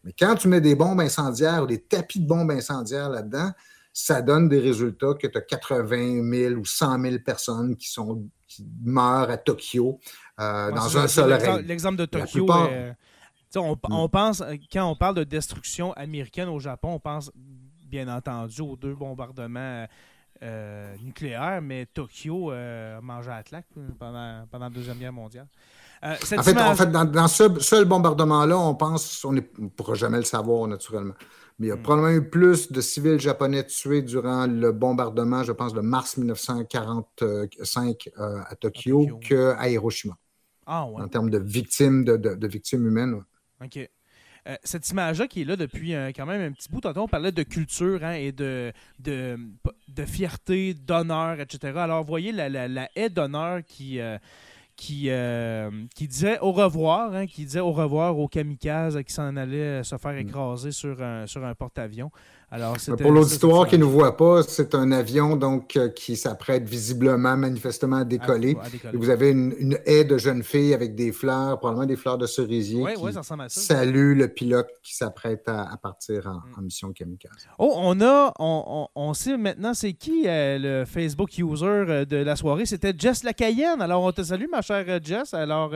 Mais 0.03 0.13
quand 0.17 0.35
tu 0.35 0.47
mets 0.47 0.61
des 0.61 0.75
bombes 0.75 1.01
incendiaires 1.01 1.63
ou 1.63 1.67
des 1.67 1.81
tapis 1.81 2.19
de 2.19 2.27
bombes 2.27 2.51
incendiaires 2.51 3.09
là-dedans, 3.09 3.51
ça 3.93 4.21
donne 4.21 4.49
des 4.49 4.59
résultats 4.59 5.13
que 5.13 5.27
tu 5.27 5.37
as 5.37 5.41
80 5.41 6.29
000 6.29 6.55
ou 6.55 6.65
100 6.65 7.01
000 7.01 7.15
personnes 7.23 7.75
qui, 7.75 7.89
sont, 7.89 8.23
meurent 8.83 9.29
à 9.29 9.37
Tokyo 9.37 9.99
euh, 10.39 10.71
dans 10.71 10.97
un 10.97 11.07
seul 11.07 11.33
règne. 11.33 11.65
L'exemple 11.65 11.97
de 11.97 12.05
Tokyo, 12.05 12.47
on, 13.55 13.73
hmm. 13.73 14.09
pense, 14.09 14.43
quand 14.71 14.89
on 14.89 14.95
parle 14.95 15.15
de 15.15 15.23
destruction 15.23 15.93
américaine 15.93 16.49
au 16.49 16.59
Japon, 16.59 16.93
on 16.93 16.99
pense 16.99 17.31
bien 17.87 18.07
entendu 18.07 18.61
aux 18.61 18.75
deux 18.75 18.95
bombardements 18.95 19.85
euh, 20.41 20.95
nucléaires, 21.03 21.61
mais 21.61 21.85
Tokyo 21.85 22.51
euh, 22.51 22.97
a 22.97 23.01
mangé 23.01 23.29
à 23.29 23.43
la 23.51 23.61
pendant, 23.97 24.45
pendant 24.51 24.65
la 24.65 24.71
Deuxième 24.71 24.97
Guerre 24.97 25.13
mondiale. 25.13 25.47
en, 26.01 26.15
fait, 26.15 26.91
dans, 26.91 27.27
ce 27.27 27.59
seul 27.59 27.85
bombardement-là, 27.85 28.57
on 28.57 28.75
pense, 28.75 29.23
on 29.23 29.31
ne 29.31 29.39
pourra 29.39 29.93
jamais 29.93 30.17
le 30.17 30.23
savoir 30.23 30.67
naturellement, 30.67 31.13
mais 31.59 31.67
il 31.67 31.69
y 31.69 31.71
a 31.71 31.75
hmm. 31.75 31.81
probablement 31.83 32.13
eu 32.17 32.29
plus 32.29 32.71
de 32.71 32.81
civils 32.81 33.19
japonais 33.19 33.65
tués 33.65 34.01
durant 34.01 34.47
le 34.47 34.71
bombardement, 34.71 35.43
je 35.43 35.51
pense, 35.51 35.73
de 35.73 35.81
mars 35.81 36.17
1945 36.17 38.09
euh, 38.17 38.41
à 38.45 38.55
Tokyo, 38.55 39.19
qu'à 39.21 39.69
Hiroshima. 39.69 40.17
Ah, 40.65 40.85
ouais. 40.87 41.01
En 41.01 41.07
termes 41.07 41.29
de 41.29 41.37
victimes, 41.37 42.03
de, 42.03 42.47
victimes 42.47 42.87
humaines. 42.87 43.21
OK. 43.61 43.89
Euh, 44.45 44.55
cette 44.63 44.89
image-là 44.89 45.27
qui 45.27 45.41
est 45.41 45.45
là 45.45 45.55
depuis 45.55 45.95
euh, 45.95 46.11
quand 46.13 46.25
même 46.25 46.41
un 46.41 46.51
petit 46.51 46.67
bout, 46.69 46.81
tantôt 46.81 47.03
on 47.03 47.07
parlait 47.07 47.31
de 47.31 47.43
culture 47.43 48.03
hein, 48.03 48.11
et 48.13 48.33
de, 48.33 48.73
de, 48.99 49.37
de 49.87 50.05
fierté, 50.05 50.73
d'honneur, 50.73 51.39
etc. 51.39 51.77
Alors, 51.77 52.03
voyez 52.03 52.33
la, 52.33 52.49
la, 52.49 52.67
la 52.67 52.89
haie 52.95 53.09
d'honneur 53.09 53.63
qui, 53.63 54.01
qui, 54.75 55.09
euh, 55.09 55.69
qui 55.95 56.07
disait 56.07 56.39
au 56.39 56.51
revoir, 56.51 57.13
hein, 57.13 57.27
qui 57.27 57.45
disait 57.45 57.59
au 57.59 57.71
revoir 57.71 58.17
aux 58.17 58.27
kamikazes 58.27 59.01
qui 59.03 59.13
s'en 59.13 59.35
allaient 59.35 59.83
se 59.83 59.97
faire 59.97 60.13
mm. 60.13 60.27
écraser 60.27 60.71
sur 60.71 61.01
un, 61.01 61.27
sur 61.27 61.45
un 61.45 61.53
porte-avions. 61.53 62.11
Pour 62.99 63.11
l'auditoire 63.11 63.67
qui 63.67 63.77
ne 63.77 63.83
voit 63.83 64.15
pas, 64.15 64.43
c'est 64.43 64.75
un 64.75 64.91
avion 64.91 65.35
donc 65.35 65.75
euh, 65.75 65.89
qui 65.89 66.15
s'apprête 66.15 66.67
visiblement, 66.67 67.35
manifestement 67.35 67.97
à 67.97 68.03
décoller. 68.03 68.55
vous 68.93 69.09
avez 69.09 69.31
une, 69.31 69.77
haie 69.85 70.03
de 70.03 70.17
jeunes 70.17 70.43
filles 70.43 70.73
avec 70.73 70.93
des 70.93 71.11
fleurs, 71.11 71.59
probablement 71.59 71.87
des 71.87 71.95
fleurs 71.95 72.17
de 72.17 72.27
cerisier, 72.27 72.83
qui 72.93 73.03
salue 73.47 74.15
le 74.15 74.27
pilote 74.27 74.67
qui 74.83 74.95
s'apprête 74.95 75.47
à, 75.47 75.77
partir 75.81 76.27
mm. 76.27 76.59
en, 76.59 76.61
mission 76.61 76.93
kamikaze. 76.93 77.31
Oh, 77.57 77.73
on 77.77 77.99
a, 78.01 78.33
on, 78.39 79.13
sait 79.13 79.37
maintenant 79.37 79.73
c'est 79.73 79.93
qui 79.93 80.23
euh, 80.27 80.57
le 80.59 80.85
Facebook 80.85 81.37
user 81.37 81.65
euh, 81.65 82.05
de 82.05 82.17
la 82.17 82.35
soirée. 82.35 82.65
C'était 82.65 82.93
Jess 82.97 83.23
Lacayenne. 83.23 83.81
Alors 83.81 84.03
on 84.03 84.11
te 84.11 84.21
salue, 84.21 84.45
ma 84.51 84.61
chère 84.61 84.85
Jess. 85.03 85.33
Alors 85.33 85.71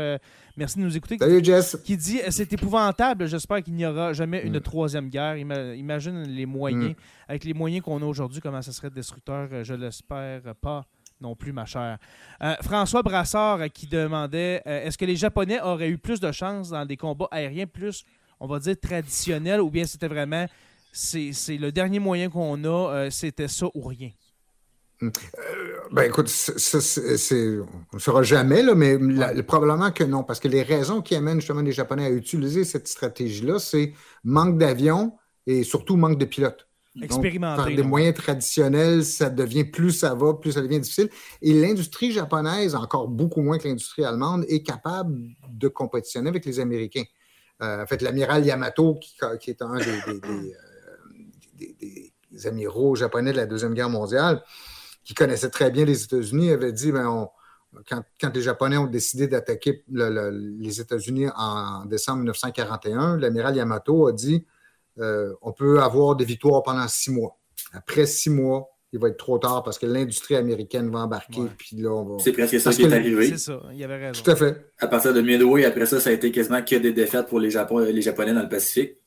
Merci 0.58 0.80
de 0.80 0.84
nous 0.84 0.98
écouter. 0.98 1.18
Salut, 1.20 1.44
Jess. 1.44 1.78
Qui 1.86 1.96
dit 1.96 2.20
C'est 2.30 2.52
épouvantable. 2.52 3.28
J'espère 3.28 3.62
qu'il 3.62 3.76
n'y 3.76 3.86
aura 3.86 4.14
jamais 4.14 4.42
une 4.44 4.58
mm. 4.58 4.62
troisième 4.62 5.08
guerre. 5.08 5.38
Imagine 5.38 6.24
les 6.24 6.48
moyens. 6.72 6.96
Mm. 6.96 6.96
Avec 7.28 7.44
les 7.44 7.54
moyens 7.54 7.84
qu'on 7.84 8.02
a 8.02 8.06
aujourd'hui, 8.06 8.42
comment 8.42 8.62
ça 8.62 8.72
serait 8.72 8.90
destructeur. 8.90 9.64
Je 9.64 9.74
l'espère 9.74 10.42
pas 10.56 10.86
non 11.20 11.36
plus, 11.36 11.52
ma 11.52 11.66
chère. 11.66 11.98
Euh, 12.44 12.56
François 12.62 13.02
Brassard 13.02 13.62
euh, 13.62 13.68
qui 13.68 13.88
demandait 13.88 14.62
euh, 14.68 14.86
Est-ce 14.86 14.98
que 14.98 15.06
les 15.06 15.16
Japonais 15.16 15.60
auraient 15.62 15.90
eu 15.90 15.98
plus 15.98 16.20
de 16.20 16.32
chance 16.32 16.70
dans 16.70 16.86
des 16.86 16.98
combats 16.98 17.28
aériens 17.32 17.66
plus, 17.66 18.06
on 18.40 18.48
va 18.48 18.60
dire, 18.60 18.76
traditionnels 18.80 19.62
ou 19.62 19.70
bien 19.70 19.86
c'était 19.86 20.08
vraiment. 20.08 20.46
C'est 20.94 21.58
le 21.58 21.72
dernier 21.72 22.00
moyen 22.00 22.30
qu'on 22.30 22.64
a, 22.64 23.10
c'était 23.12 23.48
ça 23.48 23.68
ou 23.76 23.82
rien? 23.82 24.10
Euh, 25.04 25.10
ben 25.92 26.04
écoute, 26.04 26.28
on 26.28 27.96
ne 27.96 28.00
saura 28.00 28.24
jamais, 28.24 28.64
là, 28.64 28.74
mais 28.74 28.98
probablement 29.44 29.92
que 29.92 30.04
non, 30.04 30.24
parce 30.24 30.40
que 30.40 30.48
les 30.48 30.64
raisons 30.64 31.02
qui 31.02 31.16
amènent 31.16 31.40
justement 31.40 31.62
les 31.62 31.72
Japonais 31.72 32.06
à 32.06 32.10
utiliser 32.10 32.64
cette 32.64 32.88
stratégie-là, 32.88 33.60
c'est 33.60 33.94
manque 34.24 34.58
d'avions 34.58 35.14
et 35.48 35.64
surtout 35.64 35.96
manque 35.96 36.20
de 36.20 36.26
pilotes. 36.26 36.68
Expérimenter. 37.02 37.58
Par 37.58 37.68
des 37.68 37.84
moyens 37.84 38.16
traditionnels, 38.16 39.06
ça 39.06 39.30
devient 39.30 39.66
plus 39.66 39.92
ça 39.92 40.14
va, 40.16 40.34
plus 40.34 40.54
ça 40.54 40.62
devient 40.62 40.80
difficile. 40.80 41.10
Et 41.42 41.54
l'industrie 41.54 42.12
japonaise, 42.12 42.76
encore 42.76 43.08
beaucoup 43.08 43.42
moins 43.42 43.58
que 43.58 43.68
l'industrie 43.68 44.04
allemande, 44.04 44.46
est 44.48 44.64
capable 44.64 45.16
de 45.50 45.68
compétitionner 45.68 46.30
avec 46.30 46.46
les 46.46 46.60
Américains. 46.60 47.04
Euh, 47.62 47.84
en 47.84 47.86
fait, 47.86 48.02
l'amiral 48.02 48.46
Yamato, 48.46 48.96
qui, 48.96 49.50
est 49.50 49.62
un 49.62 49.78
des, 49.78 50.20
des, 51.56 52.14
des 52.32 52.48
amiraux 52.48 52.96
japonais 52.96 53.32
de 53.32 53.38
la 53.38 53.46
Deuxième 53.46 53.74
Guerre 53.74 53.90
mondiale, 53.90 54.44
qui 55.04 55.14
connaissait 55.14 55.50
très 55.50 55.72
bien 55.72 55.86
les 55.86 56.04
États-Unis, 56.04 56.52
avait 56.52 56.74
dit 56.74 56.92
ben, 56.92 57.30
quand, 57.88 58.36
les 58.36 58.42
Japonais 58.42 58.78
ont 58.78 58.88
décidé 58.88 59.28
d'attaquer 59.28 59.84
les 59.88 60.82
États-Unis 60.82 61.28
en 61.36 61.86
décembre 61.86 62.20
1941, 62.20 63.18
l'amiral 63.18 63.56
Yamato 63.56 64.08
a 64.08 64.14
dit 64.14 64.46
euh, 65.00 65.34
on 65.42 65.52
peut 65.52 65.82
avoir 65.82 66.16
des 66.16 66.26
victoires 66.26 66.64
pendant 66.64 66.88
six 66.88 67.12
mois. 67.12 67.38
Après 67.74 68.06
six 68.06 68.30
mois, 68.30 68.70
il 68.94 69.00
va 69.00 69.10
être 69.10 69.18
trop 69.18 69.38
tard 69.38 69.64
parce 69.64 69.78
que 69.78 69.86
l'industrie 69.86 70.36
américaine 70.36 70.90
va 70.90 71.00
embarquer. 71.00 71.42
Puis 71.58 71.78
là, 71.78 71.92
on 71.92 72.04
va... 72.04 72.24
C'est 72.24 72.32
presque 72.32 72.60
ça 72.60 72.72
qui 72.72 72.84
est 72.84 72.94
arrivé. 72.94 73.30
C'est 73.30 73.38
ça, 73.38 73.62
il 73.72 73.78
y 73.78 73.84
avait 73.84 73.98
raison. 73.98 74.22
Tout 74.22 74.32
à 74.32 74.36
fait. 74.36 74.72
À 74.80 74.88
partir 74.88 75.14
de 75.14 75.22
Midway, 75.22 75.66
après 75.66 75.86
ça, 75.86 76.00
ça 76.00 76.10
a 76.10 76.14
été 76.14 76.32
quasiment 76.32 76.62
que 76.62 76.76
des 76.76 76.94
défaites 76.94 77.28
pour 77.28 77.40
les, 77.40 77.50
les 77.92 78.02
Japonais 78.02 78.34
dans 78.34 78.44
le 78.44 78.50
Pacifique. 78.50 78.98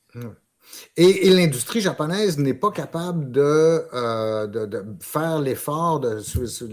Et, 0.96 1.30
l'industrie 1.30 1.80
japonaise 1.80 2.38
n'est 2.38 2.54
pas 2.54 2.70
capable 2.70 3.30
de, 3.32 3.40
euh, 3.92 4.46
de, 4.46 4.84
faire 5.00 5.40
l'effort 5.40 5.98
de, 5.98 6.20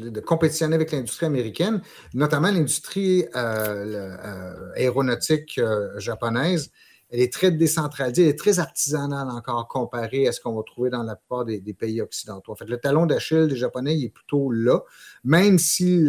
de, 0.10 0.20
compétitionner 0.20 0.76
avec 0.76 0.92
l'industrie 0.92 1.26
américaine, 1.26 1.82
notamment 2.14 2.52
l'industrie 2.52 3.26
euh, 3.36 4.72
aéronautique 4.76 5.60
japonaise. 5.98 6.72
Elle 7.10 7.22
est 7.22 7.32
très 7.32 7.52
décentralisée, 7.52 8.24
elle 8.24 8.30
est 8.30 8.40
très 8.40 8.60
artisanale 8.60 9.30
encore 9.30 9.68
comparée 9.68 10.28
à 10.28 10.32
ce 10.32 10.42
qu'on 10.42 10.56
va 10.56 10.64
trouver 10.64 10.90
dans 10.90 11.04
la 11.04 11.16
plupart 11.16 11.46
des, 11.46 11.62
pays 11.74 12.02
occidentaux. 12.02 12.52
En 12.52 12.56
fait, 12.56 12.70
le 12.70 12.78
talon 12.78 13.06
d'Achille 13.06 13.48
des 13.48 13.56
Japonais 13.56 13.98
est 14.00 14.10
plutôt 14.10 14.52
là, 14.52 14.80
même 15.24 15.58
si 15.58 16.06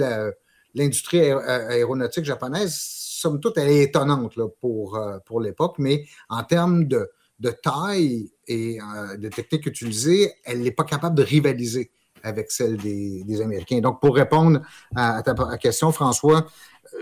l'industrie 0.74 1.30
aéronautique 1.30 2.24
japonaise, 2.24 2.76
somme 2.76 3.38
toute, 3.40 3.58
elle 3.58 3.68
est 3.68 3.82
étonnante 3.84 4.34
pour, 4.60 5.00
pour 5.24 5.40
l'époque, 5.40 5.76
mais 5.78 6.04
en 6.28 6.42
termes 6.42 6.86
de, 6.86 7.08
de 7.40 7.50
taille 7.50 8.30
et 8.46 8.78
euh, 8.80 9.16
de 9.16 9.28
technique 9.28 9.66
utilisée, 9.66 10.32
elle 10.44 10.60
n'est 10.60 10.72
pas 10.72 10.84
capable 10.84 11.16
de 11.16 11.22
rivaliser 11.22 11.90
avec 12.24 12.50
celle 12.50 12.76
des, 12.76 13.40
Américains. 13.40 13.78
Donc, 13.78 14.00
pour 14.00 14.16
répondre 14.16 14.60
à, 14.96 15.22
ta 15.22 15.34
question, 15.56 15.92
François, 15.92 16.38
euh, 16.38 16.42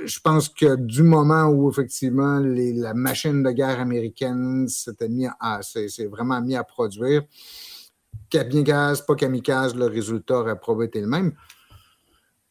je 0.04 0.20
pense 0.20 0.48
que 0.48 0.76
du 0.76 1.02
moment 1.02 1.46
où 1.46 1.70
effectivement 1.70 2.38
la 2.40 2.94
machine 2.94 3.42
de 3.42 3.50
guerre 3.50 3.80
américaine 3.80 4.68
s'était 4.68 5.08
à, 5.40 5.62
s'est 5.62 6.06
vraiment 6.06 6.40
mis 6.40 6.56
à 6.56 6.64
produire, 6.64 7.22
kamikaze, 8.30 9.04
pas 9.04 9.14
kamikaze, 9.14 9.74
le 9.74 9.86
résultat 9.86 10.40
aurait 10.40 10.58
probablement 10.58 10.88
été 10.88 11.00
le 11.00 11.06
même. 11.06 11.32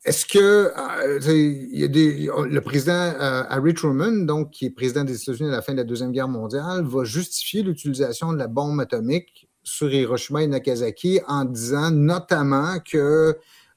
Est-ce 0.06 0.28
que 0.28 0.38
euh, 0.38 1.20
le 2.46 2.60
président 2.60 2.94
euh, 2.94 3.44
Harry 3.50 3.74
Truman, 3.74 4.26
donc 4.26 4.52
qui 4.52 4.66
est 4.66 4.70
président 4.70 5.04
des 5.04 5.20
États-Unis 5.20 5.50
à 5.50 5.54
la 5.54 5.62
fin 5.64 5.74
de 5.74 5.80
la 5.80 5.84
Deuxième 5.84 6.12
Guerre 6.12 6.28
mondiale, 6.28 6.86
va 6.86 7.04
justifier 7.06 7.64
l'utilisation 7.64 8.32
de 8.32 8.38
la 8.38 8.48
bombe 8.48 8.80
atomique 8.80 9.50
sur 9.64 9.92
Hiroshima 9.92 10.44
et 10.44 10.48
Nagasaki 10.48 11.22
en 11.28 11.46
disant 11.46 11.90
notamment 11.90 12.78
que 12.80 13.36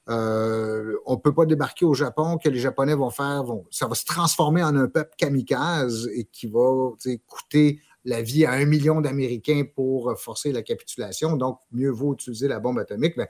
euh, 0.09 0.95
on 1.05 1.13
ne 1.13 1.19
peut 1.19 1.33
pas 1.33 1.45
débarquer 1.45 1.85
au 1.85 1.93
Japon, 1.93 2.37
que 2.37 2.49
les 2.49 2.59
Japonais 2.59 2.95
vont 2.95 3.09
faire, 3.09 3.43
vont, 3.43 3.65
ça 3.69 3.87
va 3.87 3.95
se 3.95 4.05
transformer 4.05 4.63
en 4.63 4.75
un 4.75 4.87
peuple 4.87 5.13
kamikaze 5.17 6.09
et 6.13 6.25
qui 6.25 6.47
va 6.47 6.91
coûter 7.27 7.79
la 8.05 8.21
vie 8.21 8.45
à 8.45 8.53
un 8.53 8.65
million 8.65 9.01
d'Américains 9.01 9.63
pour 9.75 10.17
forcer 10.17 10.51
la 10.51 10.61
capitulation. 10.61 11.35
Donc, 11.35 11.59
mieux 11.71 11.89
vaut 11.89 12.13
utiliser 12.13 12.47
la 12.47 12.59
bombe 12.59 12.79
atomique. 12.79 13.15
Ben, 13.17 13.27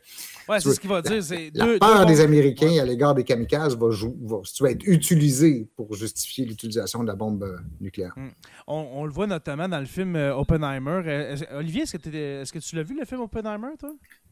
oui, 0.48 0.58
c'est 0.60 0.74
ce 0.74 0.80
qu'il 0.80 0.90
va 0.90 1.02
dire. 1.02 1.22
La, 1.54 1.80
peur 1.80 2.06
des 2.06 2.22
Américains 2.22 2.80
à 2.80 2.86
l'égard 2.86 3.16
des 3.16 3.24
kamikazes 3.24 3.76
va, 3.76 3.90
va, 3.90 4.72
être 4.72 4.86
utilisée 4.86 5.68
pour 5.76 5.94
justifier 5.96 6.46
l'utilisation 6.46 7.02
de 7.02 7.08
la 7.08 7.16
bombe 7.16 7.44
euh, 7.44 7.58
nucléaire. 7.82 8.14
Hmm. 8.16 8.30
On, 8.68 9.06
le 9.06 9.12
voit 9.12 9.28
notamment 9.28 9.68
dans 9.68 9.80
le 9.80 9.86
film 9.86 10.16
euh, 10.16 10.36
Oppenheimer. 10.36 11.02
Euh, 11.06 11.36
Olivier, 11.54 11.84
est-ce 11.84 11.98
que, 11.98 12.10
est 12.10 12.52
que, 12.52 12.60
tu 12.60 12.76
l'as 12.76 12.84
vu, 12.84 12.98
le 12.98 13.06
film 13.06 13.22
Oppenheimer, 13.22 13.76
toi? 13.80 13.92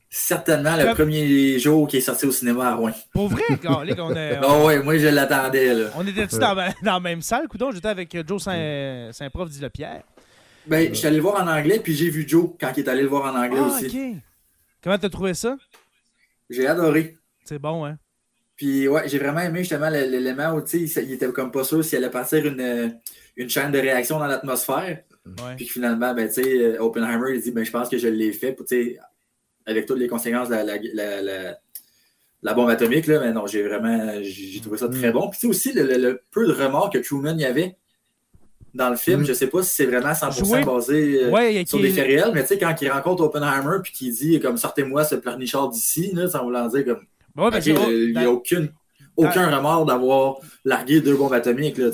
Certainement, 0.10 0.78
le 0.78 0.94
premier 0.94 1.60
jour 1.60 1.88
qui 1.88 1.98
est 1.98 2.02
sorti 2.02 2.26
au 2.26 2.32
cinéma 2.32 2.70
à 2.70 2.76
Rouen. 2.76 2.94
Pour 3.14 3.28
vrai, 3.28 3.44
on 3.68 4.16
est. 4.16 4.40
oh, 4.42 4.64
oui, 4.68 4.80
moi 4.80 4.98
je 4.98 5.08
l'attendais. 5.08 5.88
On 5.96 6.08
était-tu 6.08 6.38
dans, 6.38 6.56
dans, 6.56 6.94
la 6.94 7.00
même 7.00 7.22
salle, 7.22 7.48
coudon? 7.48 7.72
J'étais 7.72 7.90
avec 7.90 8.18
Joe 8.26 8.42
Saint-Prof 8.42 9.50
Saint 9.52 9.70
ben, 10.68 10.90
je 10.90 10.96
suis 10.96 11.08
allé 11.08 11.16
le 11.16 11.22
voir 11.22 11.42
en 11.42 11.48
anglais, 11.48 11.80
puis 11.80 11.96
j'ai 11.96 12.10
vu 12.10 12.28
Joe 12.28 12.52
quand 12.60 12.72
il 12.76 12.84
est 12.84 12.90
allé 12.90 13.02
le 13.02 13.08
voir 13.08 13.34
en 13.34 13.38
anglais 13.38 13.60
ah, 13.62 13.68
aussi. 13.68 13.86
OK. 13.86 14.22
Comment 14.84 14.98
t'as 14.98 15.10
trouvé 15.10 15.34
ça? 15.34 15.58
J'ai 16.50 16.68
adoré. 16.68 17.16
C'est 17.46 17.60
bon, 17.60 17.86
hein? 17.86 17.98
Puis 18.58 18.88
ouais, 18.88 19.08
j'ai 19.08 19.20
vraiment 19.20 19.42
aimé 19.42 19.60
justement 19.60 19.90
l'élément 19.90 20.56
où 20.56 20.64
il, 20.74 20.82
il 20.82 21.14
était 21.14 21.32
comme 21.32 21.52
pas 21.52 21.64
sûr 21.64 21.84
s'il 21.86 22.00
allait 22.00 22.10
partir 22.10 22.46
une, 22.46 23.00
une 23.38 23.50
chaîne 23.50 23.72
de 23.72 23.80
réaction 23.80 24.20
dans 24.20 24.28
l'atmosphère. 24.28 25.04
Ouais. 25.26 25.56
Puis 25.56 25.68
finalement, 25.68 26.14
ben, 26.14 26.28
tu 26.28 26.36
sais, 26.36 26.64
euh, 26.64 26.82
Oppenheimer, 26.82 27.36
il 27.36 27.42
dit 27.42 27.52
ben, 27.52 27.64
Je 27.64 27.72
pense 27.72 27.88
que 27.88 27.98
je 27.98 28.08
l'ai 28.08 28.34
fait, 28.34 28.54
pour, 28.54 28.66
avec 29.68 29.86
toutes 29.86 30.00
les 30.00 30.08
conséquences 30.08 30.50
de 30.50 30.56
la, 30.56 30.64
la, 31.22 31.58
la, 32.42 32.54
bombe 32.54 32.70
atomique. 32.70 33.06
Là, 33.06 33.20
mais 33.20 33.34
non, 33.34 33.46
j'ai 33.46 33.62
vraiment 33.62 34.14
j'ai 34.22 34.60
trouvé 34.62 34.78
ça 34.78 34.88
très 34.88 35.10
mm. 35.10 35.14
bon. 35.14 35.30
Puis 35.30 35.48
aussi, 35.48 35.74
le, 35.74 35.84
le, 35.84 36.22
peu 36.32 36.48
de 36.48 36.54
remords 36.54 36.90
que 36.90 36.98
Truman 36.98 37.38
y 37.38 37.46
avait 37.46 37.76
dans 38.74 38.90
le 38.90 38.96
film. 38.96 39.22
Mm. 39.22 39.26
Je 39.26 39.34
sais 39.34 39.48
pas 39.48 39.62
si 39.62 39.76
c'est 39.76 39.86
vraiment 39.86 40.14
100% 40.14 40.66
basé 40.66 41.26
euh, 41.26 41.66
sur 41.66 41.80
des 41.80 41.90
faits 41.90 42.08
réels, 42.08 42.32
mais 42.34 42.42
tu 42.42 42.50
sais, 42.50 42.58
quand 42.58 42.74
il 42.82 42.90
rencontre 42.90 43.24
Oppenheimer 43.24 43.78
puis 43.84 43.92
qu'il 43.92 44.14
dit 44.14 44.40
comme 44.40 44.58
sortez-moi 44.58 45.04
ce 45.04 45.16
pleurnichard 45.16 45.70
d'ici, 45.70 46.14
ça 46.32 46.40
voulant 46.40 46.68
dire 46.68 46.86
comme 46.86 47.04
il 47.66 48.14
n'y 48.16 48.24
a 48.24 48.32
aucune, 48.32 48.70
aucun 49.16 49.56
remords 49.56 49.86
d'avoir 49.86 50.38
largué 50.64 51.02
deux 51.02 51.16
bombes 51.16 51.34
atomiques. 51.34 51.78
Là, 51.78 51.90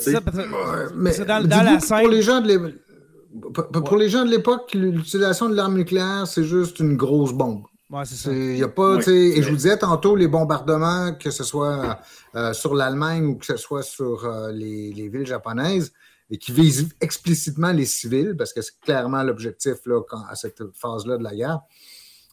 mais 0.94 1.12
dans, 1.18 1.64
la 1.64 1.80
scène... 1.80 2.00
Pour 2.00 2.08
les 2.08 2.22
gens 2.22 2.40
de 2.40 2.74
pour, 3.40 3.96
les 3.96 4.08
gens 4.08 4.24
de 4.24 4.30
l'époque, 4.30 4.74
l'utilisation 4.74 5.48
de 5.48 5.54
l'arme 5.54 5.76
nucléaire, 5.76 6.26
c'est 6.26 6.44
juste 6.44 6.78
une 6.78 6.96
grosse 6.96 7.32
bombe. 7.32 7.64
Ouais, 7.90 8.04
c'est 8.04 8.14
ça. 8.14 8.32
Y 8.32 8.62
a 8.62 8.68
pas, 8.68 8.98
Et 9.06 9.42
je 9.42 9.48
vous 9.48 9.56
disais 9.56 9.76
tantôt, 9.76 10.16
les 10.16 10.28
bombardements, 10.28 11.14
que 11.14 11.30
ce 11.30 11.44
soit 11.44 11.98
euh, 12.34 12.52
sur 12.52 12.74
l'Allemagne 12.74 13.26
ou 13.26 13.36
que 13.36 13.46
ce 13.46 13.56
soit 13.56 13.82
sur 13.82 14.24
euh, 14.24 14.52
les, 14.52 14.92
les, 14.92 15.08
villes 15.08 15.26
japonaises, 15.26 15.92
et 16.30 16.38
qui 16.38 16.52
vise 16.52 16.88
explicitement 17.00 17.72
les 17.72 17.84
civils, 17.84 18.34
parce 18.36 18.52
que 18.52 18.62
c'est 18.62 18.78
clairement 18.80 19.22
l'objectif 19.22 19.74
à 20.28 20.34
cette 20.34 20.62
phase-là 20.72 21.18
de 21.18 21.22
la 21.22 21.34
guerre, 21.34 21.60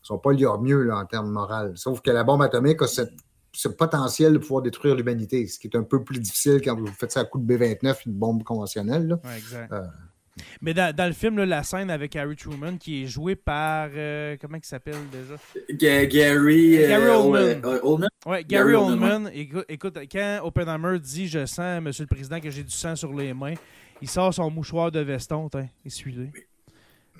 ne 0.01 0.05
sont 0.05 0.17
pas 0.17 0.31
liés 0.31 0.47
mieux 0.61 0.83
là, 0.83 0.97
en 0.97 1.05
termes 1.05 1.31
moraux. 1.31 1.75
Sauf 1.75 2.01
que 2.01 2.11
la 2.11 2.23
bombe 2.23 2.41
atomique 2.41 2.81
a 2.81 2.87
ce 2.87 3.67
potentiel 3.67 4.33
de 4.33 4.37
pouvoir 4.37 4.61
détruire 4.61 4.95
l'humanité, 4.95 5.45
ce 5.47 5.59
qui 5.59 5.67
est 5.67 5.75
un 5.75 5.83
peu 5.83 6.03
plus 6.03 6.19
difficile 6.19 6.61
quand 6.63 6.75
vous 6.75 6.87
faites 6.87 7.11
ça 7.11 7.21
à 7.21 7.25
coup 7.25 7.39
de 7.39 7.45
B-29, 7.45 7.97
une 8.05 8.13
bombe 8.13 8.43
conventionnelle. 8.43 9.19
exact. 9.35 9.71
Euh, 9.73 9.81
mais 10.61 10.73
dans, 10.73 11.07
le 11.07 11.13
film, 11.13 11.43
la 11.43 11.63
scène 11.63 11.89
avec 11.89 12.15
Harry 12.15 12.35
Truman 12.35 12.77
qui 12.77 13.03
est 13.03 13.07
joué 13.07 13.35
par. 13.35 13.89
Euh, 13.93 14.37
comment 14.39 14.57
il 14.57 14.65
s'appelle 14.65 14.95
déjà? 15.11 15.35
Gary, 15.71 16.77
Gary 16.77 17.09
Oldman. 17.09 18.09
Ouais, 18.25 18.43
Gary, 18.43 18.73
Oldman. 18.73 19.31
Écoute, 19.67 19.97
quand 20.11 20.39
Oppenheimer 20.43 20.99
dit 20.99 21.27
Je 21.27 21.45
sens, 21.45 21.81
Monsieur 21.81 22.03
le 22.03 22.15
Président, 22.15 22.39
que 22.39 22.49
j'ai 22.49 22.63
du 22.63 22.71
sang 22.71 22.95
sur 22.95 23.13
les 23.13 23.33
mains, 23.33 23.55
il 24.01 24.09
sort 24.09 24.33
son 24.33 24.49
mouchoir 24.49 24.91
de 24.91 24.99
veston, 24.99 25.49
essuie-le. 25.85 26.29
C'est, 26.33 26.50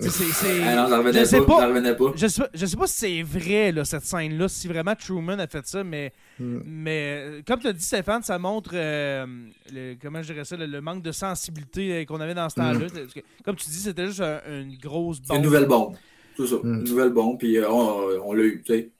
ah 0.08 0.88
non, 0.90 1.12
je 1.12 1.24
sais 1.26 1.42
pas, 1.42 1.46
pas. 1.46 2.14
Je 2.16 2.28
sais 2.28 2.42
pas, 2.42 2.50
je 2.54 2.66
sais 2.66 2.78
pas 2.78 2.88
si 2.88 2.96
c'est 2.96 3.22
vrai 3.24 3.72
là, 3.72 3.86
cette 3.86 4.04
scène-là, 4.04 4.48
si 4.48 4.68
vraiment 4.68 4.96
Truman 4.96 5.40
a 5.40 5.48
fait 5.48 5.66
ça, 5.66 5.84
mais, 5.84 6.14
hmm. 6.40 6.60
mais 6.66 7.18
euh, 7.18 7.42
comme 7.46 7.60
tu 7.60 7.68
as 7.68 7.74
dit 7.74 7.84
Stéphane, 7.84 8.24
ça 8.24 8.38
montre 8.40 8.72
euh, 8.74 9.26
le, 9.72 9.96
comment 10.02 10.22
je 10.22 10.34
dirais 10.34 10.46
ça, 10.46 10.58
le, 10.58 10.82
manque 10.82 11.04
de 11.04 11.12
sensibilité 11.12 11.94
euh, 11.94 12.06
qu'on 12.06 12.20
avait 12.20 12.34
dans 12.34 12.50
ce 12.50 12.56
temps-là. 12.56 12.88
Hmm. 12.88 13.22
Comme 13.44 13.56
tu 13.56 13.70
dis, 13.70 13.80
c'était 13.80 14.08
juste 14.08 14.22
une 14.22 14.78
grosse 14.78 15.22
bombe. 15.22 15.38
Une 15.38 15.44
nouvelle 15.44 15.68
bombe. 15.68 15.96
Tout 16.36 16.48
ça. 16.48 16.56
Hmm. 16.56 16.80
Une 16.80 16.84
nouvelle 16.84 17.10
bombe, 17.10 17.38
puis 17.38 17.58
on, 17.68 18.34
l'a 18.34 18.44
eu, 18.44 18.64
tu 18.66 18.74
sais. 18.74 18.92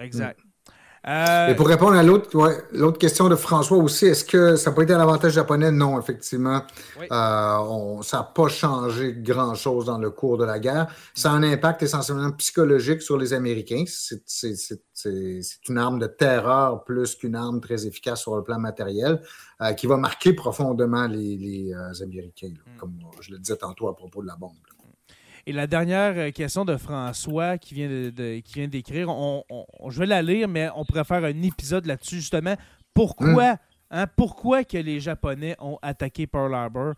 exact. 0.00 0.40
Euh, 1.08 1.48
Et 1.48 1.54
pour 1.54 1.66
répondre 1.66 1.94
à 1.94 2.02
l'autre 2.02 2.28
l'autre 2.72 2.98
question 2.98 3.30
de 3.30 3.36
François 3.36 3.78
aussi, 3.78 4.06
est-ce 4.06 4.22
que 4.22 4.56
ça 4.56 4.70
peut 4.70 4.82
être 4.82 4.90
un 4.90 5.00
avantage 5.00 5.32
japonais? 5.32 5.70
Non, 5.70 5.98
effectivement. 5.98 6.62
Euh, 7.00 8.02
ça 8.02 8.18
n'a 8.18 8.22
pas 8.24 8.48
changé 8.48 9.14
grand-chose 9.16 9.86
dans 9.86 9.96
le 9.96 10.10
cours 10.10 10.36
de 10.36 10.44
la 10.44 10.58
guerre. 10.58 10.94
Ça 11.14 11.30
a 11.30 11.34
un 11.34 11.42
impact 11.42 11.82
essentiellement 11.82 12.30
psychologique 12.32 13.00
sur 13.00 13.16
les 13.16 13.32
Américains. 13.32 13.84
C'est 13.86 15.68
une 15.68 15.78
arme 15.78 15.98
de 15.98 16.06
terreur 16.06 16.84
plus 16.84 17.14
qu'une 17.14 17.34
arme 17.34 17.60
très 17.62 17.86
efficace 17.86 18.20
sur 18.20 18.36
le 18.36 18.42
plan 18.42 18.58
matériel 18.58 19.22
euh, 19.62 19.72
qui 19.72 19.86
va 19.86 19.96
marquer 19.96 20.34
profondément 20.34 21.06
les, 21.06 21.72
Américains, 22.02 22.48
mm. 22.48 22.78
comme 22.78 22.98
je 23.20 23.32
le 23.32 23.38
disais 23.38 23.56
tantôt 23.56 23.88
à 23.88 23.96
propos 23.96 24.20
de 24.20 24.26
la 24.26 24.36
bombe. 24.36 24.52
Et 25.50 25.52
la 25.52 25.66
dernière 25.66 26.14
euh, 26.16 26.30
question 26.30 26.64
de 26.64 26.76
François 26.76 27.58
qui 27.58 27.74
vient 27.74 27.88
de, 27.88 28.38
qui 28.38 28.54
vient 28.60 28.68
d'écrire, 28.68 29.08
on, 29.08 29.42
je 29.88 29.98
vais 29.98 30.06
la 30.06 30.22
lire, 30.22 30.46
mais 30.46 30.68
on 30.76 30.84
pourrait 30.84 31.02
faire 31.02 31.24
un 31.24 31.42
épisode 31.42 31.86
là-dessus 31.86 32.20
justement. 32.20 32.54
Pourquoi, 32.94 33.54
hmm. 33.54 33.58
hein, 33.90 34.06
pourquoi 34.16 34.62
que 34.62 34.78
les 34.78 35.00
Japonais 35.00 35.56
ont 35.58 35.76
attaqué 35.82 36.28
Pearl 36.28 36.54
Harbor? 36.54 36.94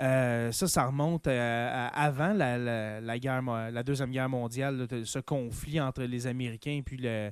Euh, 0.00 0.50
ça, 0.50 0.66
ça 0.66 0.86
remonte 0.86 1.28
à, 1.28 1.86
avant 1.86 2.32
la, 2.32 3.18
guerre, 3.20 3.40
la 3.40 3.82
Deuxième 3.84 4.10
Guerre 4.10 4.28
mondiale, 4.28 4.88
ce 5.04 5.20
conflit 5.20 5.80
entre 5.80 6.02
les 6.02 6.26
Américains 6.26 6.78
et 6.78 6.82
puis 6.82 6.96
le, 6.96 7.30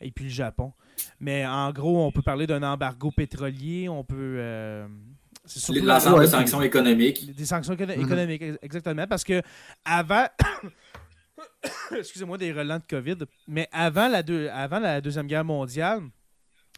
et 0.00 0.10
puis 0.12 0.24
le 0.24 0.30
Japon. 0.30 0.72
Mais 1.20 1.44
en 1.44 1.70
gros, 1.72 2.06
on 2.06 2.10
peut 2.10 2.22
parler 2.22 2.46
d'un 2.46 2.62
embargo 2.62 3.10
pétrolier, 3.10 3.90
on 3.90 4.02
peut... 4.02 4.36
Euh, 4.38 4.86
L'ensemble 5.82 6.22
de 6.22 6.26
sanctions 6.26 6.62
économiques. 6.62 7.34
Des 7.34 7.44
sanctions 7.44 7.74
économiques, 7.74 8.42
exactement. 8.62 9.06
Parce 9.06 9.24
que 9.24 9.42
avant. 9.84 10.26
Excusez-moi 11.96 12.38
des 12.38 12.52
relents 12.52 12.78
de 12.78 12.84
COVID, 12.88 13.18
mais 13.48 13.68
avant 13.72 14.08
la, 14.08 14.22
avant 14.54 14.78
la 14.78 15.00
Deuxième 15.00 15.26
Guerre 15.26 15.44
mondiale, 15.44 16.00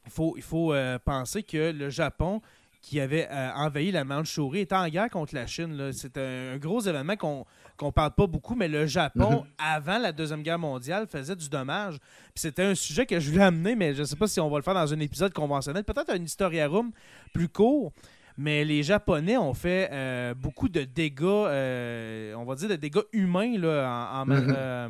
il 0.07 0.11
faut, 0.11 0.35
il 0.37 0.43
faut 0.43 0.73
euh, 0.73 0.99
penser 0.99 1.43
que 1.43 1.71
le 1.73 1.91
Japon, 1.91 2.41
qui 2.81 3.01
avait 3.01 3.29
euh, 3.31 3.51
envahi 3.55 3.91
la 3.91 4.05
Mandchourie, 4.05 4.61
était 4.61 4.75
en 4.75 4.89
guerre 4.89 5.11
contre 5.11 5.35
la 5.35 5.47
Chine. 5.47 5.91
C'est 5.93 6.17
un, 6.17 6.57
gros 6.57 6.81
événement 6.81 7.17
qu'on 7.17 7.45
ne 7.83 7.91
parle 7.91 8.15
pas 8.15 8.27
beaucoup, 8.27 8.55
mais 8.55 8.69
le 8.69 8.87
Japon, 8.87 9.45
mm-hmm. 9.45 9.47
avant 9.59 9.99
la 9.99 10.13
Deuxième 10.13 10.43
Guerre 10.43 10.59
mondiale, 10.59 11.07
faisait 11.07 11.37
du 11.37 11.49
dommage. 11.49 11.99
C'était 12.35 12.65
un 12.65 12.75
sujet 12.75 13.05
que 13.05 13.19
je 13.21 13.31
voulais 13.31 13.45
amener, 13.45 13.75
mais 13.75 13.95
je 13.95 14.01
ne 14.01 14.07
sais 14.07 14.17
pas 14.17 14.27
si 14.27 14.41
on 14.41 14.49
va 14.49 14.57
le 14.57 14.63
faire 14.63 14.75
dans 14.75 14.93
un 14.93 15.01
épisode 15.01 15.33
conventionnel. 15.33 15.85
Peut-être 15.85 16.11
un 16.11 16.23
historiarum 16.23 16.91
plus 17.33 17.49
court. 17.49 17.93
Mais 18.41 18.65
les 18.65 18.85
Japonais 18.85 19.37
ont 19.37 19.53
fait 19.53 19.89
euh, 19.93 20.33
beaucoup 20.33 20.69
de 20.69 20.85
dégâts, 20.85 21.23
euh, 21.25 22.35
on 22.37 22.45
va 22.45 22.55
dire 22.55 22.69
de 22.69 22.77
dégâts 22.77 23.01
humains 23.13 23.59
là, 23.59 24.11
en, 24.15 24.21
en, 24.21 24.27
Mhm. 24.27 24.55
euh, 24.57 24.89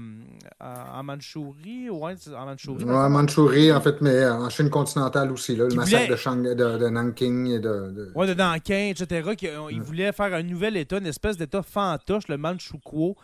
en- 0.60 1.02
Mandchourie. 1.02 1.88
Ouais, 1.88 2.14
en 2.36 2.44
Mandchourie. 2.46 2.84
Ouais, 2.84 2.94
en 2.94 3.08
Mandchourie, 3.08 3.72
en 3.72 3.80
fait, 3.80 4.02
mais 4.02 4.26
en 4.28 4.50
Chine 4.50 4.68
continentale 4.68 5.32
aussi. 5.32 5.56
Là, 5.56 5.66
le 5.66 5.74
massacre 5.74 6.10
de, 6.10 6.16
Shang, 6.16 6.42
de, 6.42 6.54
de 6.54 6.88
Nanking 6.90 7.46
et 7.46 7.58
de. 7.58 7.90
de- 7.90 8.12
Ouais, 8.14 8.26
de 8.26 8.34
Nankin, 8.34 8.90
etc. 8.90 9.30
qui, 9.36 9.46
Ils 9.70 9.78
Mm. 9.80 9.82
voulaient 9.82 10.12
faire 10.12 10.34
un 10.34 10.42
nouvel 10.42 10.76
État, 10.76 10.98
une 10.98 11.06
espèce 11.06 11.38
d'État 11.38 11.62
fantoche, 11.62 12.28
le 12.28 12.36
Manchukuo. 12.36 13.16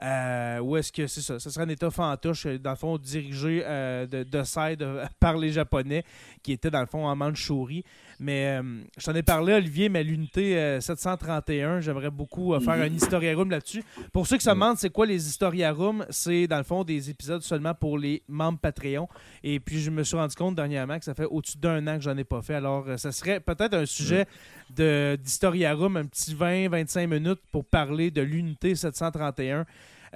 Euh, 0.00 0.60
où 0.60 0.76
est-ce 0.76 0.92
que 0.92 1.06
c'est 1.08 1.22
ça? 1.22 1.40
Ce 1.40 1.50
serait 1.50 1.64
un 1.64 1.68
État 1.68 1.90
fantoche, 1.90 2.46
euh, 2.46 2.58
dans 2.58 2.70
le 2.70 2.76
fond, 2.76 2.98
dirigé 2.98 3.62
euh, 3.66 4.06
de, 4.06 4.22
de 4.22 4.42
side 4.44 4.80
euh, 4.82 5.04
par 5.20 5.36
les 5.36 5.50
Japonais, 5.50 6.04
qui 6.42 6.52
était 6.52 6.70
dans 6.70 6.80
le 6.80 6.86
fond 6.86 7.04
en 7.04 7.16
Mandchourie. 7.16 7.82
Mais 8.20 8.58
euh, 8.60 8.80
je 8.96 9.04
t'en 9.06 9.14
ai 9.14 9.22
parlé, 9.24 9.54
Olivier, 9.54 9.88
mais 9.88 10.04
l'unité 10.04 10.56
euh, 10.56 10.80
731, 10.80 11.80
j'aimerais 11.80 12.10
beaucoup 12.10 12.58
faire 12.60 12.76
Mhm. 12.76 12.82
un 12.82 12.94
historiarum 12.94 13.50
là-dessus. 13.50 13.82
Pour 14.12 14.26
ceux 14.28 14.36
qui 14.36 14.44
se 14.44 14.50
demandent 14.50 14.76
c'est 14.78 14.90
quoi 14.90 15.04
les 15.06 15.28
historiarums, 15.28 16.04
c'est 16.10 16.46
dans 16.46 16.58
le 16.58 16.64
fond 16.64 16.84
des 16.84 17.10
épisodes 17.10 17.42
seulement 17.42 17.74
pour 17.74 17.98
les 17.98 18.22
membres 18.28 18.58
Patreon. 18.60 19.08
Et 19.42 19.58
puis 19.60 19.80
je 19.80 19.90
me 19.90 20.04
suis 20.04 20.16
rendu 20.16 20.34
compte 20.36 20.54
dernièrement 20.54 20.98
que 20.98 21.04
ça 21.04 21.14
fait 21.14 21.24
au-dessus 21.24 21.58
d'un 21.58 21.84
an 21.88 21.96
que 21.96 22.02
j'en 22.04 22.16
ai 22.16 22.24
pas 22.24 22.42
fait. 22.42 22.54
Alors 22.54 22.86
ça 22.98 23.10
serait 23.12 23.40
peut-être 23.40 23.74
un 23.74 23.86
sujet 23.86 24.26
d'historiarum, 24.70 25.96
un 25.96 26.04
petit 26.04 26.34
20-25 26.34 27.06
minutes 27.06 27.40
pour 27.50 27.64
parler 27.64 28.10
de 28.10 28.22
l'unité 28.22 28.74
731. 28.74 29.64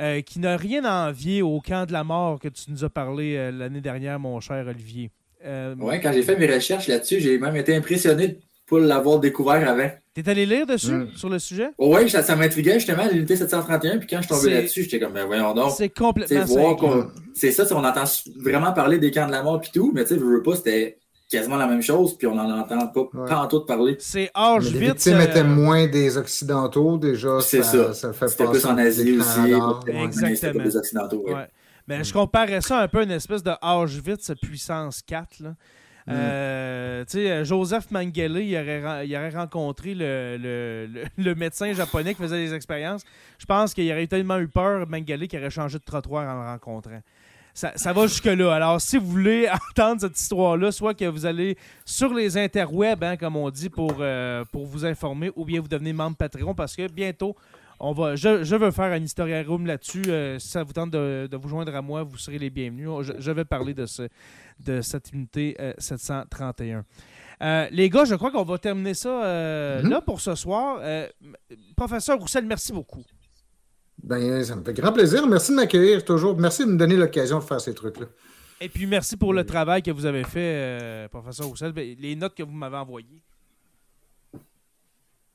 Euh, 0.00 0.20
qui 0.20 0.38
n'a 0.38 0.56
rien 0.56 0.84
à 0.84 1.08
envier 1.08 1.42
au 1.42 1.60
camp 1.60 1.86
de 1.86 1.92
la 1.92 2.04
mort 2.04 2.38
que 2.40 2.48
tu 2.48 2.70
nous 2.70 2.84
as 2.84 2.90
parlé 2.90 3.36
euh, 3.36 3.50
l'année 3.50 3.80
dernière, 3.80 4.18
mon 4.18 4.40
cher 4.40 4.64
Olivier. 4.68 5.10
Euh, 5.44 5.74
Ouais, 5.78 6.00
quand 6.00 6.12
j'ai 6.12 6.22
fait 6.22 6.36
mes 6.36 6.52
recherches 6.52 6.88
là-dessus, 6.88 7.20
j'ai 7.20 7.38
même 7.38 7.56
été 7.56 7.74
impressionné 7.74 8.28
de 8.28 8.32
ne 8.34 8.38
pas 8.68 8.86
l'avoir 8.86 9.18
découvert 9.20 9.68
avant. 9.68 9.90
T'es 10.14 10.28
allé 10.28 10.44
lire 10.46 10.66
dessus, 10.66 10.92
Mm. 10.92 11.08
sur 11.16 11.28
le 11.30 11.38
sujet? 11.38 11.70
Oh, 11.78 11.94
ouais, 11.94 12.06
ça, 12.08 12.22
ça 12.22 12.36
m'intriguait 12.36 12.74
justement, 12.74 13.04
l'unité 13.10 13.34
731, 13.34 13.98
puis 13.98 14.06
quand 14.06 14.18
je 14.18 14.22
suis 14.22 14.28
tombé 14.28 14.42
C'est- 14.42 14.50
là-dessus, 14.54 14.82
j'étais 14.84 15.00
comme, 15.00 15.14
ben 15.14 15.24
voyons 15.26 15.54
donc. 15.54 15.72
C'est 15.76 15.88
complètement 15.88 16.46
C'est 17.34 17.50
ça, 17.50 17.64
on 17.74 17.82
entend 17.84 18.04
vraiment 18.36 18.72
parler 18.72 18.98
des 18.98 19.10
camps 19.10 19.26
de 19.26 19.32
la 19.32 19.42
mort 19.42 19.60
puis 19.60 19.70
tout, 19.72 19.90
mais 19.94 20.02
tu 20.04 20.10
sais, 20.10 20.16
veux, 20.16 20.36
veux 20.36 20.42
pas, 20.42 20.54
c'était 20.56 20.98
quasiment 21.32 21.56
la 21.56 21.66
même 21.66 21.82
chose, 21.82 22.16
puis 22.16 22.26
on 22.26 22.34
n'en 22.34 22.58
entend 22.60 22.86
pas, 22.88 23.00
Ouais. 23.14 23.32
en 23.32 23.48
tout 23.48 23.64
parler. 23.64 23.96
C'est 23.98 24.30
Mais 24.34 24.40
les 24.60 24.66
Auschwitz. 24.68 24.78
victimes 24.80 25.16
euh, 25.16 25.24
étaient 25.24 25.44
moins 25.44 25.86
des 25.88 26.16
Occidentaux, 26.16 26.96
déjà. 26.98 27.40
C'est 27.40 27.62
ça. 27.62 27.92
ça. 27.92 28.12
fait 28.12 28.28
C'était 28.28 28.46
plus 28.48 28.64
en 28.66 28.78
Asie 28.78 29.04
des 29.04 29.18
aussi, 29.18 29.40
Exactement. 29.86 30.64
des 30.64 30.76
Occidentaux. 30.76 31.24
ouais. 31.26 31.34
Ouais. 31.34 31.48
Mais 31.88 32.04
je 32.04 32.12
comparais 32.12 32.60
ça 32.60 32.78
un 32.80 32.88
peu 32.88 33.00
à 33.00 33.02
une 33.02 33.10
espèce 33.10 33.42
de 33.42 33.50
Auschwitz 33.60 34.30
puissance 34.40 35.02
4. 35.02 35.40
Là. 35.40 35.50
Mm. 36.06 36.10
Euh, 36.10 37.04
tu 37.04 37.18
sais, 37.18 37.44
Joseph 37.44 37.90
Mengele, 37.90 38.38
il 38.38 38.56
aurait, 38.56 38.82
ren- 38.84 39.02
il 39.04 39.16
aurait 39.16 39.30
rencontré 39.30 39.94
le, 39.94 40.36
le, 40.36 40.86
le- 40.92 41.04
le 41.24 41.34
médecin 41.34 41.72
japonais 41.72 42.14
qui 42.14 42.22
faisait 42.22 42.38
les 42.38 42.54
expériences. 42.54 43.02
Je 43.38 43.46
pense 43.46 43.72
qu'il 43.74 43.90
aurait 43.90 44.06
tellement 44.08 44.38
eu 44.38 44.48
peur, 44.48 44.88
Mengele, 44.88 45.28
qu'il 45.28 45.38
aurait 45.38 45.50
changé 45.50 45.78
de 45.78 45.84
trottoir 45.84 46.28
en 46.28 46.40
le 46.42 46.48
rencontrant. 46.48 47.00
Ça, 47.54 47.72
ça 47.76 47.92
va 47.92 48.06
jusque-là. 48.06 48.54
Alors, 48.54 48.80
si 48.80 48.96
vous 48.96 49.06
voulez 49.06 49.48
entendre 49.70 50.00
cette 50.00 50.18
histoire-là, 50.18 50.72
soit 50.72 50.94
que 50.94 51.04
vous 51.04 51.26
allez 51.26 51.56
sur 51.84 52.12
les 52.14 52.38
interwebs, 52.38 53.02
hein, 53.04 53.16
comme 53.16 53.36
on 53.36 53.50
dit, 53.50 53.68
pour, 53.68 53.96
euh, 54.00 54.44
pour 54.50 54.64
vous 54.66 54.84
informer, 54.86 55.30
ou 55.36 55.44
bien 55.44 55.60
vous 55.60 55.68
devenez 55.68 55.92
membre 55.92 56.16
Patreon, 56.16 56.54
parce 56.54 56.74
que 56.74 56.90
bientôt, 56.90 57.36
on 57.78 57.92
va, 57.92 58.14
je, 58.16 58.42
je 58.44 58.56
veux 58.56 58.70
faire 58.70 58.92
un 58.92 59.02
historiarum 59.02 59.66
là-dessus. 59.66 60.02
Euh, 60.08 60.38
si 60.38 60.48
ça 60.48 60.62
vous 60.62 60.72
tente 60.72 60.92
de, 60.92 61.28
de 61.30 61.36
vous 61.36 61.48
joindre 61.48 61.74
à 61.74 61.82
moi, 61.82 62.04
vous 62.04 62.16
serez 62.16 62.38
les 62.38 62.48
bienvenus. 62.48 62.88
Je, 63.02 63.12
je 63.18 63.30
vais 63.32 63.44
parler 63.44 63.74
de, 63.74 63.86
ce, 63.86 64.08
de 64.64 64.80
cette 64.80 65.12
unité 65.12 65.56
euh, 65.60 65.72
731. 65.78 66.84
Euh, 67.42 67.66
les 67.72 67.90
gars, 67.90 68.04
je 68.04 68.14
crois 68.14 68.30
qu'on 68.30 68.44
va 68.44 68.56
terminer 68.58 68.94
ça 68.94 69.24
euh, 69.24 69.82
Mhm. 69.82 69.90
là 69.90 70.00
pour 70.00 70.20
ce 70.20 70.34
soir. 70.36 70.78
Euh, 70.80 71.08
professeur 71.76 72.18
Roussel, 72.18 72.46
merci 72.46 72.72
beaucoup. 72.72 73.02
Ben, 74.02 74.42
ça 74.44 74.56
me 74.56 74.64
fait 74.64 74.74
grand 74.74 74.92
plaisir. 74.92 75.26
Merci 75.26 75.52
de 75.52 75.56
m'accueillir 75.56 76.04
toujours. 76.04 76.36
Merci 76.38 76.64
de 76.64 76.70
me 76.70 76.76
donner 76.76 76.96
l'occasion 76.96 77.38
de 77.38 77.44
faire 77.44 77.60
ces 77.60 77.74
trucs-là. 77.74 78.06
Et 78.60 78.68
puis 78.68 78.86
merci 78.86 79.16
pour 79.16 79.32
le 79.32 79.44
travail 79.44 79.82
que 79.82 79.90
vous 79.90 80.06
avez 80.06 80.24
fait, 80.24 80.38
euh, 80.38 81.08
professeur 81.08 81.46
Roussel. 81.46 81.72
Ben, 81.72 81.96
Les 81.98 82.14
notes 82.16 82.34
que 82.34 82.42
vous 82.42 82.52
m'avez 82.52 82.76
envoyées. 82.76 83.22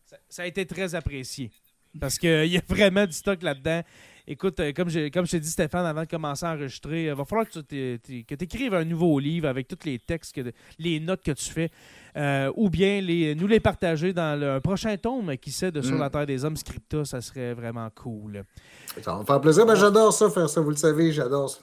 Ça, 0.05 0.17
ça 0.29 0.41
a 0.43 0.45
été 0.45 0.65
très 0.65 0.95
apprécié. 0.95 1.51
Parce 1.99 2.17
qu'il 2.17 2.47
y 2.47 2.57
a 2.57 2.61
vraiment 2.67 3.05
du 3.05 3.13
stock 3.13 3.41
là-dedans. 3.41 3.81
Écoute, 4.29 4.59
euh, 4.59 4.73
comme, 4.73 4.89
j'ai- 4.89 5.09
comme 5.09 5.25
je 5.25 5.31
t'ai 5.31 5.39
dit, 5.39 5.49
Stéphane, 5.49 5.85
avant 5.85 6.01
de 6.03 6.07
commencer 6.07 6.45
à 6.45 6.51
enregistrer, 6.53 7.05
il 7.05 7.13
va 7.13 7.23
falloir 7.23 7.47
que 7.49 7.59
tu 7.59 7.99
écrives 8.43 8.73
un 8.73 8.83
nouveau 8.83 9.19
livre 9.19 9.47
avec 9.47 9.67
tous 9.69 9.85
les 9.85 9.99
textes, 9.99 10.35
que, 10.35 10.51
les 10.79 10.99
notes 10.99 11.23
que 11.23 11.31
tu 11.31 11.49
fais, 11.49 11.71
euh, 12.17 12.51
ou 12.57 12.69
bien 12.69 12.99
les, 12.99 13.35
nous 13.35 13.47
les 13.47 13.61
partager 13.61 14.11
dans 14.11 14.37
le 14.37 14.49
un 14.51 14.59
prochain 14.59 14.97
tome, 14.97 15.37
qui 15.37 15.51
sait, 15.51 15.71
de 15.71 15.81
Sur 15.81 15.95
Mm. 15.95 15.99
la 15.99 16.09
Terre 16.09 16.25
des 16.25 16.43
Hommes, 16.43 16.57
Scripta, 16.57 17.05
ça 17.05 17.21
serait 17.21 17.53
vraiment 17.53 17.89
cool. 17.95 18.43
Ça 19.01 19.13
va 19.13 19.19
me 19.19 19.23
faire 19.25 19.39
plaisir. 19.39 19.65
Ben, 19.65 19.75
j'adore 19.75 20.11
ça, 20.11 20.29
faire 20.29 20.49
ça. 20.49 20.59
Vous 20.59 20.71
le 20.71 20.75
savez, 20.75 21.11
j'adore 21.13 21.49
ça. 21.49 21.59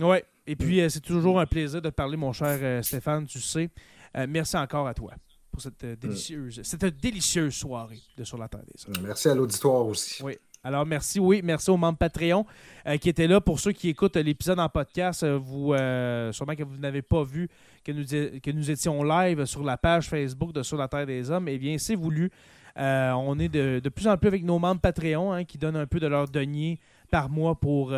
Oui, 0.00 0.18
et 0.46 0.56
puis 0.56 0.80
euh, 0.80 0.88
c'est 0.88 1.00
toujours 1.00 1.38
un 1.40 1.46
plaisir 1.46 1.82
de 1.82 1.90
te 1.90 1.94
parler, 1.94 2.16
mon 2.16 2.32
cher 2.32 2.58
euh, 2.62 2.82
Stéphane, 2.82 3.26
tu 3.26 3.40
sais. 3.40 3.68
Euh, 4.16 4.26
merci 4.28 4.56
encore 4.56 4.86
à 4.86 4.94
toi 4.94 5.12
pour 5.50 5.60
cette 5.60 5.82
euh, 5.84 5.96
délicieuse, 5.96 6.60
cette 6.62 6.84
délicieuse 7.00 7.54
soirée 7.54 8.00
de 8.16 8.24
Sur 8.24 8.38
la 8.38 8.48
Terre 8.48 8.62
des 8.64 8.86
Hommes. 8.86 9.04
Merci 9.06 9.28
à 9.28 9.34
l'auditoire 9.34 9.86
aussi. 9.86 10.22
Oui. 10.22 10.36
Alors, 10.64 10.84
merci, 10.84 11.20
oui, 11.20 11.40
merci 11.44 11.70
aux 11.70 11.76
membres 11.76 11.98
Patreon 11.98 12.44
euh, 12.86 12.96
qui 12.96 13.08
étaient 13.08 13.28
là. 13.28 13.40
Pour 13.40 13.60
ceux 13.60 13.72
qui 13.72 13.88
écoutent 13.88 14.16
l'épisode 14.16 14.58
en 14.58 14.68
podcast, 14.68 15.22
euh, 15.22 15.38
vous, 15.40 15.72
euh, 15.72 16.32
sûrement 16.32 16.56
que 16.56 16.64
vous 16.64 16.76
n'avez 16.78 17.02
pas 17.02 17.22
vu 17.22 17.48
que 17.84 17.92
nous, 17.92 18.04
que 18.04 18.50
nous 18.50 18.70
étions 18.70 19.02
live 19.04 19.44
sur 19.44 19.62
la 19.62 19.76
page 19.76 20.08
Facebook 20.08 20.52
de 20.52 20.62
Sur 20.62 20.76
la 20.76 20.88
Terre 20.88 21.06
des 21.06 21.30
Hommes, 21.30 21.48
eh 21.48 21.58
bien, 21.58 21.78
c'est 21.78 21.94
voulu. 21.94 22.30
On 22.76 23.38
est 23.40 23.48
de, 23.48 23.88
plus 23.88 24.06
en 24.06 24.16
plus 24.16 24.28
avec 24.28 24.44
nos 24.44 24.58
membres 24.58 24.80
Patreon 24.80 25.32
hein, 25.32 25.44
qui 25.44 25.58
donnent 25.58 25.76
un 25.76 25.86
peu 25.86 25.98
de 25.98 26.06
leur 26.06 26.28
denier 26.28 26.78
par 27.10 27.28
mois 27.28 27.58
pour, 27.58 27.92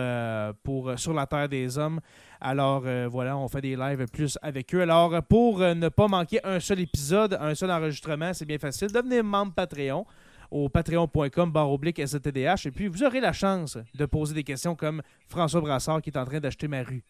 pour 0.62 0.98
Sur 0.98 1.12
la 1.12 1.26
Terre 1.26 1.50
des 1.50 1.76
Hommes. 1.76 2.00
Alors 2.40 2.84
voilà, 3.10 3.36
on 3.36 3.46
fait 3.48 3.60
des 3.60 3.76
lives 3.76 4.06
plus 4.10 4.38
avec 4.40 4.74
eux. 4.74 4.80
Alors 4.80 5.22
pour 5.24 5.58
ne 5.58 5.90
pas 5.90 6.08
manquer 6.08 6.40
un 6.44 6.60
seul 6.60 6.80
épisode, 6.80 7.36
un 7.38 7.54
seul 7.54 7.70
enregistrement, 7.70 8.32
c'est 8.32 8.46
bien 8.46 8.58
facile. 8.58 8.90
Devenez 8.90 9.20
membre 9.20 9.52
Patreon 9.52 10.06
au 10.50 10.68
patreon.com 10.68 11.50
barre 11.52 11.70
oblique 11.70 12.00
STDH 12.04 12.66
et 12.66 12.70
puis 12.70 12.88
vous 12.88 13.02
aurez 13.04 13.20
la 13.20 13.32
chance 13.32 13.78
de 13.94 14.06
poser 14.06 14.34
des 14.34 14.44
questions 14.44 14.74
comme 14.74 15.02
François 15.28 15.60
Brassard 15.60 16.02
qui 16.02 16.10
est 16.10 16.18
en 16.18 16.24
train 16.24 16.40
d'acheter 16.40 16.66
ma 16.68 16.82
rue. 16.82 17.02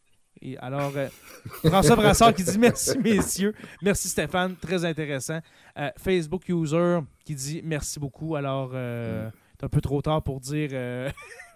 Et 0.43 0.57
alors, 0.59 0.93
euh, 0.97 1.09
François 1.65 1.97
Brassard 1.97 2.33
qui 2.35 2.45
dit 2.45 2.59
merci 2.59 2.97
messieurs, 2.99 3.55
merci 3.83 4.09
Stéphane, 4.09 4.55
très 4.57 4.85
intéressant. 4.85 5.41
Euh, 5.77 5.91
Facebook 5.99 6.49
User 6.49 6.99
qui 7.25 7.35
dit 7.35 7.61
merci 7.65 7.99
beaucoup. 7.99 8.37
Alors, 8.37 8.71
euh, 8.75 9.29
c'est 9.59 9.67
un 9.67 9.69
peu 9.69 9.81
trop 9.81 10.01
tard 10.01 10.23
pour 10.23 10.39
dire 10.41 10.71
euh, 10.73 11.11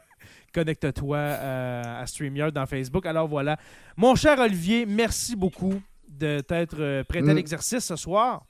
connecte-toi 0.53 1.19
à 1.19 2.07
StreamYard 2.07 2.53
dans 2.53 2.67
Facebook. 2.67 3.07
Alors 3.07 3.29
voilà. 3.29 3.57
Mon 3.97 4.15
cher 4.15 4.39
Olivier, 4.39 4.87
merci 4.87 5.37
beaucoup 5.37 5.81
de 6.09 6.41
t'être 6.41 7.03
prêté 7.05 7.29
à 7.29 7.33
Mm. 7.33 7.37
l'exercice 7.37 7.85
ce 7.85 7.97
soir. 7.97 8.45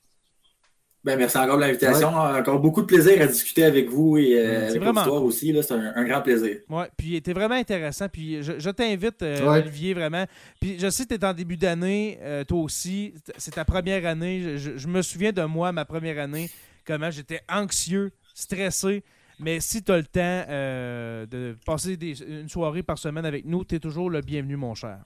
Ben, 1.05 1.19
merci 1.19 1.37
encore 1.37 1.57
de 1.57 1.61
l'invitation. 1.63 2.09
Encore 2.09 2.61
beaucoup 2.61 2.81
de 2.81 2.87
plaisir 2.87 3.21
à 3.21 3.27
discuter 3.27 3.65
avec 3.65 3.91
vous 3.91 4.17
et 4.17 4.39
euh, 4.39 4.69
avec 4.69 4.81
vraiment 4.83 5.05
aussi. 5.23 5.53
là. 5.53 5.63
C'est 5.63 5.75
un, 5.75 5.93
un 5.95 6.05
grand 6.05 6.23
plaisir. 6.23 6.57
Ouais, 6.71 6.87
puis 6.97 7.21
t'es 7.21 7.33
vraiment 7.35 7.57
intéressant. 7.57 8.09
Puis 8.09 8.43
je, 8.43 8.53
je 8.59 8.71
t'invite, 8.71 9.21
euh, 9.23 9.41
Ouais. 9.47 9.59
Olivier, 9.61 9.93
vraiment. 9.93 10.25
Puis 10.61 10.79
je 10.79 10.89
sais 10.89 11.05
que 11.05 11.15
t'es 11.15 11.25
en 11.27 11.35
début 11.35 11.57
d'année, 11.59 12.19
euh, 12.23 12.45
toi 12.45 12.61
aussi. 12.61 13.13
C'est 13.37 13.51
ta 13.55 13.65
première 13.67 14.07
année. 14.07 14.41
Je, 14.43 14.57
je- 14.57 14.77
je 14.79 14.89
me 14.89 15.03
souviens 15.03 15.33
de 15.33 15.43
moi, 15.43 15.73
ma 15.73 15.85
première 15.85 16.19
année, 16.19 16.49
comment 16.87 17.11
j'étais 17.11 17.41
anxieux, 17.51 18.11
stressé. 18.35 19.03
Mais 19.41 19.61
si 19.61 19.83
tu 19.83 19.91
as 19.93 19.97
le 19.99 20.05
temps 20.05 20.45
euh, 20.49 21.27
de 21.27 21.57
passer 21.67 21.97
des- 21.97 22.23
une 22.23 22.49
soirée 22.49 22.83
par 22.83 22.97
semaine 22.99 23.27
avec 23.27 23.45
nous, 23.45 23.65
tu 23.65 23.75
es 23.75 23.79
toujours 23.79 24.09
le 24.09 24.21
bienvenu, 24.21 24.57
mon 24.57 24.75
cher. 24.75 24.99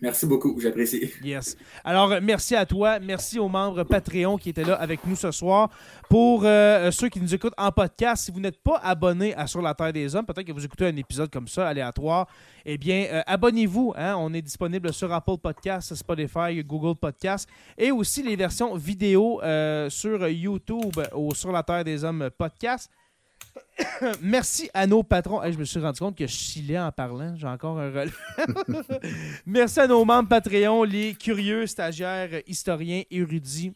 Merci 0.00 0.26
beaucoup. 0.26 0.58
J'apprécie. 0.60 1.10
Yes. 1.22 1.56
Alors, 1.84 2.20
merci 2.22 2.54
à 2.54 2.66
toi. 2.66 2.98
Merci 2.98 3.38
aux 3.38 3.48
membres 3.48 3.84
Patreon 3.84 4.36
qui 4.36 4.50
étaient 4.50 4.64
là 4.64 4.74
avec 4.74 5.04
nous 5.06 5.16
ce 5.16 5.30
soir. 5.30 5.70
Pour 6.10 6.42
euh, 6.44 6.90
ceux 6.90 7.08
qui 7.08 7.20
nous 7.20 7.34
écoutent 7.34 7.54
en 7.56 7.72
podcast, 7.72 8.24
si 8.24 8.30
vous 8.30 8.40
n'êtes 8.40 8.60
pas 8.62 8.76
abonné 8.82 9.34
à 9.34 9.46
Sur 9.46 9.62
la 9.62 9.74
Terre 9.74 9.92
des 9.92 10.14
Hommes, 10.14 10.26
peut-être 10.26 10.46
que 10.46 10.52
vous 10.52 10.64
écoutez 10.64 10.86
un 10.86 10.96
épisode 10.96 11.30
comme 11.30 11.48
ça, 11.48 11.68
aléatoire, 11.68 12.26
eh 12.66 12.76
bien, 12.76 13.06
euh, 13.10 13.22
abonnez-vous. 13.26 13.94
hein. 13.96 14.14
On 14.18 14.32
est 14.34 14.42
disponible 14.42 14.92
sur 14.92 15.12
Apple 15.12 15.38
Podcasts, 15.42 15.94
Spotify, 15.94 16.62
Google 16.64 16.98
Podcasts 16.98 17.48
et 17.78 17.90
aussi 17.90 18.22
les 18.22 18.36
versions 18.36 18.74
vidéo 18.76 19.40
euh, 19.42 19.88
sur 19.88 20.28
YouTube 20.28 21.00
au 21.14 21.34
Sur 21.34 21.50
la 21.50 21.62
Terre 21.62 21.84
des 21.84 22.04
Hommes 22.04 22.28
podcast. 22.36 22.90
Merci 24.22 24.70
à 24.74 24.86
nos 24.86 25.02
patrons. 25.02 25.40
Je 25.50 25.58
me 25.58 25.64
suis 25.64 25.80
rendu 25.80 25.98
compte 25.98 26.16
que 26.16 26.26
je 26.26 26.32
chillais 26.32 26.78
en 26.78 26.92
parlant. 26.92 27.34
J'ai 27.36 27.46
encore 27.46 27.78
un 27.78 27.90
relais. 27.90 28.12
Merci 29.46 29.80
à 29.80 29.86
nos 29.86 30.04
membres 30.04 30.28
Patreon, 30.28 30.82
les 30.84 31.14
curieux, 31.14 31.66
stagiaires, 31.66 32.42
historiens, 32.46 33.02
érudits, 33.10 33.72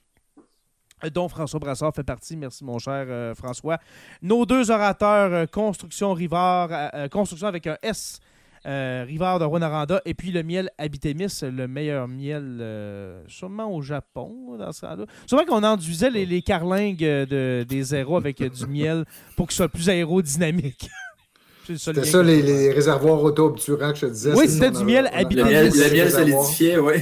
dont 1.12 1.28
François 1.28 1.60
Brassard 1.60 1.94
fait 1.94 2.04
partie. 2.04 2.36
Merci, 2.36 2.64
mon 2.64 2.78
cher 2.78 3.06
euh, 3.08 3.34
François. 3.34 3.78
Nos 4.22 4.46
deux 4.46 4.70
orateurs, 4.70 5.32
euh, 5.32 5.46
Construction 5.46 6.12
Rivard, 6.12 6.68
euh, 6.72 7.08
Construction 7.08 7.48
avec 7.48 7.66
un 7.66 7.76
S. 7.82 8.20
euh, 8.66 9.04
Rivard 9.06 9.38
de 9.38 9.44
Rwanda, 9.44 10.00
et 10.04 10.14
puis 10.14 10.32
le 10.32 10.42
miel 10.42 10.70
Abitémis, 10.76 11.40
le 11.42 11.68
meilleur 11.68 12.08
miel 12.08 12.58
euh, 12.60 13.22
sûrement 13.28 13.72
au 13.72 13.80
Japon, 13.80 14.56
dans 14.58 14.72
ce 14.72 14.80
cas-là. 14.80 15.04
C'est 15.26 15.36
vrai 15.36 15.46
qu'on 15.46 15.62
enduisait 15.62 16.10
les, 16.10 16.26
les 16.26 16.42
carlingues 16.42 16.98
de, 16.98 17.64
des 17.68 17.82
zéros 17.82 18.16
avec 18.16 18.42
du 18.42 18.66
miel 18.68 19.04
pour 19.36 19.46
qu'ils 19.46 19.56
soient 19.56 19.68
plus 19.68 19.88
aérodynamiques. 19.88 20.90
C'était 21.76 22.04
ça, 22.04 22.22
les, 22.22 22.70
réservoirs 22.72 23.22
auto-obturants 23.22 23.90
que 23.90 23.98
je 23.98 24.06
te 24.06 24.12
disais. 24.12 24.32
Oui, 24.34 24.44
c'était 24.48 24.70
du 24.70 24.84
miel 24.84 25.10
Abitémis. 25.12 25.50
Le 25.50 25.92
miel, 25.92 26.10
solidifié, 26.12 26.78
oui. 26.78 26.94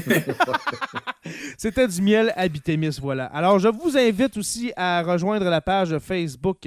c'était 1.59 1.87
du 1.87 2.01
miel 2.01 2.33
Abitémis, 2.35 2.99
voilà. 3.01 3.27
Alors, 3.27 3.59
je 3.59 3.69
vous 3.69 3.99
invite 3.99 4.39
aussi 4.39 4.73
à 4.75 5.03
rejoindre 5.03 5.51
la 5.51 5.61
page 5.61 5.99
Facebook 5.99 6.67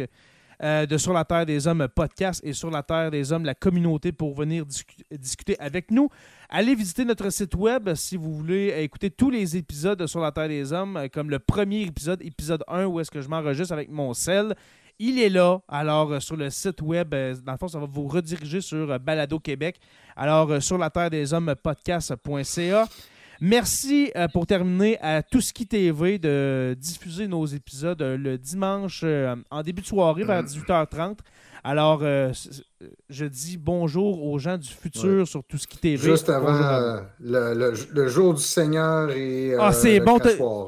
euh, 0.63 0.85
de 0.85 0.97
Sur 0.97 1.13
la 1.13 1.23
Terre 1.23 1.45
des 1.45 1.67
Hommes 1.67 1.87
podcast 1.93 2.41
et 2.43 2.53
Sur 2.53 2.71
la 2.71 2.81
Terre 2.81 3.11
des 3.11 3.31
Hommes, 3.31 3.45
la 3.45 3.53
communauté, 3.53 4.11
pour 4.11 4.33
venir 4.33 4.65
discuter 5.11 5.55
avec 5.59 5.91
nous. 5.91 6.09
Allez 6.49 6.73
visiter 6.73 7.05
notre 7.05 7.29
site 7.29 7.55
web 7.55 7.93
si 7.93 8.17
vous 8.17 8.33
voulez 8.33 8.73
écouter 8.79 9.11
tous 9.11 9.29
les 9.29 9.55
épisodes 9.55 9.99
de 9.99 10.07
Sur 10.07 10.19
la 10.19 10.31
Terre 10.31 10.47
des 10.47 10.73
Hommes, 10.73 10.97
euh, 10.97 11.07
comme 11.07 11.29
le 11.29 11.39
premier 11.39 11.81
épisode, 11.83 12.21
épisode 12.23 12.63
1, 12.67 12.85
où 12.85 12.99
est-ce 12.99 13.11
que 13.11 13.21
je 13.21 13.29
m'enregistre 13.29 13.73
avec 13.73 13.89
mon 13.89 14.13
sel. 14.13 14.55
Il 14.99 15.19
est 15.19 15.29
là. 15.29 15.59
Alors, 15.67 16.11
euh, 16.11 16.19
sur 16.19 16.35
le 16.35 16.49
site 16.49 16.81
web, 16.81 17.09
dans 17.09 17.51
le 17.51 17.57
fond, 17.57 17.67
ça 17.67 17.79
va 17.79 17.85
vous 17.85 18.07
rediriger 18.07 18.61
sur 18.61 18.99
Balado 18.99 19.39
Québec. 19.39 19.79
Alors, 20.15 20.61
sur 20.61 20.77
la 20.77 20.89
terre 20.89 21.11
des 21.11 21.33
hommes 21.33 21.53
podcast.ca. 21.61 22.87
Merci 23.39 24.11
euh, 24.15 24.27
pour 24.27 24.47
terminer 24.47 24.97
à 25.01 25.21
Tout 25.21 25.41
ce 25.41 25.53
qui 25.53 25.67
TV 25.67 26.17
de 26.17 26.75
diffuser 26.79 27.27
nos 27.27 27.45
épisodes 27.45 28.01
euh, 28.01 28.17
le 28.17 28.37
dimanche 28.37 29.01
euh, 29.03 29.35
en 29.51 29.61
début 29.61 29.81
de 29.81 29.87
soirée 29.87 30.23
vers 30.23 30.43
18h30. 30.43 31.17
Alors, 31.63 32.01
je 33.09 33.25
dis 33.25 33.57
bonjour 33.57 34.23
aux 34.23 34.39
gens 34.39 34.57
du 34.57 34.69
futur 34.69 35.27
sur 35.27 35.43
Tout 35.43 35.57
ce 35.57 35.67
qui 35.67 35.77
TV. 35.77 35.97
Juste 35.97 36.29
avant 36.29 37.01
le, 37.19 38.07
jour 38.07 38.35
du 38.35 38.41
Seigneur 38.41 39.11
et. 39.11 39.53
Ah, 39.59 39.73
c'est 39.73 39.99
bon. 39.99 40.17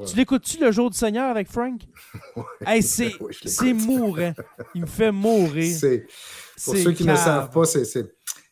Tu 0.06 0.18
l'écoutes-tu 0.18 0.60
le 0.60 0.72
jour 0.72 0.90
du 0.90 0.98
Seigneur 0.98 1.30
avec 1.30 1.50
Frank? 1.50 1.82
hey, 2.66 2.84
c'est 2.84 3.14
mourant. 3.74 4.34
Il 4.76 4.82
me 4.82 4.88
fait 4.88 5.12
mourir. 5.12 5.78
Pour 6.66 6.76
ceux 6.76 6.92
qui 6.92 7.06
ne 7.06 7.16
savent 7.16 7.50
pas, 7.52 7.64
c'est 7.64 7.86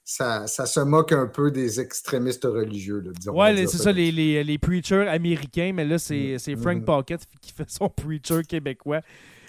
ça, 0.07 0.47
se 0.47 0.79
moque 0.79 1.11
un 1.11 1.27
peu 1.27 1.51
des 1.51 1.81
extrémistes 1.81 2.45
religieux, 2.45 3.01
là, 3.01 3.11
disons. 3.13 3.33
Ouais, 3.33 3.67
c'est 3.67 3.77
ça, 3.77 3.91
les, 3.91 4.11
les, 4.11 4.41
les, 4.43 4.57
preachers 4.57 5.07
américains, 5.07 5.71
mais 5.73 5.83
là, 5.83 5.99
c'est 5.99 6.37
mm. 6.37 6.57
Frank 6.57 6.77
mm-hmm. 6.77 6.85
Pocket 6.85 7.21
qui 7.41 7.51
fait 7.51 7.69
son 7.69 7.89
preacher 7.89 8.43
québécois. 8.47 9.01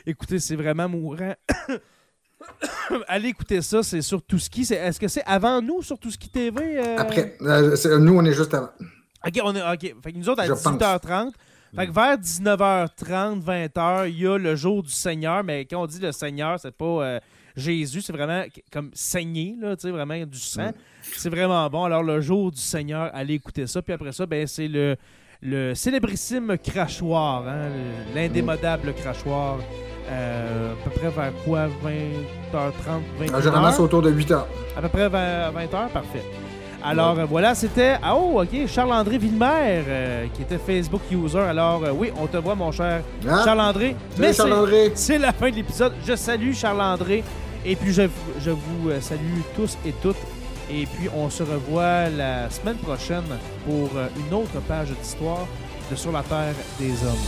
Écoutez, 0.05 0.41
c'est 0.41 0.57
vraiment 0.57 0.89
mourant. 0.89 1.35
Allez 3.09 3.29
écouter 3.29 3.63
ça, 3.63 3.83
c'est 3.85 4.03
sur 4.03 4.21
Touski. 4.23 4.63
Est-ce 4.63 4.99
que 4.99 5.07
c'est 5.07 5.25
avant 5.27 5.63
nous 5.63 5.83
sur 5.83 5.99
Touski 5.99 6.29
TV? 6.29 6.79
Euh? 6.79 6.97
Après. 6.99 7.37
Euh, 7.41 7.99
nous, 7.99 8.17
on 8.17 8.25
est 8.25 8.33
juste 8.33 8.55
avant. 8.55 8.71
OK, 9.25 9.41
on 9.45 9.55
est, 9.55 9.73
OK. 9.73 9.95
Fait 10.03 10.13
que 10.13 10.19
nous 10.19 10.29
autres, 10.29 10.43
à 10.43 10.49
18h30. 10.49 11.33
Fait 11.77 11.87
que 11.87 11.93
vers 11.93 12.17
19h30, 12.17 13.45
20h, 13.45 14.09
il 14.09 14.19
y 14.19 14.27
a 14.27 14.39
le 14.39 14.57
jour 14.57 14.83
du 14.83 14.91
Seigneur. 14.91 15.45
Mais 15.45 15.67
quand 15.67 15.83
on 15.83 15.87
dit 15.87 16.01
le 16.01 16.11
Seigneur, 16.11 16.59
c'est 16.59 16.77
pas... 16.77 16.85
Euh, 16.85 17.21
Jésus, 17.59 18.01
c'est 18.01 18.13
vraiment 18.13 18.45
comme 18.73 18.91
saigné, 18.95 19.57
là, 19.61 19.75
vraiment 19.85 20.25
du 20.25 20.39
sang. 20.39 20.71
C'est 21.03 21.31
vraiment 21.31 21.69
bon. 21.69 21.85
Alors, 21.85 22.03
le 22.03 22.21
jour 22.21 22.51
du 22.51 22.61
Seigneur, 22.61 23.11
allez 23.13 23.35
écouter 23.35 23.67
ça. 23.67 23.83
Puis 23.83 23.93
après 23.93 24.13
ça, 24.13 24.27
ben, 24.27 24.47
c'est 24.47 24.69
le, 24.69 24.97
le 25.43 25.75
célébrissime 25.75 26.57
crachoir, 26.63 27.47
hein, 27.49 27.71
l'indémodable 28.15 28.95
crachoir. 28.95 29.59
Euh, 30.11 30.73
à 30.73 30.77
peu 30.85 30.91
près 30.91 31.11
vers 31.11 31.33
quoi 31.45 31.67
20h30, 31.67 33.27
20h 33.27 33.43
Généralement, 33.43 33.73
c'est 33.73 33.83
autour 33.83 34.01
de 34.01 34.11
8h. 34.11 34.43
À 34.77 34.81
peu 34.81 34.89
près 34.89 35.09
20h, 35.09 35.89
parfait. 35.93 36.25
Alors 36.83 37.27
voilà, 37.27 37.55
c'était. 37.55 37.97
Ah, 38.03 38.15
oh, 38.17 38.41
ok, 38.41 38.67
Charles-André 38.67 39.19
Villemer, 39.19 39.83
euh, 39.87 40.27
qui 40.33 40.43
était 40.43 40.59
Facebook 40.59 41.03
user. 41.11 41.41
Alors 41.41 41.85
euh, 41.85 41.91
oui, 41.93 42.11
on 42.17 42.27
te 42.27 42.37
voit, 42.37 42.55
mon 42.55 42.71
cher 42.71 43.03
ah. 43.29 43.43
Charles-André. 43.45 43.97
Mais 44.17 44.33
c'est 44.33 45.19
la 45.19 45.33
fin 45.33 45.51
de 45.51 45.57
l'épisode. 45.57 45.93
Je 46.07 46.15
salue 46.15 46.53
Charles-André. 46.53 47.25
Et 47.65 47.77
puis, 47.77 47.93
je, 47.93 48.03
je 48.41 48.51
vous 48.51 48.91
euh, 48.91 49.01
salue 49.01 49.41
tous 49.57 49.77
et 49.85 49.93
toutes. 50.03 50.17
Et 50.71 50.87
puis, 50.87 51.09
on 51.15 51.31
se 51.31 51.43
revoit 51.43 52.09
la 52.11 52.51
semaine 52.51 52.77
prochaine 52.77 53.25
pour 53.65 53.91
euh, 53.97 54.09
une 54.17 54.35
autre 54.35 54.61
page 54.67 54.91
d'histoire 54.91 55.47
de 55.91 55.97
Sur 55.97 56.13
la 56.13 56.23
Terre 56.23 56.55
des 56.79 56.93
Hommes. 57.05 57.27